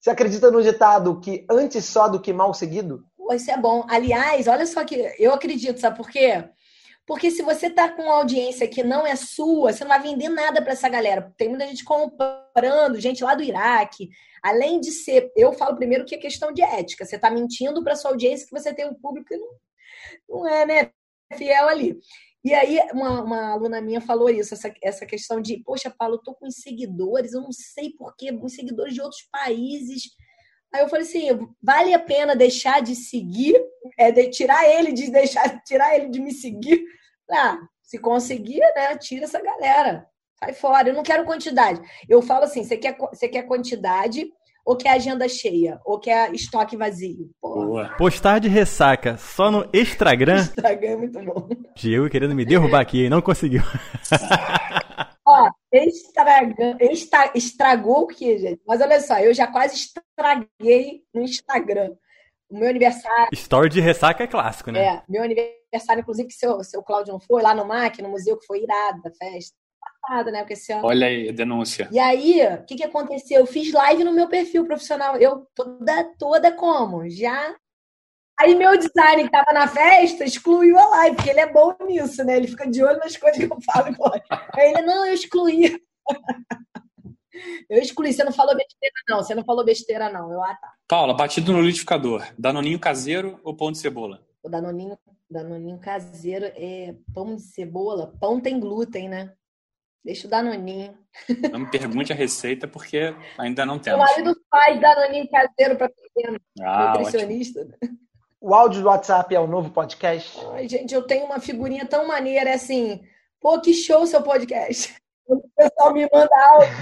Você 0.00 0.10
acredita 0.10 0.50
no 0.50 0.62
ditado 0.62 1.18
que 1.20 1.44
antes 1.50 1.84
só 1.84 2.08
do 2.08 2.20
que 2.20 2.32
mal 2.32 2.54
seguido? 2.54 3.04
Isso 3.32 3.50
é 3.50 3.56
bom. 3.56 3.84
Aliás, 3.88 4.46
olha 4.46 4.64
só 4.64 4.84
que 4.84 4.94
eu 5.18 5.32
acredito, 5.32 5.80
sabe 5.80 5.96
por 5.96 6.08
quê? 6.08 6.44
Porque 7.08 7.30
se 7.30 7.42
você 7.42 7.70
tá 7.70 7.88
com 7.88 8.02
uma 8.02 8.16
audiência 8.16 8.68
que 8.68 8.84
não 8.84 9.06
é 9.06 9.16
sua, 9.16 9.72
você 9.72 9.82
não 9.82 9.88
vai 9.88 10.02
vender 10.02 10.28
nada 10.28 10.60
para 10.60 10.72
essa 10.72 10.90
galera. 10.90 11.32
Tem 11.38 11.48
muita 11.48 11.66
gente 11.66 11.82
comprando, 11.82 13.00
gente 13.00 13.24
lá 13.24 13.34
do 13.34 13.42
Iraque. 13.42 14.10
Além 14.42 14.78
de 14.78 14.92
ser, 14.92 15.32
eu 15.34 15.54
falo 15.54 15.74
primeiro 15.74 16.04
que 16.04 16.14
é 16.14 16.18
questão 16.18 16.52
de 16.52 16.62
ética. 16.62 17.06
Você 17.06 17.18
tá 17.18 17.30
mentindo 17.30 17.82
para 17.82 17.96
sua 17.96 18.10
audiência 18.10 18.46
que 18.46 18.52
você 18.52 18.74
tem 18.74 18.86
um 18.86 18.94
público 18.94 19.26
que 19.26 19.38
não, 19.38 19.48
não 20.28 20.48
é, 20.48 20.66
né, 20.66 20.90
fiel 21.34 21.66
ali. 21.66 21.98
E 22.44 22.54
aí, 22.54 22.80
uma, 22.92 23.22
uma, 23.22 23.52
aluna 23.52 23.80
minha 23.80 24.00
falou 24.00 24.30
isso, 24.30 24.54
essa, 24.54 24.72
essa 24.82 25.04
questão 25.04 25.40
de, 25.40 25.62
poxa, 25.64 25.90
Paulo, 25.90 26.18
tô 26.18 26.34
com 26.34 26.50
seguidores, 26.50 27.32
eu 27.32 27.40
não 27.40 27.52
sei 27.52 27.90
porquê, 27.90 28.32
uns 28.32 28.54
seguidores 28.54 28.94
de 28.94 29.00
outros 29.00 29.22
países. 29.30 30.04
Aí 30.72 30.82
eu 30.82 30.88
falei 30.88 31.04
assim, 31.04 31.28
vale 31.62 31.92
a 31.92 31.98
pena 31.98 32.36
deixar 32.36 32.80
de 32.80 32.94
seguir, 32.94 33.56
é, 33.98 34.12
de, 34.12 34.28
tirar 34.30 34.68
ele 34.68 34.92
de 34.92 35.10
deixar, 35.10 35.62
tirar 35.64 35.96
ele 35.96 36.08
de 36.08 36.20
me 36.20 36.32
seguir. 36.32 36.82
Ah, 37.30 37.58
se 37.82 37.98
conseguir, 37.98 38.60
né, 38.76 38.96
tira 38.96 39.24
essa 39.24 39.40
galera. 39.40 40.06
Sai 40.38 40.52
fora, 40.52 40.88
eu 40.88 40.94
não 40.94 41.02
quero 41.02 41.24
quantidade. 41.24 41.80
Eu 42.08 42.22
falo 42.22 42.44
assim, 42.44 42.62
você 42.62 42.76
quer, 42.76 42.96
você 42.96 43.28
quer 43.28 43.42
quantidade, 43.42 44.30
ou 44.68 44.76
quer 44.76 44.90
agenda 44.90 45.26
cheia? 45.26 45.80
Ou 45.82 45.98
quer 45.98 46.30
estoque 46.34 46.76
vazio? 46.76 47.30
Porra. 47.40 47.96
Postar 47.96 48.38
de 48.38 48.48
ressaca 48.48 49.16
só 49.16 49.50
no 49.50 49.66
Instagram. 49.72 50.40
Instagram 50.40 50.88
é 50.90 50.96
muito 50.96 51.18
bom. 51.24 51.48
Diego 51.74 52.10
querendo 52.10 52.34
me 52.34 52.44
derrubar 52.44 52.80
aqui, 52.80 53.08
não 53.08 53.22
conseguiu. 53.22 53.62
Ó, 55.26 55.48
estraga, 55.72 56.76
estra, 56.80 57.32
estragou 57.34 58.02
o 58.02 58.06
que, 58.06 58.36
gente? 58.36 58.60
Mas 58.66 58.82
olha 58.82 59.00
só, 59.00 59.18
eu 59.18 59.32
já 59.32 59.46
quase 59.46 59.74
estraguei 59.74 61.02
no 61.14 61.22
Instagram. 61.22 61.94
O 62.50 62.58
meu 62.58 62.68
aniversário. 62.68 63.28
Story 63.32 63.70
de 63.70 63.80
ressaca 63.80 64.24
é 64.24 64.26
clássico, 64.26 64.70
né? 64.70 64.84
É, 64.84 65.02
meu 65.08 65.22
aniversário, 65.22 66.02
inclusive, 66.02 66.28
que 66.28 66.34
seu, 66.34 66.62
seu 66.62 66.82
Cláudio 66.82 67.12
não 67.14 67.20
foi, 67.20 67.42
lá 67.42 67.54
no 67.54 67.64
MAC, 67.64 68.02
no 68.02 68.10
museu, 68.10 68.38
que 68.38 68.46
foi 68.46 68.62
irado 68.62 69.00
da 69.00 69.10
festa 69.12 69.56
né? 70.30 70.40
Porque 70.40 70.54
esse 70.54 70.72
ano... 70.72 70.86
Olha 70.86 71.06
aí, 71.06 71.32
denúncia. 71.32 71.88
E 71.90 71.98
aí, 71.98 72.40
o 72.54 72.64
que, 72.64 72.76
que 72.76 72.84
aconteceu? 72.84 73.40
Eu 73.40 73.46
fiz 73.46 73.72
live 73.72 74.04
no 74.04 74.12
meu 74.12 74.28
perfil 74.28 74.64
profissional. 74.64 75.16
Eu 75.16 75.46
toda, 75.54 76.04
toda 76.18 76.52
como? 76.52 77.08
Já. 77.08 77.54
Aí 78.38 78.54
meu 78.54 78.78
design 78.78 79.24
que 79.24 79.30
tava 79.30 79.52
na 79.52 79.66
festa 79.66 80.24
excluiu 80.24 80.78
a 80.78 80.86
live, 80.88 81.16
porque 81.16 81.30
ele 81.30 81.40
é 81.40 81.52
bom 81.52 81.74
nisso, 81.86 82.22
né? 82.24 82.36
Ele 82.36 82.46
fica 82.46 82.70
de 82.70 82.84
olho 82.84 82.98
nas 82.98 83.16
coisas 83.16 83.38
que 83.38 83.52
eu 83.52 83.58
falo. 83.60 83.94
Aí 84.54 84.70
ele, 84.70 84.82
não, 84.82 85.04
eu 85.06 85.14
excluí. 85.14 85.76
Eu 87.68 87.78
excluí, 87.78 88.12
você 88.12 88.24
não 88.24 88.32
falou 88.32 88.56
besteira, 88.56 88.94
não. 89.08 89.18
Você 89.18 89.34
não 89.34 89.44
falou 89.44 89.64
besteira, 89.64 90.10
não. 90.10 90.32
Eu, 90.32 90.42
ah, 90.42 90.56
tá. 90.60 90.72
Paula, 90.88 91.14
batido 91.14 91.52
no 91.52 91.60
liquidificador. 91.60 92.26
Danoninho 92.36 92.80
caseiro 92.80 93.38
ou 93.44 93.54
pão 93.54 93.70
de 93.70 93.78
cebola? 93.78 94.26
O 94.42 94.48
Danoninho, 94.48 94.98
Danoninho 95.30 95.78
caseiro 95.78 96.46
é 96.46 96.96
pão 97.14 97.36
de 97.36 97.42
cebola. 97.42 98.12
Pão 98.20 98.40
tem 98.40 98.58
glúten, 98.58 99.08
né? 99.08 99.32
Deixa 100.04 100.26
o 100.26 100.30
Danoninho. 100.30 100.96
Não 101.50 101.60
me 101.60 101.70
pergunte 101.70 102.12
a 102.12 102.16
receita, 102.16 102.66
porque 102.66 103.14
ainda 103.36 103.66
não 103.66 103.78
temos. 103.78 104.00
O 104.00 104.04
marido 104.04 104.36
faz 104.50 104.80
Danoninho 104.80 105.28
caseiro 105.28 105.76
para 105.76 105.88
pequeno. 105.88 106.38
Ah, 106.60 106.94
nutricionista. 106.96 107.60
Ótimo. 107.60 107.98
O 108.40 108.54
áudio 108.54 108.82
do 108.82 108.88
WhatsApp 108.88 109.34
é 109.34 109.40
o 109.40 109.48
novo 109.48 109.70
podcast? 109.70 110.38
Ai, 110.52 110.68
gente, 110.68 110.94
eu 110.94 111.02
tenho 111.02 111.26
uma 111.26 111.40
figurinha 111.40 111.84
tão 111.84 112.06
maneira 112.06 112.54
assim. 112.54 113.02
Pô, 113.40 113.60
que 113.60 113.74
show 113.74 114.06
seu 114.06 114.22
podcast. 114.22 114.94
Quando 115.26 115.40
o 115.44 115.50
pessoal 115.56 115.92
me 115.92 116.08
manda 116.12 116.48
áudio, 116.50 116.72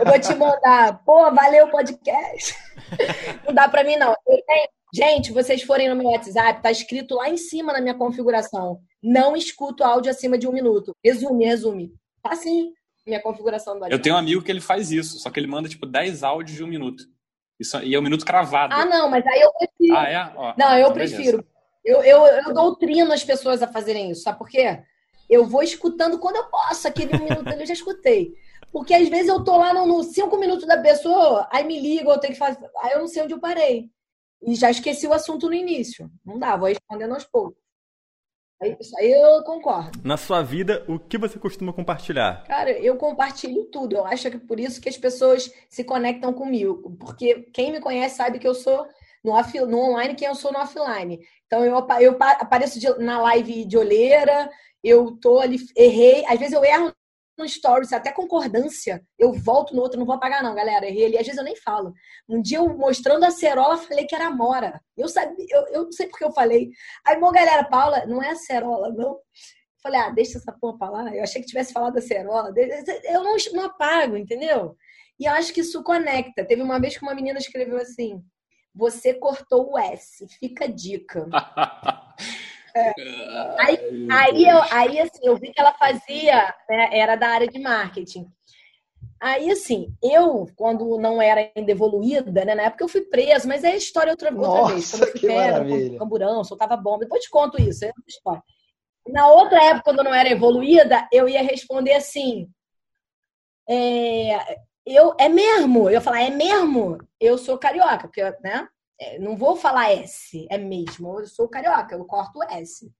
eu 0.00 0.06
vou 0.06 0.20
te 0.20 0.34
mandar. 0.36 1.02
Pô, 1.04 1.30
valeu 1.32 1.66
o 1.66 1.70
podcast. 1.70 2.54
Não 3.44 3.52
dá 3.52 3.68
pra 3.68 3.82
mim, 3.82 3.96
não. 3.96 4.14
Gente, 4.94 5.32
vocês 5.32 5.62
forem 5.62 5.88
no 5.88 5.96
meu 5.96 6.06
WhatsApp, 6.06 6.62
tá 6.62 6.70
escrito 6.70 7.16
lá 7.16 7.28
em 7.28 7.36
cima 7.36 7.72
na 7.72 7.80
minha 7.80 7.94
configuração. 7.94 8.80
Não 9.02 9.36
escuto 9.36 9.82
áudio 9.82 10.10
acima 10.10 10.38
de 10.38 10.46
um 10.46 10.52
minuto. 10.52 10.94
Resume, 11.04 11.44
resume. 11.44 11.92
Tá 12.28 12.34
assim, 12.34 12.72
minha 13.06 13.20
configuração 13.20 13.74
do 13.74 13.80
WhatsApp. 13.80 13.94
Eu 13.94 14.02
tenho 14.02 14.14
um 14.14 14.18
amigo 14.18 14.42
que 14.42 14.50
ele 14.50 14.60
faz 14.60 14.90
isso, 14.90 15.18
só 15.18 15.30
que 15.30 15.38
ele 15.38 15.46
manda 15.46 15.68
tipo 15.68 15.86
10 15.86 16.22
áudios 16.22 16.56
de 16.56 16.64
um 16.64 16.66
minuto. 16.66 17.04
Isso, 17.58 17.78
e 17.78 17.94
é 17.94 17.98
um 17.98 18.02
minuto 18.02 18.24
cravado. 18.24 18.74
Ah, 18.74 18.84
não, 18.84 19.08
mas 19.08 19.26
aí 19.26 19.40
eu 19.40 19.50
prefiro. 19.52 19.96
Ah, 19.96 20.08
é? 20.08 20.32
Ó, 20.36 20.54
não, 20.58 20.78
eu 20.78 20.92
prefiro. 20.92 21.46
Eu, 21.84 22.02
eu, 22.02 22.26
eu 22.26 22.52
doutrino 22.52 23.12
as 23.12 23.22
pessoas 23.22 23.62
a 23.62 23.68
fazerem 23.68 24.10
isso, 24.10 24.22
sabe 24.22 24.38
por 24.38 24.48
quê? 24.48 24.82
Eu 25.30 25.46
vou 25.46 25.62
escutando 25.62 26.18
quando 26.18 26.36
eu 26.36 26.44
posso, 26.44 26.86
aquele 26.86 27.12
minuto 27.18 27.48
eu 27.48 27.66
já 27.66 27.72
escutei. 27.72 28.34
Porque 28.72 28.92
às 28.92 29.08
vezes 29.08 29.28
eu 29.28 29.42
tô 29.42 29.56
lá 29.56 29.72
no, 29.72 29.86
no 29.86 30.02
cinco 30.02 30.36
minutos 30.36 30.66
da 30.66 30.76
pessoa, 30.78 31.48
aí 31.50 31.64
me 31.64 31.80
liga, 31.80 32.10
eu 32.10 32.18
tenho 32.18 32.32
que 32.32 32.38
fazer. 32.38 32.68
Aí 32.82 32.92
eu 32.92 33.00
não 33.00 33.08
sei 33.08 33.22
onde 33.22 33.32
eu 33.32 33.40
parei. 33.40 33.88
E 34.42 34.54
já 34.54 34.70
esqueci 34.70 35.06
o 35.06 35.12
assunto 35.12 35.46
no 35.46 35.54
início. 35.54 36.10
Não 36.24 36.38
dá, 36.38 36.56
vou 36.56 36.68
respondendo 36.68 37.14
aos 37.14 37.24
poucos. 37.24 37.65
Isso 38.80 38.96
aí 38.98 39.12
eu 39.12 39.42
concordo. 39.42 40.00
Na 40.02 40.16
sua 40.16 40.42
vida, 40.42 40.82
o 40.88 40.98
que 40.98 41.18
você 41.18 41.38
costuma 41.38 41.72
compartilhar? 41.72 42.42
Cara, 42.44 42.70
eu 42.70 42.96
compartilho 42.96 43.64
tudo. 43.66 43.96
Eu 43.96 44.06
acho 44.06 44.30
que 44.30 44.38
por 44.38 44.58
isso 44.58 44.80
que 44.80 44.88
as 44.88 44.96
pessoas 44.96 45.52
se 45.68 45.84
conectam 45.84 46.32
comigo. 46.32 46.96
Porque 46.98 47.48
quem 47.52 47.70
me 47.70 47.80
conhece 47.80 48.16
sabe 48.16 48.38
que 48.38 48.48
eu 48.48 48.54
sou 48.54 48.86
no, 49.22 49.32
off, 49.32 49.58
no 49.60 49.78
online, 49.78 50.14
quem 50.14 50.28
eu 50.28 50.34
sou 50.34 50.52
no 50.52 50.58
offline. 50.58 51.20
Então 51.46 51.64
eu, 51.64 51.86
eu 52.00 52.16
apareço 52.20 52.80
de, 52.80 52.88
na 52.98 53.20
live 53.20 53.66
de 53.66 53.76
olheira, 53.76 54.50
eu 54.82 55.18
tô 55.20 55.38
ali, 55.38 55.58
errei. 55.76 56.24
Às 56.26 56.38
vezes 56.38 56.54
eu 56.54 56.64
erro 56.64 56.94
no 57.36 57.48
stories, 57.48 57.92
até 57.92 58.10
concordância, 58.12 59.02
eu 59.18 59.32
volto 59.32 59.74
no 59.74 59.82
outro, 59.82 59.98
não 59.98 60.06
vou 60.06 60.14
apagar 60.14 60.42
não, 60.42 60.54
galera, 60.54 60.86
errei 60.86 61.06
ali, 61.06 61.18
às 61.18 61.26
vezes 61.26 61.38
eu 61.38 61.44
nem 61.44 61.56
falo. 61.56 61.92
Um 62.28 62.40
dia 62.40 62.58
eu 62.58 62.76
mostrando 62.76 63.24
a 63.24 63.30
cerola, 63.30 63.76
falei 63.76 64.06
que 64.06 64.14
era 64.14 64.30
Mora. 64.30 64.80
Eu 64.96 65.08
sabia, 65.08 65.46
eu, 65.50 65.66
eu 65.68 65.84
não 65.84 65.92
sei 65.92 66.06
porque 66.08 66.24
eu 66.24 66.32
falei. 66.32 66.70
Aí, 67.06 67.18
bom, 67.20 67.30
galera, 67.30 67.64
Paula, 67.64 68.06
não 68.06 68.22
é 68.22 68.30
a 68.30 68.36
cerola, 68.36 68.90
não. 68.90 69.18
Falei, 69.82 70.00
ah, 70.00 70.10
deixa 70.10 70.38
essa 70.38 70.52
porra 70.52 70.78
pra 70.78 70.90
lá. 70.90 71.14
Eu 71.14 71.22
achei 71.22 71.40
que 71.40 71.46
tivesse 71.46 71.72
falado 71.72 71.94
da 71.94 72.00
cerola. 72.00 72.52
Eu 73.04 73.22
não, 73.22 73.36
não 73.52 73.64
apago, 73.64 74.16
entendeu? 74.16 74.76
E 75.18 75.26
eu 75.26 75.32
acho 75.32 75.52
que 75.52 75.60
isso 75.60 75.82
conecta. 75.82 76.44
Teve 76.44 76.62
uma 76.62 76.80
vez 76.80 76.96
que 76.96 77.02
uma 77.02 77.14
menina 77.14 77.38
escreveu 77.38 77.78
assim: 77.78 78.22
Você 78.74 79.14
cortou 79.14 79.72
o 79.72 79.78
S, 79.78 80.26
fica 80.40 80.64
a 80.64 80.68
dica. 80.68 81.26
É. 82.76 82.92
Aí, 83.58 84.06
aí, 84.10 84.44
eu, 84.44 84.62
aí, 84.70 85.00
assim, 85.00 85.20
eu 85.22 85.36
vi 85.36 85.52
que 85.52 85.60
ela 85.60 85.72
fazia, 85.72 86.54
né, 86.68 86.90
era 86.92 87.16
da 87.16 87.28
área 87.28 87.48
de 87.48 87.58
marketing. 87.58 88.26
Aí, 89.18 89.50
assim, 89.50 89.94
eu, 90.02 90.46
quando 90.54 90.98
não 90.98 91.22
era 91.22 91.50
ainda 91.56 91.72
evoluída, 91.72 92.44
né, 92.44 92.54
na 92.54 92.64
época 92.64 92.84
eu 92.84 92.88
fui 92.88 93.00
presa, 93.00 93.48
mas 93.48 93.64
é 93.64 93.74
história 93.74 94.12
outra, 94.12 94.30
outra 94.30 94.48
Nossa, 94.48 94.74
vez. 94.74 94.90
Quando 94.90 95.02
eu 95.04 95.12
fui 95.12 95.20
pega, 95.20 95.98
camburão, 95.98 96.44
soltava 96.44 96.76
bomba. 96.76 97.00
Depois 97.00 97.22
te 97.22 97.30
conto 97.30 97.60
isso, 97.60 97.84
é 97.84 97.88
outra 97.88 98.04
história. 98.06 98.42
Na 99.08 99.28
outra 99.28 99.64
época, 99.64 99.84
quando 99.84 99.98
eu 99.98 100.04
não 100.04 100.14
era 100.14 100.28
evoluída, 100.28 101.08
eu 101.10 101.28
ia 101.28 101.42
responder 101.42 101.94
assim: 101.94 102.48
é, 103.68 104.58
eu, 104.84 105.14
é 105.18 105.28
mesmo? 105.28 105.88
Eu 105.88 105.92
ia 105.92 106.00
falar, 106.00 106.22
é 106.22 106.30
mesmo? 106.30 106.98
Eu 107.18 107.38
sou 107.38 107.56
carioca, 107.56 108.08
porque, 108.08 108.22
né? 108.42 108.68
É, 108.98 109.18
não 109.18 109.36
vou 109.36 109.56
falar 109.56 109.92
S, 109.92 110.46
é 110.50 110.58
mesmo. 110.58 111.20
Eu 111.20 111.26
sou 111.26 111.48
carioca, 111.48 111.94
eu 111.94 112.04
corto 112.04 112.42
S. 112.44 112.90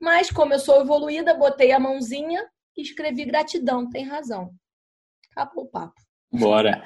Mas, 0.00 0.30
como 0.30 0.52
eu 0.52 0.58
sou 0.58 0.80
evoluída, 0.80 1.34
botei 1.34 1.72
a 1.72 1.80
mãozinha 1.80 2.44
e 2.76 2.82
escrevi 2.82 3.24
gratidão, 3.24 3.88
tem 3.88 4.04
razão. 4.04 4.52
Acabou 5.32 5.64
o 5.64 5.68
papo. 5.68 6.00
Bora. 6.32 6.84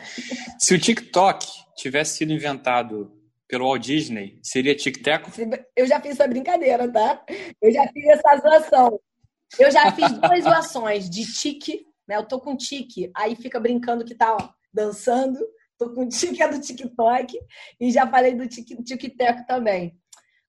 Se 0.58 0.74
o 0.74 0.78
TikTok 0.78 1.46
tivesse 1.76 2.18
sido 2.18 2.32
inventado 2.32 3.12
pelo 3.48 3.66
Walt 3.66 3.82
Disney, 3.82 4.38
seria 4.42 4.74
tic-teco? 4.74 5.30
Eu 5.76 5.86
já 5.86 6.00
fiz 6.00 6.12
essa 6.12 6.28
brincadeira, 6.28 6.90
tá? 6.90 7.24
Eu 7.60 7.72
já 7.72 7.86
fiz 7.88 8.06
essa 8.06 8.36
zoação. 8.38 9.00
Eu 9.58 9.70
já 9.70 9.92
fiz 9.92 10.12
duas 10.12 10.44
zoações 10.44 11.10
de 11.10 11.30
tique, 11.32 11.84
né? 12.08 12.16
Eu 12.16 12.26
tô 12.26 12.40
com 12.40 12.56
tique, 12.56 13.10
aí 13.14 13.36
fica 13.36 13.60
brincando 13.60 14.04
que 14.04 14.14
tá 14.14 14.34
ó, 14.34 14.48
dançando. 14.72 15.38
Tô 15.82 15.90
com 15.90 16.08
tique 16.08 16.40
é 16.40 16.48
do 16.48 16.60
TikTok 16.60 17.36
e 17.80 17.90
já 17.90 18.06
falei 18.06 18.36
do 18.36 18.46
tic-teco 18.46 19.44
também. 19.48 19.98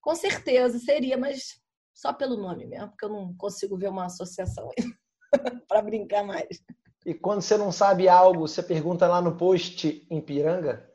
Com 0.00 0.14
certeza 0.14 0.78
seria, 0.78 1.18
mas 1.18 1.60
só 1.92 2.12
pelo 2.12 2.36
nome 2.36 2.66
mesmo, 2.66 2.90
porque 2.90 3.04
eu 3.04 3.08
não 3.08 3.34
consigo 3.36 3.76
ver 3.76 3.88
uma 3.88 4.06
associação 4.06 4.70
para 5.66 5.82
brincar 5.82 6.22
mais. 6.22 6.62
E 7.04 7.14
quando 7.14 7.42
você 7.42 7.56
não 7.56 7.72
sabe 7.72 8.08
algo, 8.08 8.46
você 8.46 8.62
pergunta 8.62 9.08
lá 9.08 9.20
no 9.20 9.36
post 9.36 10.06
em 10.08 10.20
Piranga? 10.20 10.88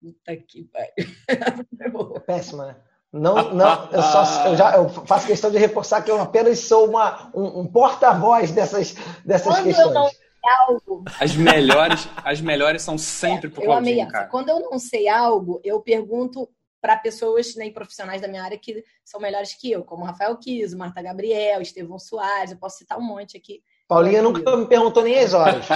Puta 0.00 0.36
que 0.36 0.64
pariu. 0.64 2.16
É 2.16 2.20
péssima, 2.20 2.66
né? 2.66 2.76
Não, 3.12 3.54
não, 3.54 3.88
eu, 3.92 4.02
só, 4.02 4.48
eu, 4.48 4.56
já, 4.56 4.76
eu 4.76 4.88
faço 4.88 5.28
questão 5.28 5.50
de 5.50 5.58
reforçar 5.58 6.02
que 6.02 6.10
eu 6.10 6.20
apenas 6.20 6.58
sou 6.58 6.88
uma, 6.88 7.30
um, 7.32 7.60
um 7.60 7.66
porta-voz 7.66 8.50
dessas, 8.50 8.94
dessas 9.24 9.54
Quando 9.54 9.64
questões. 9.64 9.86
eu 9.86 9.94
não 9.94 10.10
algo. 10.44 11.04
As 11.20 11.34
melhores, 11.36 12.08
as 12.24 12.40
melhores 12.40 12.82
são 12.82 12.96
sempre 12.98 13.48
pro 13.50 13.62
eu 13.62 13.72
amei 13.72 13.94
Claudinho, 13.94 14.02
essa. 14.02 14.12
cara. 14.12 14.28
Quando 14.28 14.48
eu 14.48 14.60
não 14.60 14.78
sei 14.78 15.08
algo, 15.08 15.60
eu 15.64 15.80
pergunto 15.80 16.48
para 16.80 16.96
pessoas 16.96 17.54
né, 17.56 17.70
profissionais 17.70 18.22
da 18.22 18.28
minha 18.28 18.42
área 18.42 18.56
que 18.58 18.82
são 19.04 19.20
melhores 19.20 19.52
que 19.54 19.70
eu, 19.70 19.84
como 19.84 20.04
Rafael 20.04 20.34
Kiso, 20.38 20.78
Marta 20.78 21.02
Gabriel, 21.02 21.60
Estevão 21.60 21.98
Soares, 21.98 22.52
eu 22.52 22.56
posso 22.58 22.78
citar 22.78 22.98
um 22.98 23.02
monte 23.02 23.36
aqui. 23.36 23.62
Paulinha 23.86 24.22
nunca 24.22 24.56
me 24.56 24.66
perguntou 24.66 25.02
nem 25.02 25.18
as 25.18 25.34
horas. 25.34 25.66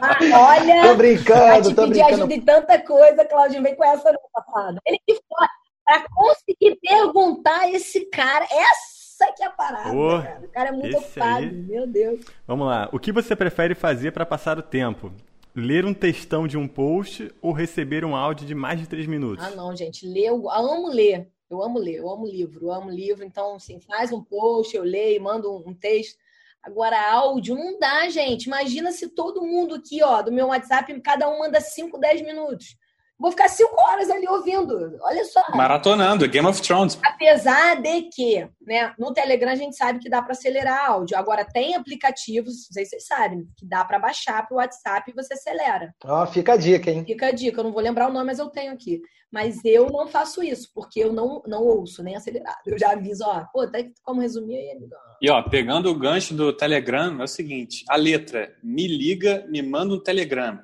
Ah, 0.00 0.16
olha, 0.60 0.82
Tô 0.82 0.94
brincando, 0.94 1.68
te 1.70 1.74
tô 1.74 1.82
pedi 1.82 1.94
brincando. 1.94 2.14
ajuda 2.14 2.34
em 2.34 2.40
tanta 2.40 2.80
coisa, 2.80 3.24
Claudinho, 3.24 3.62
vem 3.62 3.74
com 3.74 3.84
essa 3.84 4.12
não, 4.12 4.20
safado. 4.32 4.78
Ele 4.86 4.98
que 5.06 5.18
fala, 5.28 5.48
pra 5.84 6.06
conseguir 6.14 6.78
perguntar 6.80 7.68
esse 7.72 8.06
cara, 8.06 8.44
essa 8.44 8.97
que 9.26 9.42
é 9.42 9.46
a 9.46 9.50
parada, 9.50 9.90
Pô, 9.90 10.22
cara. 10.22 10.40
O 10.44 10.48
cara 10.48 10.68
é 10.68 10.72
muito 10.72 10.96
ocupado, 10.96 11.46
aí. 11.46 11.52
meu 11.52 11.86
Deus. 11.86 12.24
Vamos 12.46 12.66
lá. 12.66 12.88
O 12.92 12.98
que 12.98 13.12
você 13.12 13.34
prefere 13.34 13.74
fazer 13.74 14.12
para 14.12 14.24
passar 14.24 14.58
o 14.58 14.62
tempo? 14.62 15.12
Ler 15.54 15.84
um 15.84 15.94
textão 15.94 16.46
de 16.46 16.56
um 16.56 16.68
post 16.68 17.32
ou 17.42 17.52
receber 17.52 18.04
um 18.04 18.14
áudio 18.14 18.46
de 18.46 18.54
mais 18.54 18.78
de 18.78 18.88
três 18.88 19.06
minutos? 19.06 19.44
Ah, 19.44 19.50
não, 19.50 19.74
gente, 19.74 20.06
ler, 20.06 20.26
eu 20.26 20.50
amo 20.50 20.88
ler. 20.88 21.28
Eu 21.50 21.62
amo 21.62 21.78
ler, 21.78 21.96
eu 21.96 22.10
amo 22.10 22.26
livro, 22.26 22.66
eu 22.66 22.72
amo 22.72 22.90
livro. 22.90 23.24
Então, 23.24 23.56
assim, 23.56 23.80
faz 23.80 24.12
um 24.12 24.22
post, 24.22 24.76
eu 24.76 24.84
leio, 24.84 25.22
mando 25.22 25.50
um, 25.50 25.70
um 25.70 25.74
texto. 25.74 26.18
Agora, 26.62 27.10
áudio 27.12 27.54
não 27.54 27.78
dá, 27.78 28.08
gente. 28.10 28.44
Imagina 28.44 28.92
se 28.92 29.08
todo 29.08 29.42
mundo 29.42 29.76
aqui, 29.76 30.02
ó, 30.02 30.20
do 30.20 30.30
meu 30.30 30.48
WhatsApp, 30.48 31.00
cada 31.00 31.28
um 31.28 31.38
manda 31.38 31.60
5, 31.60 31.98
10 31.98 32.22
minutos. 32.22 32.76
Vou 33.18 33.32
ficar 33.32 33.48
5 33.48 33.74
horas 33.80 34.08
ali 34.10 34.28
ouvindo. 34.28 34.96
Olha 35.02 35.24
só. 35.24 35.42
Maratonando, 35.54 36.28
Game 36.28 36.46
of 36.46 36.62
Thrones. 36.62 36.98
Apesar 37.02 37.82
de 37.82 38.02
que, 38.02 38.48
né, 38.64 38.94
no 38.96 39.12
Telegram 39.12 39.50
a 39.50 39.56
gente 39.56 39.76
sabe 39.76 39.98
que 39.98 40.08
dá 40.08 40.22
para 40.22 40.32
acelerar 40.32 40.90
áudio. 40.90 41.18
Agora, 41.18 41.44
tem 41.44 41.74
aplicativos, 41.74 42.54
não 42.68 42.72
sei 42.72 42.84
se 42.84 42.90
vocês 42.90 43.06
sabem, 43.06 43.44
que 43.56 43.66
dá 43.66 43.84
para 43.84 43.98
baixar 43.98 44.46
para 44.46 44.54
o 44.54 44.58
WhatsApp 44.58 45.10
e 45.10 45.14
você 45.14 45.34
acelera. 45.34 45.92
Ó, 46.04 46.26
fica 46.26 46.52
a 46.52 46.56
dica, 46.56 46.90
hein? 46.90 47.04
Fica 47.04 47.26
a 47.26 47.32
dica, 47.32 47.58
eu 47.58 47.64
não 47.64 47.72
vou 47.72 47.82
lembrar 47.82 48.08
o 48.08 48.12
nome, 48.12 48.26
mas 48.26 48.38
eu 48.38 48.48
tenho 48.48 48.72
aqui. 48.72 49.00
Mas 49.30 49.62
eu 49.64 49.90
não 49.90 50.06
faço 50.06 50.42
isso, 50.42 50.70
porque 50.74 51.00
eu 51.00 51.12
não, 51.12 51.42
não 51.46 51.62
ouço 51.62 52.02
nem 52.02 52.16
acelerado. 52.16 52.56
Eu 52.66 52.78
já 52.78 52.92
aviso, 52.92 53.24
ó, 53.26 53.44
pô, 53.52 53.66
tá 53.66 53.78
como 54.02 54.20
resumir 54.20 54.56
aí, 54.56 54.70
amigão. 54.70 54.98
E 55.20 55.30
ó, 55.30 55.42
pegando 55.42 55.90
o 55.90 55.98
gancho 55.98 56.34
do 56.34 56.52
Telegram, 56.52 57.20
é 57.20 57.24
o 57.24 57.28
seguinte: 57.28 57.84
a 57.88 57.96
letra 57.96 58.54
me 58.62 58.86
liga, 58.86 59.44
me 59.48 59.60
manda 59.60 59.94
um 59.94 60.02
Telegram. 60.02 60.60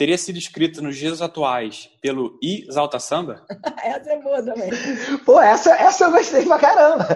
Teria 0.00 0.16
sido 0.16 0.38
escrita 0.38 0.80
nos 0.80 0.96
dias 0.96 1.20
atuais 1.20 1.90
pelo 2.00 2.38
I 2.42 2.64
Exalta 2.66 2.98
Samba? 2.98 3.42
Essa 3.84 4.12
é 4.12 4.18
boa 4.22 4.42
também. 4.42 4.70
Pô, 5.26 5.38
essa, 5.38 5.74
essa 5.74 6.04
eu 6.04 6.12
gostei 6.12 6.46
pra 6.46 6.58
caramba. 6.58 7.06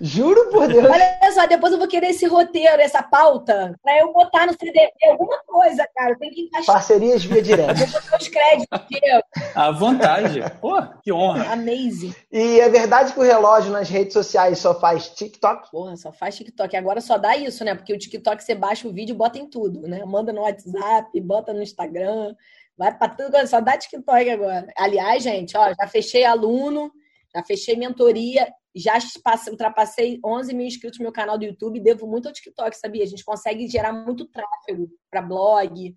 Juro 0.00 0.50
por 0.50 0.66
Deus. 0.66 0.84
Olha 0.84 1.32
só, 1.32 1.46
depois 1.46 1.72
eu 1.72 1.78
vou 1.78 1.86
querer 1.86 2.08
esse 2.08 2.26
roteiro, 2.26 2.82
essa 2.82 3.00
pauta, 3.00 3.78
pra 3.80 3.98
eu 4.00 4.12
botar 4.12 4.46
no 4.46 4.52
CDB 4.52 4.88
alguma 5.08 5.38
coisa, 5.46 5.86
cara. 5.94 6.16
Tem 6.18 6.30
que 6.30 6.42
encaixar 6.42 6.74
Parcerias 6.74 7.24
via 7.24 7.42
direta. 7.42 7.74
os 8.20 8.28
créditos, 8.28 8.80
Diego. 8.88 9.22
À 9.54 9.70
vontade. 9.70 10.40
Pô, 10.60 10.82
que 11.02 11.12
honra. 11.12 11.52
Amazing. 11.52 12.12
E 12.32 12.58
é 12.58 12.68
verdade 12.68 13.12
que 13.12 13.20
o 13.20 13.22
relógio 13.22 13.70
nas 13.70 13.88
redes 13.88 14.14
sociais 14.14 14.58
só 14.58 14.78
faz 14.78 15.10
TikTok? 15.10 15.70
Porra, 15.70 15.96
só 15.96 16.12
faz 16.12 16.36
TikTok. 16.36 16.76
Agora 16.76 17.00
só 17.00 17.18
dá 17.18 17.36
isso, 17.36 17.64
né? 17.64 17.74
Porque 17.74 17.92
o 17.92 17.98
TikTok 17.98 18.42
você 18.42 18.54
baixa 18.54 18.88
o 18.88 18.92
vídeo 18.92 19.12
e 19.12 19.16
bota 19.16 19.38
em 19.38 19.46
tudo, 19.46 19.82
né? 19.82 20.04
Manda 20.04 20.32
no 20.32 20.42
WhatsApp, 20.42 21.20
bota 21.20 21.52
no 21.52 21.62
Instagram, 21.62 22.31
vai 22.76 22.96
pra 22.96 23.08
tudo, 23.08 23.36
só 23.46 23.60
dá 23.60 23.76
TikTok 23.76 24.30
agora. 24.30 24.66
Aliás, 24.76 25.22
gente, 25.22 25.56
ó, 25.56 25.72
já 25.78 25.86
fechei 25.88 26.24
aluno, 26.24 26.90
já 27.34 27.42
fechei 27.44 27.76
mentoria, 27.76 28.48
já 28.74 28.94
passei- 29.22 29.50
ultrapassei 29.52 30.18
11 30.24 30.54
mil 30.54 30.66
inscritos 30.66 30.98
no 30.98 31.04
meu 31.04 31.12
canal 31.12 31.36
do 31.38 31.44
YouTube, 31.44 31.80
devo 31.80 32.06
muito 32.06 32.26
ao 32.28 32.32
TikTok, 32.32 32.76
sabia? 32.76 33.02
A 33.04 33.06
gente 33.06 33.24
consegue 33.24 33.66
gerar 33.68 33.92
muito 33.92 34.24
tráfego 34.26 34.88
para 35.10 35.20
blog, 35.22 35.94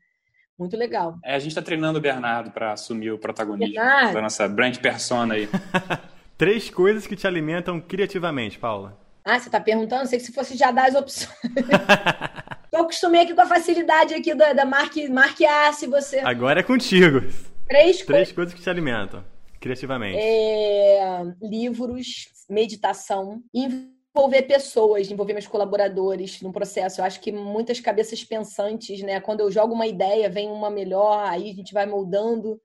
muito 0.60 0.78
legal. 0.78 1.16
É, 1.24 1.36
a 1.36 1.40
gente 1.40 1.56
tá 1.56 1.62
treinando 1.62 2.00
o 2.00 2.02
Bernardo 2.02 2.52
para 2.52 2.74
assumir 2.74 3.12
o 3.12 3.18
protagonismo 3.18 3.76
Bernardo. 3.76 4.14
da 4.14 4.22
nossa 4.22 4.48
brand 4.48 4.78
persona 4.78 5.34
aí. 5.36 5.48
Três 6.38 6.70
coisas 6.70 7.08
que 7.08 7.16
te 7.16 7.26
alimentam 7.26 7.80
criativamente, 7.80 8.60
Paula. 8.60 8.98
Ah, 9.24 9.40
você 9.40 9.48
está 9.48 9.60
perguntando? 9.60 10.06
Sei 10.08 10.20
que 10.20 10.26
se 10.26 10.34
fosse 10.34 10.56
já 10.58 10.70
dar 10.72 10.88
as 10.90 10.96
opções. 10.96 11.32
Tô 12.76 12.82
acostumei 12.82 13.22
aqui 13.22 13.34
com 13.34 13.40
a 13.40 13.46
facilidade 13.46 14.14
aqui 14.14 14.36
da, 14.36 14.52
da 14.52 14.66
Marque, 14.66 15.08
Marque 15.08 15.46
A, 15.46 15.72
se 15.72 15.88
você. 15.88 16.20
Agora 16.20 16.60
é 16.60 16.64
contigo. 16.64 17.22
Três, 17.70 18.02
Três 18.02 18.30
co... 18.30 18.36
coisas 18.36 18.54
que 18.54 18.62
te 18.62 18.70
alimentam 18.70 19.24
criativamente. 19.62 20.20
É, 20.20 21.00
livros, 21.42 22.28
meditação, 22.50 23.42
envolver 23.54 24.42
pessoas, 24.42 25.10
envolver 25.10 25.32
meus 25.32 25.48
colaboradores 25.48 26.42
no 26.42 26.52
processo. 26.52 27.00
Eu 27.00 27.06
acho 27.06 27.22
que 27.22 27.32
muitas 27.32 27.80
cabeças 27.80 28.22
pensantes, 28.26 29.02
né? 29.02 29.22
Quando 29.22 29.40
eu 29.40 29.50
jogo 29.50 29.74
uma 29.74 29.88
ideia, 29.88 30.30
vem 30.30 30.50
uma 30.50 30.70
melhor, 30.70 31.26
aí 31.30 31.52
a 31.52 31.54
gente 31.54 31.74
vai 31.74 31.86
moldando. 31.86 32.60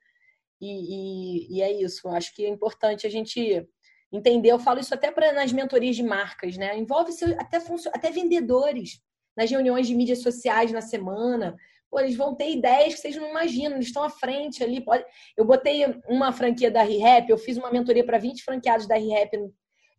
E, 0.60 0.66
e, 1.52 1.56
e 1.56 1.62
é 1.62 1.70
isso. 1.70 2.08
Eu 2.08 2.14
acho 2.14 2.34
que 2.34 2.44
é 2.44 2.48
importante 2.48 3.06
a 3.06 3.10
gente 3.10 3.64
entender. 4.12 4.50
Eu 4.50 4.58
falo 4.58 4.80
isso 4.80 4.92
até 4.92 5.12
para 5.12 5.32
nas 5.32 5.52
mentorias 5.52 5.94
de 5.94 6.02
marcas, 6.02 6.56
né? 6.56 6.76
Envolve 6.76 7.12
até, 7.38 7.58
até 7.94 8.10
vendedores 8.10 9.00
nas 9.36 9.50
reuniões 9.50 9.86
de 9.86 9.94
mídias 9.94 10.22
sociais 10.22 10.72
na 10.72 10.80
semana. 10.80 11.56
Pô, 11.90 11.98
eles 11.98 12.16
vão 12.16 12.34
ter 12.34 12.50
ideias 12.50 12.94
que 12.94 13.00
vocês 13.00 13.16
não 13.16 13.30
imaginam, 13.30 13.74
eles 13.74 13.86
estão 13.86 14.02
à 14.02 14.10
frente 14.10 14.62
ali. 14.62 14.80
Pode... 14.80 15.04
Eu 15.36 15.44
botei 15.44 15.84
uma 16.08 16.32
franquia 16.32 16.70
da 16.70 16.82
ReHap, 16.82 17.28
eu 17.28 17.38
fiz 17.38 17.56
uma 17.56 17.70
mentoria 17.70 18.04
para 18.04 18.18
20 18.18 18.42
franqueados 18.42 18.86
da 18.86 18.96
ReHap 18.96 19.36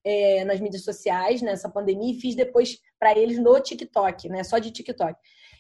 é, 0.03 0.45
nas 0.45 0.59
mídias 0.59 0.83
sociais 0.83 1.41
nessa 1.41 1.69
pandemia 1.69 2.13
e 2.13 2.19
fiz 2.19 2.35
depois 2.35 2.77
para 2.99 3.17
eles 3.17 3.37
no 3.37 3.59
TikTok, 3.59 4.29
né? 4.29 4.43
Só 4.43 4.57
de 4.57 4.71
TikTok. 4.71 5.19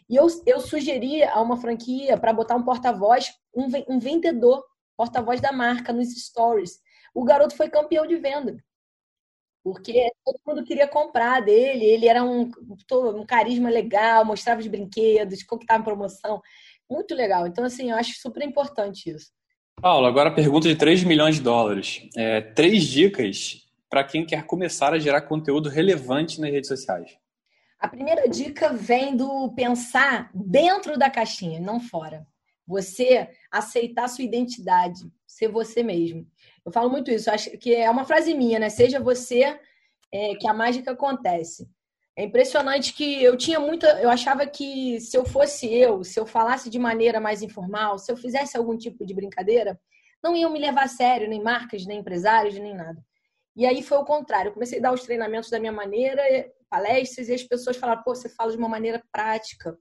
E 0.09 0.15
eu, 0.15 0.27
eu 0.45 0.59
sugeri 0.59 1.23
a 1.23 1.39
uma 1.41 1.57
franquia 1.57 2.17
para 2.17 2.33
botar 2.33 2.55
um 2.55 2.63
porta-voz, 2.63 3.33
um, 3.55 3.67
um 3.89 3.99
vendedor, 3.99 4.63
porta-voz 4.97 5.41
da 5.41 5.51
marca 5.51 5.93
nos 5.93 6.09
stories. 6.09 6.79
O 7.13 7.23
garoto 7.23 7.55
foi 7.55 7.69
campeão 7.69 8.07
de 8.07 8.15
venda 8.17 8.55
porque 9.63 10.09
todo 10.25 10.39
mundo 10.47 10.63
queria 10.63 10.87
comprar 10.87 11.41
dele, 11.41 11.85
ele 11.85 12.07
era 12.07 12.23
um, 12.23 12.51
um 12.91 13.25
carisma 13.25 13.69
legal, 13.69 14.25
mostrava 14.25 14.59
os 14.59 14.67
brinquedos, 14.67 15.43
como 15.43 15.59
que 15.59 15.65
estava 15.65 15.81
em 15.81 15.85
promoção, 15.85 16.41
muito 16.89 17.13
legal. 17.13 17.47
Então, 17.47 17.63
assim, 17.63 17.91
eu 17.91 17.95
acho 17.95 18.19
super 18.19 18.43
importante 18.43 19.09
isso. 19.09 19.31
Paulo, 19.79 20.05
agora 20.05 20.29
a 20.29 20.33
pergunta 20.33 20.67
de 20.67 20.75
3 20.75 21.03
milhões 21.03 21.35
de 21.35 21.41
dólares. 21.41 22.07
É, 22.15 22.41
três 22.41 22.83
dicas 22.83 23.61
para 23.89 24.03
quem 24.03 24.25
quer 24.25 24.45
começar 24.45 24.93
a 24.93 24.99
gerar 24.99 25.21
conteúdo 25.21 25.69
relevante 25.69 26.39
nas 26.39 26.51
redes 26.51 26.67
sociais. 26.67 27.17
A 27.79 27.87
primeira 27.87 28.29
dica 28.29 28.71
vem 28.71 29.15
do 29.15 29.51
pensar 29.53 30.29
dentro 30.33 30.97
da 30.97 31.09
caixinha, 31.09 31.59
não 31.59 31.79
fora. 31.79 32.25
Você 32.67 33.27
aceitar 33.51 34.07
sua 34.07 34.23
identidade, 34.23 35.01
ser 35.25 35.47
você 35.47 35.81
mesmo. 35.81 36.27
Eu 36.65 36.71
falo 36.71 36.89
muito 36.89 37.09
isso, 37.09 37.29
acho 37.29 37.51
que 37.57 37.73
é 37.73 37.89
uma 37.89 38.05
frase 38.05 38.33
minha, 38.33 38.59
né? 38.59 38.69
Seja 38.69 38.99
você 38.99 39.59
é, 40.11 40.35
que 40.35 40.47
a 40.47 40.53
mágica 40.53 40.91
acontece. 40.91 41.67
É 42.15 42.23
impressionante 42.23 42.93
que 42.93 43.23
eu 43.23 43.37
tinha 43.37 43.59
muita. 43.59 43.87
Eu 44.01 44.09
achava 44.09 44.45
que 44.45 44.99
se 44.99 45.17
eu 45.17 45.25
fosse 45.25 45.73
eu, 45.73 46.03
se 46.03 46.19
eu 46.19 46.25
falasse 46.25 46.69
de 46.69 46.77
maneira 46.77 47.19
mais 47.19 47.41
informal, 47.41 47.97
se 47.97 48.11
eu 48.11 48.17
fizesse 48.17 48.57
algum 48.57 48.77
tipo 48.77 49.05
de 49.05 49.13
brincadeira, 49.13 49.79
não 50.21 50.35
iam 50.35 50.51
me 50.51 50.59
levar 50.59 50.83
a 50.83 50.87
sério, 50.87 51.27
nem 51.27 51.41
marcas, 51.41 51.85
nem 51.85 51.99
empresários, 51.99 52.59
nem 52.59 52.75
nada. 52.75 53.03
E 53.55 53.65
aí 53.65 53.81
foi 53.81 53.97
o 53.97 54.05
contrário. 54.05 54.49
Eu 54.49 54.53
comecei 54.53 54.79
a 54.79 54.81
dar 54.81 54.93
os 54.93 55.03
treinamentos 55.03 55.49
da 55.49 55.59
minha 55.59 55.71
maneira, 55.71 56.21
palestras, 56.69 57.29
e 57.29 57.33
as 57.33 57.43
pessoas 57.43 57.77
falaram: 57.77 58.03
pô, 58.03 58.13
você 58.13 58.29
fala 58.29 58.51
de 58.51 58.57
uma 58.57 58.69
maneira 58.69 59.01
prática, 59.11 59.77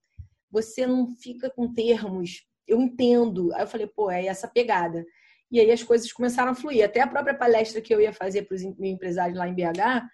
você 0.50 0.86
não 0.86 1.08
fica 1.16 1.50
com 1.50 1.72
termos, 1.72 2.46
eu 2.66 2.80
entendo. 2.80 3.52
Aí 3.54 3.62
eu 3.62 3.68
falei: 3.68 3.86
pô, 3.86 4.10
é 4.10 4.26
essa 4.26 4.48
pegada. 4.48 5.04
E 5.50 5.58
aí 5.60 5.70
as 5.70 5.82
coisas 5.82 6.12
começaram 6.12 6.52
a 6.52 6.54
fluir. 6.54 6.84
Até 6.84 7.00
a 7.00 7.06
própria 7.06 7.34
palestra 7.34 7.80
que 7.80 7.94
eu 7.94 8.00
ia 8.00 8.12
fazer 8.12 8.42
para 8.42 8.54
os 8.54 8.62
empresários 8.62 9.36
lá 9.36 9.48
em 9.48 9.54
BH, 9.54 10.06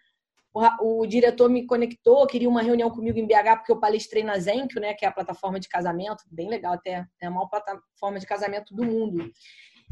o, 0.55 1.01
o, 1.03 1.07
diretor 1.07 1.51
me 1.51 1.66
conectou, 1.66 2.26
queria 2.26 2.49
uma 2.49 2.62
reunião 2.62 2.91
comigo 2.91 3.18
em 3.18 3.26
BH, 3.26 3.59
porque 3.59 3.72
eu 3.72 3.78
palestrei 3.78 4.24
na 4.24 4.39
Zenkio, 4.39 4.80
né, 4.80 4.95
que 4.95 5.05
é 5.05 5.09
a 5.09 5.12
plataforma 5.12 5.61
de 5.61 5.68
casamento, 5.68 6.24
bem 6.30 6.49
legal 6.49 6.72
até, 6.72 7.07
é 7.20 7.26
a 7.26 7.30
maior 7.30 7.49
plataforma 7.49 8.18
de 8.18 8.26
casamento 8.26 8.74
do 8.74 8.82
mundo. 8.82 9.30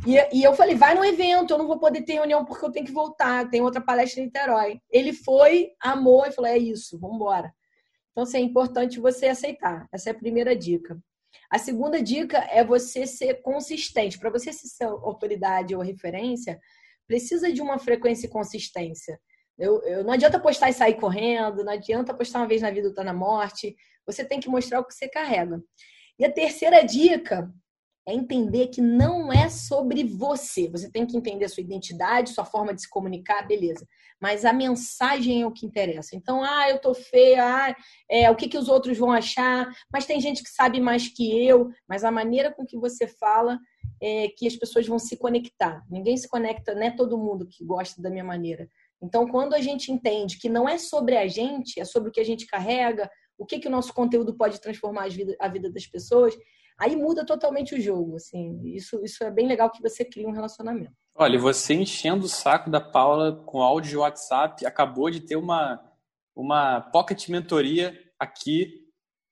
E, 0.07 0.39
e 0.39 0.43
eu 0.43 0.55
falei, 0.55 0.75
vai 0.75 0.95
no 0.95 1.05
evento, 1.05 1.53
eu 1.53 1.59
não 1.59 1.67
vou 1.67 1.79
poder 1.79 2.03
ter 2.03 2.15
reunião 2.15 2.45
porque 2.45 2.65
eu 2.65 2.73
tenho 2.73 2.87
que 2.87 2.93
voltar, 2.93 3.49
tem 3.51 3.61
outra 3.61 3.81
palestra 3.81 4.21
em 4.21 4.25
Niterói. 4.25 4.81
Ele 4.91 5.13
foi, 5.13 5.73
amou 5.81 6.27
e 6.27 6.33
falou, 6.33 6.51
é 6.51 6.59
isso, 6.59 6.99
vamos 6.99 7.17
embora. 7.17 7.55
Então, 8.11 8.25
assim, 8.25 8.39
é 8.39 8.41
importante 8.41 9.01
você 9.01 9.27
aceitar. 9.27 9.87
Essa 9.93 10.11
é 10.11 10.13
a 10.13 10.19
primeira 10.19 10.57
dica. 10.57 10.99
A 11.55 11.59
segunda 11.59 12.03
dica 12.03 12.39
é 12.51 12.65
você 12.65 13.07
ser 13.07 13.35
consistente. 13.35 14.19
Para 14.19 14.29
você 14.29 14.53
ser 14.53 14.87
autoridade 14.87 15.73
ou 15.73 15.83
referência, 15.83 16.59
precisa 17.07 17.53
de 17.53 17.63
uma 17.63 17.79
frequência 17.79 18.27
e 18.27 18.29
consistência. 18.29 19.21
Eu, 19.57 19.81
eu, 19.85 20.03
não 20.03 20.13
adianta 20.13 20.41
postar 20.41 20.71
e 20.71 20.73
sair 20.73 20.95
correndo, 20.95 21.63
não 21.63 21.73
adianta 21.73 22.13
postar 22.13 22.41
uma 22.41 22.49
vez 22.49 22.61
na 22.61 22.73
vida 22.73 22.89
ou 22.89 22.93
tá 22.93 23.05
na 23.05 23.15
morte. 23.15 23.77
Você 24.05 24.25
tem 24.25 24.41
que 24.41 24.49
mostrar 24.49 24.81
o 24.81 24.85
que 24.85 24.93
você 24.93 25.09
carrega. 25.09 25.63
E 26.19 26.25
a 26.25 26.33
terceira 26.33 26.83
dica 26.83 27.49
é 28.07 28.13
entender 28.13 28.69
que 28.69 28.81
não 28.81 29.33
é 29.33 29.49
sobre 29.49 30.05
você. 30.05 30.69
Você 30.69 30.91
tem 30.91 31.07
que 31.07 31.17
entender 31.17 31.49
sua 31.49 31.63
identidade, 31.63 32.31
sua 32.31 32.45
forma 32.45 32.75
de 32.75 32.83
se 32.83 32.91
comunicar, 32.91 33.47
beleza. 33.47 33.87
Mas 34.21 34.45
a 34.45 34.53
mensagem 34.53 35.43
é 35.43 35.47
o 35.47 35.53
que 35.53 35.65
interessa. 35.65 36.15
Então, 36.15 36.43
ah, 36.43 36.69
eu 36.69 36.79
tô 36.79 36.95
feia, 36.95 37.45
ah, 37.45 37.77
é, 38.09 38.31
o 38.31 38.37
que, 38.37 38.49
que 38.49 38.59
os 38.59 38.69
outros 38.69 38.99
vão 38.99 39.11
achar, 39.11 39.67
mas 39.93 40.07
tem 40.07 40.21
gente 40.21 40.43
que 40.43 40.51
sabe 40.51 40.81
mais 40.81 41.09
que 41.09 41.47
eu, 41.47 41.71
mas 41.89 42.05
a 42.05 42.11
maneira 42.11 42.53
com 42.53 42.67
que 42.67 42.79
você 42.79 43.07
fala 43.07 43.59
é 44.01 44.29
que 44.29 44.47
as 44.47 44.57
pessoas 44.57 44.87
vão 44.87 44.99
se 44.99 45.17
conectar. 45.17 45.83
Ninguém 45.91 46.17
se 46.17 46.29
conecta, 46.29 46.75
não 46.75 46.83
é 46.83 46.91
todo 46.91 47.19
mundo 47.19 47.47
que 47.47 47.65
gosta 47.65 48.03
da 48.03 48.11
minha 48.11 48.25
maneira. 48.25 48.69
Então, 49.03 49.27
quando 49.27 49.55
a 49.55 49.61
gente 49.61 49.91
entende 49.91 50.39
que 50.39 50.49
não 50.49 50.69
é 50.69 50.79
sobre 50.79 51.17
a 51.17 51.27
gente, 51.27 51.81
é 51.81 51.85
sobre 51.85 52.11
o 52.11 52.13
que 52.13 52.21
a 52.21 52.25
gente 52.25 52.47
carrega, 52.47 53.11
o 53.37 53.45
que, 53.45 53.59
que 53.59 53.69
o 53.69 53.71
nosso 53.71 53.93
conteúdo 53.93 54.37
pode 54.37 54.61
transformar 54.61 55.05
a 55.05 55.09
vida, 55.09 55.37
a 55.41 55.49
vida 55.49 55.71
das 55.71 55.87
pessoas, 55.87 56.35
aí 56.79 56.97
muda 56.97 57.25
totalmente 57.25 57.75
o 57.75 57.81
jogo, 57.81 58.17
assim. 58.17 58.61
Isso, 58.65 59.03
isso 59.05 59.23
é 59.25 59.31
bem 59.31 59.47
legal 59.47 59.71
que 59.71 59.83
você 59.83 60.05
cria 60.05 60.29
um 60.29 60.33
relacionamento. 60.33 60.93
Olha, 61.15 61.39
você 61.39 61.75
enchendo 61.75 62.27
o 62.27 62.29
saco 62.29 62.69
da 62.71 62.81
Paula 62.81 63.37
com 63.47 63.63
áudio 63.63 63.91
de 63.91 63.97
WhatsApp, 63.97 64.67
acabou 64.67 65.11
de 65.11 65.21
ter 65.21 65.37
uma, 65.37 65.81
uma 66.35 66.81
pocket 66.81 67.29
mentoria 67.29 67.97
aqui, 68.19 68.85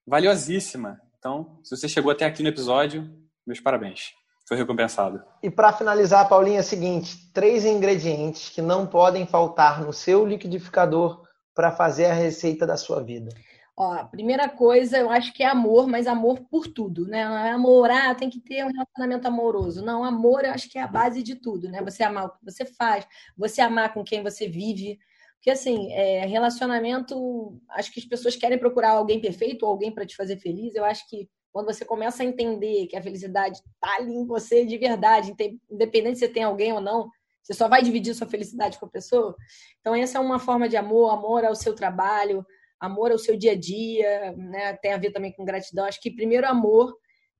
valiosíssima. 0.07 1.01
Então, 1.18 1.59
se 1.64 1.76
você 1.76 1.88
chegou 1.88 2.12
até 2.12 2.24
aqui 2.24 2.43
no 2.43 2.48
episódio, 2.48 3.10
meus 3.47 3.60
parabéns. 3.60 4.12
Foi 4.47 4.56
recompensado. 4.56 5.23
E 5.43 5.51
para 5.51 5.73
finalizar, 5.73 6.28
Paulinha, 6.28 6.59
é 6.59 6.60
o 6.60 6.64
seguinte: 6.64 7.32
três 7.32 7.64
ingredientes 7.64 8.48
que 8.48 8.60
não 8.60 8.86
podem 8.86 9.27
faltar 9.27 9.82
no 9.82 9.93
seu 9.93 10.27
liquidificador 10.27 11.23
para 11.55 11.70
fazer 11.70 12.06
a 12.06 12.14
receita 12.14 12.66
da 12.66 12.77
sua 12.77 13.02
vida. 13.02 13.31
Ó, 13.77 13.93
a 13.93 14.05
primeira 14.05 14.49
coisa, 14.49 14.99
eu 14.99 15.11
acho 15.11 15.32
que 15.32 15.43
é 15.43 15.47
amor, 15.47 15.89
mas 15.89 16.07
amor 16.07 16.40
por 16.51 16.66
tudo, 16.69 17.07
né? 17.07 17.20
É 17.20 17.51
amor, 17.53 17.90
ah, 17.90 18.15
tem 18.15 18.28
que 18.28 18.39
ter 18.39 18.65
um 18.65 18.70
relacionamento 18.70 19.27
amoroso. 19.27 19.82
Não, 19.82 20.05
amor, 20.05 20.44
eu 20.44 20.53
acho 20.53 20.69
que 20.69 20.78
é 20.78 20.82
a 20.82 20.86
base 20.86 21.23
de 21.23 21.36
tudo, 21.36 21.69
né? 21.70 21.82
Você 21.82 22.03
amar 22.03 22.27
o 22.27 22.31
que 22.31 22.44
você 22.44 22.66
faz, 22.66 23.07
você 23.36 23.62
amar 23.62 23.94
com 23.94 24.05
quem 24.05 24.23
você 24.23 24.47
vive. 24.47 24.99
Porque, 25.36 25.51
assim, 25.51 25.90
é, 25.93 26.27
relacionamento, 26.27 27.59
acho 27.70 27.90
que 27.93 27.99
as 27.99 28.07
pessoas 28.07 28.36
querem 28.36 28.59
procurar 28.59 28.90
alguém 28.90 29.20
perfeito 29.20 29.65
ou 29.65 29.70
alguém 29.73 29.90
para 29.90 30.07
te 30.07 30.15
fazer 30.16 30.36
feliz. 30.36 30.74
Eu 30.74 30.85
acho 30.85 31.09
que 31.09 31.28
quando 31.51 31.66
você 31.66 31.85
começa 31.85 32.23
a 32.23 32.27
entender 32.27 32.86
que 32.86 32.97
a 32.97 33.03
felicidade 33.03 33.59
está 33.59 33.97
ali 33.97 34.12
em 34.15 34.27
você 34.27 34.65
de 34.65 34.78
verdade, 34.78 35.35
independente 35.70 36.19
se 36.19 36.28
tem 36.28 36.44
alguém 36.44 36.73
ou 36.73 36.81
não, 36.81 37.11
você 37.43 37.55
só 37.55 37.69
vai 37.69 37.82
dividir 37.82 38.15
sua 38.15 38.27
felicidade 38.27 38.78
com 38.78 38.86
a 38.86 38.90
pessoa. 38.90 39.35
Então, 39.81 39.94
essa 39.94 40.19
é 40.19 40.20
uma 40.20 40.39
forma 40.39 40.69
de 40.69 40.77
amor, 40.77 41.11
amor 41.11 41.44
ao 41.44 41.57
seu 41.57 41.74
trabalho, 41.74 42.47
amor 42.82 43.12
ao 43.12 43.18
seu 43.18 43.36
dia 43.36 43.52
a 43.52 43.56
dia, 43.56 44.32
né? 44.36 44.76
Tem 44.78 44.92
a 44.92 44.96
ver 44.98 45.12
também 45.12 45.32
com 45.32 45.44
gratidão. 45.44 45.84
Acho 45.84 46.00
que 46.00 46.10
primeiro 46.10 46.48
amor, 46.48 46.92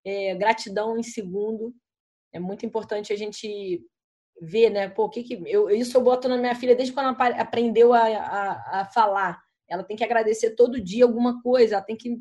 é, 0.05 0.37
gratidão 0.37 0.97
em 0.97 1.03
segundo. 1.03 1.75
É 2.33 2.39
muito 2.39 2.65
importante 2.65 3.13
a 3.13 3.17
gente 3.17 3.85
ver, 4.41 4.71
né? 4.71 4.89
Pô, 4.89 5.11
que 5.11 5.25
que 5.25 5.43
eu 5.45 5.69
isso 5.69 5.97
eu 5.97 6.01
boto 6.01 6.29
na 6.29 6.37
minha 6.37 6.55
filha 6.55 6.77
desde 6.77 6.95
quando 6.95 7.21
ela 7.21 7.41
aprendeu 7.41 7.93
a, 7.93 8.05
a, 8.07 8.81
a 8.81 8.85
falar. 8.87 9.43
Ela 9.69 9.83
tem 9.83 9.97
que 9.97 10.05
agradecer 10.05 10.55
todo 10.55 10.81
dia 10.81 11.05
alguma 11.05 11.43
coisa. 11.43 11.75
Ela 11.75 11.85
tem 11.85 11.97
que 11.97 12.17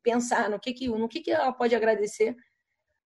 pensar 0.00 0.48
no 0.48 0.60
que 0.60 0.72
que 0.72 0.88
no 0.88 1.08
que 1.08 1.20
que 1.20 1.32
ela 1.32 1.52
pode 1.52 1.74
agradecer. 1.74 2.36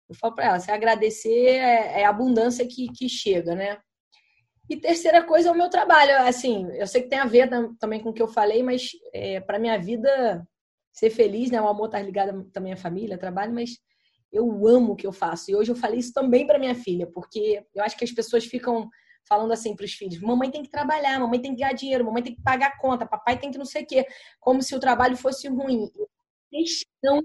Eu 0.07 0.15
falo 0.15 0.35
para 0.35 0.45
ela, 0.45 0.61
se 0.61 0.71
agradecer 0.71 1.47
é, 1.47 2.03
é 2.03 2.05
a 2.05 2.11
abundância 2.11 2.67
que, 2.69 2.89
que 2.93 3.09
chega, 3.09 3.55
né? 3.55 3.79
E 4.69 4.77
terceira 4.77 5.23
coisa 5.23 5.49
é 5.49 5.53
o 5.53 5.57
meu 5.57 5.71
trabalho. 5.71 6.19
Assim, 6.27 6.69
eu 6.73 6.87
sei 6.87 7.03
que 7.03 7.09
tem 7.09 7.19
a 7.19 7.27
ver 7.27 7.49
também 7.79 8.01
com 8.01 8.11
o 8.11 8.13
que 8.13 8.23
eu 8.23 8.29
falei, 8.29 8.63
mas 8.63 8.91
é, 9.13 9.41
para 9.41 9.59
minha 9.59 9.79
vida 9.79 10.47
ser 10.93 11.11
feliz, 11.11 11.51
né? 11.51 11.61
O 11.61 11.69
amor 11.69 11.89
tá 11.89 12.01
ligado 12.01 12.45
também 12.53 12.73
à 12.73 12.77
família, 12.77 13.19
trabalho, 13.19 13.53
mas 13.53 13.79
eu 14.33 14.67
amo 14.67 14.93
o 14.93 14.97
que 14.97 15.07
eu 15.07 15.13
faço. 15.13 15.51
E 15.51 15.55
hoje 15.55 15.71
eu 15.71 15.77
falei 15.77 16.01
isso 16.01 16.13
também 16.13 16.47
para 16.47 16.59
minha 16.59 16.75
filha, 16.75 17.07
porque 17.07 17.65
eu 17.75 17.85
acho 17.85 17.97
que 17.97 18.05
as 18.05 18.13
pessoas 18.13 18.45
ficam 18.45 18.89
falando 19.29 19.53
assim 19.53 19.77
para 19.77 19.85
os 19.85 19.93
filhos: 19.93 20.21
mamãe 20.21 20.51
tem 20.51 20.63
que 20.63 20.71
trabalhar, 20.71 21.19
mamãe 21.21 21.41
tem 21.41 21.55
que 21.55 21.61
ganhar 21.61 21.73
dinheiro, 21.73 22.05
mamãe 22.05 22.23
tem 22.23 22.35
que 22.35 22.43
pagar 22.43 22.69
a 22.69 22.79
conta, 22.79 23.07
papai 23.07 23.39
tem 23.39 23.51
que 23.51 23.59
não 23.59 23.65
sei 23.65 23.83
o 23.83 23.87
quê, 23.87 24.07
como 24.41 24.63
se 24.63 24.75
o 24.75 24.81
trabalho 24.81 25.17
fosse 25.17 25.49
ruim. 25.49 25.91
Questão 26.51 27.23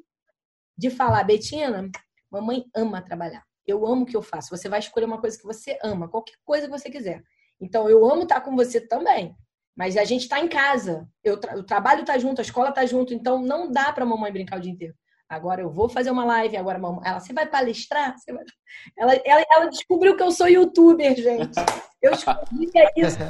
de 0.77 0.89
falar, 0.89 1.23
Betina, 1.23 1.89
mamãe 2.29 2.65
ama 2.75 3.01
trabalhar. 3.01 3.45
Eu 3.71 3.85
amo 3.87 4.03
o 4.03 4.05
que 4.05 4.15
eu 4.15 4.21
faço. 4.21 4.55
Você 4.55 4.69
vai 4.69 4.79
escolher 4.79 5.05
uma 5.05 5.19
coisa 5.19 5.37
que 5.37 5.43
você 5.43 5.77
ama, 5.83 6.09
qualquer 6.09 6.35
coisa 6.43 6.67
que 6.67 6.71
você 6.71 6.89
quiser. 6.89 7.23
Então, 7.59 7.89
eu 7.89 8.05
amo 8.09 8.23
estar 8.23 8.41
com 8.41 8.55
você 8.55 8.81
também. 8.81 9.35
Mas 9.75 9.95
a 9.97 10.03
gente 10.03 10.23
está 10.23 10.39
em 10.39 10.47
casa. 10.47 11.07
Eu 11.23 11.39
tra 11.39 11.57
o 11.57 11.63
trabalho 11.63 12.01
está 12.01 12.17
junto, 12.17 12.39
a 12.39 12.43
escola 12.43 12.69
está 12.69 12.85
junto. 12.85 13.13
Então, 13.13 13.41
não 13.41 13.71
dá 13.71 13.91
para 13.93 14.03
a 14.03 14.07
mamãe 14.07 14.31
brincar 14.31 14.57
o 14.57 14.61
dia 14.61 14.71
inteiro. 14.71 14.93
Agora 15.29 15.61
eu 15.61 15.69
vou 15.71 15.87
fazer 15.87 16.11
uma 16.11 16.25
live. 16.25 16.57
Agora, 16.57 16.77
mamãe, 16.77 17.01
ela, 17.05 17.19
você 17.19 17.31
vai 17.31 17.47
palestrar? 17.47 18.17
Você 18.17 18.33
vai... 18.33 18.43
Ela, 18.97 19.13
ela, 19.25 19.45
ela 19.49 19.65
descobriu 19.67 20.15
que 20.15 20.23
eu 20.23 20.31
sou 20.31 20.47
youtuber, 20.47 21.15
gente. 21.15 21.57
Eu 22.01 22.11
descobri 22.11 22.67
que 22.67 22.79
é 22.79 22.91
isso. 22.97 23.17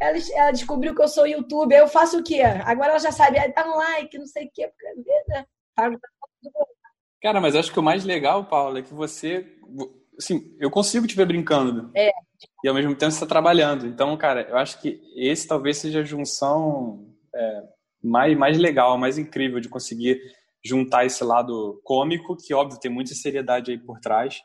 Ela, 0.00 0.18
ela, 0.34 0.50
descobriu 0.50 0.96
que 0.96 1.02
eu 1.02 1.06
sou 1.06 1.28
youtuber. 1.28 1.78
Eu 1.78 1.86
faço 1.86 2.18
o 2.18 2.24
quê? 2.24 2.42
Agora 2.42 2.90
ela 2.90 2.98
já 2.98 3.12
sabe. 3.12 3.38
Dá 3.54 3.64
um 3.64 3.76
like, 3.76 4.18
não 4.18 4.26
sei 4.26 4.46
o 4.46 4.50
quê. 4.52 4.68
Né? 5.28 5.46
Tá, 5.76 5.88
tá 5.88 5.98
Cara, 7.22 7.40
mas 7.40 7.54
acho 7.54 7.72
que 7.72 7.78
o 7.78 7.82
mais 7.82 8.04
legal, 8.04 8.44
Paula, 8.44 8.80
é 8.80 8.82
que 8.82 8.92
você. 8.92 9.46
Assim, 10.18 10.54
eu 10.58 10.70
consigo 10.70 11.06
te 11.06 11.14
ver 11.14 11.26
brincando. 11.26 11.90
É. 11.94 12.10
E 12.64 12.68
ao 12.68 12.74
mesmo 12.74 12.94
tempo 12.94 13.10
você 13.10 13.16
está 13.16 13.26
trabalhando. 13.26 13.86
Então, 13.86 14.16
cara, 14.16 14.42
eu 14.48 14.56
acho 14.56 14.80
que 14.80 15.00
esse 15.16 15.46
talvez 15.46 15.78
seja 15.78 16.00
a 16.00 16.04
junção 16.04 17.06
é, 17.34 17.62
mais, 18.02 18.36
mais 18.36 18.58
legal, 18.58 18.98
mais 18.98 19.18
incrível 19.18 19.60
de 19.60 19.68
conseguir 19.68 20.20
juntar 20.64 21.04
esse 21.04 21.22
lado 21.24 21.80
cômico, 21.84 22.36
que 22.36 22.54
óbvio 22.54 22.78
tem 22.78 22.90
muita 22.90 23.14
seriedade 23.14 23.70
aí 23.70 23.78
por 23.78 23.98
trás, 24.00 24.40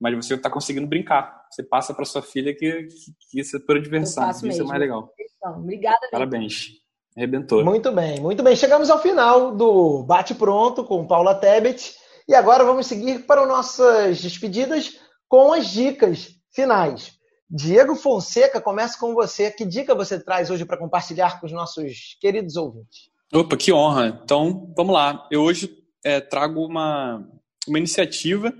mas 0.00 0.14
você 0.14 0.34
está 0.34 0.50
conseguindo 0.50 0.86
brincar. 0.86 1.44
Você 1.50 1.62
passa 1.62 1.92
para 1.92 2.04
sua 2.04 2.22
filha 2.22 2.54
que, 2.54 2.84
que, 2.84 3.12
que 3.30 3.40
isso 3.40 3.56
é 3.56 3.60
pura 3.60 3.80
diversão. 3.80 4.28
Isso 4.30 4.46
mesmo. 4.46 4.64
é 4.64 4.68
mais 4.68 4.80
legal. 4.80 5.12
Então, 5.36 5.60
obrigada. 5.60 6.08
Parabéns. 6.10 6.68
Arrebentou. 7.16 7.64
Muito 7.64 7.92
bem, 7.92 8.20
muito 8.20 8.42
bem. 8.42 8.56
Chegamos 8.56 8.88
ao 8.88 9.00
final 9.02 9.54
do 9.54 10.02
Bate 10.04 10.34
Pronto 10.34 10.82
com 10.84 11.06
Paula 11.06 11.34
Tebet. 11.34 11.94
E 12.28 12.34
agora 12.34 12.64
vamos 12.64 12.86
seguir 12.86 13.26
para 13.26 13.46
nossas 13.46 14.20
despedidas 14.20 14.98
com 15.28 15.52
as 15.52 15.70
dicas 15.70 16.28
finais. 16.54 17.12
Diego 17.50 17.94
Fonseca, 17.94 18.60
começa 18.60 18.98
com 18.98 19.14
você. 19.14 19.50
Que 19.50 19.64
dica 19.64 19.94
você 19.94 20.18
traz 20.18 20.50
hoje 20.50 20.64
para 20.64 20.78
compartilhar 20.78 21.40
com 21.40 21.46
os 21.46 21.52
nossos 21.52 22.16
queridos 22.20 22.56
ouvintes? 22.56 23.10
Opa, 23.32 23.56
que 23.56 23.72
honra. 23.72 24.20
Então, 24.24 24.72
vamos 24.76 24.94
lá. 24.94 25.26
Eu 25.30 25.42
hoje 25.42 25.70
é, 26.04 26.20
trago 26.20 26.64
uma, 26.64 27.26
uma 27.66 27.78
iniciativa 27.78 28.52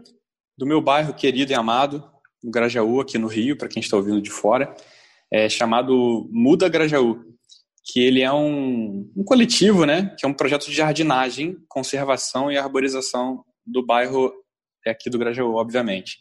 do 0.56 0.66
meu 0.66 0.80
bairro 0.80 1.14
querido 1.14 1.52
e 1.52 1.54
amado, 1.54 2.04
no 2.42 2.50
Grajaú, 2.50 3.00
aqui 3.00 3.18
no 3.18 3.26
Rio, 3.26 3.56
para 3.56 3.68
quem 3.68 3.80
está 3.80 3.96
ouvindo 3.96 4.20
de 4.20 4.30
fora, 4.30 4.74
é 5.30 5.48
chamado 5.48 6.28
Muda 6.30 6.68
Grajaú, 6.68 7.22
que 7.84 8.00
ele 8.00 8.22
é 8.22 8.32
um, 8.32 9.10
um 9.16 9.24
coletivo, 9.24 9.86
né, 9.86 10.14
que 10.18 10.26
é 10.26 10.28
um 10.28 10.34
projeto 10.34 10.66
de 10.66 10.74
jardinagem, 10.74 11.56
conservação 11.68 12.50
e 12.50 12.58
arborização 12.58 13.44
do 13.66 13.84
bairro 13.84 14.32
aqui 14.86 15.08
do 15.08 15.18
Grajaú, 15.18 15.54
obviamente. 15.54 16.18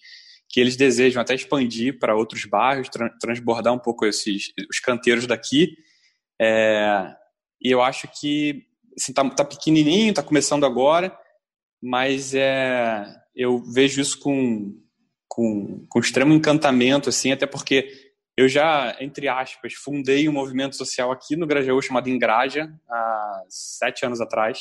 Que 0.49 0.59
eles 0.59 0.75
desejam 0.75 1.21
até 1.21 1.33
expandir 1.33 1.97
para 1.99 2.15
outros 2.15 2.45
bairros, 2.45 2.89
tra 2.89 3.09
transbordar 3.19 3.73
um 3.73 3.79
pouco 3.79 4.05
esses 4.05 4.51
os 4.69 4.79
canteiros 4.79 5.25
daqui. 5.25 5.75
É, 6.39 7.13
e 7.61 7.71
eu 7.71 7.81
acho 7.81 8.07
que 8.19 8.65
assim, 8.97 9.13
tá, 9.13 9.27
tá 9.29 9.45
pequenininho, 9.45 10.13
tá 10.13 10.23
começando 10.23 10.65
agora, 10.65 11.17
mas 11.81 12.33
é, 12.33 13.05
eu 13.35 13.59
vejo 13.59 14.01
isso 14.01 14.19
com, 14.19 14.77
com, 15.27 15.85
com 15.89 15.99
extremo 15.99 16.33
encantamento, 16.33 17.09
assim, 17.09 17.31
até 17.31 17.45
porque 17.45 17.89
eu 18.37 18.47
já, 18.47 18.95
entre 18.99 19.27
aspas, 19.27 19.73
fundei 19.73 20.27
um 20.27 20.33
movimento 20.33 20.75
social 20.75 21.11
aqui 21.11 21.35
no 21.35 21.47
Grajaú 21.47 21.81
chamado 21.81 22.09
Engraja, 22.09 22.73
há 22.89 23.43
sete 23.49 24.05
anos 24.05 24.21
atrás, 24.21 24.59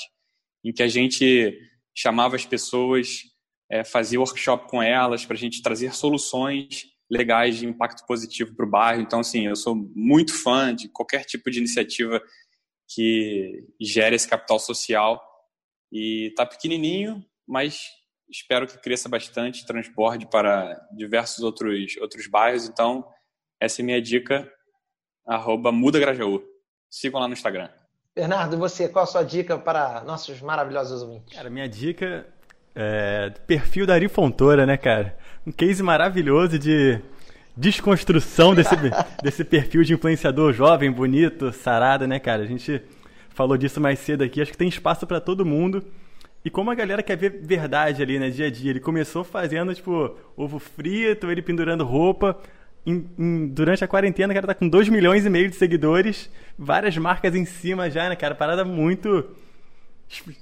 em 0.64 0.72
que 0.72 0.82
a 0.82 0.88
gente 0.88 1.56
chamava 1.94 2.36
as 2.36 2.46
pessoas, 2.46 3.22
é, 3.70 3.84
fazia 3.84 4.20
workshop 4.20 4.68
com 4.68 4.82
elas 4.82 5.24
para 5.24 5.36
a 5.36 5.38
gente 5.38 5.62
trazer 5.62 5.94
soluções 5.94 6.86
legais 7.10 7.58
de 7.58 7.66
impacto 7.66 8.06
positivo 8.06 8.54
para 8.54 8.66
o 8.66 8.70
bairro. 8.70 9.02
Então, 9.02 9.20
assim, 9.20 9.46
eu 9.46 9.56
sou 9.56 9.74
muito 9.94 10.32
fã 10.32 10.74
de 10.74 10.88
qualquer 10.88 11.24
tipo 11.24 11.50
de 11.50 11.58
iniciativa 11.58 12.22
que 12.94 13.66
gere 13.80 14.16
esse 14.16 14.28
capital 14.28 14.58
social. 14.58 15.20
E 15.92 16.28
está 16.28 16.46
pequenininho, 16.46 17.24
mas 17.46 17.82
espero 18.30 18.66
que 18.66 18.78
cresça 18.78 19.08
bastante, 19.08 19.66
transborde 19.66 20.28
para 20.30 20.80
diversos 20.96 21.40
outros, 21.40 21.96
outros 22.00 22.28
bairros. 22.28 22.68
Então, 22.68 23.04
essa 23.60 23.82
é 23.82 23.84
minha 23.84 24.00
dica, 24.00 24.50
arroba 25.26 25.72
Muda 25.72 25.98
Grajaú. 25.98 26.42
Sigam 26.88 27.20
lá 27.20 27.26
no 27.26 27.34
Instagram. 27.34 27.68
Bernardo, 28.20 28.58
você, 28.58 28.86
qual 28.86 29.04
a 29.04 29.06
sua 29.06 29.22
dica 29.22 29.56
para 29.56 30.04
nossos 30.04 30.42
maravilhosos 30.42 31.00
ouvintes? 31.00 31.34
Cara, 31.34 31.48
minha 31.48 31.66
dica 31.66 32.26
é 32.76 33.32
perfil 33.46 33.86
da 33.86 33.94
Ari 33.94 34.08
Fontoura, 34.08 34.66
né, 34.66 34.76
cara? 34.76 35.16
Um 35.46 35.50
case 35.50 35.82
maravilhoso 35.82 36.58
de 36.58 37.00
desconstrução 37.56 38.54
desse, 38.54 38.74
desse 39.24 39.42
perfil 39.42 39.82
de 39.84 39.94
influenciador 39.94 40.52
jovem, 40.52 40.92
bonito, 40.92 41.50
sarado, 41.50 42.06
né, 42.06 42.18
cara? 42.18 42.42
A 42.42 42.46
gente 42.46 42.82
falou 43.30 43.56
disso 43.56 43.80
mais 43.80 43.98
cedo 43.98 44.22
aqui, 44.22 44.42
acho 44.42 44.52
que 44.52 44.58
tem 44.58 44.68
espaço 44.68 45.06
para 45.06 45.18
todo 45.18 45.46
mundo. 45.46 45.82
E 46.44 46.50
como 46.50 46.70
a 46.70 46.74
galera 46.74 47.02
quer 47.02 47.16
ver 47.16 47.40
verdade 47.40 48.02
ali, 48.02 48.18
né, 48.18 48.28
dia 48.28 48.48
a 48.48 48.50
dia. 48.50 48.68
Ele 48.68 48.80
começou 48.80 49.24
fazendo, 49.24 49.74
tipo, 49.74 50.14
ovo 50.36 50.58
frito, 50.58 51.30
ele 51.30 51.40
pendurando 51.40 51.84
roupa 51.86 52.36
em, 52.86 53.06
em, 53.18 53.48
durante 53.48 53.84
a 53.84 53.88
quarentena, 53.88 54.32
o 54.32 54.34
cara 54.34 54.46
tá 54.46 54.54
com 54.54 54.68
2 54.68 54.88
milhões 54.88 55.26
e 55.26 55.30
meio 55.30 55.48
de 55.48 55.56
seguidores, 55.56 56.30
várias 56.58 56.96
marcas 56.96 57.34
em 57.34 57.44
cima 57.44 57.90
já, 57.90 58.08
né, 58.08 58.16
cara? 58.16 58.34
Parada 58.34 58.64
muito 58.64 59.36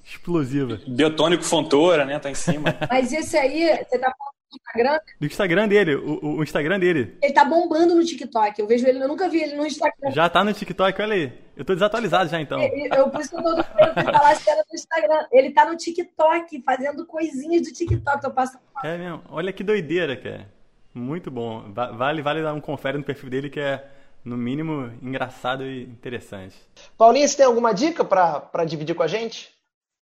explosiva. 0.04 0.80
Biotônico 0.86 1.44
Fontoura, 1.44 2.04
né? 2.04 2.18
Tá 2.18 2.30
em 2.30 2.34
cima. 2.34 2.74
Mas 2.88 3.12
esse 3.12 3.36
aí, 3.36 3.66
você 3.84 3.98
tá 3.98 4.12
falando 4.16 4.34
do 4.50 4.56
Instagram? 4.56 4.98
Do 5.20 5.26
Instagram 5.26 5.68
dele, 5.68 5.94
o, 5.96 6.36
o, 6.38 6.42
Instagram 6.42 6.78
dele. 6.78 7.18
Ele 7.22 7.32
tá 7.32 7.44
bombando 7.44 7.94
no 7.94 8.04
TikTok. 8.04 8.58
Eu 8.58 8.66
vejo 8.66 8.86
ele, 8.86 9.02
eu 9.02 9.08
nunca 9.08 9.28
vi 9.28 9.42
ele 9.42 9.56
no 9.56 9.66
Instagram. 9.66 10.10
Já 10.10 10.28
tá 10.28 10.42
no 10.42 10.54
TikTok, 10.54 11.02
olha 11.02 11.14
aí. 11.14 11.32
Eu 11.54 11.64
tô 11.64 11.74
desatualizado 11.74 12.30
já 12.30 12.40
então. 12.40 12.60
Eu, 12.62 12.94
eu 12.94 13.10
por 13.10 13.20
isso 13.20 13.30
que 13.30 13.36
eu 13.36 13.42
tô 13.42 13.62
falar 13.62 14.36
se 14.36 14.48
era 14.48 14.64
no 14.70 14.74
Instagram. 14.74 15.26
Ele 15.32 15.50
tá 15.50 15.66
no 15.66 15.76
TikTok, 15.76 16.62
fazendo 16.62 17.04
coisinhas 17.04 17.62
do 17.62 17.72
TikTok. 17.72 18.24
Eu 18.24 18.30
passo. 18.30 18.58
É 18.82 18.96
mesmo. 18.96 19.22
Olha 19.28 19.52
que 19.52 19.62
doideira, 19.62 20.16
cara. 20.16 20.57
Muito 20.94 21.30
bom. 21.30 21.72
Vale, 21.72 22.22
vale 22.22 22.42
dar 22.42 22.54
um 22.54 22.60
confere 22.60 22.98
no 22.98 23.04
perfil 23.04 23.30
dele 23.30 23.50
que 23.50 23.60
é, 23.60 23.88
no 24.24 24.36
mínimo, 24.36 24.92
engraçado 25.02 25.64
e 25.64 25.84
interessante. 25.84 26.56
Paulinha, 26.96 27.26
você 27.26 27.36
tem 27.36 27.46
alguma 27.46 27.72
dica 27.72 28.04
para 28.04 28.64
dividir 28.64 28.94
com 28.94 29.02
a 29.02 29.08
gente? 29.08 29.52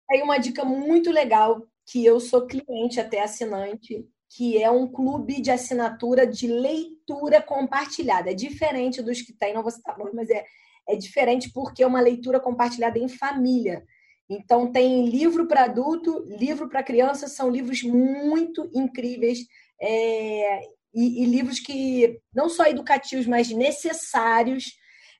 Tem 0.09 0.23
uma 0.23 0.39
dica 0.39 0.65
muito 0.65 1.11
legal 1.11 1.63
que 1.87 2.05
eu 2.05 2.21
sou 2.21 2.47
cliente 2.47 3.01
até 3.01 3.23
assinante, 3.23 4.07
que 4.37 4.63
é 4.63 4.71
um 4.71 4.87
clube 4.87 5.41
de 5.41 5.51
assinatura 5.51 6.27
de 6.27 6.47
leitura 6.47 7.41
compartilhada. 7.41 8.31
É 8.31 8.35
diferente 8.35 9.03
dos 9.03 9.23
que 9.23 9.33
tem, 9.33 9.55
não 9.55 9.63
vou 9.63 9.71
citar 9.71 9.99
nome, 9.99 10.13
mas 10.15 10.29
é, 10.31 10.45
é 10.89 10.97
diferente 10.97 11.51
porque 11.53 11.83
é 11.83 11.87
uma 11.87 12.01
leitura 12.01 12.41
compartilhada 12.41 12.99
em 12.99 13.09
família. 13.09 13.85
Então 14.29 14.73
tem 14.73 15.09
livro 15.09 15.47
para 15.47 15.65
adulto, 15.65 16.25
livro 16.27 16.69
para 16.69 16.83
criança, 16.83 17.29
são 17.29 17.51
livros 17.51 17.83
muito 17.83 18.69
incríveis. 18.75 19.41
É, 19.81 20.61
e, 20.95 21.23
e 21.23 21.27
livros 21.27 21.59
que 21.59 22.19
não 22.35 22.49
só 22.49 22.67
educativos, 22.67 23.27
mas 23.27 23.51
necessários. 23.51 24.65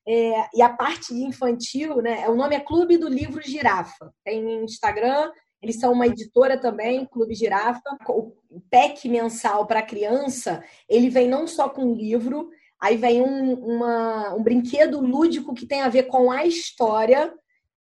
É, 0.07 0.49
e 0.55 0.63
a 0.63 0.69
parte 0.69 1.15
infantil, 1.15 1.97
né? 1.97 2.29
O 2.29 2.37
nome 2.37 2.55
é 2.55 2.61
Clube 2.61 2.97
do 2.97 3.09
Livro 3.09 3.43
Girafa. 3.43 4.13
Tem 4.23 4.63
Instagram, 4.65 5.31
eles 5.63 5.81
são 5.81 5.93
uma 5.93 6.07
editora 6.07 6.59
também, 6.59 7.07
Clube 7.07 7.35
Girafa. 7.35 7.97
O 8.09 8.33
PEC 8.71 9.09
mensal 9.09 9.67
para 9.67 9.83
criança, 9.83 10.63
ele 10.89 11.09
vem 11.09 11.27
não 11.27 11.47
só 11.47 11.71
com 11.71 11.95
livro, 11.95 12.51
aí 12.79 12.99
vem 12.99 13.23
um, 13.23 13.55
uma, 13.55 14.35
um 14.35 14.43
brinquedo 14.43 15.01
lúdico 15.01 15.55
que 15.55 15.67
tem 15.67 15.81
a 15.81 15.89
ver 15.89 16.05
com 16.05 16.31
a 16.31 16.45
história 16.45 17.33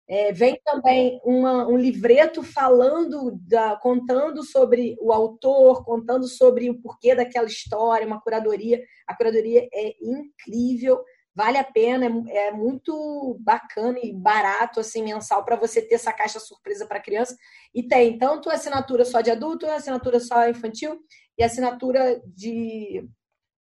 é, 0.10 0.34
vem 0.34 0.60
também 0.66 1.22
uma, 1.24 1.68
um 1.68 1.78
livreto 1.78 2.42
falando, 2.42 3.40
da, 3.48 3.76
contando 3.76 4.44
sobre 4.44 4.98
o 5.00 5.14
autor, 5.14 5.86
contando 5.86 6.28
sobre 6.28 6.68
o 6.68 6.82
porquê 6.82 7.14
daquela 7.14 7.46
história, 7.46 8.08
uma 8.08 8.20
curadoria. 8.20 8.84
A 9.06 9.16
curadoria 9.16 9.70
é 9.72 9.94
incrível, 10.02 11.00
vale 11.36 11.60
a 11.60 11.64
pena, 11.64 12.08
é, 12.28 12.48
é 12.48 12.52
muito 12.52 13.38
bacana 13.40 14.00
e 14.02 14.12
barato, 14.12 14.80
assim, 14.80 15.04
mensal, 15.04 15.46
para 15.46 15.56
você 15.56 15.80
ter 15.80 15.94
essa 15.94 16.12
caixa 16.12 16.40
surpresa 16.40 16.88
para 16.88 17.00
criança. 17.00 17.38
E 17.72 17.84
tem 17.84 18.18
tanto 18.18 18.50
assinatura 18.50 19.06
só 19.06 19.22
de 19.22 19.30
adulto, 19.30 19.68
assinatura 19.68 20.20
só 20.20 20.50
infantil 20.50 21.00
e 21.38 21.44
assinatura 21.44 22.20
de 22.26 23.08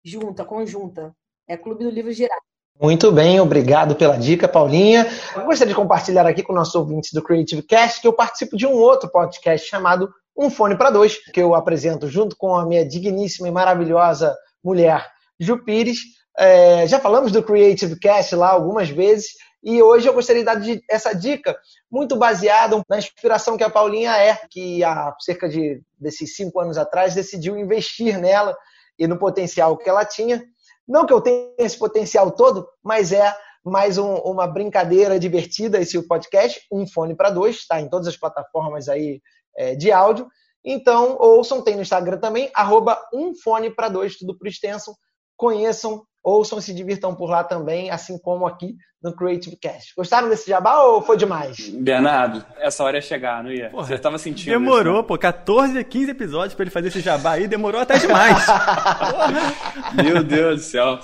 junta, 0.05 0.45
conjunta. 0.45 1.13
É 1.49 1.57
Clube 1.57 1.83
do 1.83 1.91
Livro 1.91 2.13
Geral. 2.13 2.46
Muito 2.81 3.11
bem, 3.11 3.41
obrigado 3.41 3.97
pela 3.97 4.19
dica, 4.19 4.47
Paulinha. 4.47 5.07
Eu 5.35 5.47
gostaria 5.47 5.73
de 5.73 5.81
compartilhar 5.81 6.27
aqui 6.27 6.43
com 6.43 6.53
nossos 6.53 6.75
ouvintes 6.75 7.11
do 7.11 7.23
Creative 7.23 7.63
Cast 7.63 8.03
que 8.03 8.07
eu 8.07 8.13
participo 8.13 8.55
de 8.55 8.67
um 8.67 8.75
outro 8.75 9.11
podcast 9.11 9.67
chamado 9.67 10.13
Um 10.37 10.51
Fone 10.51 10.77
para 10.77 10.91
Dois, 10.91 11.17
que 11.33 11.41
eu 11.41 11.55
apresento 11.55 12.07
junto 12.07 12.37
com 12.37 12.55
a 12.55 12.67
minha 12.67 12.87
digníssima 12.87 13.49
e 13.49 13.51
maravilhosa 13.51 14.37
mulher, 14.63 15.07
Ju 15.41 15.65
Pires. 15.65 16.01
É, 16.39 16.87
já 16.87 17.01
falamos 17.01 17.33
do 17.33 17.43
Creative 17.43 17.99
Cast 17.99 18.35
lá 18.37 18.51
algumas 18.51 18.91
vezes 18.91 19.29
e 19.65 19.83
hoje 19.83 20.07
eu 20.07 20.13
gostaria 20.13 20.43
de 20.43 20.47
dar 20.47 20.81
essa 20.91 21.15
dica 21.15 21.57
muito 21.91 22.15
baseada 22.15 22.83
na 22.87 22.99
inspiração 22.99 23.57
que 23.57 23.65
a 23.65 23.71
Paulinha 23.71 24.15
é, 24.19 24.39
que 24.51 24.85
há 24.85 25.15
cerca 25.21 25.49
de 25.49 25.81
desses 25.99 26.37
cinco 26.37 26.61
anos 26.61 26.77
atrás 26.77 27.15
decidiu 27.15 27.57
investir 27.57 28.19
nela 28.19 28.55
e 28.99 29.07
no 29.07 29.19
potencial 29.19 29.79
que 29.79 29.89
ela 29.89 30.05
tinha 30.05 30.45
Não 30.87 31.05
que 31.05 31.13
eu 31.13 31.21
tenha 31.21 31.53
esse 31.59 31.79
potencial 31.79 32.31
todo, 32.31 32.69
mas 32.83 33.13
é 33.13 33.35
mais 33.65 33.99
um, 33.99 34.15
uma 34.17 34.47
brincadeira 34.47 35.19
divertida 35.19 35.81
esse 35.81 36.01
podcast, 36.07 36.65
um 36.71 36.87
fone 36.87 37.17
para 37.17 37.31
dois, 37.31 37.57
está 37.57 37.81
em 37.81 37.89
todas 37.89 38.07
as 38.07 38.17
plataformas 38.17 38.89
aí 38.89 39.21
é, 39.57 39.75
de 39.75 39.91
áudio. 39.91 40.29
Então, 40.65 41.17
ouçam, 41.19 41.63
tem 41.63 41.75
no 41.75 41.83
Instagram 41.83 42.19
também, 42.19 42.51
arroba 42.55 43.01
um 43.13 43.35
fone 43.35 43.71
para 43.71 43.89
dois, 43.89 44.17
tudo 44.17 44.39
por 44.39 44.47
extenso. 44.47 44.97
Conheçam, 45.37 46.05
ouçam 46.27 46.59
e 46.59 46.63
se 46.63 46.75
divirtam 46.75 47.15
por 47.15 47.31
lá 47.31 47.45
também, 47.45 47.89
assim 47.89 48.19
como 48.19 48.47
aqui 48.49 48.75
no 49.01 49.15
Creative 49.15 49.57
Cast. 49.57 49.95
Gostaram 49.97 50.29
desse 50.29 50.51
jabá 50.51 50.81
ou 50.83 51.01
foi 51.01 51.17
demais? 51.17 51.69
Bernardo, 51.69 52.45
essa 52.59 52.83
hora 52.83 52.97
ia 52.97 53.01
chegar, 53.01 53.45
não 53.45 53.53
ia? 53.53 53.71
Porra, 53.71 53.87
Você 53.87 53.95
estava 53.95 54.19
sentindo 54.19 54.51
Demorou, 54.51 54.95
isso, 54.95 55.03
né? 55.03 55.07
pô, 55.07 55.17
14, 55.17 55.85
15 55.85 56.11
episódios 56.11 56.55
para 56.55 56.65
ele 56.65 56.71
fazer 56.73 56.89
esse 56.89 57.01
jabá 57.01 57.33
aí, 57.33 57.47
demorou 57.47 57.81
até 57.81 57.97
demais. 57.99 58.45
Meu 59.95 60.25
Deus 60.25 60.63
do 60.63 60.65
céu. 60.65 60.99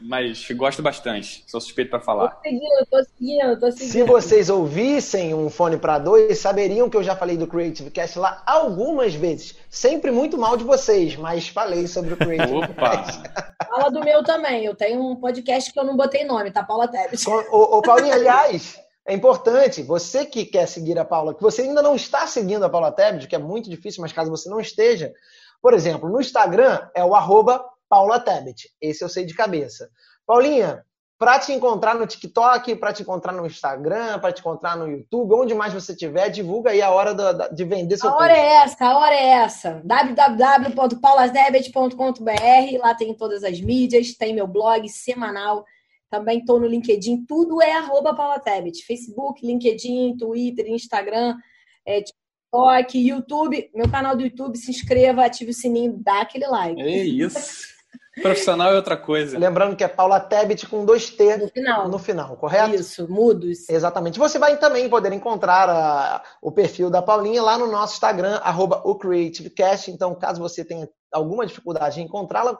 Mas 0.00 0.46
gosto 0.52 0.82
bastante, 0.82 1.44
sou 1.46 1.60
suspeito 1.60 1.90
para 1.90 2.00
falar. 2.00 2.30
Tô 2.30 2.42
seguindo, 2.42 2.86
tô 2.90 3.04
seguindo, 3.04 3.60
tô 3.60 3.70
seguindo. 3.70 3.92
Se 3.92 4.02
vocês 4.02 4.48
ouvissem 4.48 5.34
um 5.34 5.50
fone 5.50 5.76
para 5.76 5.98
dois, 5.98 6.38
saberiam 6.38 6.88
que 6.88 6.96
eu 6.96 7.02
já 7.02 7.14
falei 7.14 7.36
do 7.36 7.46
Creative 7.46 7.90
Cast 7.90 8.18
lá 8.18 8.42
algumas 8.46 9.14
vezes. 9.14 9.56
Sempre 9.68 10.10
muito 10.10 10.38
mal 10.38 10.56
de 10.56 10.64
vocês, 10.64 11.16
mas 11.16 11.48
falei 11.48 11.86
sobre 11.86 12.14
o 12.14 12.16
Creative 12.16 12.54
Opa. 12.56 12.74
Cast. 12.74 13.22
Fala 13.68 13.90
do 13.90 14.00
meu 14.00 14.24
também. 14.24 14.64
Eu 14.64 14.74
tenho 14.74 15.02
um 15.02 15.16
podcast 15.16 15.72
que 15.72 15.78
eu 15.78 15.84
não 15.84 15.96
botei 15.96 16.24
nome, 16.24 16.50
tá? 16.50 16.64
Paula 16.64 16.88
Tebet. 16.88 17.28
Ô, 17.28 17.78
ô 17.78 17.82
Paulinho, 17.82 18.14
aliás, 18.14 18.80
é 19.06 19.14
importante, 19.14 19.82
você 19.82 20.24
que 20.24 20.44
quer 20.44 20.66
seguir 20.66 20.98
a 20.98 21.04
Paula, 21.04 21.34
que 21.34 21.42
você 21.42 21.62
ainda 21.62 21.82
não 21.82 21.94
está 21.94 22.26
seguindo 22.26 22.64
a 22.64 22.70
Paula 22.70 22.90
Tebet, 22.90 23.26
que 23.26 23.34
é 23.34 23.38
muito 23.38 23.68
difícil, 23.68 24.00
mas 24.02 24.12
caso 24.12 24.30
você 24.30 24.48
não 24.48 24.60
esteja, 24.60 25.12
por 25.60 25.74
exemplo, 25.74 26.08
no 26.08 26.20
Instagram 26.20 26.80
é 26.94 27.04
o 27.04 27.14
arroba 27.14 27.64
Paula 27.90 28.18
Tebet. 28.20 28.70
Esse 28.80 29.04
eu 29.04 29.08
sei 29.08 29.26
de 29.26 29.34
cabeça. 29.34 29.90
Paulinha, 30.24 30.86
para 31.18 31.40
te 31.40 31.52
encontrar 31.52 31.96
no 31.96 32.06
TikTok, 32.06 32.76
para 32.76 32.92
te 32.94 33.02
encontrar 33.02 33.32
no 33.32 33.44
Instagram, 33.44 34.20
para 34.20 34.32
te 34.32 34.40
encontrar 34.40 34.76
no 34.76 34.88
YouTube, 34.88 35.34
onde 35.34 35.54
mais 35.54 35.74
você 35.74 35.94
tiver, 35.94 36.30
divulga 36.30 36.70
aí 36.70 36.80
a 36.80 36.90
hora 36.90 37.14
de 37.52 37.64
vender 37.64 37.98
seu 37.98 38.08
A 38.08 38.16
hora 38.16 38.32
é 38.32 38.62
essa, 38.62 38.86
a 38.86 38.96
hora 38.96 39.14
é 39.14 39.26
essa. 39.26 39.82
www.paulasdebet.com.br, 39.84 42.78
lá 42.78 42.94
tem 42.94 43.14
todas 43.14 43.44
as 43.44 43.60
mídias, 43.60 44.14
tem 44.14 44.32
meu 44.32 44.46
blog 44.46 44.88
semanal, 44.88 45.66
também 46.08 46.38
estou 46.38 46.58
no 46.58 46.66
LinkedIn, 46.66 47.26
tudo 47.26 47.60
é 47.60 47.72
arroba 47.72 48.14
Paula 48.14 48.40
Tebet. 48.40 48.82
Facebook, 48.86 49.46
LinkedIn, 49.46 50.16
Twitter, 50.16 50.66
Instagram, 50.68 51.36
é, 51.84 52.02
TikTok, 52.02 52.98
YouTube, 52.98 53.70
meu 53.74 53.90
canal 53.90 54.16
do 54.16 54.22
YouTube, 54.22 54.56
se 54.56 54.70
inscreva, 54.70 55.26
ative 55.26 55.50
o 55.50 55.54
sininho, 55.54 56.00
dá 56.02 56.22
aquele 56.22 56.46
like. 56.46 56.80
É 56.80 57.04
isso. 57.04 57.68
Profissional 58.20 58.72
é 58.72 58.76
outra 58.76 58.96
coisa. 58.96 59.38
Lembrando 59.38 59.76
que 59.76 59.84
é 59.84 59.88
Paula 59.88 60.18
Tebet 60.18 60.66
com 60.66 60.84
dois 60.84 61.10
T 61.10 61.36
no 61.36 61.48
final, 61.48 61.88
no 61.88 61.98
final 61.98 62.36
correto? 62.36 62.74
Isso, 62.74 63.08
mudos. 63.08 63.68
Exatamente. 63.68 64.18
Você 64.18 64.38
vai 64.38 64.56
também 64.56 64.88
poder 64.88 65.12
encontrar 65.12 65.68
a, 65.68 66.22
o 66.42 66.50
perfil 66.50 66.90
da 66.90 67.00
Paulinha 67.00 67.40
lá 67.40 67.56
no 67.56 67.70
nosso 67.70 67.94
Instagram, 67.94 68.40
arroba 68.42 68.82
o 68.84 68.96
CreativeCast. 68.96 69.90
Então, 69.92 70.14
caso 70.14 70.40
você 70.40 70.64
tenha 70.64 70.88
alguma 71.12 71.46
dificuldade 71.46 72.00
em 72.00 72.04
encontrá-la, 72.04 72.58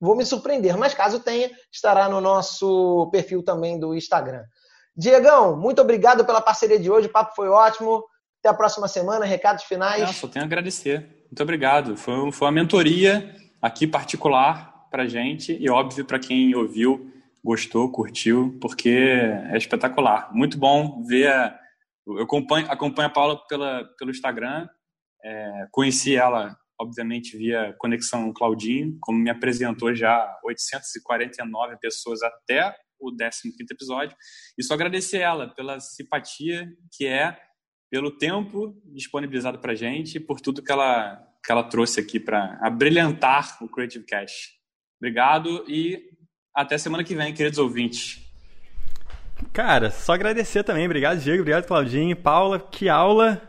vou 0.00 0.16
me 0.16 0.24
surpreender. 0.24 0.78
Mas 0.78 0.94
caso 0.94 1.20
tenha, 1.20 1.50
estará 1.70 2.08
no 2.08 2.20
nosso 2.20 3.08
perfil 3.12 3.42
também 3.42 3.78
do 3.78 3.94
Instagram. 3.94 4.44
Diegão, 4.96 5.56
muito 5.58 5.82
obrigado 5.82 6.24
pela 6.24 6.40
parceria 6.40 6.78
de 6.78 6.90
hoje. 6.90 7.06
O 7.06 7.12
papo 7.12 7.34
foi 7.34 7.48
ótimo. 7.48 8.02
Até 8.40 8.48
a 8.48 8.54
próxima 8.54 8.88
semana. 8.88 9.26
Recados 9.26 9.64
finais. 9.64 10.00
Não, 10.00 10.12
só 10.12 10.26
tenho 10.26 10.44
a 10.44 10.46
agradecer. 10.46 11.00
Muito 11.26 11.42
obrigado. 11.42 11.96
Foi, 11.98 12.32
foi 12.32 12.46
uma 12.46 12.52
mentoria 12.52 13.34
aqui 13.60 13.86
particular 13.86 14.75
pra 14.90 15.06
gente 15.06 15.56
e, 15.60 15.68
óbvio, 15.68 16.04
para 16.04 16.18
quem 16.18 16.54
ouviu, 16.54 17.12
gostou, 17.44 17.90
curtiu, 17.90 18.58
porque 18.60 18.88
é 18.88 19.56
espetacular. 19.56 20.32
Muito 20.34 20.58
bom 20.58 21.04
ver. 21.04 21.28
A... 21.28 21.58
Eu 22.06 22.22
acompanho, 22.22 22.70
acompanho 22.70 23.08
a 23.08 23.12
Paula 23.12 23.46
pela, 23.48 23.84
pelo 23.98 24.10
Instagram, 24.10 24.68
é, 25.24 25.66
conheci 25.72 26.14
ela, 26.14 26.56
obviamente, 26.80 27.36
via 27.36 27.74
Conexão 27.78 28.32
Claudinho, 28.32 28.96
como 29.00 29.18
me 29.18 29.30
apresentou 29.30 29.94
já 29.94 30.38
849 30.44 31.76
pessoas 31.78 32.22
até 32.22 32.74
o 32.98 33.10
15 33.10 33.54
episódio. 33.70 34.16
E 34.58 34.62
só 34.62 34.74
agradecer 34.74 35.18
ela 35.18 35.48
pela 35.48 35.80
simpatia 35.80 36.68
que 36.92 37.06
é, 37.06 37.36
pelo 37.90 38.10
tempo 38.10 38.80
disponibilizado 38.84 39.58
para 39.58 39.74
gente 39.74 40.16
e 40.16 40.20
por 40.20 40.40
tudo 40.40 40.62
que 40.62 40.72
ela, 40.72 41.20
que 41.44 41.52
ela 41.52 41.64
trouxe 41.64 42.00
aqui 42.00 42.18
para 42.18 42.58
brilhantar 42.70 43.58
o 43.62 43.68
Creative 43.68 44.04
Cash. 44.04 44.55
Obrigado 44.98 45.64
e 45.68 46.10
até 46.54 46.78
semana 46.78 47.04
que 47.04 47.14
vem, 47.14 47.34
queridos 47.34 47.58
ouvintes. 47.58 48.24
Cara, 49.52 49.90
só 49.90 50.14
agradecer 50.14 50.64
também. 50.64 50.86
Obrigado, 50.86 51.20
Diego. 51.20 51.40
Obrigado, 51.40 51.66
Claudinho. 51.66 52.16
Paula, 52.16 52.58
que 52.58 52.88
aula 52.88 53.40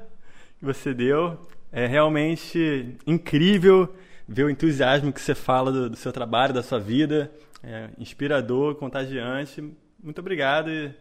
que 0.59 0.65
você 0.65 0.93
deu. 0.93 1.47
É 1.71 1.85
realmente 1.85 2.97
incrível 3.05 3.95
ver 4.27 4.43
o 4.43 4.49
entusiasmo 4.49 5.13
que 5.13 5.21
você 5.21 5.33
fala 5.33 5.71
do, 5.71 5.89
do 5.89 5.95
seu 5.95 6.11
trabalho, 6.11 6.53
da 6.53 6.63
sua 6.63 6.79
vida. 6.79 7.31
É 7.63 7.89
inspirador, 7.97 8.75
contagiante. 8.75 9.63
Muito 10.03 10.19
obrigado 10.19 10.69
e 10.69 10.93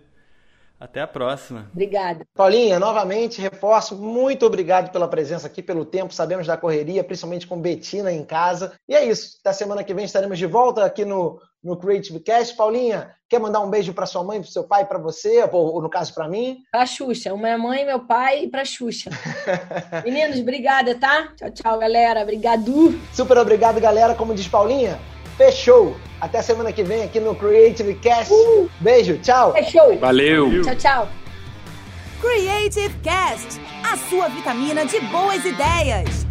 até 0.79 1.01
a 1.01 1.07
próxima. 1.07 1.71
Obrigada. 1.73 2.27
Paulinha, 2.35 2.79
novamente, 2.79 3.41
reforço, 3.41 3.97
muito 3.97 4.45
obrigado 4.45 4.93
pela 4.93 5.09
presença 5.09 5.47
aqui, 5.47 5.63
pelo 5.63 5.85
tempo. 5.85 6.13
Sabemos 6.13 6.47
da 6.47 6.57
correria, 6.57 7.03
principalmente 7.03 7.47
com 7.47 7.61
Betina 7.61 8.13
em 8.13 8.25
casa. 8.25 8.75
E 8.89 8.95
é 8.95 9.05
isso. 9.05 9.39
Da 9.43 9.53
semana 9.53 9.83
que 9.83 9.95
vem 9.95 10.05
estaremos 10.05 10.39
de 10.39 10.47
volta 10.47 10.85
aqui 10.85 11.05
no, 11.05 11.41
no 11.63 11.77
Creative 11.77 12.21
Cast. 12.21 12.55
Paulinha, 12.57 13.15
quer 13.29 13.41
mandar 13.41 13.61
um 13.61 13.71
beijo 13.71 13.95
para 13.95 14.07
sua 14.07 14.23
mãe, 14.23 14.41
para 14.41 14.51
seu 14.51 14.65
pai, 14.65 14.85
para 14.85 14.99
você, 14.99 15.49
ou, 15.51 15.81
no 15.81 15.89
caso 15.89 16.15
para 16.15 16.29
mim? 16.29 16.59
Para 16.71 16.85
Xuxa. 16.85 17.33
Uma 17.33 17.57
mãe, 17.57 17.85
meu 17.85 18.01
pai 18.01 18.45
e 18.45 18.49
para 18.49 18.65
Xuxa. 18.65 19.11
Meninos, 20.05 20.39
obrigada, 20.39 20.95
tá? 20.95 21.33
Tchau, 21.37 21.51
tchau, 21.51 21.79
galera. 21.79 22.21
Obrigado. 22.23 22.95
Super 23.15 23.39
obrigado, 23.39 23.81
galera. 23.81 24.15
Como 24.15 24.35
diz 24.35 24.47
Paulinha, 24.47 24.99
fechou. 25.37 25.97
Até 26.21 26.43
semana 26.43 26.73
que 26.73 26.83
vem 26.83 27.03
aqui 27.03 27.21
no 27.21 27.35
Creative 27.35 27.95
Cast. 27.95 28.33
Uh! 28.33 28.71
Beijo, 28.81 29.19
tchau. 29.19 29.53
Fechou. 29.53 29.99
Valeu. 29.99 30.63
Tchau, 30.63 30.77
tchau. 30.77 31.09
Creative 32.21 32.95
Cast, 33.03 33.61
a 33.85 33.97
sua 33.97 34.29
vitamina 34.29 34.87
de 34.87 34.99
boas 35.01 35.45
ideias. 35.45 36.26